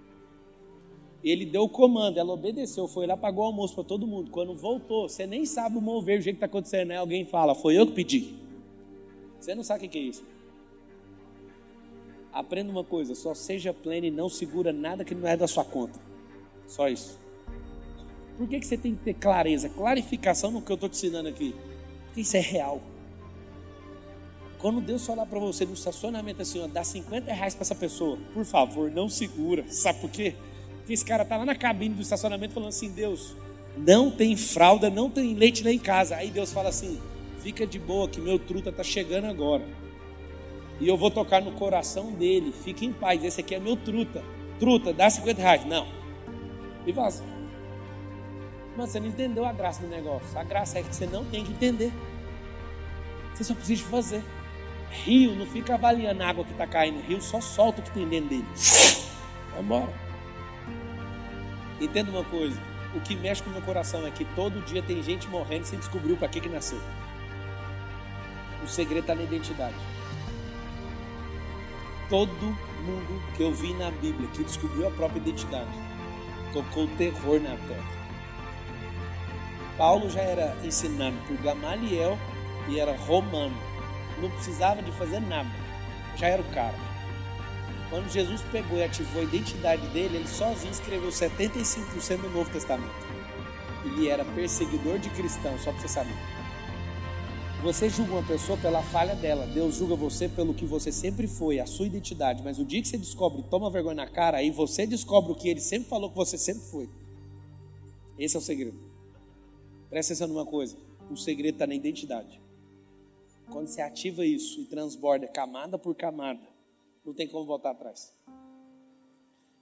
Ele 1.24 1.46
deu 1.46 1.64
o 1.64 1.70
comando, 1.70 2.18
ela 2.18 2.34
obedeceu, 2.34 2.88
foi 2.88 3.06
lá, 3.06 3.16
pagou 3.16 3.44
o 3.44 3.48
almoço 3.48 3.76
para 3.76 3.84
todo 3.84 4.08
mundo. 4.08 4.32
Quando 4.32 4.56
voltou, 4.56 5.08
você 5.08 5.28
nem 5.28 5.46
sabe 5.46 5.78
o 5.78 5.82
mover, 5.82 6.20
o 6.20 6.22
jeito 6.22 6.38
que 6.38 6.46
está 6.46 6.48
acontecendo, 6.48 6.88
né? 6.88 6.98
Alguém 6.98 7.26
fala, 7.26 7.54
foi 7.54 7.78
eu 7.78 7.86
que 7.86 7.94
pedi. 7.94 8.36
Você 9.40 9.54
não 9.54 9.64
sabe 9.64 9.86
o 9.86 9.90
que 9.90 9.98
é 9.98 10.02
isso. 10.02 10.26
Aprenda 12.34 12.72
uma 12.72 12.84
coisa, 12.84 13.14
só 13.14 13.34
seja 13.34 13.74
pleno 13.74 14.08
e 14.08 14.12
não 14.12 14.30
segura 14.30 14.72
nada 14.72 15.04
que 15.04 15.14
não 15.14 15.28
é 15.28 15.38
da 15.38 15.48
sua 15.48 15.66
conta. 15.66 16.00
Só 16.66 16.88
isso. 16.88 17.20
Por 18.38 18.48
que, 18.48 18.60
que 18.60 18.66
você 18.66 18.78
tem 18.78 18.96
que 18.96 19.04
ter 19.04 19.14
clareza, 19.14 19.70
clarificação 19.70 20.50
no 20.50 20.62
que 20.62 20.72
eu 20.72 20.76
estou 20.76 20.90
te 20.90 20.94
ensinando 20.94 21.30
aqui? 21.30 21.54
Porque 22.06 22.22
isso 22.22 22.38
é 22.38 22.40
real. 22.40 22.82
Quando 24.58 24.80
Deus 24.80 25.06
falar 25.06 25.26
para 25.26 25.40
você 25.40 25.66
no 25.66 25.74
estacionamento 25.74 26.42
assim, 26.42 26.62
ó, 26.62 26.68
dá 26.68 26.84
50 26.84 27.34
reais 27.34 27.54
para 27.54 27.64
essa 27.64 27.76
pessoa, 27.76 28.18
por 28.34 28.46
favor, 28.46 28.90
não 28.90 29.10
segura. 29.10 29.66
Sabe 29.68 30.00
por 30.00 30.10
quê? 30.10 30.36
Porque 30.82 30.94
esse 30.94 31.06
cara 31.06 31.24
tá 31.24 31.38
lá 31.38 31.46
na 31.46 31.56
cabine 31.56 31.96
do 31.96 32.02
estacionamento 32.02 32.54
falando 32.54 32.70
assim, 32.70 32.92
Deus, 32.92 33.36
não 33.78 34.12
tem 34.12 34.36
fralda, 34.36 34.90
não 34.90 35.10
tem 35.10 35.34
leite 35.36 35.64
lá 35.64 35.72
em 35.72 35.80
casa. 35.80 36.16
Aí 36.16 36.30
Deus 36.30 36.52
fala 36.52 36.70
assim, 36.70 37.00
fica 37.40 37.66
de 37.66 37.80
boa 37.80 38.08
que 38.08 38.20
meu 38.20 38.38
truta 38.38 38.72
tá 38.72 38.84
chegando 38.84 39.26
agora. 39.26 39.64
E 40.80 40.88
eu 40.88 40.98
vou 40.98 41.12
tocar 41.12 41.42
no 41.42 41.52
coração 41.52 42.12
dele, 42.12 42.52
fique 42.52 42.86
em 42.86 42.92
paz, 42.92 43.24
esse 43.24 43.40
aqui 43.40 43.54
é 43.54 43.60
meu 43.60 43.78
truta. 43.78 44.24
Truta, 44.60 44.92
dá 44.92 45.10
50 45.10 45.42
reais. 45.42 45.66
Não. 45.66 45.88
E 46.86 46.92
vaza. 46.92 47.24
Mas 48.76 48.90
você 48.90 49.00
não 49.00 49.08
entendeu 49.08 49.46
a 49.46 49.54
graça 49.54 49.82
do 49.82 49.88
negócio. 49.88 50.38
A 50.38 50.44
graça 50.44 50.80
é 50.80 50.84
que 50.84 50.96
você 50.96 51.06
não 51.06 51.24
tem 51.26 51.44
que 51.44 51.52
entender. 51.52 51.92
Você 53.34 53.44
só 53.44 53.54
precisa 53.54 53.84
fazer. 53.84 54.24
Rio 54.90 55.36
não 55.36 55.46
fica 55.46 55.76
avaliando 55.76 56.22
a 56.24 56.28
água 56.28 56.44
que 56.44 56.52
está 56.52 56.68
caindo. 56.68 57.02
Rio 57.02 57.22
só 57.22 57.40
solta 57.40 57.82
o 57.82 57.84
que 57.84 57.92
tem 57.92 58.08
dentro 58.08 58.30
dele. 58.30 58.46
Vai 59.52 59.62
embora. 59.62 60.11
Entenda 61.82 62.12
uma 62.12 62.24
coisa. 62.24 62.62
O 62.94 63.02
que 63.02 63.16
mexe 63.16 63.42
com 63.42 63.50
o 63.50 63.54
meu 63.54 63.62
coração 63.64 64.06
é 64.06 64.12
que 64.12 64.24
todo 64.24 64.64
dia 64.64 64.84
tem 64.84 65.02
gente 65.02 65.28
morrendo 65.28 65.66
sem 65.66 65.80
descobrir 65.80 66.16
para 66.16 66.28
que, 66.28 66.40
que 66.40 66.48
nasceu. 66.48 66.80
O 68.64 68.68
segredo 68.68 69.02
está 69.02 69.16
na 69.16 69.24
identidade. 69.24 69.76
Todo 72.08 72.46
mundo 72.86 73.24
que 73.36 73.42
eu 73.42 73.52
vi 73.52 73.74
na 73.74 73.90
Bíblia 73.90 74.30
que 74.30 74.44
descobriu 74.44 74.88
a 74.88 74.92
própria 74.92 75.20
identidade 75.20 75.72
tocou 76.54 76.88
terror 76.98 77.40
na 77.40 77.56
terra. 77.68 78.02
Paulo 79.78 80.10
já 80.10 80.22
era 80.22 80.56
ensinado 80.64 81.16
por 81.26 81.38
Gamaliel 81.38 82.20
e 82.68 82.80
era 82.80 82.96
romano. 82.96 83.56
Não 84.22 84.30
precisava 84.30 84.84
de 84.84 84.92
fazer 84.92 85.20
nada. 85.22 85.50
Já 86.18 86.28
era 86.28 86.42
o 86.42 86.52
cara. 86.54 86.91
Quando 87.92 88.10
Jesus 88.10 88.42
pegou 88.54 88.78
e 88.78 88.84
ativou 88.84 89.22
a 89.22 89.26
identidade 89.26 89.86
dele, 89.88 90.16
ele 90.16 90.28
sozinho 90.28 90.72
escreveu 90.72 91.10
75% 91.10 92.22
do 92.22 92.30
Novo 92.30 92.50
Testamento. 92.50 92.90
Ele 93.84 94.08
era 94.08 94.24
perseguidor 94.24 94.98
de 94.98 95.10
cristãos, 95.10 95.62
só 95.62 95.74
para 95.74 95.82
você 95.82 95.90
saber. 95.90 96.16
Você 97.64 97.90
julga 97.90 98.14
uma 98.14 98.24
pessoa 98.24 98.58
pela 98.58 98.82
falha 98.82 99.14
dela. 99.14 99.46
Deus 99.46 99.76
julga 99.76 99.94
você 99.94 100.30
pelo 100.30 100.54
que 100.54 100.66
você 100.66 100.90
sempre 100.90 101.28
foi, 101.28 101.60
a 101.60 101.66
sua 101.66 101.86
identidade. 101.86 102.42
Mas 102.42 102.60
o 102.60 102.66
dia 102.66 102.82
que 102.82 102.88
você 102.88 102.98
descobre, 102.98 103.44
toma 103.44 103.70
vergonha 103.70 103.96
na 103.96 104.08
cara, 104.08 104.38
aí 104.38 104.52
você 104.52 104.88
descobre 104.88 105.34
o 105.34 105.36
que 105.36 105.50
ele 105.50 105.60
sempre 105.60 105.90
falou 105.90 106.10
que 106.10 106.16
você 106.16 106.38
sempre 106.38 106.64
foi. 106.64 106.90
Esse 108.18 108.38
é 108.38 108.40
o 108.40 108.42
segredo. 108.42 108.80
Presta 109.90 110.14
atenção 110.14 110.30
numa 110.30 110.46
coisa: 110.46 110.78
o 111.10 111.18
segredo 111.18 111.56
está 111.56 111.68
na 111.68 111.76
identidade. 111.76 112.42
Quando 113.52 113.68
você 113.68 113.82
ativa 113.82 114.26
isso 114.26 114.62
e 114.62 114.66
transborda 114.66 115.28
camada 115.28 115.78
por 115.78 115.94
camada, 115.94 116.51
não 117.12 117.16
tem 117.16 117.28
como 117.28 117.46
voltar 117.46 117.72
atrás. 117.72 118.14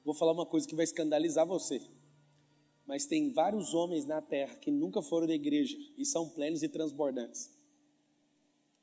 Vou 0.06 0.14
falar 0.14 0.32
uma 0.32 0.45
coisa 0.45 0.68
que 0.68 0.76
vai 0.76 0.84
escandalizar 0.84 1.45
você. 1.45 1.82
Mas 2.86 3.06
tem 3.06 3.32
vários 3.34 3.74
homens 3.74 4.06
na 4.06 4.22
terra 4.22 4.56
que 4.56 4.72
nunca 4.72 5.02
foram 5.02 5.28
da 5.28 5.34
igreja 5.34 5.76
e 5.97 6.06
são 6.06 6.30
plenos 6.30 6.64
e 6.64 6.70
transbordantes. 6.70 7.52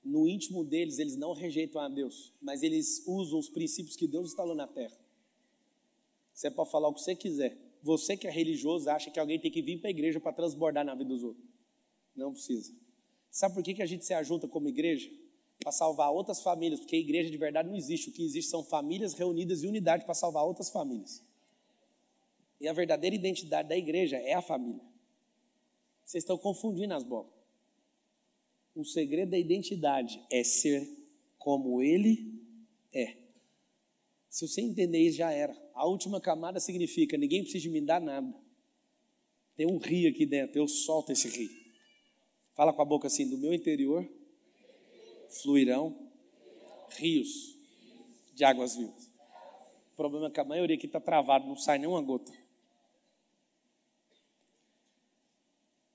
No 0.04 0.28
íntimo 0.28 0.64
deles, 0.64 0.98
eles 0.98 1.16
não 1.16 1.32
rejeitam 1.32 1.80
a 1.80 1.88
Deus, 1.88 2.32
mas 2.40 2.62
eles 2.62 3.04
usam 3.06 3.38
os 3.38 3.48
princípios 3.48 3.96
que 3.96 4.06
Deus 4.06 4.28
instalou 4.28 4.54
na 4.54 4.66
terra. 4.66 4.96
Você 6.32 6.50
pode 6.50 6.70
falar 6.70 6.88
o 6.88 6.94
que 6.94 7.00
você 7.00 7.14
quiser, 7.14 7.56
você 7.82 8.16
que 8.16 8.26
é 8.26 8.30
religioso 8.30 8.88
acha 8.90 9.10
que 9.10 9.18
alguém 9.18 9.40
tem 9.40 9.50
que 9.50 9.62
vir 9.62 9.80
para 9.80 9.88
a 9.88 9.90
igreja 9.90 10.20
para 10.20 10.32
transbordar 10.32 10.84
na 10.84 10.94
vida 10.94 11.08
dos 11.08 11.22
outros. 11.22 11.44
Não 12.14 12.32
precisa. 12.32 12.72
Sabe 13.30 13.54
por 13.54 13.62
que, 13.62 13.74
que 13.74 13.82
a 13.82 13.86
gente 13.86 14.04
se 14.04 14.14
ajunta 14.14 14.46
como 14.46 14.68
igreja? 14.68 15.10
Para 15.66 15.72
salvar 15.72 16.12
outras 16.12 16.40
famílias, 16.44 16.78
porque 16.78 16.94
a 16.94 16.98
igreja 17.00 17.28
de 17.28 17.36
verdade 17.36 17.68
não 17.68 17.74
existe. 17.74 18.08
O 18.08 18.12
que 18.12 18.22
existe 18.24 18.48
são 18.48 18.62
famílias 18.62 19.14
reunidas 19.14 19.64
em 19.64 19.66
unidade 19.66 20.04
para 20.04 20.14
salvar 20.14 20.44
outras 20.44 20.70
famílias. 20.70 21.20
E 22.60 22.68
a 22.68 22.72
verdadeira 22.72 23.16
identidade 23.16 23.68
da 23.68 23.76
igreja 23.76 24.16
é 24.16 24.34
a 24.34 24.40
família. 24.40 24.80
Vocês 26.04 26.22
estão 26.22 26.38
confundindo 26.38 26.94
as 26.94 27.02
bolas. 27.02 27.32
O 28.76 28.84
segredo 28.84 29.32
da 29.32 29.38
identidade 29.38 30.24
é 30.30 30.44
ser 30.44 30.88
como 31.36 31.82
ele 31.82 32.32
é. 32.94 33.16
Se 34.30 34.46
você 34.46 34.60
entender 34.60 35.00
isso, 35.00 35.16
já 35.16 35.32
era. 35.32 35.52
A 35.74 35.84
última 35.84 36.20
camada 36.20 36.60
significa: 36.60 37.18
ninguém 37.18 37.42
precisa 37.42 37.68
me 37.68 37.80
dar 37.80 38.00
nada. 38.00 38.32
Tem 39.56 39.66
um 39.66 39.78
rio 39.78 40.08
aqui 40.10 40.26
dentro, 40.26 40.60
eu 40.60 40.68
solto 40.68 41.10
esse 41.10 41.26
rio. 41.26 41.50
Fala 42.54 42.72
com 42.72 42.82
a 42.82 42.84
boca 42.84 43.08
assim: 43.08 43.28
do 43.28 43.36
meu 43.36 43.52
interior 43.52 44.08
fluirão 45.42 46.10
rios 46.90 47.56
de 48.34 48.44
águas 48.44 48.76
vivas. 48.76 49.06
O 49.92 49.96
problema 49.96 50.26
é 50.26 50.30
que 50.30 50.40
a 50.40 50.44
maioria 50.44 50.76
aqui 50.76 50.86
está 50.86 51.00
travado, 51.00 51.46
não 51.46 51.56
sai 51.56 51.78
nenhuma 51.78 52.02
gota. 52.02 52.30
O 52.30 52.36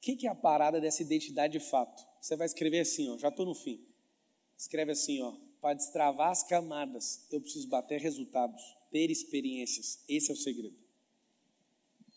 que, 0.02 0.16
que 0.16 0.28
é 0.28 0.30
a 0.30 0.36
parada 0.36 0.82
dessa 0.82 1.04
identidade 1.04 1.54
de 1.54 1.60
fato? 1.60 2.04
Você 2.20 2.36
vai 2.36 2.48
escrever 2.48 2.80
assim, 2.80 3.10
ó, 3.10 3.18
já 3.18 3.30
estou 3.30 3.46
no 3.46 3.54
fim. 3.54 3.86
Escreve 4.58 4.92
assim, 4.92 5.22
ó, 5.22 5.34
para 5.62 5.76
destravar 5.76 6.32
as 6.32 6.44
camadas, 6.44 7.28
eu 7.32 7.39
preciso 7.39 7.68
bater 7.68 8.02
resultados, 8.02 8.62
ter 8.92 9.12
experiências. 9.12 10.04
Esse 10.10 10.32
é 10.32 10.34
o 10.34 10.38
segredo. 10.38 10.76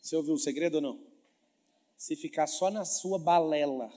Você 0.01 0.17
ouviu 0.17 0.35
o 0.35 0.39
segredo 0.39 0.77
ou 0.77 0.81
não? 0.81 1.07
Se 1.97 2.17
ficar 2.17 2.47
só 2.47 2.71
na 2.71 2.87
sua 2.87 3.19
balela 3.19 3.93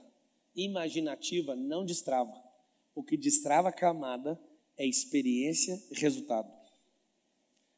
imaginativa, 0.56 1.56
não 1.56 1.86
destrava. 1.86 2.47
O 2.98 3.04
que 3.04 3.16
destrava 3.16 3.70
a 3.70 3.72
camada 3.72 4.41
é 4.76 4.84
experiência 4.84 5.80
e 5.91 6.00
resultado. 6.00 6.52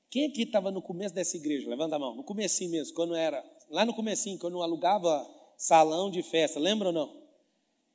Quem 0.10 0.26
aqui 0.26 0.44
estava 0.44 0.72
no 0.72 0.82
começo 0.82 1.14
dessa 1.14 1.36
igreja? 1.36 1.70
Levanta 1.70 1.98
a 1.98 2.00
mão. 2.00 2.16
No 2.16 2.24
comecinho 2.24 2.72
mesmo, 2.72 2.96
quando 2.96 3.14
era, 3.14 3.44
lá 3.70 3.86
no 3.86 3.94
comecinho, 3.94 4.40
quando 4.40 4.62
alugava 4.62 5.30
salão 5.58 6.10
de 6.10 6.24
festa, 6.24 6.58
lembra 6.58 6.88
ou 6.88 6.94
não? 6.94 7.22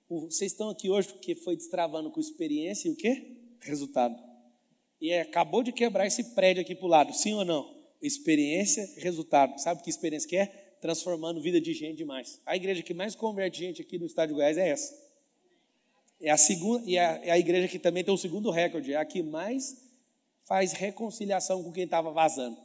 Vocês 0.07 0.53
estão 0.53 0.68
aqui 0.68 0.91
hoje 0.91 1.09
porque 1.09 1.35
foi 1.35 1.57
destravando 1.57 2.11
com 2.11 2.20
experiência 2.20 2.91
e 2.91 2.93
o 2.93 2.97
quê? 2.97 3.39
resultado. 3.62 4.14
E 5.01 5.11
é, 5.11 5.22
acabou 5.22 5.62
de 5.62 5.72
quebrar 5.72 6.07
esse 6.07 6.35
prédio 6.35 6.61
aqui 6.61 6.75
para 6.75 6.85
o 6.85 6.91
lado, 6.91 7.14
sim 7.14 7.33
ou 7.33 7.45
não? 7.47 7.75
Experiência, 8.03 8.87
resultado. 8.99 9.59
Sabe 9.59 9.83
que 9.83 9.89
experiência 9.89 10.29
que 10.29 10.37
é? 10.37 10.47
Transformando 10.79 11.41
vida 11.41 11.59
de 11.59 11.72
gente 11.72 11.97
demais. 11.97 12.39
A 12.45 12.55
igreja 12.55 12.83
que 12.83 12.93
mais 12.93 13.14
converte 13.14 13.61
gente 13.61 13.81
aqui 13.81 13.99
no 13.99 14.05
estado 14.05 14.29
de 14.29 14.35
Goiás 14.35 14.59
é 14.59 14.68
essa. 14.68 15.04
É 16.21 16.31
a 16.31 16.37
segunda, 16.37 16.89
e 16.89 16.97
é, 16.97 17.31
a 17.31 17.39
igreja 17.39 17.69
que 17.69 17.79
também 17.79 18.05
tem 18.05 18.15
o 18.15 18.19
segundo 18.19 18.51
recorde, 18.51 18.93
é 18.93 18.97
a 18.97 19.05
que 19.05 19.23
mais 19.23 19.77
faz 20.45 20.73
reconciliação 20.73 21.62
com 21.62 21.73
quem 21.73 21.85
estava 21.85 22.11
vazando. 22.12 22.57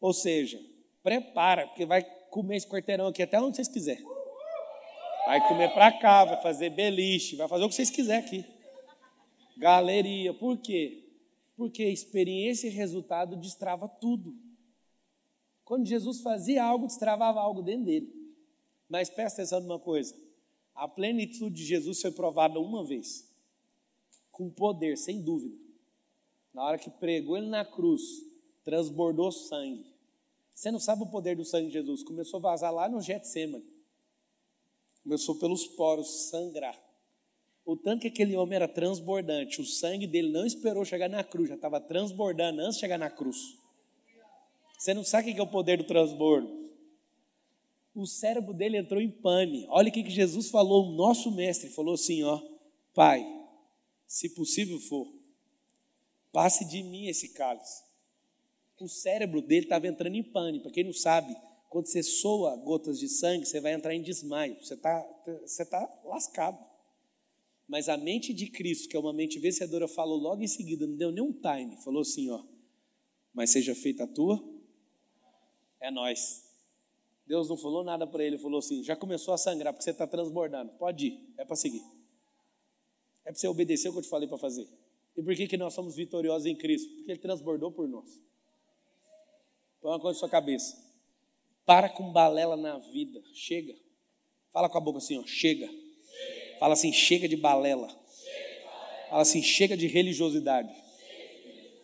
Ou 0.00 0.12
seja, 0.12 0.60
prepara, 1.02 1.66
porque 1.66 1.84
vai 1.84 2.02
comer 2.30 2.56
esse 2.56 2.68
quarteirão 2.68 3.08
aqui 3.08 3.22
até 3.22 3.40
onde 3.40 3.56
vocês 3.56 3.68
quiserem. 3.68 4.04
Vai 5.26 5.46
comer 5.46 5.72
para 5.74 5.92
cá, 5.98 6.24
vai 6.24 6.40
fazer 6.42 6.70
beliche, 6.70 7.36
vai 7.36 7.46
fazer 7.48 7.64
o 7.64 7.68
que 7.68 7.74
vocês 7.74 7.90
quiserem 7.90 8.24
aqui. 8.24 8.44
Galeria. 9.58 10.32
Por 10.32 10.58
quê? 10.58 11.06
Porque 11.56 11.84
experiência 11.84 12.66
e 12.66 12.70
resultado 12.70 13.36
destrava 13.36 13.86
tudo. 13.86 14.34
Quando 15.64 15.86
Jesus 15.86 16.22
fazia 16.22 16.64
algo, 16.64 16.86
destravava 16.86 17.38
algo 17.40 17.62
dentro 17.62 17.84
dele. 17.84 18.10
Mas 18.88 19.10
presta 19.10 19.42
atenção 19.42 19.60
numa 19.60 19.78
coisa: 19.78 20.14
a 20.80 20.88
plenitude 20.88 21.54
de 21.56 21.62
Jesus 21.62 22.00
foi 22.00 22.10
provada 22.10 22.58
uma 22.58 22.82
vez, 22.82 23.30
com 24.32 24.48
poder, 24.48 24.96
sem 24.96 25.20
dúvida. 25.20 25.54
Na 26.54 26.64
hora 26.64 26.78
que 26.78 26.88
pregou 26.88 27.36
ele 27.36 27.48
na 27.48 27.66
cruz, 27.66 28.00
transbordou 28.64 29.30
sangue. 29.30 29.84
Você 30.54 30.70
não 30.70 30.80
sabe 30.80 31.02
o 31.02 31.10
poder 31.10 31.36
do 31.36 31.44
sangue 31.44 31.66
de 31.66 31.74
Jesus? 31.74 32.02
Começou 32.02 32.38
a 32.38 32.42
vazar 32.44 32.72
lá 32.72 32.88
no 32.88 32.98
Getsemane. 33.02 33.62
Começou 35.02 35.34
pelos 35.34 35.66
poros 35.66 36.30
sangrar. 36.30 36.80
O 37.62 37.76
tanto 37.76 38.00
que 38.00 38.08
aquele 38.08 38.34
homem 38.34 38.56
era 38.56 38.66
transbordante, 38.66 39.60
o 39.60 39.66
sangue 39.66 40.06
dele 40.06 40.32
não 40.32 40.46
esperou 40.46 40.82
chegar 40.82 41.10
na 41.10 41.22
cruz, 41.22 41.50
já 41.50 41.56
estava 41.56 41.78
transbordando 41.78 42.58
antes 42.62 42.76
de 42.76 42.80
chegar 42.80 42.98
na 42.98 43.10
cruz. 43.10 43.36
Você 44.78 44.94
não 44.94 45.04
sabe 45.04 45.30
o 45.30 45.34
que 45.34 45.40
é 45.40 45.42
o 45.42 45.46
poder 45.46 45.76
do 45.76 45.84
transbordo? 45.84 46.69
O 47.94 48.06
cérebro 48.06 48.54
dele 48.54 48.78
entrou 48.78 49.00
em 49.00 49.10
pane. 49.10 49.66
Olha 49.68 49.88
o 49.88 49.92
que, 49.92 50.08
Jesus 50.08 50.50
falou, 50.50 50.88
o 50.88 50.92
nosso 50.92 51.30
mestre 51.30 51.70
falou 51.70 51.94
assim, 51.94 52.22
ó, 52.22 52.40
Pai, 52.94 53.24
se 54.06 54.28
possível 54.30 54.78
for, 54.80 55.12
passe 56.32 56.64
de 56.64 56.82
mim 56.82 57.06
esse 57.06 57.30
cálice. 57.30 57.82
O 58.80 58.88
cérebro 58.88 59.42
dele 59.42 59.66
estava 59.66 59.86
entrando 59.86 60.16
em 60.16 60.22
pane. 60.22 60.60
Para 60.60 60.70
quem 60.70 60.84
não 60.84 60.92
sabe, 60.92 61.36
quando 61.68 61.86
você 61.86 62.02
soa 62.02 62.56
gotas 62.56 62.98
de 62.98 63.08
sangue, 63.08 63.44
você 63.44 63.60
vai 63.60 63.74
entrar 63.74 63.94
em 63.94 64.02
desmaio. 64.02 64.56
Você 64.64 64.74
está 64.74 65.06
você 65.42 65.64
tá 65.64 66.00
lascado. 66.04 66.58
Mas 67.68 67.88
a 67.88 67.96
mente 67.96 68.34
de 68.34 68.48
Cristo, 68.48 68.88
que 68.88 68.96
é 68.96 68.98
uma 68.98 69.12
mente 69.12 69.38
vencedora, 69.38 69.86
falou 69.86 70.18
logo 70.18 70.42
em 70.42 70.48
seguida, 70.48 70.86
não 70.86 70.96
deu 70.96 71.12
nenhum 71.12 71.32
time. 71.32 71.76
Falou 71.84 72.00
assim, 72.00 72.28
ó, 72.30 72.42
mas 73.32 73.50
seja 73.50 73.74
feita 73.74 74.04
a 74.04 74.08
tua, 74.08 74.42
é 75.78 75.90
nós. 75.90 76.49
Deus 77.30 77.48
não 77.48 77.56
falou 77.56 77.84
nada 77.84 78.08
para 78.08 78.24
ele, 78.24 78.36
falou 78.36 78.58
assim: 78.58 78.82
já 78.82 78.96
começou 78.96 79.32
a 79.32 79.38
sangrar 79.38 79.72
porque 79.72 79.84
você 79.84 79.92
está 79.92 80.04
transbordando. 80.04 80.72
Pode 80.72 81.06
ir, 81.06 81.32
é 81.38 81.44
para 81.44 81.54
seguir. 81.54 81.80
É 83.24 83.30
para 83.30 83.34
você 83.34 83.46
obedecer 83.46 83.88
o 83.88 83.92
que 83.92 83.98
eu 83.98 84.02
te 84.02 84.08
falei 84.08 84.28
para 84.28 84.36
fazer. 84.36 84.66
E 85.16 85.22
por 85.22 85.36
que, 85.36 85.46
que 85.46 85.56
nós 85.56 85.72
somos 85.72 85.94
vitoriosos 85.94 86.46
em 86.46 86.56
Cristo? 86.56 86.92
Porque 86.92 87.12
Ele 87.12 87.20
transbordou 87.20 87.70
por 87.70 87.86
nós. 87.86 88.20
Põe 89.80 89.92
uma 89.92 90.00
coisa 90.00 90.16
na 90.16 90.18
sua 90.18 90.28
cabeça. 90.28 90.76
Para 91.64 91.88
com 91.88 92.10
balela 92.10 92.56
na 92.56 92.78
vida. 92.78 93.22
Chega. 93.32 93.76
Fala 94.52 94.68
com 94.68 94.78
a 94.78 94.80
boca 94.80 94.98
assim, 94.98 95.16
ó. 95.16 95.22
Chega. 95.24 95.68
chega. 95.68 96.58
Fala 96.58 96.72
assim, 96.72 96.92
chega 96.92 97.28
de 97.28 97.36
balela. 97.36 97.86
chega 97.86 98.64
balela. 98.64 99.08
Fala 99.08 99.22
assim, 99.22 99.40
chega 99.40 99.76
de 99.76 99.86
religiosidade. 99.86 100.74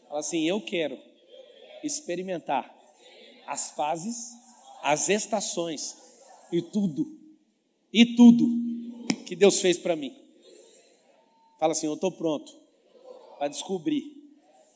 Fala 0.08 0.18
assim, 0.18 0.42
eu 0.48 0.60
quero 0.60 0.98
experimentar 1.84 2.74
as 3.46 3.70
fases 3.70 4.44
as 4.86 5.08
estações 5.08 5.96
e 6.52 6.62
tudo, 6.62 7.18
e 7.92 8.14
tudo 8.14 8.46
que 9.26 9.34
Deus 9.34 9.60
fez 9.60 9.76
para 9.76 9.96
mim. 9.96 10.16
Fala 11.58 11.72
assim: 11.72 11.88
Eu 11.88 11.94
estou 11.94 12.12
pronto 12.12 12.56
para 13.36 13.48
descobrir 13.48 14.16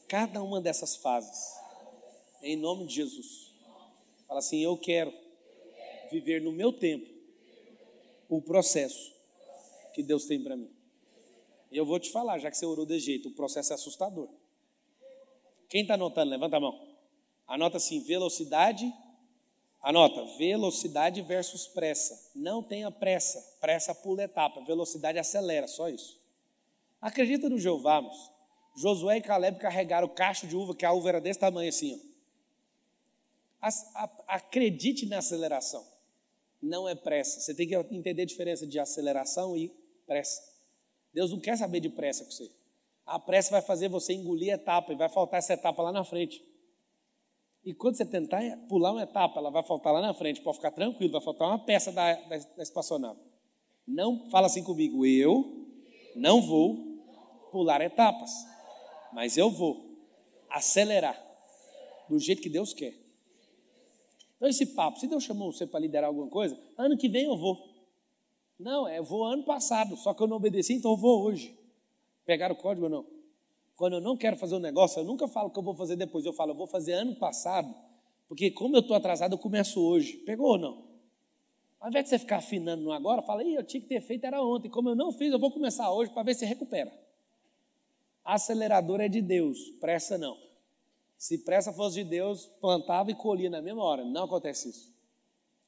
cada 0.08 0.42
uma 0.42 0.60
dessas 0.60 0.96
fases, 0.96 1.54
em 2.42 2.56
nome 2.56 2.86
de 2.86 2.94
Jesus. 2.96 3.52
Fala 4.26 4.40
assim: 4.40 4.58
Eu 4.58 4.76
quero 4.76 5.12
viver 6.10 6.42
no 6.42 6.50
meu 6.50 6.72
tempo 6.72 7.08
o 8.28 8.42
processo 8.42 9.12
que 9.94 10.02
Deus 10.02 10.24
tem 10.24 10.42
para 10.42 10.56
mim. 10.56 10.70
E 11.70 11.76
eu 11.76 11.86
vou 11.86 12.00
te 12.00 12.10
falar, 12.10 12.40
já 12.40 12.50
que 12.50 12.56
você 12.56 12.66
orou 12.66 12.84
de 12.84 12.98
jeito, 12.98 13.28
o 13.28 13.32
processo 13.32 13.72
é 13.72 13.74
assustador. 13.74 14.28
Quem 15.68 15.82
está 15.82 15.94
anotando? 15.94 16.32
Levanta 16.32 16.56
a 16.56 16.60
mão. 16.60 16.96
Anota 17.46 17.76
assim: 17.76 18.00
velocidade 18.00 18.92
Anota, 19.82 20.24
velocidade 20.36 21.22
versus 21.22 21.66
pressa. 21.66 22.30
Não 22.34 22.62
tenha 22.62 22.90
pressa. 22.90 23.40
Pressa 23.60 23.94
pula 23.94 24.24
etapa, 24.24 24.62
velocidade 24.64 25.18
acelera, 25.18 25.66
só 25.66 25.88
isso. 25.88 26.20
Acredita 27.00 27.48
no 27.48 27.58
Jeová, 27.58 28.02
moço. 28.02 28.30
Josué 28.76 29.16
e 29.16 29.22
Caleb 29.22 29.58
carregaram 29.58 30.06
o 30.06 30.10
cacho 30.10 30.46
de 30.46 30.54
uva, 30.54 30.74
que 30.74 30.84
a 30.84 30.92
uva 30.92 31.08
era 31.08 31.20
desse 31.20 31.40
tamanho 31.40 31.68
assim. 31.68 32.00
Ó. 33.62 33.68
Acredite 34.26 35.06
na 35.06 35.18
aceleração. 35.18 35.84
Não 36.62 36.88
é 36.88 36.94
pressa. 36.94 37.40
Você 37.40 37.54
tem 37.54 37.66
que 37.66 37.74
entender 37.74 38.22
a 38.22 38.26
diferença 38.26 38.66
de 38.66 38.78
aceleração 38.78 39.56
e 39.56 39.74
pressa. 40.06 40.42
Deus 41.12 41.30
não 41.32 41.40
quer 41.40 41.56
saber 41.56 41.80
de 41.80 41.88
pressa 41.88 42.24
com 42.24 42.30
você. 42.30 42.50
A 43.06 43.18
pressa 43.18 43.50
vai 43.50 43.62
fazer 43.62 43.88
você 43.88 44.12
engolir 44.12 44.52
a 44.52 44.54
etapa 44.54 44.92
e 44.92 44.96
vai 44.96 45.08
faltar 45.08 45.38
essa 45.38 45.54
etapa 45.54 45.82
lá 45.82 45.90
na 45.90 46.04
frente. 46.04 46.44
E 47.64 47.74
quando 47.74 47.96
você 47.96 48.06
tentar 48.06 48.40
pular 48.68 48.92
uma 48.92 49.02
etapa, 49.02 49.38
ela 49.38 49.50
vai 49.50 49.62
faltar 49.62 49.92
lá 49.92 50.00
na 50.00 50.14
frente, 50.14 50.40
pode 50.40 50.56
ficar 50.56 50.70
tranquilo, 50.70 51.12
vai 51.12 51.20
faltar 51.20 51.48
uma 51.48 51.58
peça 51.58 51.92
da, 51.92 52.14
da, 52.14 52.38
da 52.38 52.62
espaçonave. 52.62 53.20
Não 53.86 54.30
fala 54.30 54.46
assim 54.46 54.64
comigo, 54.64 55.04
eu 55.04 55.66
não 56.16 56.40
vou 56.40 56.76
pular 57.50 57.80
etapas, 57.80 58.30
mas 59.12 59.36
eu 59.36 59.50
vou 59.50 59.90
acelerar 60.48 61.20
do 62.08 62.18
jeito 62.18 62.40
que 62.40 62.48
Deus 62.48 62.72
quer. 62.72 62.94
Então, 64.36 64.48
esse 64.48 64.66
papo, 64.66 64.98
se 64.98 65.06
Deus 65.06 65.22
chamou 65.22 65.52
você 65.52 65.66
para 65.66 65.80
liderar 65.80 66.08
alguma 66.08 66.28
coisa, 66.28 66.58
ano 66.78 66.96
que 66.96 67.08
vem 67.08 67.24
eu 67.24 67.36
vou. 67.36 67.58
Não, 68.58 68.88
é, 68.88 68.98
eu 68.98 69.04
vou 69.04 69.24
ano 69.24 69.44
passado, 69.44 69.96
só 69.96 70.14
que 70.14 70.22
eu 70.22 70.26
não 70.26 70.38
obedeci, 70.38 70.74
então 70.74 70.92
eu 70.92 70.96
vou 70.96 71.22
hoje. 71.24 71.54
Pegaram 72.24 72.54
o 72.54 72.58
código 72.58 72.86
ou 72.86 72.90
não? 72.90 73.19
Quando 73.80 73.94
eu 73.94 74.00
não 74.02 74.14
quero 74.14 74.36
fazer 74.36 74.56
um 74.56 74.58
negócio, 74.58 75.00
eu 75.00 75.04
nunca 75.06 75.26
falo 75.26 75.48
que 75.48 75.58
eu 75.58 75.62
vou 75.62 75.74
fazer 75.74 75.96
depois. 75.96 76.26
Eu 76.26 76.34
falo, 76.34 76.50
eu 76.50 76.54
vou 76.54 76.66
fazer 76.66 76.92
ano 76.92 77.16
passado, 77.16 77.74
porque 78.28 78.50
como 78.50 78.76
eu 78.76 78.80
estou 78.80 78.94
atrasado, 78.94 79.32
eu 79.32 79.38
começo 79.38 79.80
hoje. 79.80 80.18
Pegou 80.18 80.48
ou 80.48 80.58
não? 80.58 80.84
Ao 81.80 81.88
invés 81.88 82.04
de 82.04 82.10
você 82.10 82.18
ficar 82.18 82.36
afinando 82.36 82.82
no 82.82 82.92
agora, 82.92 83.22
fala, 83.22 83.42
Ih, 83.42 83.54
eu 83.54 83.64
tinha 83.64 83.80
que 83.80 83.88
ter 83.88 84.02
feito, 84.02 84.26
era 84.26 84.42
ontem. 84.42 84.68
Como 84.68 84.90
eu 84.90 84.94
não 84.94 85.10
fiz, 85.10 85.32
eu 85.32 85.38
vou 85.38 85.50
começar 85.50 85.90
hoje 85.90 86.12
para 86.12 86.22
ver 86.22 86.34
se 86.34 86.44
recupera. 86.44 86.92
Acelerador 88.22 89.00
é 89.00 89.08
de 89.08 89.22
Deus, 89.22 89.70
pressa 89.80 90.18
não. 90.18 90.36
Se 91.16 91.38
pressa 91.38 91.72
fosse 91.72 92.04
de 92.04 92.04
Deus, 92.04 92.50
plantava 92.60 93.10
e 93.10 93.14
colhia 93.14 93.48
na 93.48 93.62
mesma 93.62 93.82
hora. 93.82 94.04
Não 94.04 94.24
acontece 94.24 94.68
isso. 94.68 94.94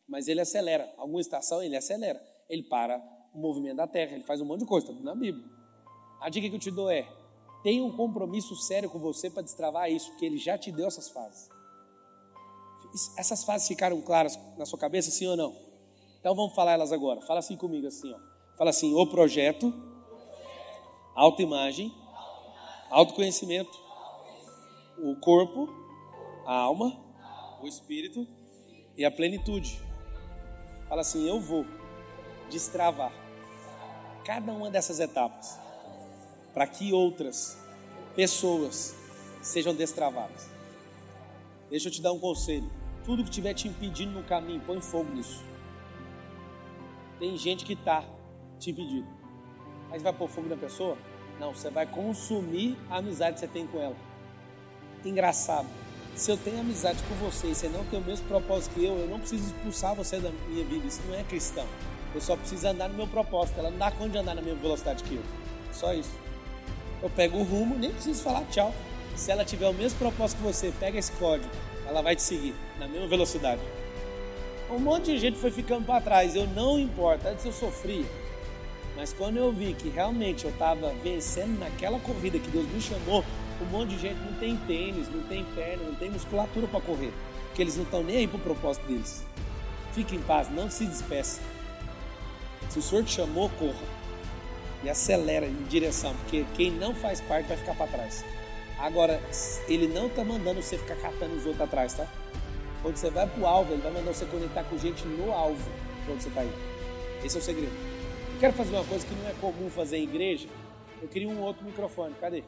Mas 0.07 0.29
ele 0.29 0.43
acelera. 0.43 0.93
Alguma 0.99 1.23
estação, 1.23 1.63
ele 1.63 1.77
acelera. 1.77 2.23
Ele 2.47 2.65
para 2.65 3.03
o 3.33 3.39
movimento 3.39 3.77
da 3.77 3.87
terra, 3.87 4.13
ele 4.13 4.25
faz 4.25 4.39
um 4.43 4.45
monte 4.45 4.61
de 4.61 4.67
coisa, 4.67 4.93
está 4.93 5.03
na 5.03 5.15
Bíblia. 5.15 5.47
A 6.21 6.29
dica 6.29 6.47
que 6.47 6.55
eu 6.55 6.61
te 6.61 6.71
dou 6.71 6.91
é: 6.91 7.09
Tenha 7.63 7.85
um 7.85 7.97
compromisso 7.97 8.57
sério 8.57 8.91
com 8.91 8.99
você 8.99 9.31
para 9.31 9.43
destravar 9.43 9.91
isso, 9.91 10.11
porque 10.11 10.27
ele 10.27 10.37
já 10.37 10.59
te 10.59 10.73
deu 10.73 10.87
essas 10.87 11.09
fases. 11.09 11.49
Essas 13.17 13.45
fases 13.45 13.69
ficaram 13.69 14.01
claras 14.01 14.39
na 14.59 14.67
sua 14.67 14.79
cabeça, 14.79 15.11
sim 15.11 15.27
ou 15.29 15.37
não? 15.37 15.55
Então 16.19 16.35
vamos 16.35 16.55
falar 16.55 16.73
elas 16.73 16.93
agora. 16.93 17.21
Fala 17.23 17.39
assim 17.39 17.57
comigo, 17.57 17.87
assim, 17.87 18.13
ó. 18.13 18.19
Fala 18.59 18.71
assim: 18.71 18.93
o 18.95 19.07
projeto, 19.07 19.73
autoimagem, 21.15 21.95
autoconhecimento, 22.91 23.79
o 24.99 25.17
corpo, 25.21 25.69
a 26.45 26.55
alma, 26.55 27.01
o 27.63 27.67
espírito 27.67 28.27
e 28.97 29.05
a 29.05 29.11
plenitude. 29.11 29.81
Fala 30.89 31.01
assim: 31.01 31.29
eu 31.29 31.41
vou 31.41 31.65
destravar 32.51 33.13
cada 34.25 34.53
uma 34.53 34.71
dessas 34.71 35.01
etapas 35.01 35.62
para 36.53 36.67
que 36.67 36.93
outras 36.93 37.59
pessoas 38.15 38.95
sejam 39.41 39.75
destravadas. 39.75 40.51
Deixa 41.71 41.89
eu 41.89 41.93
te 41.93 42.03
dar 42.03 42.13
um 42.13 42.19
conselho. 42.19 42.71
Tudo 43.05 43.23
que 43.23 43.31
estiver 43.31 43.55
te 43.55 43.67
impedindo 43.67 44.13
no 44.13 44.23
caminho, 44.23 44.61
põe 44.61 44.81
fogo 44.81 45.13
nisso. 45.13 45.43
Tem 47.19 47.37
gente 47.37 47.65
que 47.65 47.73
está 47.73 48.05
te 48.59 48.71
impedindo. 48.71 49.07
Mas 49.89 50.03
vai 50.03 50.13
pôr 50.13 50.29
fogo 50.29 50.49
na 50.49 50.57
pessoa? 50.57 50.97
Não, 51.41 51.55
você 51.55 51.71
vai 51.71 51.87
consumir 51.87 52.77
a 52.91 52.99
amizade 52.99 53.35
que 53.35 53.41
você 53.41 53.49
tem 53.49 53.67
com 53.67 53.79
ela. 53.79 53.97
Engraçado. 55.05 55.67
Se 56.15 56.31
eu 56.31 56.37
tenho 56.37 56.61
amizade 56.61 57.03
com 57.05 57.15
você 57.15 57.49
e 57.49 57.55
você 57.55 57.69
não 57.69 57.85
tem 57.87 57.99
o 57.99 58.05
mesmo 58.05 58.27
propósito 58.29 58.75
que 58.75 58.85
eu, 58.85 58.99
eu 58.99 59.09
não 59.09 59.19
preciso 59.19 59.47
expulsar 59.47 59.95
você 59.95 60.21
da 60.21 60.31
minha 60.49 60.65
vida. 60.65 60.87
Isso 60.87 61.01
não 61.09 61.15
é 61.15 61.25
cristão. 61.25 61.67
Eu 62.15 62.21
só 62.21 62.37
preciso 62.37 62.69
andar 62.69 62.89
no 62.89 62.95
meu 62.95 63.09
propósito. 63.09 63.59
Ela 63.59 63.71
não 63.71 63.79
dá 63.79 63.91
conta 63.91 64.11
de 64.11 64.19
andar 64.19 64.35
na 64.35 64.43
mesma 64.43 64.61
velocidade 64.61 65.03
que 65.03 65.15
eu. 65.15 65.23
Só 65.73 65.95
isso 65.95 66.13
eu 67.03 67.11
pego 67.11 67.39
o 67.39 67.43
rumo, 67.43 67.77
nem 67.77 67.91
preciso 67.91 68.23
falar 68.23 68.45
tchau. 68.45 68.73
Se 69.17 69.31
ela 69.31 69.45
tiver 69.45 69.69
o 69.69 69.75
mesmo 69.75 69.99
propósito 69.99 70.39
que 70.39 70.45
você, 70.45 70.73
pega 70.79 70.99
esse 70.99 71.13
código, 71.13 71.51
ela 71.87 72.01
vai 72.01 72.17
te 72.17 72.23
seguir 72.23 72.55
na 72.79 72.87
mesma 72.87 73.09
velocidade. 73.09 73.61
Um 74.71 74.79
monte 74.79 75.07
de 75.07 75.19
gente 75.19 75.39
foi 75.39 75.51
ficando 75.51 75.85
para 75.85 76.01
trás, 76.01 76.35
eu 76.35 76.47
não 76.47 76.79
importa, 76.79 77.29
antes 77.29 77.45
eu 77.45 77.53
sofria. 77.53 78.07
Mas 78.97 79.13
quando 79.13 79.37
eu 79.37 79.53
vi 79.53 79.75
que 79.75 79.89
realmente 79.89 80.45
eu 80.45 80.51
estava 80.51 80.95
vencendo 81.03 81.59
naquela 81.59 81.99
corrida 81.99 82.39
que 82.39 82.51
Deus 82.51 82.67
me 82.69 82.81
chamou, 82.81 83.25
um 83.61 83.65
monte 83.67 83.91
de 83.91 83.99
gente 83.99 84.19
não 84.19 84.33
tem 84.35 84.57
tênis, 84.57 85.09
não 85.09 85.23
tem 85.25 85.45
perna, 85.55 85.85
não 85.85 85.95
tem 85.95 86.11
musculatura 86.11 86.67
para 86.67 86.81
correr, 86.81 87.13
porque 87.49 87.63
eles 87.63 87.77
não 87.77 87.85
estão 87.85 88.03
nem 88.03 88.19
aí 88.19 88.27
para 88.27 88.39
o 88.39 88.41
propósito 88.41 88.87
deles. 88.87 89.25
Fique 89.93 90.17
em 90.17 90.23
paz, 90.23 90.49
não 90.51 90.71
se 90.71 90.87
despeça. 90.87 91.41
Se 92.71 92.79
o 92.79 92.83
Senhor 92.83 93.05
te 93.05 93.13
chamou, 93.13 93.51
corra 93.59 94.02
e 94.85 94.91
acelera 94.91 95.47
em 95.47 95.63
direção, 95.65 96.15
porque 96.23 96.45
quem 96.55 96.71
não 96.71 96.95
faz 96.95 97.21
parte 97.21 97.49
vai 97.49 97.57
ficar 97.57 97.75
para 97.75 97.87
trás. 97.87 98.25
Agora, 98.79 99.21
ele 99.69 99.87
não 99.87 100.07
está 100.09 100.25
mandando 100.25 100.61
você 100.61 100.77
ficar 100.77 100.97
catando 100.97 101.37
os 101.37 101.47
outros 101.47 101.61
atrás, 101.61 101.95
tá? 101.95 102.07
Quando 102.83 102.97
você 102.97 103.11
vai 103.11 103.29
para 103.29 103.41
o 103.41 103.47
alvo, 103.47 103.73
ele 103.73 103.83
vai 103.83 103.93
mandar 103.93 104.13
você 104.13 104.27
conectar 104.27 104.65
com 104.65 104.77
gente 104.77 105.07
no 105.07 105.31
alvo, 105.31 105.71
quando 106.05 106.21
você 106.21 106.29
está 106.29 106.41
aí. 106.41 106.51
Esse 107.25 107.37
é 107.37 107.41
o 107.41 107.43
segredo. 107.43 107.73
Eu 108.35 108.41
quero 108.41 108.53
fazer 108.53 108.75
uma 108.75 108.85
coisa 108.85 109.07
que 109.07 109.15
não 109.15 109.29
é 109.29 109.35
comum 109.41 109.71
fazer 109.71 109.99
em 109.99 110.03
igreja. 110.03 110.49
Eu 111.01 111.07
queria 111.07 111.29
um 111.29 111.41
outro 111.41 111.65
microfone. 111.65 112.15
Cadê? 112.21 112.43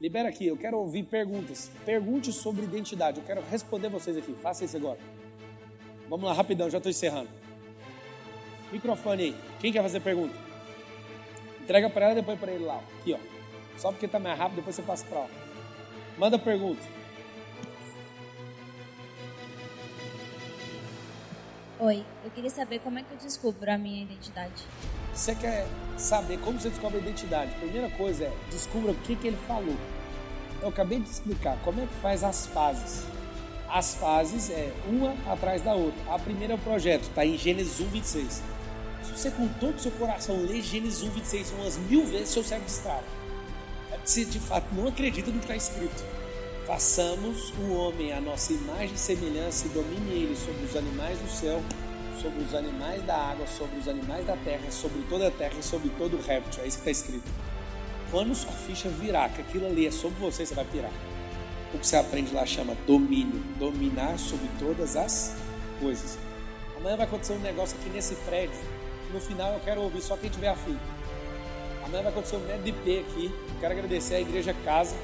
Libera 0.00 0.28
aqui, 0.28 0.48
eu 0.48 0.56
quero 0.56 0.78
ouvir 0.78 1.04
perguntas. 1.04 1.70
Pergunte 1.84 2.32
sobre 2.32 2.64
identidade. 2.64 3.20
Eu 3.20 3.24
quero 3.24 3.40
responder 3.48 3.88
vocês 3.88 4.16
aqui. 4.16 4.34
Faça 4.42 4.64
isso 4.64 4.76
agora. 4.76 4.98
Vamos 6.08 6.26
lá, 6.26 6.32
rapidão, 6.32 6.68
já 6.68 6.78
estou 6.78 6.90
encerrando. 6.90 7.28
Microfone 8.72 9.22
aí. 9.22 9.36
Quem 9.60 9.72
quer 9.72 9.82
fazer 9.82 10.00
pergunta? 10.00 10.51
Entrega 11.72 11.88
para 11.88 12.04
ela 12.04 12.12
e 12.12 12.16
depois 12.16 12.38
para 12.38 12.52
ele 12.52 12.66
lá. 12.66 12.82
Aqui, 13.00 13.14
ó. 13.14 13.78
Só 13.78 13.90
porque 13.90 14.06
tá 14.06 14.18
mais 14.18 14.38
rápido, 14.38 14.56
depois 14.56 14.76
você 14.76 14.82
passa 14.82 15.06
para 15.06 15.20
lá. 15.20 15.28
Manda 16.18 16.38
pergunta. 16.38 16.82
Oi, 21.80 22.04
eu 22.22 22.30
queria 22.30 22.50
saber 22.50 22.80
como 22.80 22.98
é 22.98 23.02
que 23.02 23.10
eu 23.10 23.16
descubro 23.16 23.72
a 23.72 23.78
minha 23.78 24.02
identidade. 24.02 24.66
Você 25.14 25.34
quer 25.34 25.66
saber 25.96 26.38
como 26.40 26.60
você 26.60 26.68
descobre 26.68 26.98
a 26.98 27.00
identidade? 27.00 27.50
Primeira 27.54 27.88
coisa 27.88 28.24
é 28.24 28.32
descubra 28.50 28.92
o 28.92 28.96
que, 28.96 29.16
que 29.16 29.28
ele 29.28 29.38
falou. 29.48 29.76
Eu 30.60 30.68
acabei 30.68 31.00
de 31.00 31.08
explicar 31.08 31.56
como 31.64 31.80
é 31.80 31.86
que 31.86 31.94
faz 32.02 32.22
as 32.22 32.44
fases. 32.48 33.06
As 33.66 33.94
fases 33.94 34.50
é 34.50 34.70
uma 34.86 35.14
atrás 35.32 35.62
da 35.62 35.72
outra. 35.72 36.14
A 36.14 36.18
primeira 36.18 36.52
é 36.52 36.56
o 36.56 36.58
projeto, 36.58 37.04
está 37.04 37.24
em 37.24 37.38
Gênesis 37.38 37.80
1, 37.80 37.88
26. 37.88 38.42
Você 39.14 39.30
com 39.30 39.46
todo 39.60 39.76
o 39.76 39.78
seu 39.78 39.92
coração 39.92 40.42
ler 40.42 40.62
Gênesis 40.62 41.02
1, 41.02 41.10
26 41.10 41.50
umas 41.52 41.76
mil 41.76 42.06
vezes, 42.06 42.30
seu 42.30 42.42
cérebro 42.42 42.68
destrava. 42.68 43.04
É 43.90 43.96
porque 43.96 44.08
você 44.08 44.24
de 44.24 44.40
fato 44.40 44.74
não 44.74 44.88
acredita 44.88 45.30
no 45.30 45.38
que 45.38 45.44
está 45.44 45.56
escrito. 45.56 46.02
Façamos 46.66 47.52
o 47.58 47.74
homem 47.74 48.12
a 48.12 48.20
nossa 48.20 48.52
imagem 48.52 48.94
e 48.94 48.98
semelhança 48.98 49.66
e 49.66 49.70
domine 49.70 50.12
ele 50.12 50.36
sobre 50.36 50.64
os 50.64 50.74
animais 50.74 51.18
do 51.18 51.28
céu, 51.28 51.62
sobre 52.20 52.42
os 52.42 52.54
animais 52.54 53.02
da 53.02 53.16
água, 53.16 53.46
sobre 53.46 53.78
os 53.78 53.86
animais 53.86 54.24
da 54.26 54.36
terra, 54.36 54.70
sobre 54.70 55.02
toda 55.10 55.28
a 55.28 55.30
terra 55.30 55.54
e 55.58 55.62
sobre 55.62 55.90
todo 55.90 56.16
o 56.16 56.22
réptil. 56.22 56.62
É 56.62 56.66
isso 56.66 56.78
que 56.78 56.88
está 56.88 56.90
escrito. 56.90 57.30
Quando 58.10 58.34
sua 58.34 58.52
ficha 58.52 58.88
virar, 58.88 59.28
que 59.30 59.42
aquilo 59.42 59.66
ali 59.66 59.86
é 59.86 59.90
sobre 59.90 60.18
você, 60.20 60.46
você 60.46 60.54
vai 60.54 60.64
pirar. 60.64 60.92
O 61.74 61.78
que 61.78 61.86
você 61.86 61.96
aprende 61.96 62.32
lá 62.32 62.46
chama 62.46 62.74
domínio, 62.86 63.40
dominar 63.58 64.18
sobre 64.18 64.48
todas 64.58 64.96
as 64.96 65.34
coisas. 65.80 66.18
Amanhã 66.76 66.96
vai 66.96 67.06
acontecer 67.06 67.34
um 67.34 67.40
negócio 67.40 67.76
aqui 67.78 67.90
nesse 67.90 68.14
prédio. 68.16 68.58
No 69.12 69.20
final 69.20 69.52
eu 69.52 69.60
quero 69.60 69.82
ouvir 69.82 70.00
só 70.00 70.16
quem 70.16 70.30
tiver 70.30 70.48
afim. 70.48 70.78
Amanhã 71.84 72.02
vai 72.02 72.12
acontecer 72.12 72.36
um 72.36 72.46
MEDP 72.46 73.00
aqui. 73.00 73.30
Quero 73.60 73.74
agradecer 73.74 74.14
a 74.14 74.20
Igreja 74.20 74.54
Casa. 74.64 74.96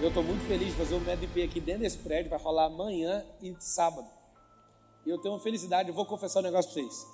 Eu 0.00 0.08
estou 0.08 0.22
muito 0.22 0.46
feliz 0.46 0.68
de 0.68 0.74
fazer 0.74 0.94
um 0.94 1.00
MEDP 1.00 1.42
aqui 1.42 1.60
dentro 1.60 1.82
desse 1.82 1.98
prédio. 1.98 2.30
Vai 2.30 2.38
rolar 2.38 2.66
amanhã 2.66 3.24
e 3.42 3.52
sábado. 3.58 4.06
E 5.04 5.10
eu 5.10 5.18
tenho 5.18 5.34
uma 5.34 5.40
felicidade, 5.40 5.88
eu 5.88 5.94
vou 5.94 6.06
confessar 6.06 6.38
um 6.38 6.44
negócio 6.44 6.70
para 6.72 6.82
vocês. 6.82 7.06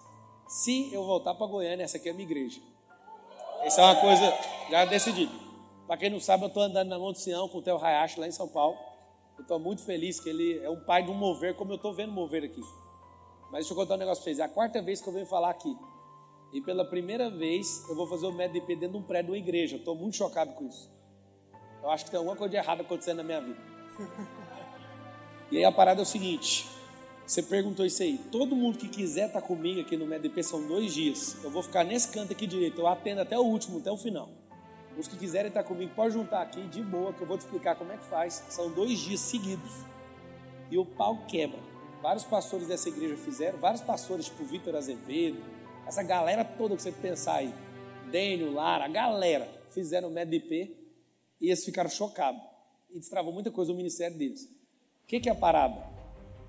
Se 0.48 0.93
eu 0.93 1.02
voltar 1.05 1.35
para 1.35 1.47
Goiânia, 1.47 1.85
essa 1.85 1.97
aqui 1.97 2.09
é 2.09 2.12
a 2.12 2.14
minha 2.14 2.28
igreja. 2.28 2.60
Essa 3.62 3.81
é 3.81 3.85
uma 3.85 3.97
coisa 3.97 4.35
já 4.70 4.85
decidida. 4.85 5.32
Para 5.86 5.97
quem 5.97 6.10
não 6.10 6.20
sabe, 6.20 6.44
eu 6.44 6.48
estou 6.48 6.62
andando 6.62 6.89
na 6.89 6.98
Monte 6.98 7.20
Sião 7.20 7.48
com 7.48 7.59
o 7.59 7.62
Theo 7.62 7.82
Hayashi 7.82 8.20
lá 8.20 8.27
em 8.27 8.32
São 8.32 8.48
Paulo. 8.48 8.77
Eu 9.39 9.43
estou 9.43 9.59
muito 9.59 9.82
feliz 9.82 10.20
que 10.20 10.28
ele 10.28 10.59
é 10.62 10.68
um 10.68 10.81
pai 10.81 11.02
de 11.02 11.10
um 11.10 11.14
mover, 11.14 11.55
como 11.55 11.73
eu 11.73 11.77
estou 11.77 11.94
vendo 11.94 12.12
mover 12.12 12.44
aqui. 12.44 12.60
Mas 13.51 13.64
deixa 13.64 13.73
eu 13.73 13.77
contar 13.77 13.94
um 13.94 13.98
negócio 13.98 14.23
para 14.23 14.32
vocês. 14.32 14.39
É 14.39 14.44
a 14.44 14.48
quarta 14.48 14.82
vez 14.82 15.01
que 15.01 15.09
eu 15.09 15.12
venho 15.12 15.27
falar 15.27 15.51
aqui. 15.51 15.77
E 16.52 16.60
pela 16.60 16.85
primeira 16.85 17.31
vez 17.31 17.85
eu 17.89 17.94
vou 17.94 18.06
fazer 18.06 18.27
o 18.27 18.32
MEDP 18.32 18.77
dentro 18.77 18.93
de 18.93 18.97
um 18.98 19.02
prédio 19.02 19.27
de 19.27 19.31
uma 19.32 19.39
igreja. 19.39 19.77
Estou 19.77 19.94
muito 19.94 20.16
chocado 20.16 20.52
com 20.55 20.66
isso. 20.66 20.90
Eu 21.82 21.90
acho 21.90 22.05
que 22.05 22.10
tem 22.10 22.18
alguma 22.18 22.36
coisa 22.36 22.51
de 22.51 22.56
errado 22.56 22.81
acontecendo 22.81 23.18
na 23.18 23.23
minha 23.23 23.40
vida. 23.40 23.59
E 25.48 25.59
aí 25.59 25.64
a 25.64 25.70
parada 25.70 26.01
é 26.01 26.02
o 26.02 26.06
seguinte: 26.06 26.66
você 27.27 27.43
perguntou 27.43 27.86
isso 27.86 28.02
aí. 28.02 28.18
Todo 28.32 28.56
mundo 28.56 28.78
que 28.78 28.89
quiser 28.89 29.28
estar 29.28 29.40
tá 29.40 29.47
comigo 29.47 29.81
aqui 29.81 29.97
no 29.97 30.06
MEDP 30.06 30.43
são 30.43 30.66
dois 30.66 30.93
dias. 30.93 31.43
Eu 31.43 31.51
vou 31.51 31.62
ficar 31.62 31.85
nesse 31.85 32.09
canto 32.09 32.32
aqui 32.32 32.47
direito. 32.47 32.81
Eu 32.81 32.86
atendo 32.86 33.20
até 33.20 33.39
o 33.39 33.43
último, 33.43 33.78
até 33.78 33.90
o 33.90 33.97
final. 33.97 34.28
Os 34.97 35.06
que 35.06 35.16
quiserem 35.16 35.48
estar 35.48 35.62
tá 35.62 35.68
comigo, 35.68 35.93
pode 35.94 36.14
juntar 36.14 36.43
aqui 36.43 36.62
de 36.68 36.82
boa, 36.82 37.12
que 37.12 37.20
eu 37.20 37.27
vou 37.27 37.36
te 37.36 37.43
explicar 37.43 37.77
como 37.77 37.93
é 37.93 37.97
que 37.97 38.05
faz. 38.05 38.44
São 38.48 38.70
dois 38.70 38.98
dias 38.98 39.20
seguidos. 39.20 39.73
E 40.70 40.78
o 40.78 40.85
pau 40.85 41.18
quebra. 41.28 41.59
Vários 42.07 42.23
pastores 42.23 42.69
dessa 42.69 42.89
igreja 42.89 43.16
fizeram, 43.16 43.59
vários 43.59 43.83
pastores, 43.83 44.27
tipo 44.27 44.45
Vitor 44.45 44.77
Azevedo, 44.77 45.43
essa 45.89 46.05
galera 46.05 46.45
toda 46.45 46.77
que 46.77 46.83
você 46.83 46.93
pensar 46.93 47.39
aí, 47.39 47.53
Dênio, 48.12 48.53
Lara, 48.53 48.85
a 48.85 48.89
galera, 48.89 49.49
fizeram 49.73 50.07
o 50.07 50.12
MEDP 50.12 50.73
e 51.41 51.49
eles 51.49 51.65
ficaram 51.65 51.91
chocados. 51.91 52.41
E 52.91 53.01
destravou 53.01 53.33
muita 53.33 53.51
coisa 53.51 53.73
no 53.73 53.77
ministério 53.77 54.16
deles. 54.16 54.45
O 55.03 55.07
que, 55.09 55.19
que 55.19 55.28
é 55.28 55.33
a 55.33 55.35
parada? 55.35 55.85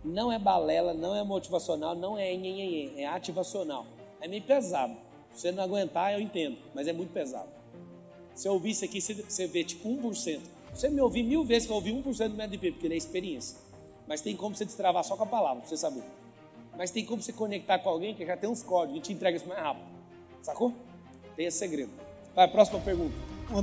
Não 0.05 0.31
é 0.31 0.37
balela, 0.37 0.93
não 0.93 1.15
é 1.15 1.23
motivacional, 1.23 1.95
não 1.95 2.15
é 2.19 2.37
nhenhenhen, 2.37 3.01
é 3.01 3.07
ativacional. 3.07 3.87
É 4.21 4.27
meio 4.27 4.43
pesado. 4.43 4.95
Se 5.31 5.41
você 5.41 5.51
não 5.51 5.63
aguentar, 5.63 6.13
eu 6.13 6.21
entendo, 6.21 6.59
mas 6.75 6.87
é 6.87 6.93
muito 6.93 7.11
pesado. 7.11 7.49
Se 8.35 8.47
eu 8.47 8.53
ouvir 8.53 8.69
isso 8.69 8.85
aqui, 8.85 9.01
você 9.01 9.47
vê 9.47 9.63
tipo 9.63 9.89
1%. 9.89 10.39
Você 10.71 10.87
me 10.87 11.01
ouvir 11.01 11.23
mil 11.23 11.43
vezes 11.43 11.65
que 11.65 11.71
eu 11.71 11.77
ouvi 11.77 11.91
1% 11.91 12.27
do 12.27 12.35
MEDP, 12.35 12.73
porque 12.73 12.85
ele 12.85 12.93
é 12.93 12.97
experiência. 12.97 13.65
Mas 14.07 14.21
tem 14.21 14.35
como 14.35 14.55
você 14.55 14.65
destravar 14.65 15.03
só 15.03 15.15
com 15.15 15.23
a 15.23 15.27
palavra, 15.27 15.59
pra 15.59 15.69
você 15.69 15.77
saber. 15.77 16.03
Mas 16.77 16.91
tem 16.91 17.03
como 17.03 17.21
você 17.21 17.33
conectar 17.33 17.79
com 17.79 17.89
alguém 17.89 18.13
que 18.13 18.25
já 18.25 18.37
tem 18.37 18.49
uns 18.49 18.63
códigos 18.63 18.99
e 18.99 19.01
te 19.01 19.13
entrega 19.13 19.35
isso 19.35 19.47
mais 19.47 19.59
rápido. 19.59 19.85
Sacou? 20.41 20.73
Tem 21.35 21.45
esse 21.45 21.57
segredo. 21.57 21.91
Vai, 22.35 22.47
próxima 22.47 22.79
pergunta. 22.79 23.13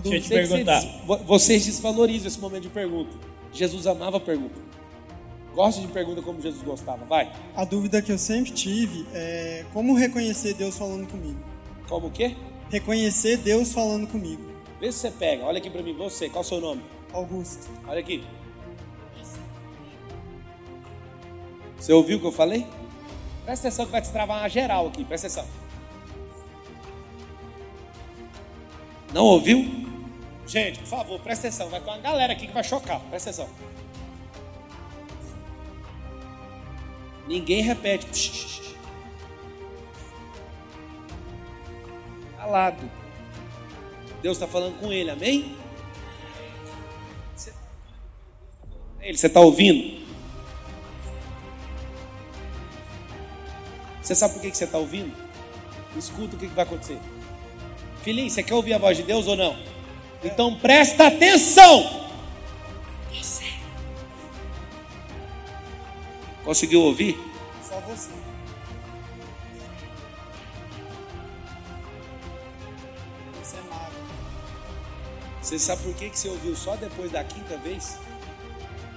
Deixa 0.03 0.17
eu 0.17 0.23
te 0.23 0.29
perguntar. 0.29 0.81
Vocês, 1.07 1.27
vocês 1.27 1.67
desvalorizam 1.67 2.29
esse 2.29 2.41
momento 2.41 2.65
de 2.65 2.69
pergunta. 2.71 3.17
Jesus 3.53 3.87
amava 3.87 4.17
a 4.17 4.21
pergunta. 4.21 4.61
Gosta 5.55 5.81
de 5.81 5.87
pergunta 5.87 6.21
como 6.21 6.41
Jesus 6.41 6.63
gostava. 6.65 7.05
Vai. 7.05 7.33
A 7.55 7.65
dúvida 7.65 8.03
que 8.03 8.11
eu 8.11 8.19
sempre 8.19 8.51
tive 8.51 9.07
é 9.15 9.65
como 9.73 9.95
reconhecer 9.95 10.55
Deus 10.55 10.77
falando 10.77 11.09
comigo. 11.09 11.39
Como 11.89 12.09
o 12.09 12.11
quê? 12.11 12.35
Reconhecer 12.71 13.37
Deus 13.37 13.73
falando 13.73 14.09
comigo. 14.09 14.43
Vê 14.81 14.91
se 14.91 14.99
você 14.99 15.11
pega. 15.13 15.45
Olha 15.45 15.59
aqui 15.59 15.71
para 15.71 15.83
mim, 15.83 15.95
você. 15.95 16.29
Qual 16.29 16.43
é 16.43 16.45
o 16.45 16.49
seu 16.49 16.61
nome? 16.61 16.83
Augusto. 17.13 17.71
Olha 17.87 18.01
aqui. 18.01 18.25
Você 21.85 21.93
ouviu 21.93 22.17
o 22.17 22.21
que 22.21 22.27
eu 22.27 22.33
falei? 22.33 22.67
Presta 23.45 23.69
atenção 23.69 23.85
que 23.85 23.93
vai 23.93 24.01
te 24.01 24.11
travar 24.11 24.39
uma 24.39 24.49
geral 24.49 24.87
aqui. 24.87 25.05
Presta 25.05 25.27
atenção. 25.27 25.47
Não 29.13 29.23
ouviu? 29.23 29.87
Gente, 30.47 30.79
por 30.79 30.87
favor, 30.87 31.21
presta 31.21 31.49
atenção. 31.49 31.69
Vai 31.69 31.83
ter 31.83 31.91
uma 31.91 31.99
galera 31.99 32.33
aqui 32.33 32.47
que 32.47 32.55
vai 32.55 32.65
chocar. 32.65 33.01
Presta 33.11 33.29
atenção. 33.29 33.55
Ninguém 37.29 37.61
repete. 37.61 38.75
Calado. 42.39 42.91
Deus 44.23 44.39
está 44.39 44.49
falando 44.49 44.81
com 44.81 44.91
ele, 44.91 45.11
amém? 45.11 45.55
Ele, 49.03 49.19
você 49.19 49.27
está 49.27 49.41
ouvindo? 49.41 50.04
Você 54.05 54.15
sabe 54.15 54.35
por 54.35 54.43
que 54.43 54.55
você 54.55 54.65
está 54.65 54.77
ouvindo? 54.77 55.17
Escuta 55.97 56.37
o 56.37 56.39
que 56.39 56.47
vai 56.49 56.65
acontecer. 56.65 56.99
Filhinho, 58.03 58.29
você 58.29 58.43
quer 58.43 58.53
ouvir 58.53 58.75
a 58.75 58.79
voz 58.79 58.99
de 58.99 59.03
Deus 59.03 59.27
ou 59.27 59.35
não? 59.35 59.57
Então 60.23 60.55
presta 60.57 61.07
atenção. 61.07 62.05
Conseguiu 66.45 66.83
ouvir? 66.83 67.19
Só 67.67 67.81
você. 67.81 68.11
Você 73.41 73.57
é 73.57 73.61
mago. 73.63 73.95
Você 75.41 75.59
sabe 75.59 75.83
por 75.83 75.95
que, 75.95 76.11
que 76.11 76.19
você 76.19 76.29
ouviu 76.29 76.55
só 76.55 76.77
depois 76.77 77.11
da 77.11 77.25
quinta 77.25 77.57
vez? 77.57 77.97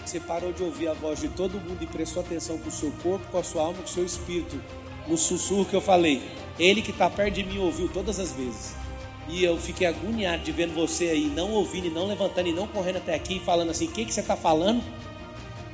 Você 0.05 0.19
parou 0.19 0.51
de 0.51 0.61
ouvir 0.63 0.89
a 0.89 0.93
voz 0.93 1.21
de 1.21 1.29
todo 1.29 1.57
mundo 1.61 1.81
e 1.81 1.88
prestou 1.88 2.21
atenção 2.21 2.57
com 2.57 2.67
o 2.67 2.71
seu 2.71 2.91
corpo, 3.03 3.25
com 3.31 3.38
a 3.38 3.43
sua 3.43 3.61
alma, 3.61 3.77
com 3.77 3.85
o 3.85 3.88
seu 3.88 4.05
espírito. 4.05 4.61
No 5.07 5.17
sussurro 5.17 5.65
que 5.65 5.73
eu 5.73 5.81
falei. 5.81 6.21
Ele 6.59 6.81
que 6.81 6.91
está 6.91 7.09
perto 7.09 7.35
de 7.35 7.43
mim 7.43 7.59
ouviu 7.59 7.88
todas 7.88 8.19
as 8.19 8.31
vezes. 8.31 8.75
E 9.29 9.43
eu 9.43 9.57
fiquei 9.57 9.85
agoniado 9.85 10.43
de 10.43 10.51
vendo 10.51 10.73
você 10.73 11.09
aí, 11.09 11.25
não 11.25 11.51
ouvindo 11.51 11.88
e 11.88 11.89
não 11.89 12.07
levantando 12.07 12.47
e 12.47 12.53
não 12.53 12.65
correndo 12.65 12.97
até 12.97 13.13
aqui, 13.13 13.41
falando 13.45 13.71
assim: 13.71 13.85
o 13.85 13.91
que, 13.91 14.05
que 14.05 14.13
você 14.13 14.21
está 14.21 14.35
falando? 14.35 14.81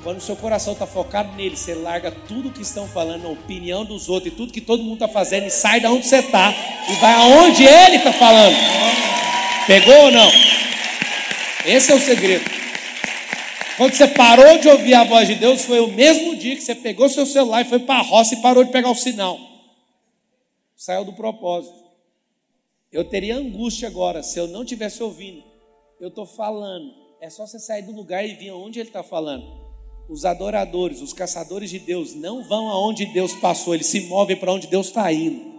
Quando 0.04 0.18
o 0.18 0.22
seu 0.22 0.36
coração 0.36 0.74
está 0.74 0.86
focado 0.86 1.34
nele, 1.38 1.56
você 1.56 1.74
larga 1.74 2.12
tudo 2.12 2.52
que 2.52 2.62
estão 2.62 2.88
falando, 2.88 3.26
a 3.26 3.30
opinião 3.30 3.86
dos 3.86 4.10
outros 4.10 4.34
e 4.34 4.36
tudo 4.36 4.52
que 4.52 4.60
todo 4.60 4.84
mundo 4.84 4.96
está 4.96 5.08
fazendo 5.08 5.46
e 5.46 5.50
sai 5.50 5.80
da 5.80 5.90
onde 5.90 6.06
você 6.06 6.18
está 6.18 6.54
e 6.90 6.94
vai 6.96 7.14
aonde 7.14 7.64
ele 7.64 7.98
está 7.98 8.12
falando. 8.12 8.56
Pegou 9.66 9.96
ou 9.96 10.12
não? 10.12 10.30
Esse 11.66 11.94
é 11.94 11.96
o 11.96 12.00
segredo. 12.00 12.44
Quando 13.78 13.94
você 13.94 14.08
parou 14.08 14.60
de 14.60 14.70
ouvir 14.70 14.94
a 14.94 15.04
voz 15.04 15.28
de 15.28 15.36
Deus, 15.36 15.66
foi 15.66 15.80
o 15.80 15.88
mesmo 15.88 16.36
dia 16.36 16.56
que 16.56 16.62
você 16.62 16.76
pegou 16.76 17.10
seu 17.10 17.26
celular 17.26 17.62
e 17.62 17.70
foi 17.70 17.80
para 17.80 18.00
a 18.00 18.04
roça 18.04 18.36
e 18.36 18.42
parou 18.42 18.64
de 18.64 18.72
pegar 18.72 18.92
o 18.92 18.96
sinal. 18.96 19.40
Saiu 20.76 21.04
do 21.04 21.14
propósito. 21.14 21.82
Eu 22.92 23.04
teria 23.04 23.36
angústia 23.36 23.88
agora 23.88 24.22
se 24.22 24.40
eu 24.40 24.48
não 24.48 24.64
tivesse 24.64 25.02
ouvindo. 25.02 25.44
Eu 26.00 26.10
estou 26.10 26.26
falando. 26.26 26.94
É 27.20 27.30
só 27.30 27.48
você 27.48 27.58
sair 27.58 27.82
do 27.82 27.92
lugar 27.92 28.24
e 28.24 28.36
vir 28.36 28.50
aonde 28.50 28.80
ele 28.80 28.90
está 28.90 29.02
falando. 29.02 29.64
Os 30.08 30.26
adoradores, 30.26 31.02
os 31.02 31.14
caçadores 31.14 31.70
de 31.70 31.80
Deus, 31.80 32.14
não 32.14 32.44
vão 32.44 32.68
aonde 32.68 33.06
Deus 33.08 33.34
passou, 33.34 33.74
eles 33.74 33.88
se 33.88 34.02
movem 34.02 34.36
para 34.36 34.52
onde 34.52 34.68
Deus 34.68 34.88
está 34.88 35.12
indo. 35.12 35.54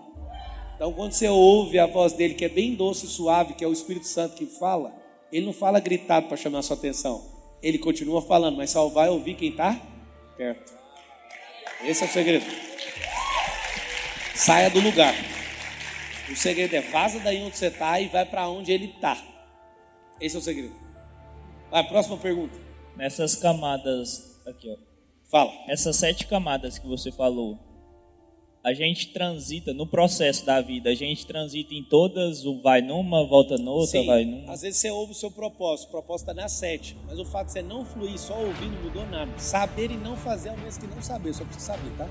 Então, 0.77 0.93
quando 0.93 1.13
você 1.13 1.29
ouve 1.29 1.79
a 1.79 1.87
voz 1.87 2.13
dele, 2.13 2.35
que 2.35 2.45
é 2.45 2.49
bem 2.49 2.75
doce 2.75 3.07
e 3.07 3.09
suave, 3.09 3.55
que 3.55 3.65
é 3.65 3.67
o 3.67 3.73
Espírito 3.73 4.07
Santo 4.07 4.37
que 4.37 4.47
fala, 4.47 4.95
ele 5.33 5.47
não 5.47 5.53
fala 5.53 5.81
gritado 5.81 6.29
para 6.29 6.37
chamar 6.37 6.59
a 6.59 6.63
sua 6.63 6.77
atenção. 6.77 7.34
Ele 7.65 7.79
continua 7.79 8.21
falando, 8.23 8.57
mas 8.57 8.71
só 8.71 8.89
vai 8.89 9.09
ouvir 9.09 9.35
quem 9.35 9.51
está 9.51 9.81
perto. 10.37 10.73
Esse 11.83 12.05
é 12.05 12.07
o 12.07 12.11
segredo. 12.11 12.45
Saia 14.35 14.71
do 14.71 14.81
lugar. 14.81 15.15
O 16.31 16.37
segredo 16.37 16.75
é 16.75 16.81
vaza 16.81 17.19
daí 17.21 17.43
onde 17.43 17.57
você 17.57 17.67
está 17.67 17.99
e 18.01 18.09
vai 18.09 18.25
para 18.25 18.49
onde 18.49 18.71
ele 18.71 18.93
está. 18.95 19.17
Esse 20.21 20.37
é 20.37 20.39
o 20.39 20.43
segredo. 20.43 20.75
Vai, 21.71 21.87
próxima 21.89 22.17
pergunta. 22.17 22.59
Nessas 22.97 23.35
camadas 23.35 24.35
Aqui, 24.47 24.71
ó. 24.71 24.77
Fala. 25.31 25.53
Essas 25.69 25.97
sete 25.97 26.27
camadas 26.27 26.79
que 26.79 26.87
você 26.87 27.11
falou, 27.11 27.59
a 28.65 28.73
gente 28.73 29.09
transita 29.09 29.75
no 29.75 29.87
processo 29.87 30.47
da 30.47 30.59
vida, 30.59 30.89
a 30.89 30.95
gente 30.95 31.27
transita 31.27 31.75
em 31.75 31.83
todas, 31.83 32.45
vai 32.63 32.81
numa, 32.81 33.23
volta 33.23 33.59
noutra, 33.59 34.01
Sim, 34.01 34.07
vai 34.07 34.25
numa. 34.25 34.51
Às 34.51 34.63
vezes 34.63 34.81
você 34.81 34.91
ouve 34.91 35.13
o 35.13 35.15
seu 35.15 35.31
propósito, 35.31 35.89
o 35.89 35.91
propósito 35.91 36.31
está 36.31 36.43
na 36.43 36.49
sete, 36.49 36.97
mas 37.07 37.19
o 37.19 37.27
fato 37.27 37.49
de 37.49 37.53
você 37.53 37.63
não 37.63 37.85
fluir, 37.85 38.19
só 38.19 38.35
ouvir, 38.35 38.71
não 38.71 38.83
mudou 38.83 39.07
nada. 39.07 39.31
Saber 39.37 39.91
e 39.91 39.99
não 39.99 40.17
fazer 40.17 40.49
é 40.49 40.53
o 40.53 40.59
mesmo 40.59 40.81
que 40.81 40.87
não 40.87 41.03
saber, 41.03 41.35
só 41.35 41.45
precisa 41.45 41.75
saber, 41.75 41.91
tá? 41.99 42.09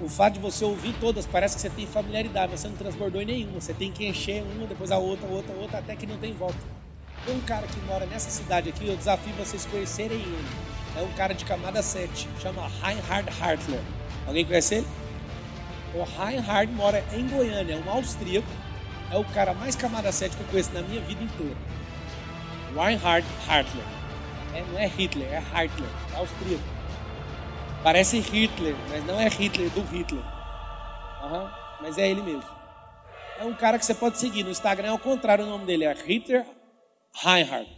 O 0.00 0.08
fato 0.08 0.34
de 0.34 0.40
você 0.40 0.64
ouvir 0.64 0.94
todas, 1.00 1.26
parece 1.26 1.56
que 1.56 1.60
você 1.60 1.70
tem 1.70 1.86
familiaridade, 1.86 2.52
mas 2.52 2.60
você 2.60 2.68
não 2.68 2.76
transbordou 2.76 3.20
em 3.20 3.26
nenhuma. 3.26 3.60
Você 3.60 3.74
tem 3.74 3.90
que 3.90 4.06
encher 4.06 4.42
uma, 4.42 4.66
depois 4.66 4.90
a 4.90 4.98
outra, 4.98 5.26
a 5.26 5.30
outra, 5.30 5.54
a 5.54 5.58
outra, 5.58 5.78
até 5.78 5.96
que 5.96 6.06
não 6.06 6.18
tem 6.18 6.32
volta. 6.32 6.58
Tem 7.24 7.34
um 7.34 7.40
cara 7.40 7.66
que 7.66 7.80
mora 7.80 8.06
nessa 8.06 8.30
cidade 8.30 8.70
aqui, 8.70 8.86
eu 8.86 8.96
desafio 8.96 9.32
vocês 9.34 9.66
conhecerem 9.66 10.18
ele. 10.18 10.46
É 10.98 11.02
um 11.02 11.12
cara 11.12 11.34
de 11.34 11.44
camada 11.44 11.82
7, 11.82 12.26
chama 12.40 12.68
Reinhard 12.82 13.28
Hartler. 13.40 13.80
Alguém 14.26 14.44
conhece 14.44 14.76
ele? 14.76 14.86
O 15.94 16.02
Reinhard 16.02 16.72
mora 16.72 17.04
em 17.12 17.26
Goiânia, 17.28 17.74
é 17.74 17.78
um 17.78 17.90
austríaco. 17.90 18.48
É 19.10 19.16
o 19.16 19.24
cara 19.24 19.54
mais 19.54 19.76
camada 19.76 20.10
7 20.10 20.36
que 20.36 20.42
eu 20.42 20.48
conheço 20.48 20.72
na 20.72 20.82
minha 20.82 21.00
vida 21.00 21.22
inteira. 21.22 21.56
Reinhard 22.74 23.26
Hartler. 23.48 23.84
É, 24.52 24.62
não 24.62 24.78
é 24.78 24.86
Hitler, 24.86 25.28
é 25.32 25.38
Hartler, 25.38 25.88
é 26.12 26.16
austríaco. 26.16 26.64
Parece 27.82 28.18
Hitler, 28.18 28.74
mas 28.88 29.04
não 29.06 29.20
é 29.20 29.28
Hitler 29.28 29.70
do 29.70 29.82
Hitler. 29.82 30.24
Aham, 31.22 31.50
mas 31.80 31.98
é 31.98 32.10
ele 32.10 32.22
mesmo. 32.22 32.44
É 33.38 33.44
um 33.44 33.54
cara 33.54 33.78
que 33.78 33.86
você 33.86 33.94
pode 33.94 34.18
seguir. 34.18 34.42
No 34.42 34.50
Instagram 34.50 34.88
é 34.88 34.92
o 34.92 34.98
contrário, 34.98 35.44
o 35.44 35.48
nome 35.48 35.66
dele 35.66 35.84
é 35.84 35.92
Hitler 35.92 36.44
Reinhard. 37.22 37.70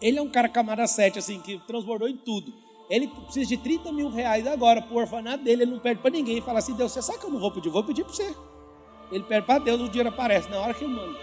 Ele 0.00 0.18
é 0.18 0.22
um 0.22 0.28
cara 0.28 0.48
camada 0.48 0.86
7, 0.86 1.18
assim, 1.18 1.40
que 1.40 1.58
transbordou 1.66 2.08
em 2.08 2.16
tudo. 2.16 2.52
Ele 2.88 3.08
precisa 3.08 3.46
de 3.46 3.56
30 3.56 3.92
mil 3.92 4.08
reais 4.08 4.46
agora 4.46 4.80
pro 4.80 4.96
orfanato 4.96 5.42
dele, 5.42 5.62
ele 5.62 5.72
não 5.72 5.78
pede 5.80 6.00
para 6.00 6.10
ninguém. 6.10 6.40
Fala 6.40 6.60
assim, 6.60 6.74
Deus, 6.74 6.92
você 6.92 7.02
sabe 7.02 7.18
que 7.18 7.26
eu 7.26 7.30
não 7.30 7.40
vou 7.40 7.50
pedir? 7.50 7.68
Vou 7.68 7.82
pedir 7.82 8.04
para 8.04 8.14
você. 8.14 8.34
Ele 9.10 9.24
pede 9.24 9.44
para 9.44 9.58
Deus, 9.58 9.80
o 9.80 9.88
dinheiro 9.88 10.08
aparece 10.08 10.48
na 10.48 10.58
hora 10.58 10.72
que 10.72 10.84
ele 10.84 10.94
manda. 10.94 11.18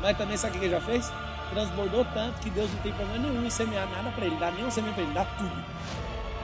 Mas 0.00 0.16
também 0.16 0.36
sabe 0.36 0.56
o 0.56 0.60
que 0.60 0.66
ele 0.66 0.74
já 0.74 0.80
fez? 0.80 1.10
Transbordou 1.50 2.04
tanto 2.14 2.40
que 2.40 2.50
Deus 2.50 2.72
não 2.72 2.82
tem 2.82 2.92
problema 2.92 3.26
nenhum 3.26 3.46
em 3.46 3.50
semear 3.50 3.88
nada 3.90 4.10
para 4.10 4.26
ele, 4.26 4.36
dá 4.36 4.50
nem 4.50 4.64
um 4.64 4.70
semente 4.70 4.94
para 4.94 5.02
ele, 5.02 5.12
dá 5.12 5.24
tudo. 5.24 5.64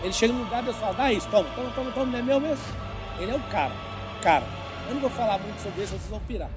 Ele 0.03 0.13
chega 0.13 0.33
no 0.33 0.43
lugar, 0.43 0.63
Deus 0.63 0.77
fala, 0.77 0.95
dá 0.95 1.13
isso, 1.13 1.29
toma, 1.31 1.49
toma, 1.55 1.71
toma, 1.71 1.93
toma, 1.93 2.07
não 2.07 2.19
é 2.19 2.23
meu 2.23 2.41
mesmo? 2.41 2.65
Ele 3.19 3.31
é 3.31 3.35
o 3.35 3.43
cara, 3.45 3.75
cara. 4.23 4.45
Eu 4.89 4.95
não 4.95 5.01
vou 5.01 5.11
falar 5.11 5.39
muito 5.39 5.59
sobre 5.61 5.83
isso, 5.83 5.93
vocês 5.93 6.11
vão 6.11 6.21
pirar. 6.21 6.51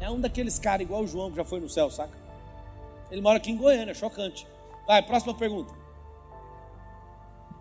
É 0.00 0.08
um 0.08 0.20
daqueles 0.20 0.58
caras 0.58 0.82
igual 0.82 1.02
o 1.02 1.06
João 1.06 1.30
que 1.30 1.36
já 1.36 1.44
foi 1.44 1.60
no 1.60 1.68
céu, 1.68 1.90
saca? 1.90 2.16
Ele 3.10 3.20
mora 3.20 3.38
aqui 3.38 3.50
em 3.50 3.56
Goiânia, 3.56 3.94
chocante. 3.94 4.46
Vai, 4.86 5.02
próxima 5.02 5.34
pergunta. 5.34 5.72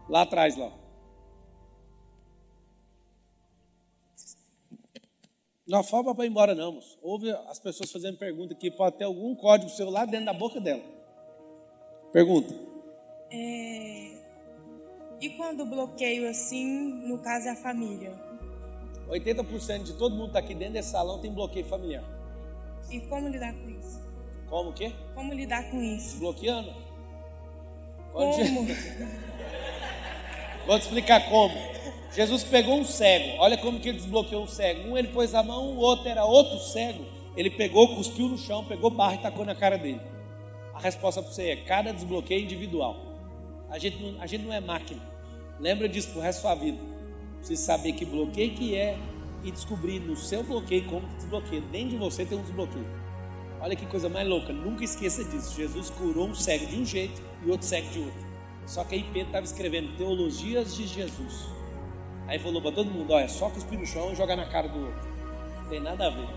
Lá 0.10 0.22
atrás, 0.22 0.56
lá. 0.58 0.72
Não 5.68 5.84
forma 5.84 6.16
para 6.16 6.26
ir 6.26 6.30
embora, 6.30 6.56
não, 6.56 6.74
moço. 6.74 6.98
Ouve 7.02 7.30
as 7.32 7.60
pessoas 7.60 7.92
fazendo 7.92 8.18
pergunta 8.18 8.54
aqui, 8.54 8.72
pode 8.72 8.98
ter 8.98 9.04
algum 9.04 9.36
código 9.36 9.70
seu 9.70 9.90
lá 9.90 10.06
dentro 10.06 10.28
da 10.28 10.34
boca 10.34 10.62
dela. 10.62 10.82
Pergunta. 12.14 12.54
É, 13.30 14.12
E 15.20 15.30
quando 15.36 15.66
bloqueio 15.66 16.30
assim, 16.30 16.66
no 17.08 17.18
caso 17.20 17.48
é 17.48 17.52
a 17.52 17.56
família? 17.56 18.14
80% 19.10 19.84
de 19.84 19.94
todo 19.94 20.16
mundo 20.16 20.32
que 20.32 20.38
está 20.38 20.40
aqui 20.40 20.54
dentro 20.56 20.74
desse 20.76 20.92
salão 20.92 21.20
tem 21.20 21.34
bloqueio 21.34 21.66
familiar. 21.66 22.04
E 22.90 23.02
como 23.02 23.28
lidar 23.28 23.54
com 23.54 23.70
isso? 23.70 24.02
Como 24.50 24.70
o 24.70 24.74
quê? 24.74 24.94
Como 25.14 25.34
lidar 25.34 25.70
com 25.70 25.82
isso? 25.82 26.18
Bloqueando? 26.20 26.74
Como? 28.14 28.34
Vou 30.68 30.78
te 30.78 30.82
explicar 30.82 31.30
como. 31.30 31.56
Jesus 32.14 32.44
pegou 32.44 32.78
um 32.78 32.84
cego. 32.84 33.38
Olha 33.40 33.58
como 33.58 33.80
que 33.80 33.88
ele 33.88 33.98
desbloqueou 33.98 34.44
um 34.44 34.48
cego. 34.48 34.90
Um 34.90 34.98
ele 34.98 35.08
pôs 35.08 35.34
a 35.34 35.42
mão, 35.42 35.70
o 35.70 35.78
outro 35.78 36.10
era 36.10 36.26
outro 36.26 36.60
cego. 36.60 37.06
Ele 37.38 37.50
pegou, 37.50 37.96
cuspiu 37.96 38.28
no 38.28 38.38
chão, 38.38 38.66
pegou 38.66 38.90
barra 38.90 39.16
e 39.16 39.20
tacou 39.20 39.46
na 39.46 39.56
cara 39.56 39.78
dele. 39.78 40.02
A 40.74 40.80
resposta 40.80 41.22
para 41.22 41.32
você 41.32 41.52
é: 41.52 41.56
cada 41.56 41.94
desbloqueio 41.94 42.42
é 42.42 42.44
individual. 42.44 42.98
A 43.70 43.80
gente 43.80 43.98
não, 44.02 44.22
a 44.22 44.28
gente 44.28 44.44
não 44.44 44.54
é 44.54 44.60
máquina. 44.60 45.02
Lembra 45.58 45.88
disso 45.88 46.10
pro 46.10 46.20
resto 46.20 46.44
da 46.44 46.50
sua 46.50 46.56
vida. 46.56 46.80
Precisa 47.38 47.62
saber 47.62 47.94
que 47.94 48.04
bloqueio 48.04 48.52
que 48.54 48.76
é 48.76 48.98
e 49.46 49.52
descobrir 49.52 50.00
no 50.00 50.18
seu 50.18 50.44
bloqueio 50.44 50.86
como 50.86 51.08
que 51.08 51.16
desbloqueia. 51.16 51.62
Dentro 51.62 51.92
de 51.92 51.98
você 51.98 52.26
tem 52.26 52.38
um 52.38 52.42
desbloqueio. 52.42 52.90
Olha 53.62 53.76
que 53.76 53.86
coisa 53.86 54.10
mais 54.10 54.28
louca. 54.28 54.52
Nunca 54.52 54.84
esqueça 54.84 55.24
disso. 55.24 55.56
Jesus 55.56 55.90
curou 55.90 56.28
um 56.28 56.36
cego 56.36 56.66
de 56.66 56.76
um 56.76 56.86
jeito 56.86 57.22
e 57.46 57.50
outro 57.50 57.66
cego 57.66 57.90
de 57.90 58.00
outro. 58.00 58.37
Só 58.68 58.84
que 58.84 58.96
aí 58.96 59.04
Pedro 59.04 59.30
estava 59.30 59.46
escrevendo 59.46 59.96
teologias 59.96 60.76
de 60.76 60.86
Jesus. 60.86 61.48
Aí 62.28 62.38
falou 62.38 62.62
para 62.62 62.74
todo 62.74 62.92
mundo: 62.92 63.14
olha, 63.14 63.30
só 63.30 63.50
cuspir 63.50 63.80
no 63.80 63.86
chão 63.86 64.12
e 64.12 64.16
jogar 64.16 64.36
na 64.36 64.46
cara 64.46 64.68
do 64.68 64.78
outro. 64.78 65.10
Não 65.62 65.70
tem 65.70 65.80
nada 65.80 66.08
a 66.08 66.10
ver. 66.10 66.28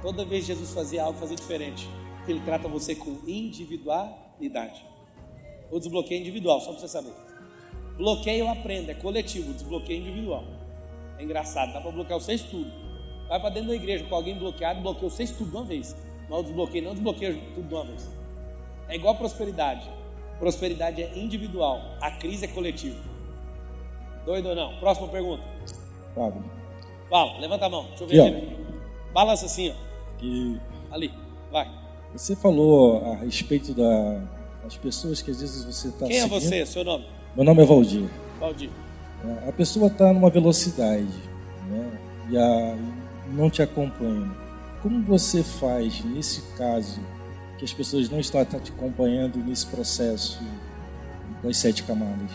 Toda 0.00 0.24
vez 0.24 0.46
que 0.46 0.52
Jesus 0.54 0.72
fazia 0.72 1.02
algo, 1.02 1.18
fazia 1.18 1.36
diferente. 1.36 1.88
Ele 2.26 2.40
trata 2.40 2.68
você 2.68 2.94
com 2.94 3.18
individualidade. 3.26 4.86
O 5.72 5.78
desbloqueio 5.80 6.20
individual, 6.20 6.60
só 6.60 6.70
para 6.70 6.80
você 6.80 6.88
saber. 6.88 7.12
Bloqueio 7.96 8.44
eu 8.44 8.48
aprendo, 8.48 8.90
é 8.90 8.94
coletivo, 8.94 9.52
desbloqueio 9.52 10.00
individual. 10.00 10.44
É 11.18 11.24
engraçado, 11.24 11.72
dá 11.72 11.80
para 11.80 11.90
bloquear 11.90 12.18
vocês 12.20 12.42
tudo. 12.42 12.70
Vai 13.28 13.40
para 13.40 13.50
dentro 13.50 13.70
da 13.70 13.74
igreja 13.74 14.04
com 14.04 14.14
alguém 14.14 14.38
bloqueado, 14.38 14.80
bloqueia 14.80 15.10
vocês 15.10 15.32
tudo 15.32 15.50
de 15.50 15.56
uma 15.56 15.64
vez. 15.64 15.96
Mas 16.28 16.38
o 16.38 16.42
desbloqueio 16.44 16.84
não 16.84 16.92
desbloqueia 16.92 17.34
tudo 17.54 17.66
de 17.66 17.74
uma 17.74 17.84
vez. 17.84 18.08
É 18.88 18.94
igual 18.94 19.16
prosperidade. 19.16 19.90
Prosperidade 20.42 21.00
é 21.00 21.12
individual, 21.16 21.80
a 22.00 22.10
crise 22.10 22.44
é 22.46 22.48
coletiva. 22.48 22.98
Doido 24.26 24.48
ou 24.48 24.56
não? 24.56 24.74
Próxima 24.80 25.06
pergunta. 25.06 25.40
Fábio, 26.16 26.42
Fala, 27.08 27.38
levanta 27.38 27.66
a 27.66 27.68
mão, 27.68 27.86
deixa 27.96 28.02
eu 28.02 28.08
ver. 28.08 28.36
Aqui. 28.38 28.56
Balança 29.14 29.46
assim, 29.46 29.70
ó. 29.70 30.92
Ali, 30.92 31.12
vai. 31.52 31.70
você 32.12 32.34
falou 32.34 33.04
a 33.12 33.14
respeito 33.18 33.72
da- 33.72 34.20
das 34.64 34.76
pessoas 34.76 35.22
que 35.22 35.30
às 35.30 35.40
vezes 35.40 35.62
você 35.64 35.88
está 35.88 36.08
Quem 36.08 36.18
é 36.18 36.26
você? 36.26 36.66
Seu 36.66 36.82
nome? 36.82 37.06
Meu 37.36 37.44
nome 37.44 37.62
é 37.62 37.64
Valdir. 37.64 38.10
Valdir. 38.40 38.70
É, 39.24 39.48
A 39.48 39.52
pessoa 39.52 39.86
está 39.86 40.12
numa 40.12 40.28
velocidade 40.28 41.06
né, 41.68 41.98
e 42.30 42.36
a- 42.36 42.76
não 43.32 43.48
te 43.48 43.62
acompanha. 43.62 44.28
Como 44.82 45.02
você 45.04 45.44
faz 45.44 46.04
nesse 46.04 46.42
caso 46.56 47.00
que 47.62 47.64
as 47.64 47.72
pessoas 47.72 48.10
não 48.10 48.18
estão 48.18 48.44
te 48.44 48.72
acompanhando 48.72 49.38
nesse 49.38 49.64
processo 49.68 50.42
das 51.44 51.56
sete 51.56 51.84
camadas? 51.84 52.32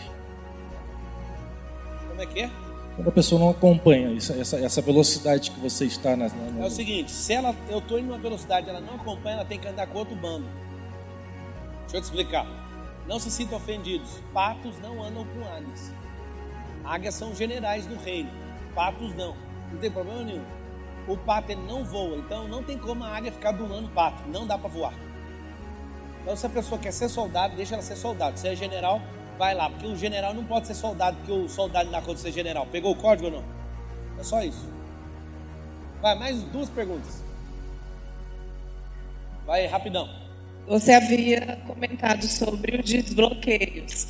Como 2.08 2.22
é 2.22 2.26
que 2.26 2.40
é? 2.40 2.50
Quando 2.96 3.08
a 3.08 3.12
pessoa 3.12 3.38
não 3.38 3.50
acompanha 3.50 4.16
essa, 4.16 4.56
essa, 4.56 4.80
velocidade 4.80 5.50
que 5.50 5.60
você 5.60 5.84
está 5.84 6.16
na, 6.16 6.30
na- 6.30 6.64
É 6.64 6.66
o 6.66 6.70
seguinte, 6.70 7.10
se 7.10 7.34
ela, 7.34 7.54
eu 7.68 7.78
estou 7.78 7.98
indo 7.98 8.08
numa 8.08 8.18
velocidade, 8.18 8.70
ela 8.70 8.80
não 8.80 8.94
acompanha, 8.94 9.36
ela 9.36 9.44
tem 9.44 9.60
que 9.60 9.68
andar 9.68 9.86
com 9.88 9.98
outro 9.98 10.16
bando. 10.16 10.46
Deixa 11.82 11.98
eu 11.98 12.00
te 12.00 12.04
explicar. 12.04 12.46
Não 13.06 13.20
se 13.20 13.30
sintam 13.30 13.58
ofendidos. 13.58 14.08
Patos 14.32 14.78
não 14.80 15.04
andam 15.04 15.26
com 15.26 15.44
águias. 15.44 15.92
Águias 16.84 17.14
são 17.14 17.34
generais 17.34 17.84
do 17.84 17.96
reino. 17.96 18.30
Patos 18.74 19.14
não. 19.14 19.36
Não 19.70 19.78
tem 19.78 19.90
problema 19.90 20.22
nenhum. 20.24 20.44
O 21.06 21.18
pato 21.18 21.52
ele 21.52 21.60
não 21.62 21.84
voa, 21.84 22.16
então 22.16 22.48
não 22.48 22.62
tem 22.62 22.78
como 22.78 23.04
a 23.04 23.14
águia 23.14 23.30
ficar 23.30 23.50
adulando 23.50 23.88
o 23.88 23.90
pato. 23.90 24.26
Não 24.28 24.46
dá 24.46 24.56
para 24.56 24.68
voar. 24.70 25.07
Então 26.28 26.36
se 26.36 26.44
a 26.44 26.50
pessoa 26.50 26.78
quer 26.78 26.92
ser 26.92 27.08
soldado, 27.08 27.56
deixa 27.56 27.74
ela 27.74 27.82
ser 27.82 27.96
soldado. 27.96 28.38
Se 28.38 28.46
é 28.46 28.54
general, 28.54 29.00
vai 29.38 29.54
lá. 29.54 29.70
Porque 29.70 29.86
o 29.86 29.96
general 29.96 30.34
não 30.34 30.44
pode 30.44 30.66
ser 30.66 30.74
soldado, 30.74 31.16
porque 31.16 31.32
o 31.32 31.48
soldado 31.48 31.86
não 31.86 31.92
dá 31.92 32.00
conta 32.02 32.16
de 32.16 32.20
ser 32.20 32.32
general. 32.32 32.66
Pegou 32.66 32.92
o 32.92 32.94
código 32.94 33.28
ou 33.28 33.32
não? 33.40 33.44
É 34.20 34.22
só 34.22 34.42
isso. 34.42 34.68
Vai, 36.02 36.18
mais 36.18 36.42
duas 36.42 36.68
perguntas. 36.68 37.24
Vai, 39.46 39.64
rapidão. 39.68 40.06
Você 40.66 40.92
havia 40.92 41.60
comentado 41.66 42.24
sobre 42.24 42.76
os 42.76 42.84
desbloqueios. 42.84 44.08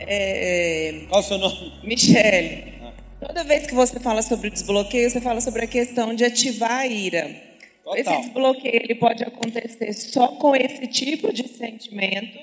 É, 0.00 1.06
Qual 1.08 1.22
o 1.22 1.24
seu 1.24 1.38
nome? 1.38 1.80
Michele, 1.82 2.74
Ah. 2.82 2.92
toda 3.26 3.42
vez 3.42 3.66
que 3.66 3.74
você 3.74 3.98
fala 3.98 4.20
sobre 4.20 4.48
o 4.48 4.50
desbloqueio, 4.50 5.10
você 5.10 5.18
fala 5.18 5.40
sobre 5.40 5.64
a 5.64 5.66
questão 5.66 6.14
de 6.14 6.26
ativar 6.26 6.72
a 6.72 6.86
ira. 6.86 7.51
Total. 7.96 8.14
Esse 8.14 8.22
desbloqueio 8.26 8.76
ele 8.82 8.94
pode 8.94 9.22
acontecer 9.24 9.92
só 9.92 10.28
com 10.28 10.54
esse 10.56 10.86
tipo 10.86 11.32
de 11.32 11.46
sentimento, 11.48 12.38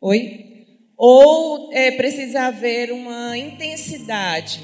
oi? 0.00 0.48
Ou 0.96 1.70
é, 1.72 1.90
precisa 1.92 2.42
haver 2.42 2.92
uma 2.92 3.36
intensidade. 3.36 4.60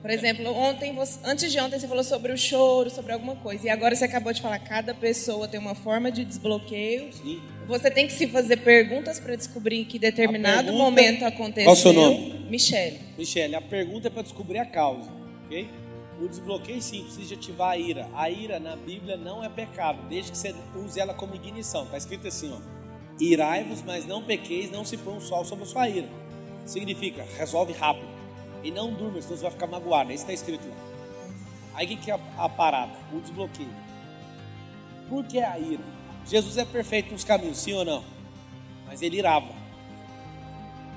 Por 0.00 0.10
exemplo, 0.10 0.50
ontem, 0.56 0.94
você- 0.94 1.18
antes 1.24 1.52
de 1.52 1.60
ontem 1.60 1.78
você 1.78 1.86
falou 1.86 2.02
sobre 2.04 2.32
o 2.32 2.38
choro, 2.38 2.88
sobre 2.88 3.12
alguma 3.12 3.36
coisa, 3.36 3.66
e 3.66 3.70
agora 3.70 3.94
você 3.94 4.04
acabou 4.06 4.32
de 4.32 4.40
falar 4.40 4.58
cada 4.60 4.94
pessoa 4.94 5.46
tem 5.46 5.60
uma 5.60 5.74
forma 5.74 6.10
de 6.10 6.24
desbloqueio. 6.24 7.12
Sim. 7.12 7.40
Você 7.66 7.90
tem 7.90 8.06
que 8.06 8.12
se 8.14 8.26
fazer 8.26 8.58
perguntas 8.58 9.20
para 9.20 9.36
descobrir 9.36 9.80
em 9.80 9.84
que 9.84 9.98
determinado 9.98 10.64
pergunta- 10.68 10.82
momento 10.84 11.24
aconteceu. 11.24 11.64
Qual 11.64 11.74
o 11.74 11.78
seu 11.78 11.92
nome? 11.92 12.46
Michele. 12.48 12.98
Michele, 13.18 13.54
a 13.54 13.60
pergunta 13.60 14.08
é 14.08 14.10
para 14.10 14.22
descobrir 14.22 14.58
a 14.58 14.64
causa, 14.64 15.10
ok? 15.46 15.68
O 16.20 16.28
desbloqueio 16.28 16.82
sim, 16.82 17.04
precisa 17.04 17.28
de 17.28 17.34
ativar 17.34 17.70
a 17.70 17.78
ira. 17.78 18.08
A 18.14 18.28
ira 18.28 18.60
na 18.60 18.76
Bíblia 18.76 19.16
não 19.16 19.42
é 19.42 19.48
pecado, 19.48 20.06
desde 20.06 20.32
que 20.32 20.36
você 20.36 20.54
use 20.76 21.00
ela 21.00 21.14
como 21.14 21.34
ignição. 21.34 21.84
Está 21.84 21.96
escrito 21.96 22.28
assim, 22.28 22.52
ó. 22.52 22.58
Irai-vos, 23.18 23.82
mas 23.82 24.06
não 24.06 24.22
pequeis, 24.22 24.70
não 24.70 24.84
se 24.84 24.98
põe 24.98 25.14
um 25.14 25.20
sol 25.20 25.44
sobre 25.46 25.64
a 25.64 25.66
sua 25.66 25.88
ira. 25.88 26.08
Significa, 26.66 27.26
resolve 27.38 27.72
rápido. 27.72 28.08
E 28.62 28.70
não 28.70 28.92
durma, 28.92 29.20
senão 29.22 29.36
você 29.36 29.42
vai 29.42 29.50
ficar 29.50 29.66
magoado. 29.66 30.10
É 30.10 30.14
isso 30.14 30.24
está 30.24 30.34
escrito 30.34 30.68
lá. 30.68 30.76
Aí 31.74 31.86
o 31.86 31.96
que, 31.96 32.10
é 32.10 32.20
a 32.36 32.48
parada? 32.48 32.92
O 33.14 33.20
desbloqueio. 33.20 33.74
Por 35.08 35.24
que 35.24 35.40
a 35.40 35.58
ira? 35.58 35.82
Jesus 36.26 36.58
é 36.58 36.66
perfeito 36.66 37.12
nos 37.12 37.24
caminhos, 37.24 37.56
sim 37.56 37.72
ou 37.72 37.84
não? 37.84 38.04
Mas 38.86 39.00
ele 39.00 39.16
irava. 39.16 39.54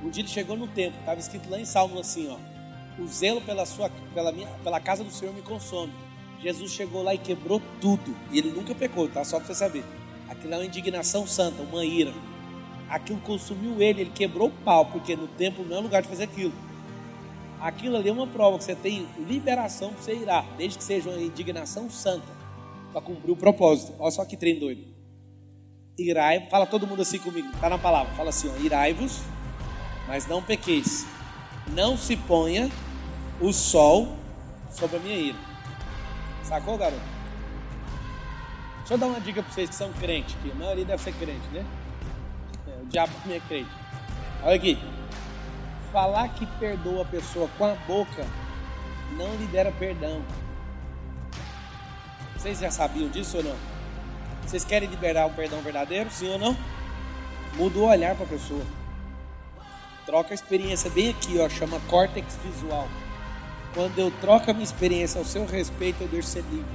Um 0.04 0.10
dia 0.10 0.22
ele 0.22 0.28
chegou 0.28 0.58
no 0.58 0.68
templo, 0.68 1.00
estava 1.00 1.20
escrito 1.20 1.50
lá 1.50 1.58
em 1.58 1.66
Salmo 1.66 1.98
assim, 1.98 2.30
ó. 2.30 2.53
O 3.00 3.08
zelo 3.08 3.42
pela, 3.42 3.66
sua, 3.66 3.90
pela, 4.14 4.32
minha, 4.32 4.48
pela 4.64 4.80
casa 4.80 5.04
do 5.04 5.12
Senhor 5.12 5.34
me 5.34 5.42
consome. 5.42 5.94
Jesus 6.42 6.72
chegou 6.72 7.02
lá 7.02 7.14
e 7.14 7.18
quebrou 7.18 7.62
tudo. 7.80 8.16
E 8.32 8.38
ele 8.38 8.52
nunca 8.52 8.76
pecou, 8.76 9.08
tá? 9.08 9.24
Só 9.24 9.38
para 9.38 9.48
você 9.48 9.56
saber. 9.56 9.84
Aquilo 10.30 10.54
é 10.54 10.58
uma 10.58 10.66
indignação 10.66 11.26
santa, 11.26 11.64
uma 11.64 11.86
ira. 11.86 12.14
Aquilo 12.90 13.20
consumiu 13.22 13.82
ele, 13.82 14.02
ele 14.02 14.12
quebrou 14.14 14.50
o 14.50 14.52
pau, 14.52 14.86
porque 14.86 15.16
no 15.16 15.28
templo 15.28 15.66
não 15.66 15.78
é 15.78 15.80
lugar 15.80 16.02
de 16.02 16.08
fazer 16.08 16.26
aquilo. 16.26 16.54
Aquilo 17.60 17.96
ali 17.96 18.10
é 18.10 18.12
uma 18.12 18.28
prova 18.28 18.58
que 18.58 18.66
você 18.66 18.76
tem 18.76 19.08
liberação 19.28 19.94
para 19.94 20.02
você 20.02 20.16
irar, 20.16 20.46
desde 20.58 20.78
que 20.78 20.84
seja 20.84 21.10
uma 21.10 21.20
indignação 21.20 21.90
santa, 21.90 22.28
para 22.92 23.02
cumprir 23.02 23.32
o 23.32 23.38
propósito. 23.38 23.94
Olha 23.98 24.12
só 24.12 24.26
que 24.26 24.36
trem 24.36 24.60
doido. 24.60 24.84
Irai, 25.98 26.48
fala 26.50 26.66
todo 26.66 26.86
mundo 26.86 27.02
assim 27.02 27.20
comigo, 27.20 27.48
tá 27.62 27.70
na 27.70 27.78
palavra. 27.78 28.14
Fala 28.16 28.30
assim, 28.30 28.50
ó, 28.50 28.62
irai-vos, 28.62 29.22
mas 30.08 30.28
não 30.28 30.44
pequeis. 30.44 31.06
Não 31.74 31.96
se 31.96 32.18
ponha 32.18 32.70
o 33.44 33.52
sol 33.52 34.08
sobre 34.70 34.96
a 34.98 35.00
minha 35.02 35.18
ira. 35.18 35.38
Sacou, 36.44 36.78
garoto? 36.78 37.02
Deixa 38.80 38.94
eu 38.94 38.98
dar 38.98 39.08
uma 39.08 39.20
dica 39.20 39.44
para 39.44 39.52
vocês 39.52 39.70
que 39.70 39.76
são 39.76 39.92
crentes, 39.94 40.36
que 40.42 40.50
a 40.52 40.56
maioria 40.56 40.86
deve 40.86 41.04
ser 41.04 41.14
crente, 41.14 41.46
né? 41.52 41.66
É, 42.68 42.82
o 42.82 42.86
diabo 42.86 43.12
também 43.22 43.38
é 43.38 43.42
crente. 43.42 43.70
Olha 44.44 44.56
aqui. 44.56 44.78
Falar 45.92 46.30
que 46.30 46.46
perdoa 46.46 47.04
a 47.04 47.06
pessoa 47.06 47.50
com 47.58 47.66
a 47.66 47.76
boca 47.76 48.26
não 49.18 49.36
libera 49.36 49.72
perdão. 49.74 50.22
Vocês 52.36 52.60
já 52.60 52.72
sabiam 52.72 53.10
disso 53.10 53.38
ou 53.38 53.44
não? 53.44 53.56
Vocês 54.42 54.64
querem 54.64 54.90
liberar 54.90 55.28
o 55.28 55.34
perdão 55.34 55.62
verdadeiro, 55.62 56.10
sim 56.10 56.30
ou 56.30 56.40
não? 56.40 56.58
Muda 57.56 57.78
o 57.78 57.88
olhar 57.88 58.16
para 58.16 58.26
a 58.26 58.30
pessoa. 58.30 58.66
Troca 60.06 60.32
a 60.32 60.34
experiência 60.34 60.90
bem 60.90 61.10
aqui, 61.10 61.40
ó, 61.40 61.48
chama 61.48 61.80
córtex 61.90 62.38
visual. 62.44 62.88
Quando 63.74 63.98
eu 63.98 64.12
troco 64.22 64.50
a 64.50 64.54
minha 64.54 64.64
experiência 64.64 65.20
ao 65.20 65.26
seu 65.26 65.46
respeito, 65.46 66.02
eu 66.02 66.08
deixo 66.08 66.28
ser 66.28 66.44
livre. 66.52 66.72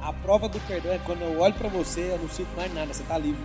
A 0.00 0.12
prova 0.12 0.48
do 0.48 0.60
perdão 0.60 0.92
é 0.92 0.98
quando 0.98 1.22
eu 1.22 1.40
olho 1.40 1.54
para 1.54 1.68
você, 1.68 2.12
eu 2.12 2.18
não 2.18 2.28
sinto 2.28 2.48
mais 2.56 2.72
nada, 2.72 2.94
você 2.94 3.02
está 3.02 3.18
livre. 3.18 3.42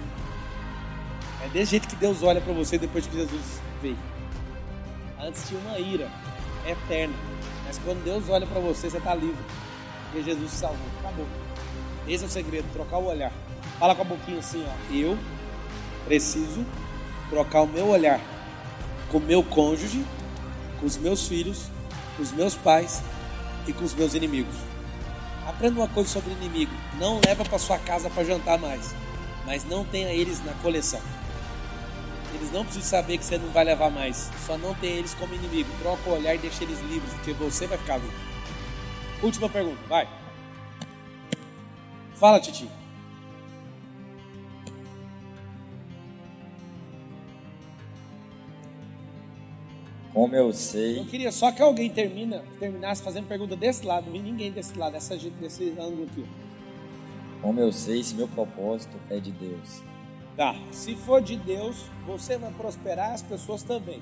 É 1.43 1.49
desse 1.49 1.71
jeito 1.71 1.87
que 1.87 1.95
Deus 1.95 2.21
olha 2.21 2.39
para 2.39 2.53
você 2.53 2.77
depois 2.77 3.07
que 3.07 3.17
Jesus 3.17 3.61
veio. 3.81 3.97
Antes 5.19 5.47
tinha 5.47 5.59
uma 5.61 5.79
ira 5.79 6.09
eterna, 6.67 7.13
mas 7.65 7.79
quando 7.79 8.03
Deus 8.03 8.29
olha 8.29 8.45
para 8.45 8.59
você, 8.59 8.89
você 8.89 8.97
está 8.97 9.15
livre. 9.15 9.43
Porque 10.05 10.23
Jesus 10.23 10.51
te 10.51 10.57
salvou. 10.57 10.87
Acabou. 10.99 11.25
Esse 12.07 12.23
é 12.23 12.27
o 12.27 12.29
segredo, 12.29 12.71
trocar 12.73 12.97
o 12.97 13.07
olhar. 13.07 13.31
Fala 13.79 13.95
com 13.95 14.03
a 14.03 14.05
boquinha 14.05 14.39
assim, 14.39 14.63
ó. 14.67 14.93
Eu 14.93 15.17
preciso 16.05 16.63
trocar 17.29 17.63
o 17.63 17.67
meu 17.67 17.87
olhar 17.87 18.19
com 19.11 19.17
o 19.17 19.21
meu 19.21 19.43
cônjuge, 19.43 20.03
com 20.79 20.85
os 20.85 20.97
meus 20.97 21.27
filhos, 21.27 21.69
com 22.15 22.23
os 22.23 22.31
meus 22.31 22.55
pais 22.55 23.01
e 23.67 23.73
com 23.73 23.83
os 23.83 23.93
meus 23.93 24.13
inimigos. 24.13 24.55
Aprenda 25.47 25.79
uma 25.79 25.87
coisa 25.87 26.09
sobre 26.09 26.31
inimigo. 26.31 26.71
Não 26.99 27.19
leva 27.25 27.43
para 27.43 27.59
sua 27.59 27.77
casa 27.77 28.09
para 28.09 28.23
jantar 28.23 28.57
mais, 28.57 28.93
mas 29.45 29.65
não 29.65 29.83
tenha 29.83 30.09
eles 30.09 30.43
na 30.43 30.53
coleção. 30.53 31.01
Eles 32.33 32.51
não 32.51 32.63
precisam 32.63 32.89
saber 32.89 33.17
que 33.17 33.25
você 33.25 33.37
não 33.37 33.49
vai 33.49 33.63
levar 33.63 33.89
mais. 33.89 34.29
Só 34.45 34.57
não 34.57 34.73
tenha 34.75 34.95
eles 34.95 35.13
como 35.13 35.35
inimigo. 35.35 35.69
Troca 35.79 36.09
o 36.09 36.13
olhar 36.13 36.33
e 36.33 36.39
deixa 36.39 36.63
eles 36.63 36.79
livres, 36.81 37.13
porque 37.13 37.33
você 37.33 37.67
vai 37.67 37.77
ficar 37.77 37.97
livre. 37.97 38.15
Última 39.21 39.47
pergunta, 39.47 39.79
vai. 39.87 40.07
Fala, 42.15 42.39
Titi. 42.39 42.67
Como 50.13 50.35
eu 50.35 50.53
sei. 50.53 50.99
Eu 50.99 51.05
queria 51.05 51.31
só 51.31 51.51
que 51.51 51.61
alguém 51.61 51.89
termina, 51.89 52.43
terminasse 52.59 53.01
fazendo 53.01 53.27
pergunta 53.27 53.55
desse 53.55 53.83
lado, 53.83 54.05
não 54.05 54.13
vi 54.13 54.19
ninguém 54.19 54.51
desse 54.51 54.77
lado, 54.77 54.93
dessa, 54.93 55.17
desse 55.17 55.73
ângulo 55.79 56.03
aqui. 56.03 56.23
Como 57.41 57.59
eu 57.59 57.71
sei 57.71 58.03
se 58.03 58.13
meu 58.13 58.27
propósito 58.27 58.95
é 59.09 59.19
de 59.19 59.31
Deus? 59.31 59.81
Tá, 60.37 60.55
se 60.71 60.95
for 60.95 61.21
de 61.21 61.35
Deus, 61.35 61.85
você 62.05 62.37
vai 62.37 62.51
prosperar, 62.51 63.11
as 63.11 63.21
pessoas 63.21 63.63
também. 63.63 64.01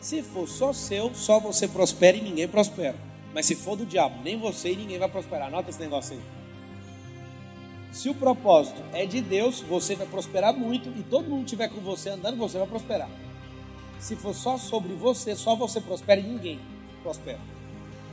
Se 0.00 0.22
for 0.22 0.48
só 0.48 0.72
seu, 0.72 1.14
só 1.14 1.38
você 1.38 1.68
prospera 1.68 2.16
e 2.16 2.22
ninguém 2.22 2.48
prospera. 2.48 2.96
Mas 3.34 3.46
se 3.46 3.54
for 3.54 3.76
do 3.76 3.84
diabo, 3.84 4.22
nem 4.24 4.38
você 4.38 4.72
e 4.72 4.76
ninguém 4.76 4.98
vai 4.98 5.08
prosperar. 5.08 5.48
Anota 5.48 5.70
esse 5.70 5.80
negócio 5.80 6.16
aí. 6.16 6.22
Se 7.92 8.08
o 8.08 8.14
propósito 8.14 8.82
é 8.92 9.04
de 9.04 9.20
Deus, 9.20 9.60
você 9.60 9.94
vai 9.94 10.06
prosperar 10.06 10.56
muito 10.56 10.88
e 10.98 11.02
todo 11.02 11.28
mundo 11.28 11.44
estiver 11.44 11.68
com 11.68 11.80
você 11.80 12.10
andando, 12.10 12.36
você 12.38 12.58
vai 12.58 12.66
prosperar. 12.66 13.08
Se 14.00 14.16
for 14.16 14.34
só 14.34 14.56
sobre 14.56 14.94
você, 14.94 15.36
só 15.36 15.54
você 15.54 15.80
prospera 15.80 16.20
e 16.20 16.24
ninguém 16.24 16.58
prospera. 17.02 17.40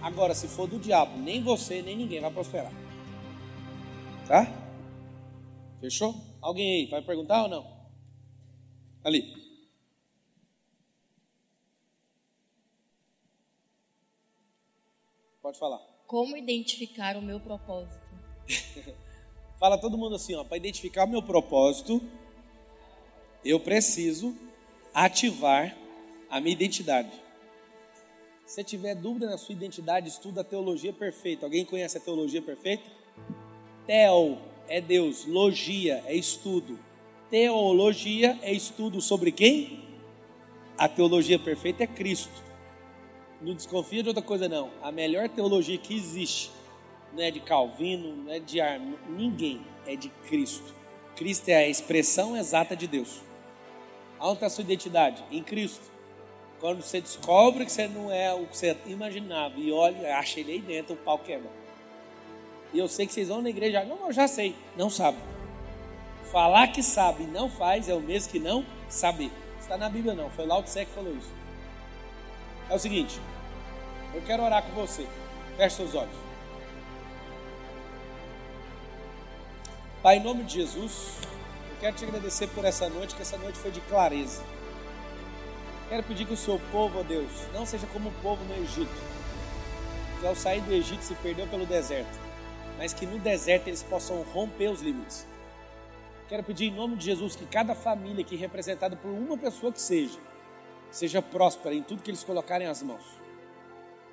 Agora, 0.01 0.35
se 0.35 0.47
for 0.47 0.67
do 0.67 0.77
diabo, 0.77 1.17
nem 1.17 1.41
você, 1.41 1.81
nem 1.81 1.95
ninguém 1.95 2.19
vai 2.19 2.31
prosperar. 2.31 2.71
Tá? 4.27 4.45
Fechou? 5.79 6.13
Alguém 6.41 6.81
aí 6.81 6.85
vai 6.87 7.01
perguntar 7.01 7.43
ou 7.43 7.49
não? 7.49 7.77
Ali. 9.03 9.33
Pode 15.41 15.57
falar. 15.57 15.79
Como 16.05 16.35
identificar 16.35 17.15
o 17.15 17.21
meu 17.21 17.39
propósito? 17.39 18.07
Fala 19.57 19.77
todo 19.77 19.97
mundo 19.97 20.15
assim, 20.15 20.35
ó, 20.35 20.43
para 20.43 20.57
identificar 20.57 21.05
o 21.05 21.09
meu 21.09 21.23
propósito, 21.23 22.01
eu 23.43 23.59
preciso 23.59 24.35
ativar 25.05 25.77
a 26.27 26.41
minha 26.41 26.53
identidade. 26.53 27.11
Se 28.47 28.63
tiver 28.63 28.95
dúvida 28.95 29.27
na 29.27 29.37
sua 29.37 29.53
identidade, 29.53 30.09
estuda 30.09 30.41
a 30.41 30.43
teologia 30.43 30.91
perfeita. 30.91 31.45
Alguém 31.45 31.63
conhece 31.63 31.99
a 31.99 32.01
teologia 32.01 32.41
perfeita? 32.41 32.89
Teo 33.85 34.39
é 34.67 34.81
Deus, 34.81 35.23
logia 35.27 36.03
é 36.07 36.15
estudo. 36.15 36.79
Teologia 37.29 38.39
é 38.41 38.51
estudo 38.51 38.99
sobre 38.99 39.31
quem? 39.31 39.83
A 40.75 40.87
teologia 40.87 41.37
perfeita 41.37 41.83
é 41.83 41.87
Cristo. 41.87 42.43
Não 43.39 43.53
desconfia 43.53 44.01
de 44.01 44.09
outra 44.09 44.23
coisa 44.23 44.49
não. 44.49 44.71
A 44.81 44.91
melhor 44.91 45.29
teologia 45.29 45.77
que 45.77 45.95
existe 45.95 46.49
não 47.13 47.21
é 47.21 47.29
de 47.29 47.39
Calvino, 47.39 48.15
não 48.15 48.31
é 48.31 48.39
de 48.39 48.59
Arno, 48.59 48.97
ninguém, 49.07 49.61
é 49.85 49.95
de 49.95 50.09
Cristo. 50.27 50.73
Cristo 51.15 51.49
é 51.49 51.55
a 51.55 51.67
expressão 51.67 52.35
exata 52.35 52.75
de 52.75 52.87
Deus. 52.87 53.26
Onde 54.19 54.33
está 54.33 54.45
a 54.47 54.49
sua 54.49 54.63
identidade? 54.63 55.23
Em 55.31 55.43
Cristo. 55.43 55.85
Quando 56.59 56.81
você 56.81 56.99
descobre 56.99 57.65
que 57.65 57.71
você 57.71 57.87
não 57.87 58.11
é 58.11 58.33
o 58.33 58.47
que 58.47 58.57
você 58.57 58.75
imaginava 58.87 59.59
e 59.59 59.71
olha, 59.71 60.17
acha 60.17 60.39
ele 60.39 60.53
aí 60.53 60.61
dentro, 60.61 60.93
o 60.93 60.97
pau 60.97 61.19
quebra. 61.19 61.49
E 62.73 62.79
eu 62.79 62.87
sei 62.87 63.05
que 63.05 63.13
vocês 63.13 63.27
vão 63.27 63.41
na 63.41 63.49
igreja, 63.49 63.85
não, 63.85 64.07
eu 64.07 64.11
já 64.11 64.27
sei, 64.27 64.55
não 64.75 64.89
sabe. 64.89 65.17
Falar 66.31 66.67
que 66.69 66.81
sabe 66.81 67.23
e 67.23 67.27
não 67.27 67.49
faz 67.49 67.87
é 67.87 67.93
o 67.93 68.01
mesmo 68.01 68.31
que 68.31 68.39
não 68.39 68.65
saber. 68.89 69.31
Está 69.59 69.77
na 69.77 69.87
Bíblia 69.87 70.15
não, 70.15 70.29
foi 70.31 70.45
lá 70.45 70.57
o 70.57 70.63
que 70.63 70.85
falou 70.85 71.15
isso. 71.15 71.31
É 72.69 72.75
o 72.75 72.79
seguinte, 72.79 73.19
eu 74.13 74.21
quero 74.23 74.43
orar 74.43 74.63
com 74.63 74.71
você. 74.71 75.07
Feche 75.55 75.75
seus 75.75 75.95
olhos. 75.95 76.15
Pai, 80.01 80.17
em 80.17 80.23
nome 80.23 80.43
de 80.43 80.53
Jesus, 80.53 81.19
quero 81.79 81.95
te 81.95 82.05
agradecer 82.05 82.47
por 82.47 82.65
essa 82.65 82.89
noite, 82.89 83.15
que 83.15 83.21
essa 83.21 83.37
noite 83.37 83.57
foi 83.57 83.71
de 83.71 83.81
clareza. 83.81 84.43
Quero 85.89 86.03
pedir 86.03 86.25
que 86.25 86.33
o 86.33 86.37
seu 86.37 86.59
povo, 86.71 86.99
ó 86.99 87.03
Deus, 87.03 87.31
não 87.53 87.65
seja 87.65 87.87
como 87.87 88.09
o 88.09 88.13
povo 88.21 88.43
no 88.45 88.55
Egito, 88.55 88.91
que 90.19 90.27
ao 90.27 90.35
sair 90.35 90.61
do 90.61 90.73
Egito 90.73 91.03
se 91.03 91.15
perdeu 91.15 91.47
pelo 91.47 91.65
deserto, 91.65 92.19
mas 92.77 92.93
que 92.93 93.05
no 93.05 93.19
deserto 93.19 93.67
eles 93.67 93.83
possam 93.83 94.21
romper 94.33 94.69
os 94.69 94.81
limites. 94.81 95.25
Quero 96.27 96.43
pedir 96.43 96.65
em 96.65 96.75
nome 96.75 96.97
de 96.97 97.05
Jesus 97.05 97.35
que 97.35 97.45
cada 97.45 97.73
família 97.73 98.21
aqui 98.21 98.35
representada 98.35 98.95
por 98.95 99.09
uma 99.09 99.37
pessoa 99.37 99.71
que 99.71 99.81
seja, 99.81 100.19
seja 100.91 101.21
próspera 101.21 101.73
em 101.73 101.83
tudo 101.83 102.01
que 102.01 102.11
eles 102.11 102.23
colocarem 102.23 102.67
as 102.67 102.83
mãos. 102.83 103.03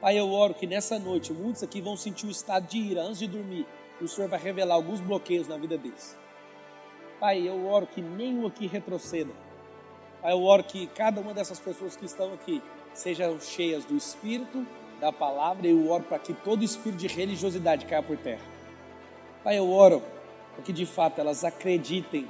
Pai, 0.01 0.19
eu 0.19 0.31
oro 0.31 0.55
que 0.55 0.67
nessa 0.67 0.99
noite 0.99 1.33
muitos 1.33 1.63
aqui 1.63 1.81
vão 1.81 1.97
sentir 1.97 2.27
o 2.27 2.31
estado 2.31 2.69
de 2.69 2.79
ira 2.79 3.03
antes 3.03 3.19
de 3.19 3.27
dormir 3.27 3.67
o 4.01 4.09
Senhor 4.09 4.29
vai 4.29 4.39
revelar 4.39 4.75
alguns 4.75 5.01
bloqueios 5.01 5.49
na 5.49 5.57
vida 5.57 5.79
deles. 5.79 6.17
Pai, 7.25 7.49
eu 7.49 7.67
oro 7.67 7.87
que 7.87 8.03
nenhum 8.03 8.47
aqui 8.47 8.67
retroceda. 8.67 9.33
Pai, 10.21 10.33
eu 10.33 10.43
oro 10.43 10.63
que 10.63 10.87
cada 10.89 11.23
uma 11.23 11.33
dessas 11.33 11.59
pessoas 11.59 11.97
que 11.97 12.05
estão 12.05 12.35
aqui 12.35 12.63
sejam 12.93 13.41
cheias 13.41 13.83
do 13.87 13.97
Espírito, 13.97 14.67
da 15.01 15.11
palavra, 15.11 15.67
e 15.67 15.71
eu 15.71 15.91
oro 15.91 16.05
para 16.05 16.19
que 16.19 16.35
todo 16.35 16.63
espírito 16.63 16.99
de 16.99 17.07
religiosidade 17.07 17.87
caia 17.87 18.03
por 18.03 18.19
terra. 18.19 18.43
Pai, 19.43 19.59
eu 19.59 19.73
oro 19.73 20.03
para 20.55 20.65
que 20.65 20.71
de 20.71 20.85
fato 20.85 21.19
elas 21.19 21.45
acreditem 21.45 22.29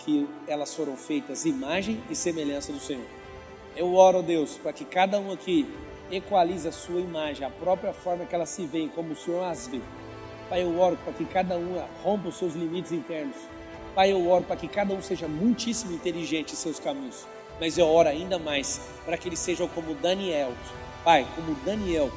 que 0.00 0.28
elas 0.48 0.74
foram 0.74 0.96
feitas 0.96 1.44
imagem 1.44 2.02
e 2.10 2.16
semelhança 2.16 2.72
do 2.72 2.80
Senhor. 2.80 3.06
Eu 3.76 3.94
oro, 3.94 4.24
Deus, 4.24 4.58
para 4.58 4.72
que 4.72 4.84
cada 4.84 5.20
um 5.20 5.32
aqui 5.32 5.72
equalize 6.10 6.66
a 6.66 6.72
sua 6.72 7.00
imagem, 7.00 7.46
a 7.46 7.50
própria 7.50 7.92
forma 7.92 8.26
que 8.26 8.34
ela 8.34 8.44
se 8.44 8.66
vê, 8.66 8.88
como 8.92 9.12
o 9.12 9.16
Senhor 9.16 9.44
as 9.44 9.68
vê. 9.68 9.80
Pai, 10.48 10.64
eu 10.64 10.80
oro 10.80 10.98
para 11.04 11.12
que 11.12 11.24
cada 11.26 11.56
um 11.56 11.80
rompa 12.02 12.26
os 12.26 12.34
seus 12.34 12.54
limites 12.54 12.90
internos. 12.90 13.53
Pai, 13.94 14.10
eu 14.10 14.28
oro 14.28 14.44
para 14.44 14.56
que 14.56 14.66
cada 14.66 14.92
um 14.92 15.00
seja 15.00 15.28
muitíssimo 15.28 15.92
inteligente 15.92 16.52
em 16.52 16.56
seus 16.56 16.80
caminhos. 16.80 17.26
Mas 17.60 17.78
eu 17.78 17.86
oro 17.86 18.08
ainda 18.08 18.38
mais 18.38 18.80
para 19.04 19.16
que 19.16 19.28
eles 19.28 19.38
sejam 19.38 19.68
como 19.68 19.94
Daniel. 19.94 20.52
Pai, 21.04 21.26
como 21.36 21.54
Daniel, 21.64 22.10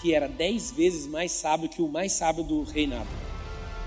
que 0.00 0.12
era 0.12 0.26
dez 0.26 0.72
vezes 0.72 1.06
mais 1.06 1.30
sábio 1.30 1.68
que 1.68 1.80
o 1.80 1.88
mais 1.88 2.12
sábio 2.12 2.42
do 2.42 2.64
reinado. 2.64 3.08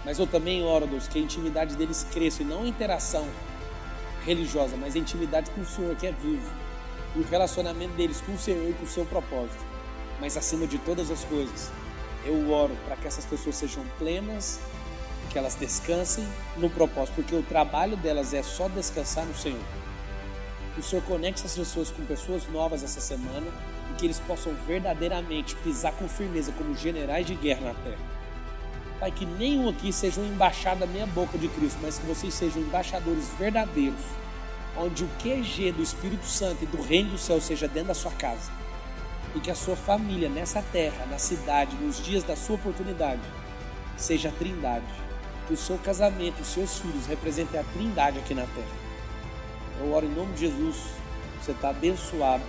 Mas 0.05 0.19
eu 0.19 0.27
também 0.27 0.63
oro, 0.63 0.87
Deus, 0.87 1.07
que 1.07 1.19
a 1.19 1.21
intimidade 1.21 1.75
deles 1.75 2.05
cresça 2.11 2.43
e 2.43 2.45
não 2.45 2.63
a 2.63 2.67
interação 2.67 3.27
religiosa, 4.25 4.77
mas 4.77 4.95
a 4.95 4.99
intimidade 4.99 5.49
com 5.51 5.61
o 5.61 5.65
Senhor 5.65 5.95
que 5.97 6.07
é 6.07 6.11
vivo. 6.11 6.49
E 7.15 7.19
o 7.19 7.23
relacionamento 7.23 7.93
deles 7.95 8.21
com 8.21 8.33
o 8.33 8.37
Senhor 8.37 8.69
e 8.69 8.73
com 8.73 8.85
o 8.85 8.87
seu 8.87 9.05
propósito. 9.05 9.63
Mas 10.21 10.37
acima 10.37 10.65
de 10.65 10.77
todas 10.77 11.11
as 11.11 11.25
coisas, 11.25 11.71
eu 12.25 12.51
oro 12.51 12.75
para 12.85 12.95
que 12.95 13.07
essas 13.07 13.25
pessoas 13.25 13.55
sejam 13.55 13.83
plenas, 13.99 14.59
que 15.29 15.37
elas 15.37 15.55
descansem 15.55 16.27
no 16.57 16.69
propósito, 16.69 17.15
porque 17.15 17.35
o 17.35 17.43
trabalho 17.43 17.97
delas 17.97 18.33
é 18.33 18.43
só 18.43 18.67
descansar 18.67 19.25
no 19.25 19.35
Senhor. 19.35 19.59
O 20.77 20.81
Senhor 20.81 21.03
conecte 21.05 21.45
essas 21.45 21.57
pessoas 21.57 21.91
com 21.91 22.03
pessoas 22.05 22.47
novas 22.47 22.83
essa 22.83 22.99
semana 22.99 23.47
e 23.91 23.95
que 23.95 24.05
eles 24.05 24.19
possam 24.19 24.53
verdadeiramente 24.65 25.55
pisar 25.57 25.93
com 25.93 26.07
firmeza 26.07 26.51
como 26.51 26.75
generais 26.75 27.25
de 27.27 27.35
guerra 27.35 27.67
na 27.67 27.73
terra. 27.75 28.13
Pai, 28.99 29.11
que 29.11 29.25
nenhum 29.25 29.69
aqui 29.69 29.91
seja 29.91 30.19
um 30.19 30.25
embaixado 30.25 30.79
da 30.79 30.87
minha 30.87 31.05
boca 31.05 31.37
de 31.37 31.47
Cristo, 31.49 31.77
mas 31.81 31.99
que 31.99 32.05
vocês 32.05 32.33
sejam 32.33 32.61
embaixadores 32.61 33.29
verdadeiros, 33.37 34.01
onde 34.77 35.03
o 35.03 35.09
QG 35.19 35.73
do 35.73 35.83
Espírito 35.83 36.25
Santo 36.25 36.63
e 36.63 36.67
do 36.67 36.81
Reino 36.81 37.11
do 37.11 37.17
Céu 37.17 37.39
seja 37.39 37.67
dentro 37.67 37.89
da 37.89 37.93
sua 37.93 38.11
casa. 38.13 38.51
E 39.35 39.39
que 39.39 39.51
a 39.51 39.55
sua 39.55 39.75
família 39.75 40.29
nessa 40.29 40.61
terra, 40.71 41.05
na 41.05 41.17
cidade, 41.17 41.75
nos 41.75 42.03
dias 42.03 42.23
da 42.23 42.35
sua 42.35 42.55
oportunidade, 42.55 43.21
seja 43.97 44.29
a 44.29 44.31
trindade. 44.31 44.85
Que 45.47 45.53
o 45.53 45.57
seu 45.57 45.77
casamento, 45.77 46.41
os 46.41 46.47
seus 46.47 46.79
filhos 46.79 47.05
representem 47.05 47.59
a 47.59 47.63
trindade 47.63 48.19
aqui 48.19 48.33
na 48.33 48.45
terra. 48.45 48.83
Eu 49.79 49.91
oro 49.91 50.05
em 50.05 50.13
nome 50.13 50.33
de 50.33 50.41
Jesus. 50.41 50.77
Você 51.41 51.51
está 51.51 51.69
abençoado 51.69 52.43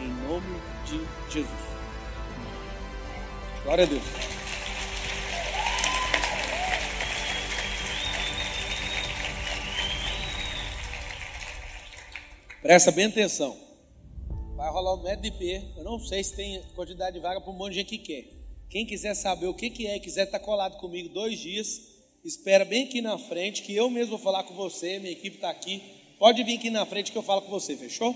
em 0.00 0.08
nome 0.26 0.60
de 0.84 1.00
Jesus. 1.32 1.70
Glória 3.62 3.84
a 3.84 3.86
Deus. 3.86 4.02
Presta 12.62 12.90
bem 12.90 13.06
atenção. 13.06 13.56
Vai 14.54 14.70
rolar 14.70 14.94
um 14.94 15.02
método. 15.02 15.28
Eu 15.76 15.84
não 15.84 15.98
sei 15.98 16.22
se 16.22 16.36
tem 16.36 16.62
quantidade 16.74 17.16
de 17.16 17.20
vaga 17.20 17.40
para 17.40 17.50
um 17.50 17.56
monte 17.56 17.70
de 17.72 17.78
gente 17.80 17.96
que 17.96 17.98
quer. 17.98 18.24
Quem 18.68 18.86
quiser 18.86 19.14
saber 19.14 19.46
o 19.46 19.54
que, 19.54 19.70
que 19.70 19.86
é 19.86 19.96
e 19.96 20.00
quiser 20.00 20.24
estar 20.24 20.38
colado 20.38 20.76
comigo 20.78 21.08
dois 21.08 21.38
dias, 21.38 21.80
espera 22.24 22.64
bem 22.64 22.84
aqui 22.84 23.00
na 23.00 23.18
frente, 23.18 23.62
que 23.62 23.74
eu 23.74 23.88
mesmo 23.88 24.10
vou 24.10 24.18
falar 24.18 24.42
com 24.44 24.54
você, 24.54 24.98
minha 24.98 25.12
equipe 25.12 25.36
está 25.36 25.50
aqui. 25.50 25.82
Pode 26.18 26.42
vir 26.42 26.58
aqui 26.58 26.70
na 26.70 26.84
frente 26.84 27.12
que 27.12 27.18
eu 27.18 27.22
falo 27.22 27.42
com 27.42 27.50
você, 27.50 27.76
fechou? 27.76 28.14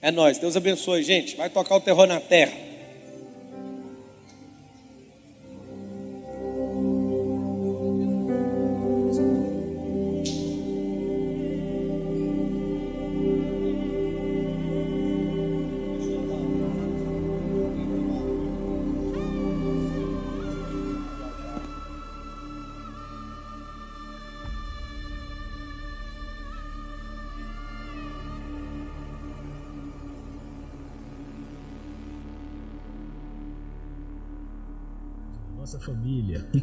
É 0.00 0.10
nós. 0.10 0.38
Deus 0.38 0.56
abençoe, 0.56 1.02
gente. 1.02 1.36
Vai 1.36 1.50
tocar 1.50 1.76
o 1.76 1.80
terror 1.80 2.06
na 2.06 2.20
terra. 2.20 2.71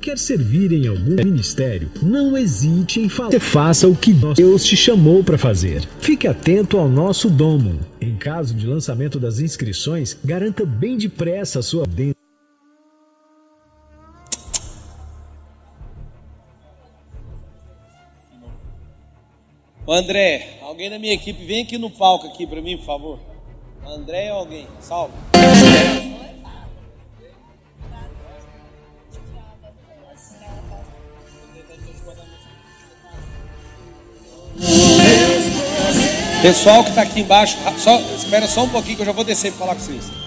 Quer 0.10 0.18
servir 0.18 0.72
em 0.72 0.88
algum 0.88 1.24
ministério, 1.24 1.92
não 2.02 2.36
hesite 2.36 3.00
em 3.00 3.08
falar. 3.08 3.40
Faça 3.40 3.88
o 3.88 3.96
que 3.96 4.12
Deus 4.12 4.66
te 4.66 4.76
chamou 4.76 5.24
para 5.24 5.38
fazer. 5.38 5.88
Fique 6.00 6.28
atento 6.28 6.80
ao 6.80 6.90
nosso 6.90 7.30
domo. 7.30 7.80
Em 8.02 8.16
caso 8.16 8.56
de 8.56 8.66
lançamento 8.66 9.20
das 9.20 9.40
inscrições, 9.40 10.18
garanta 10.26 10.66
bem 10.66 10.98
depressa 10.98 11.60
a 11.60 11.62
sua 11.62 11.86
dentro. 11.86 12.18
André, 19.88 20.58
alguém 20.64 20.90
da 20.90 20.98
minha 20.98 21.14
equipe, 21.14 21.46
vem 21.46 21.64
aqui 21.64 21.78
no 21.78 21.92
palco 21.92 22.28
aqui 22.28 22.48
para 22.48 22.62
mim, 22.62 22.78
por 22.78 22.86
favor. 22.86 23.20
André 23.86 24.34
ou 24.34 24.40
alguém? 24.40 24.68
Salve. 24.80 25.14
Pessoal 36.42 36.84
que 36.84 36.90
está 36.90 37.02
aqui 37.02 37.20
embaixo, 37.20 37.58
só, 37.78 38.00
espera 38.00 38.48
só 38.48 38.64
um 38.64 38.70
pouquinho 38.70 38.96
que 38.96 39.02
eu 39.02 39.06
já 39.06 39.12
vou 39.12 39.26
descer 39.26 39.52
para 39.52 39.60
falar 39.60 39.76
com 39.76 39.82
vocês. 39.82 40.19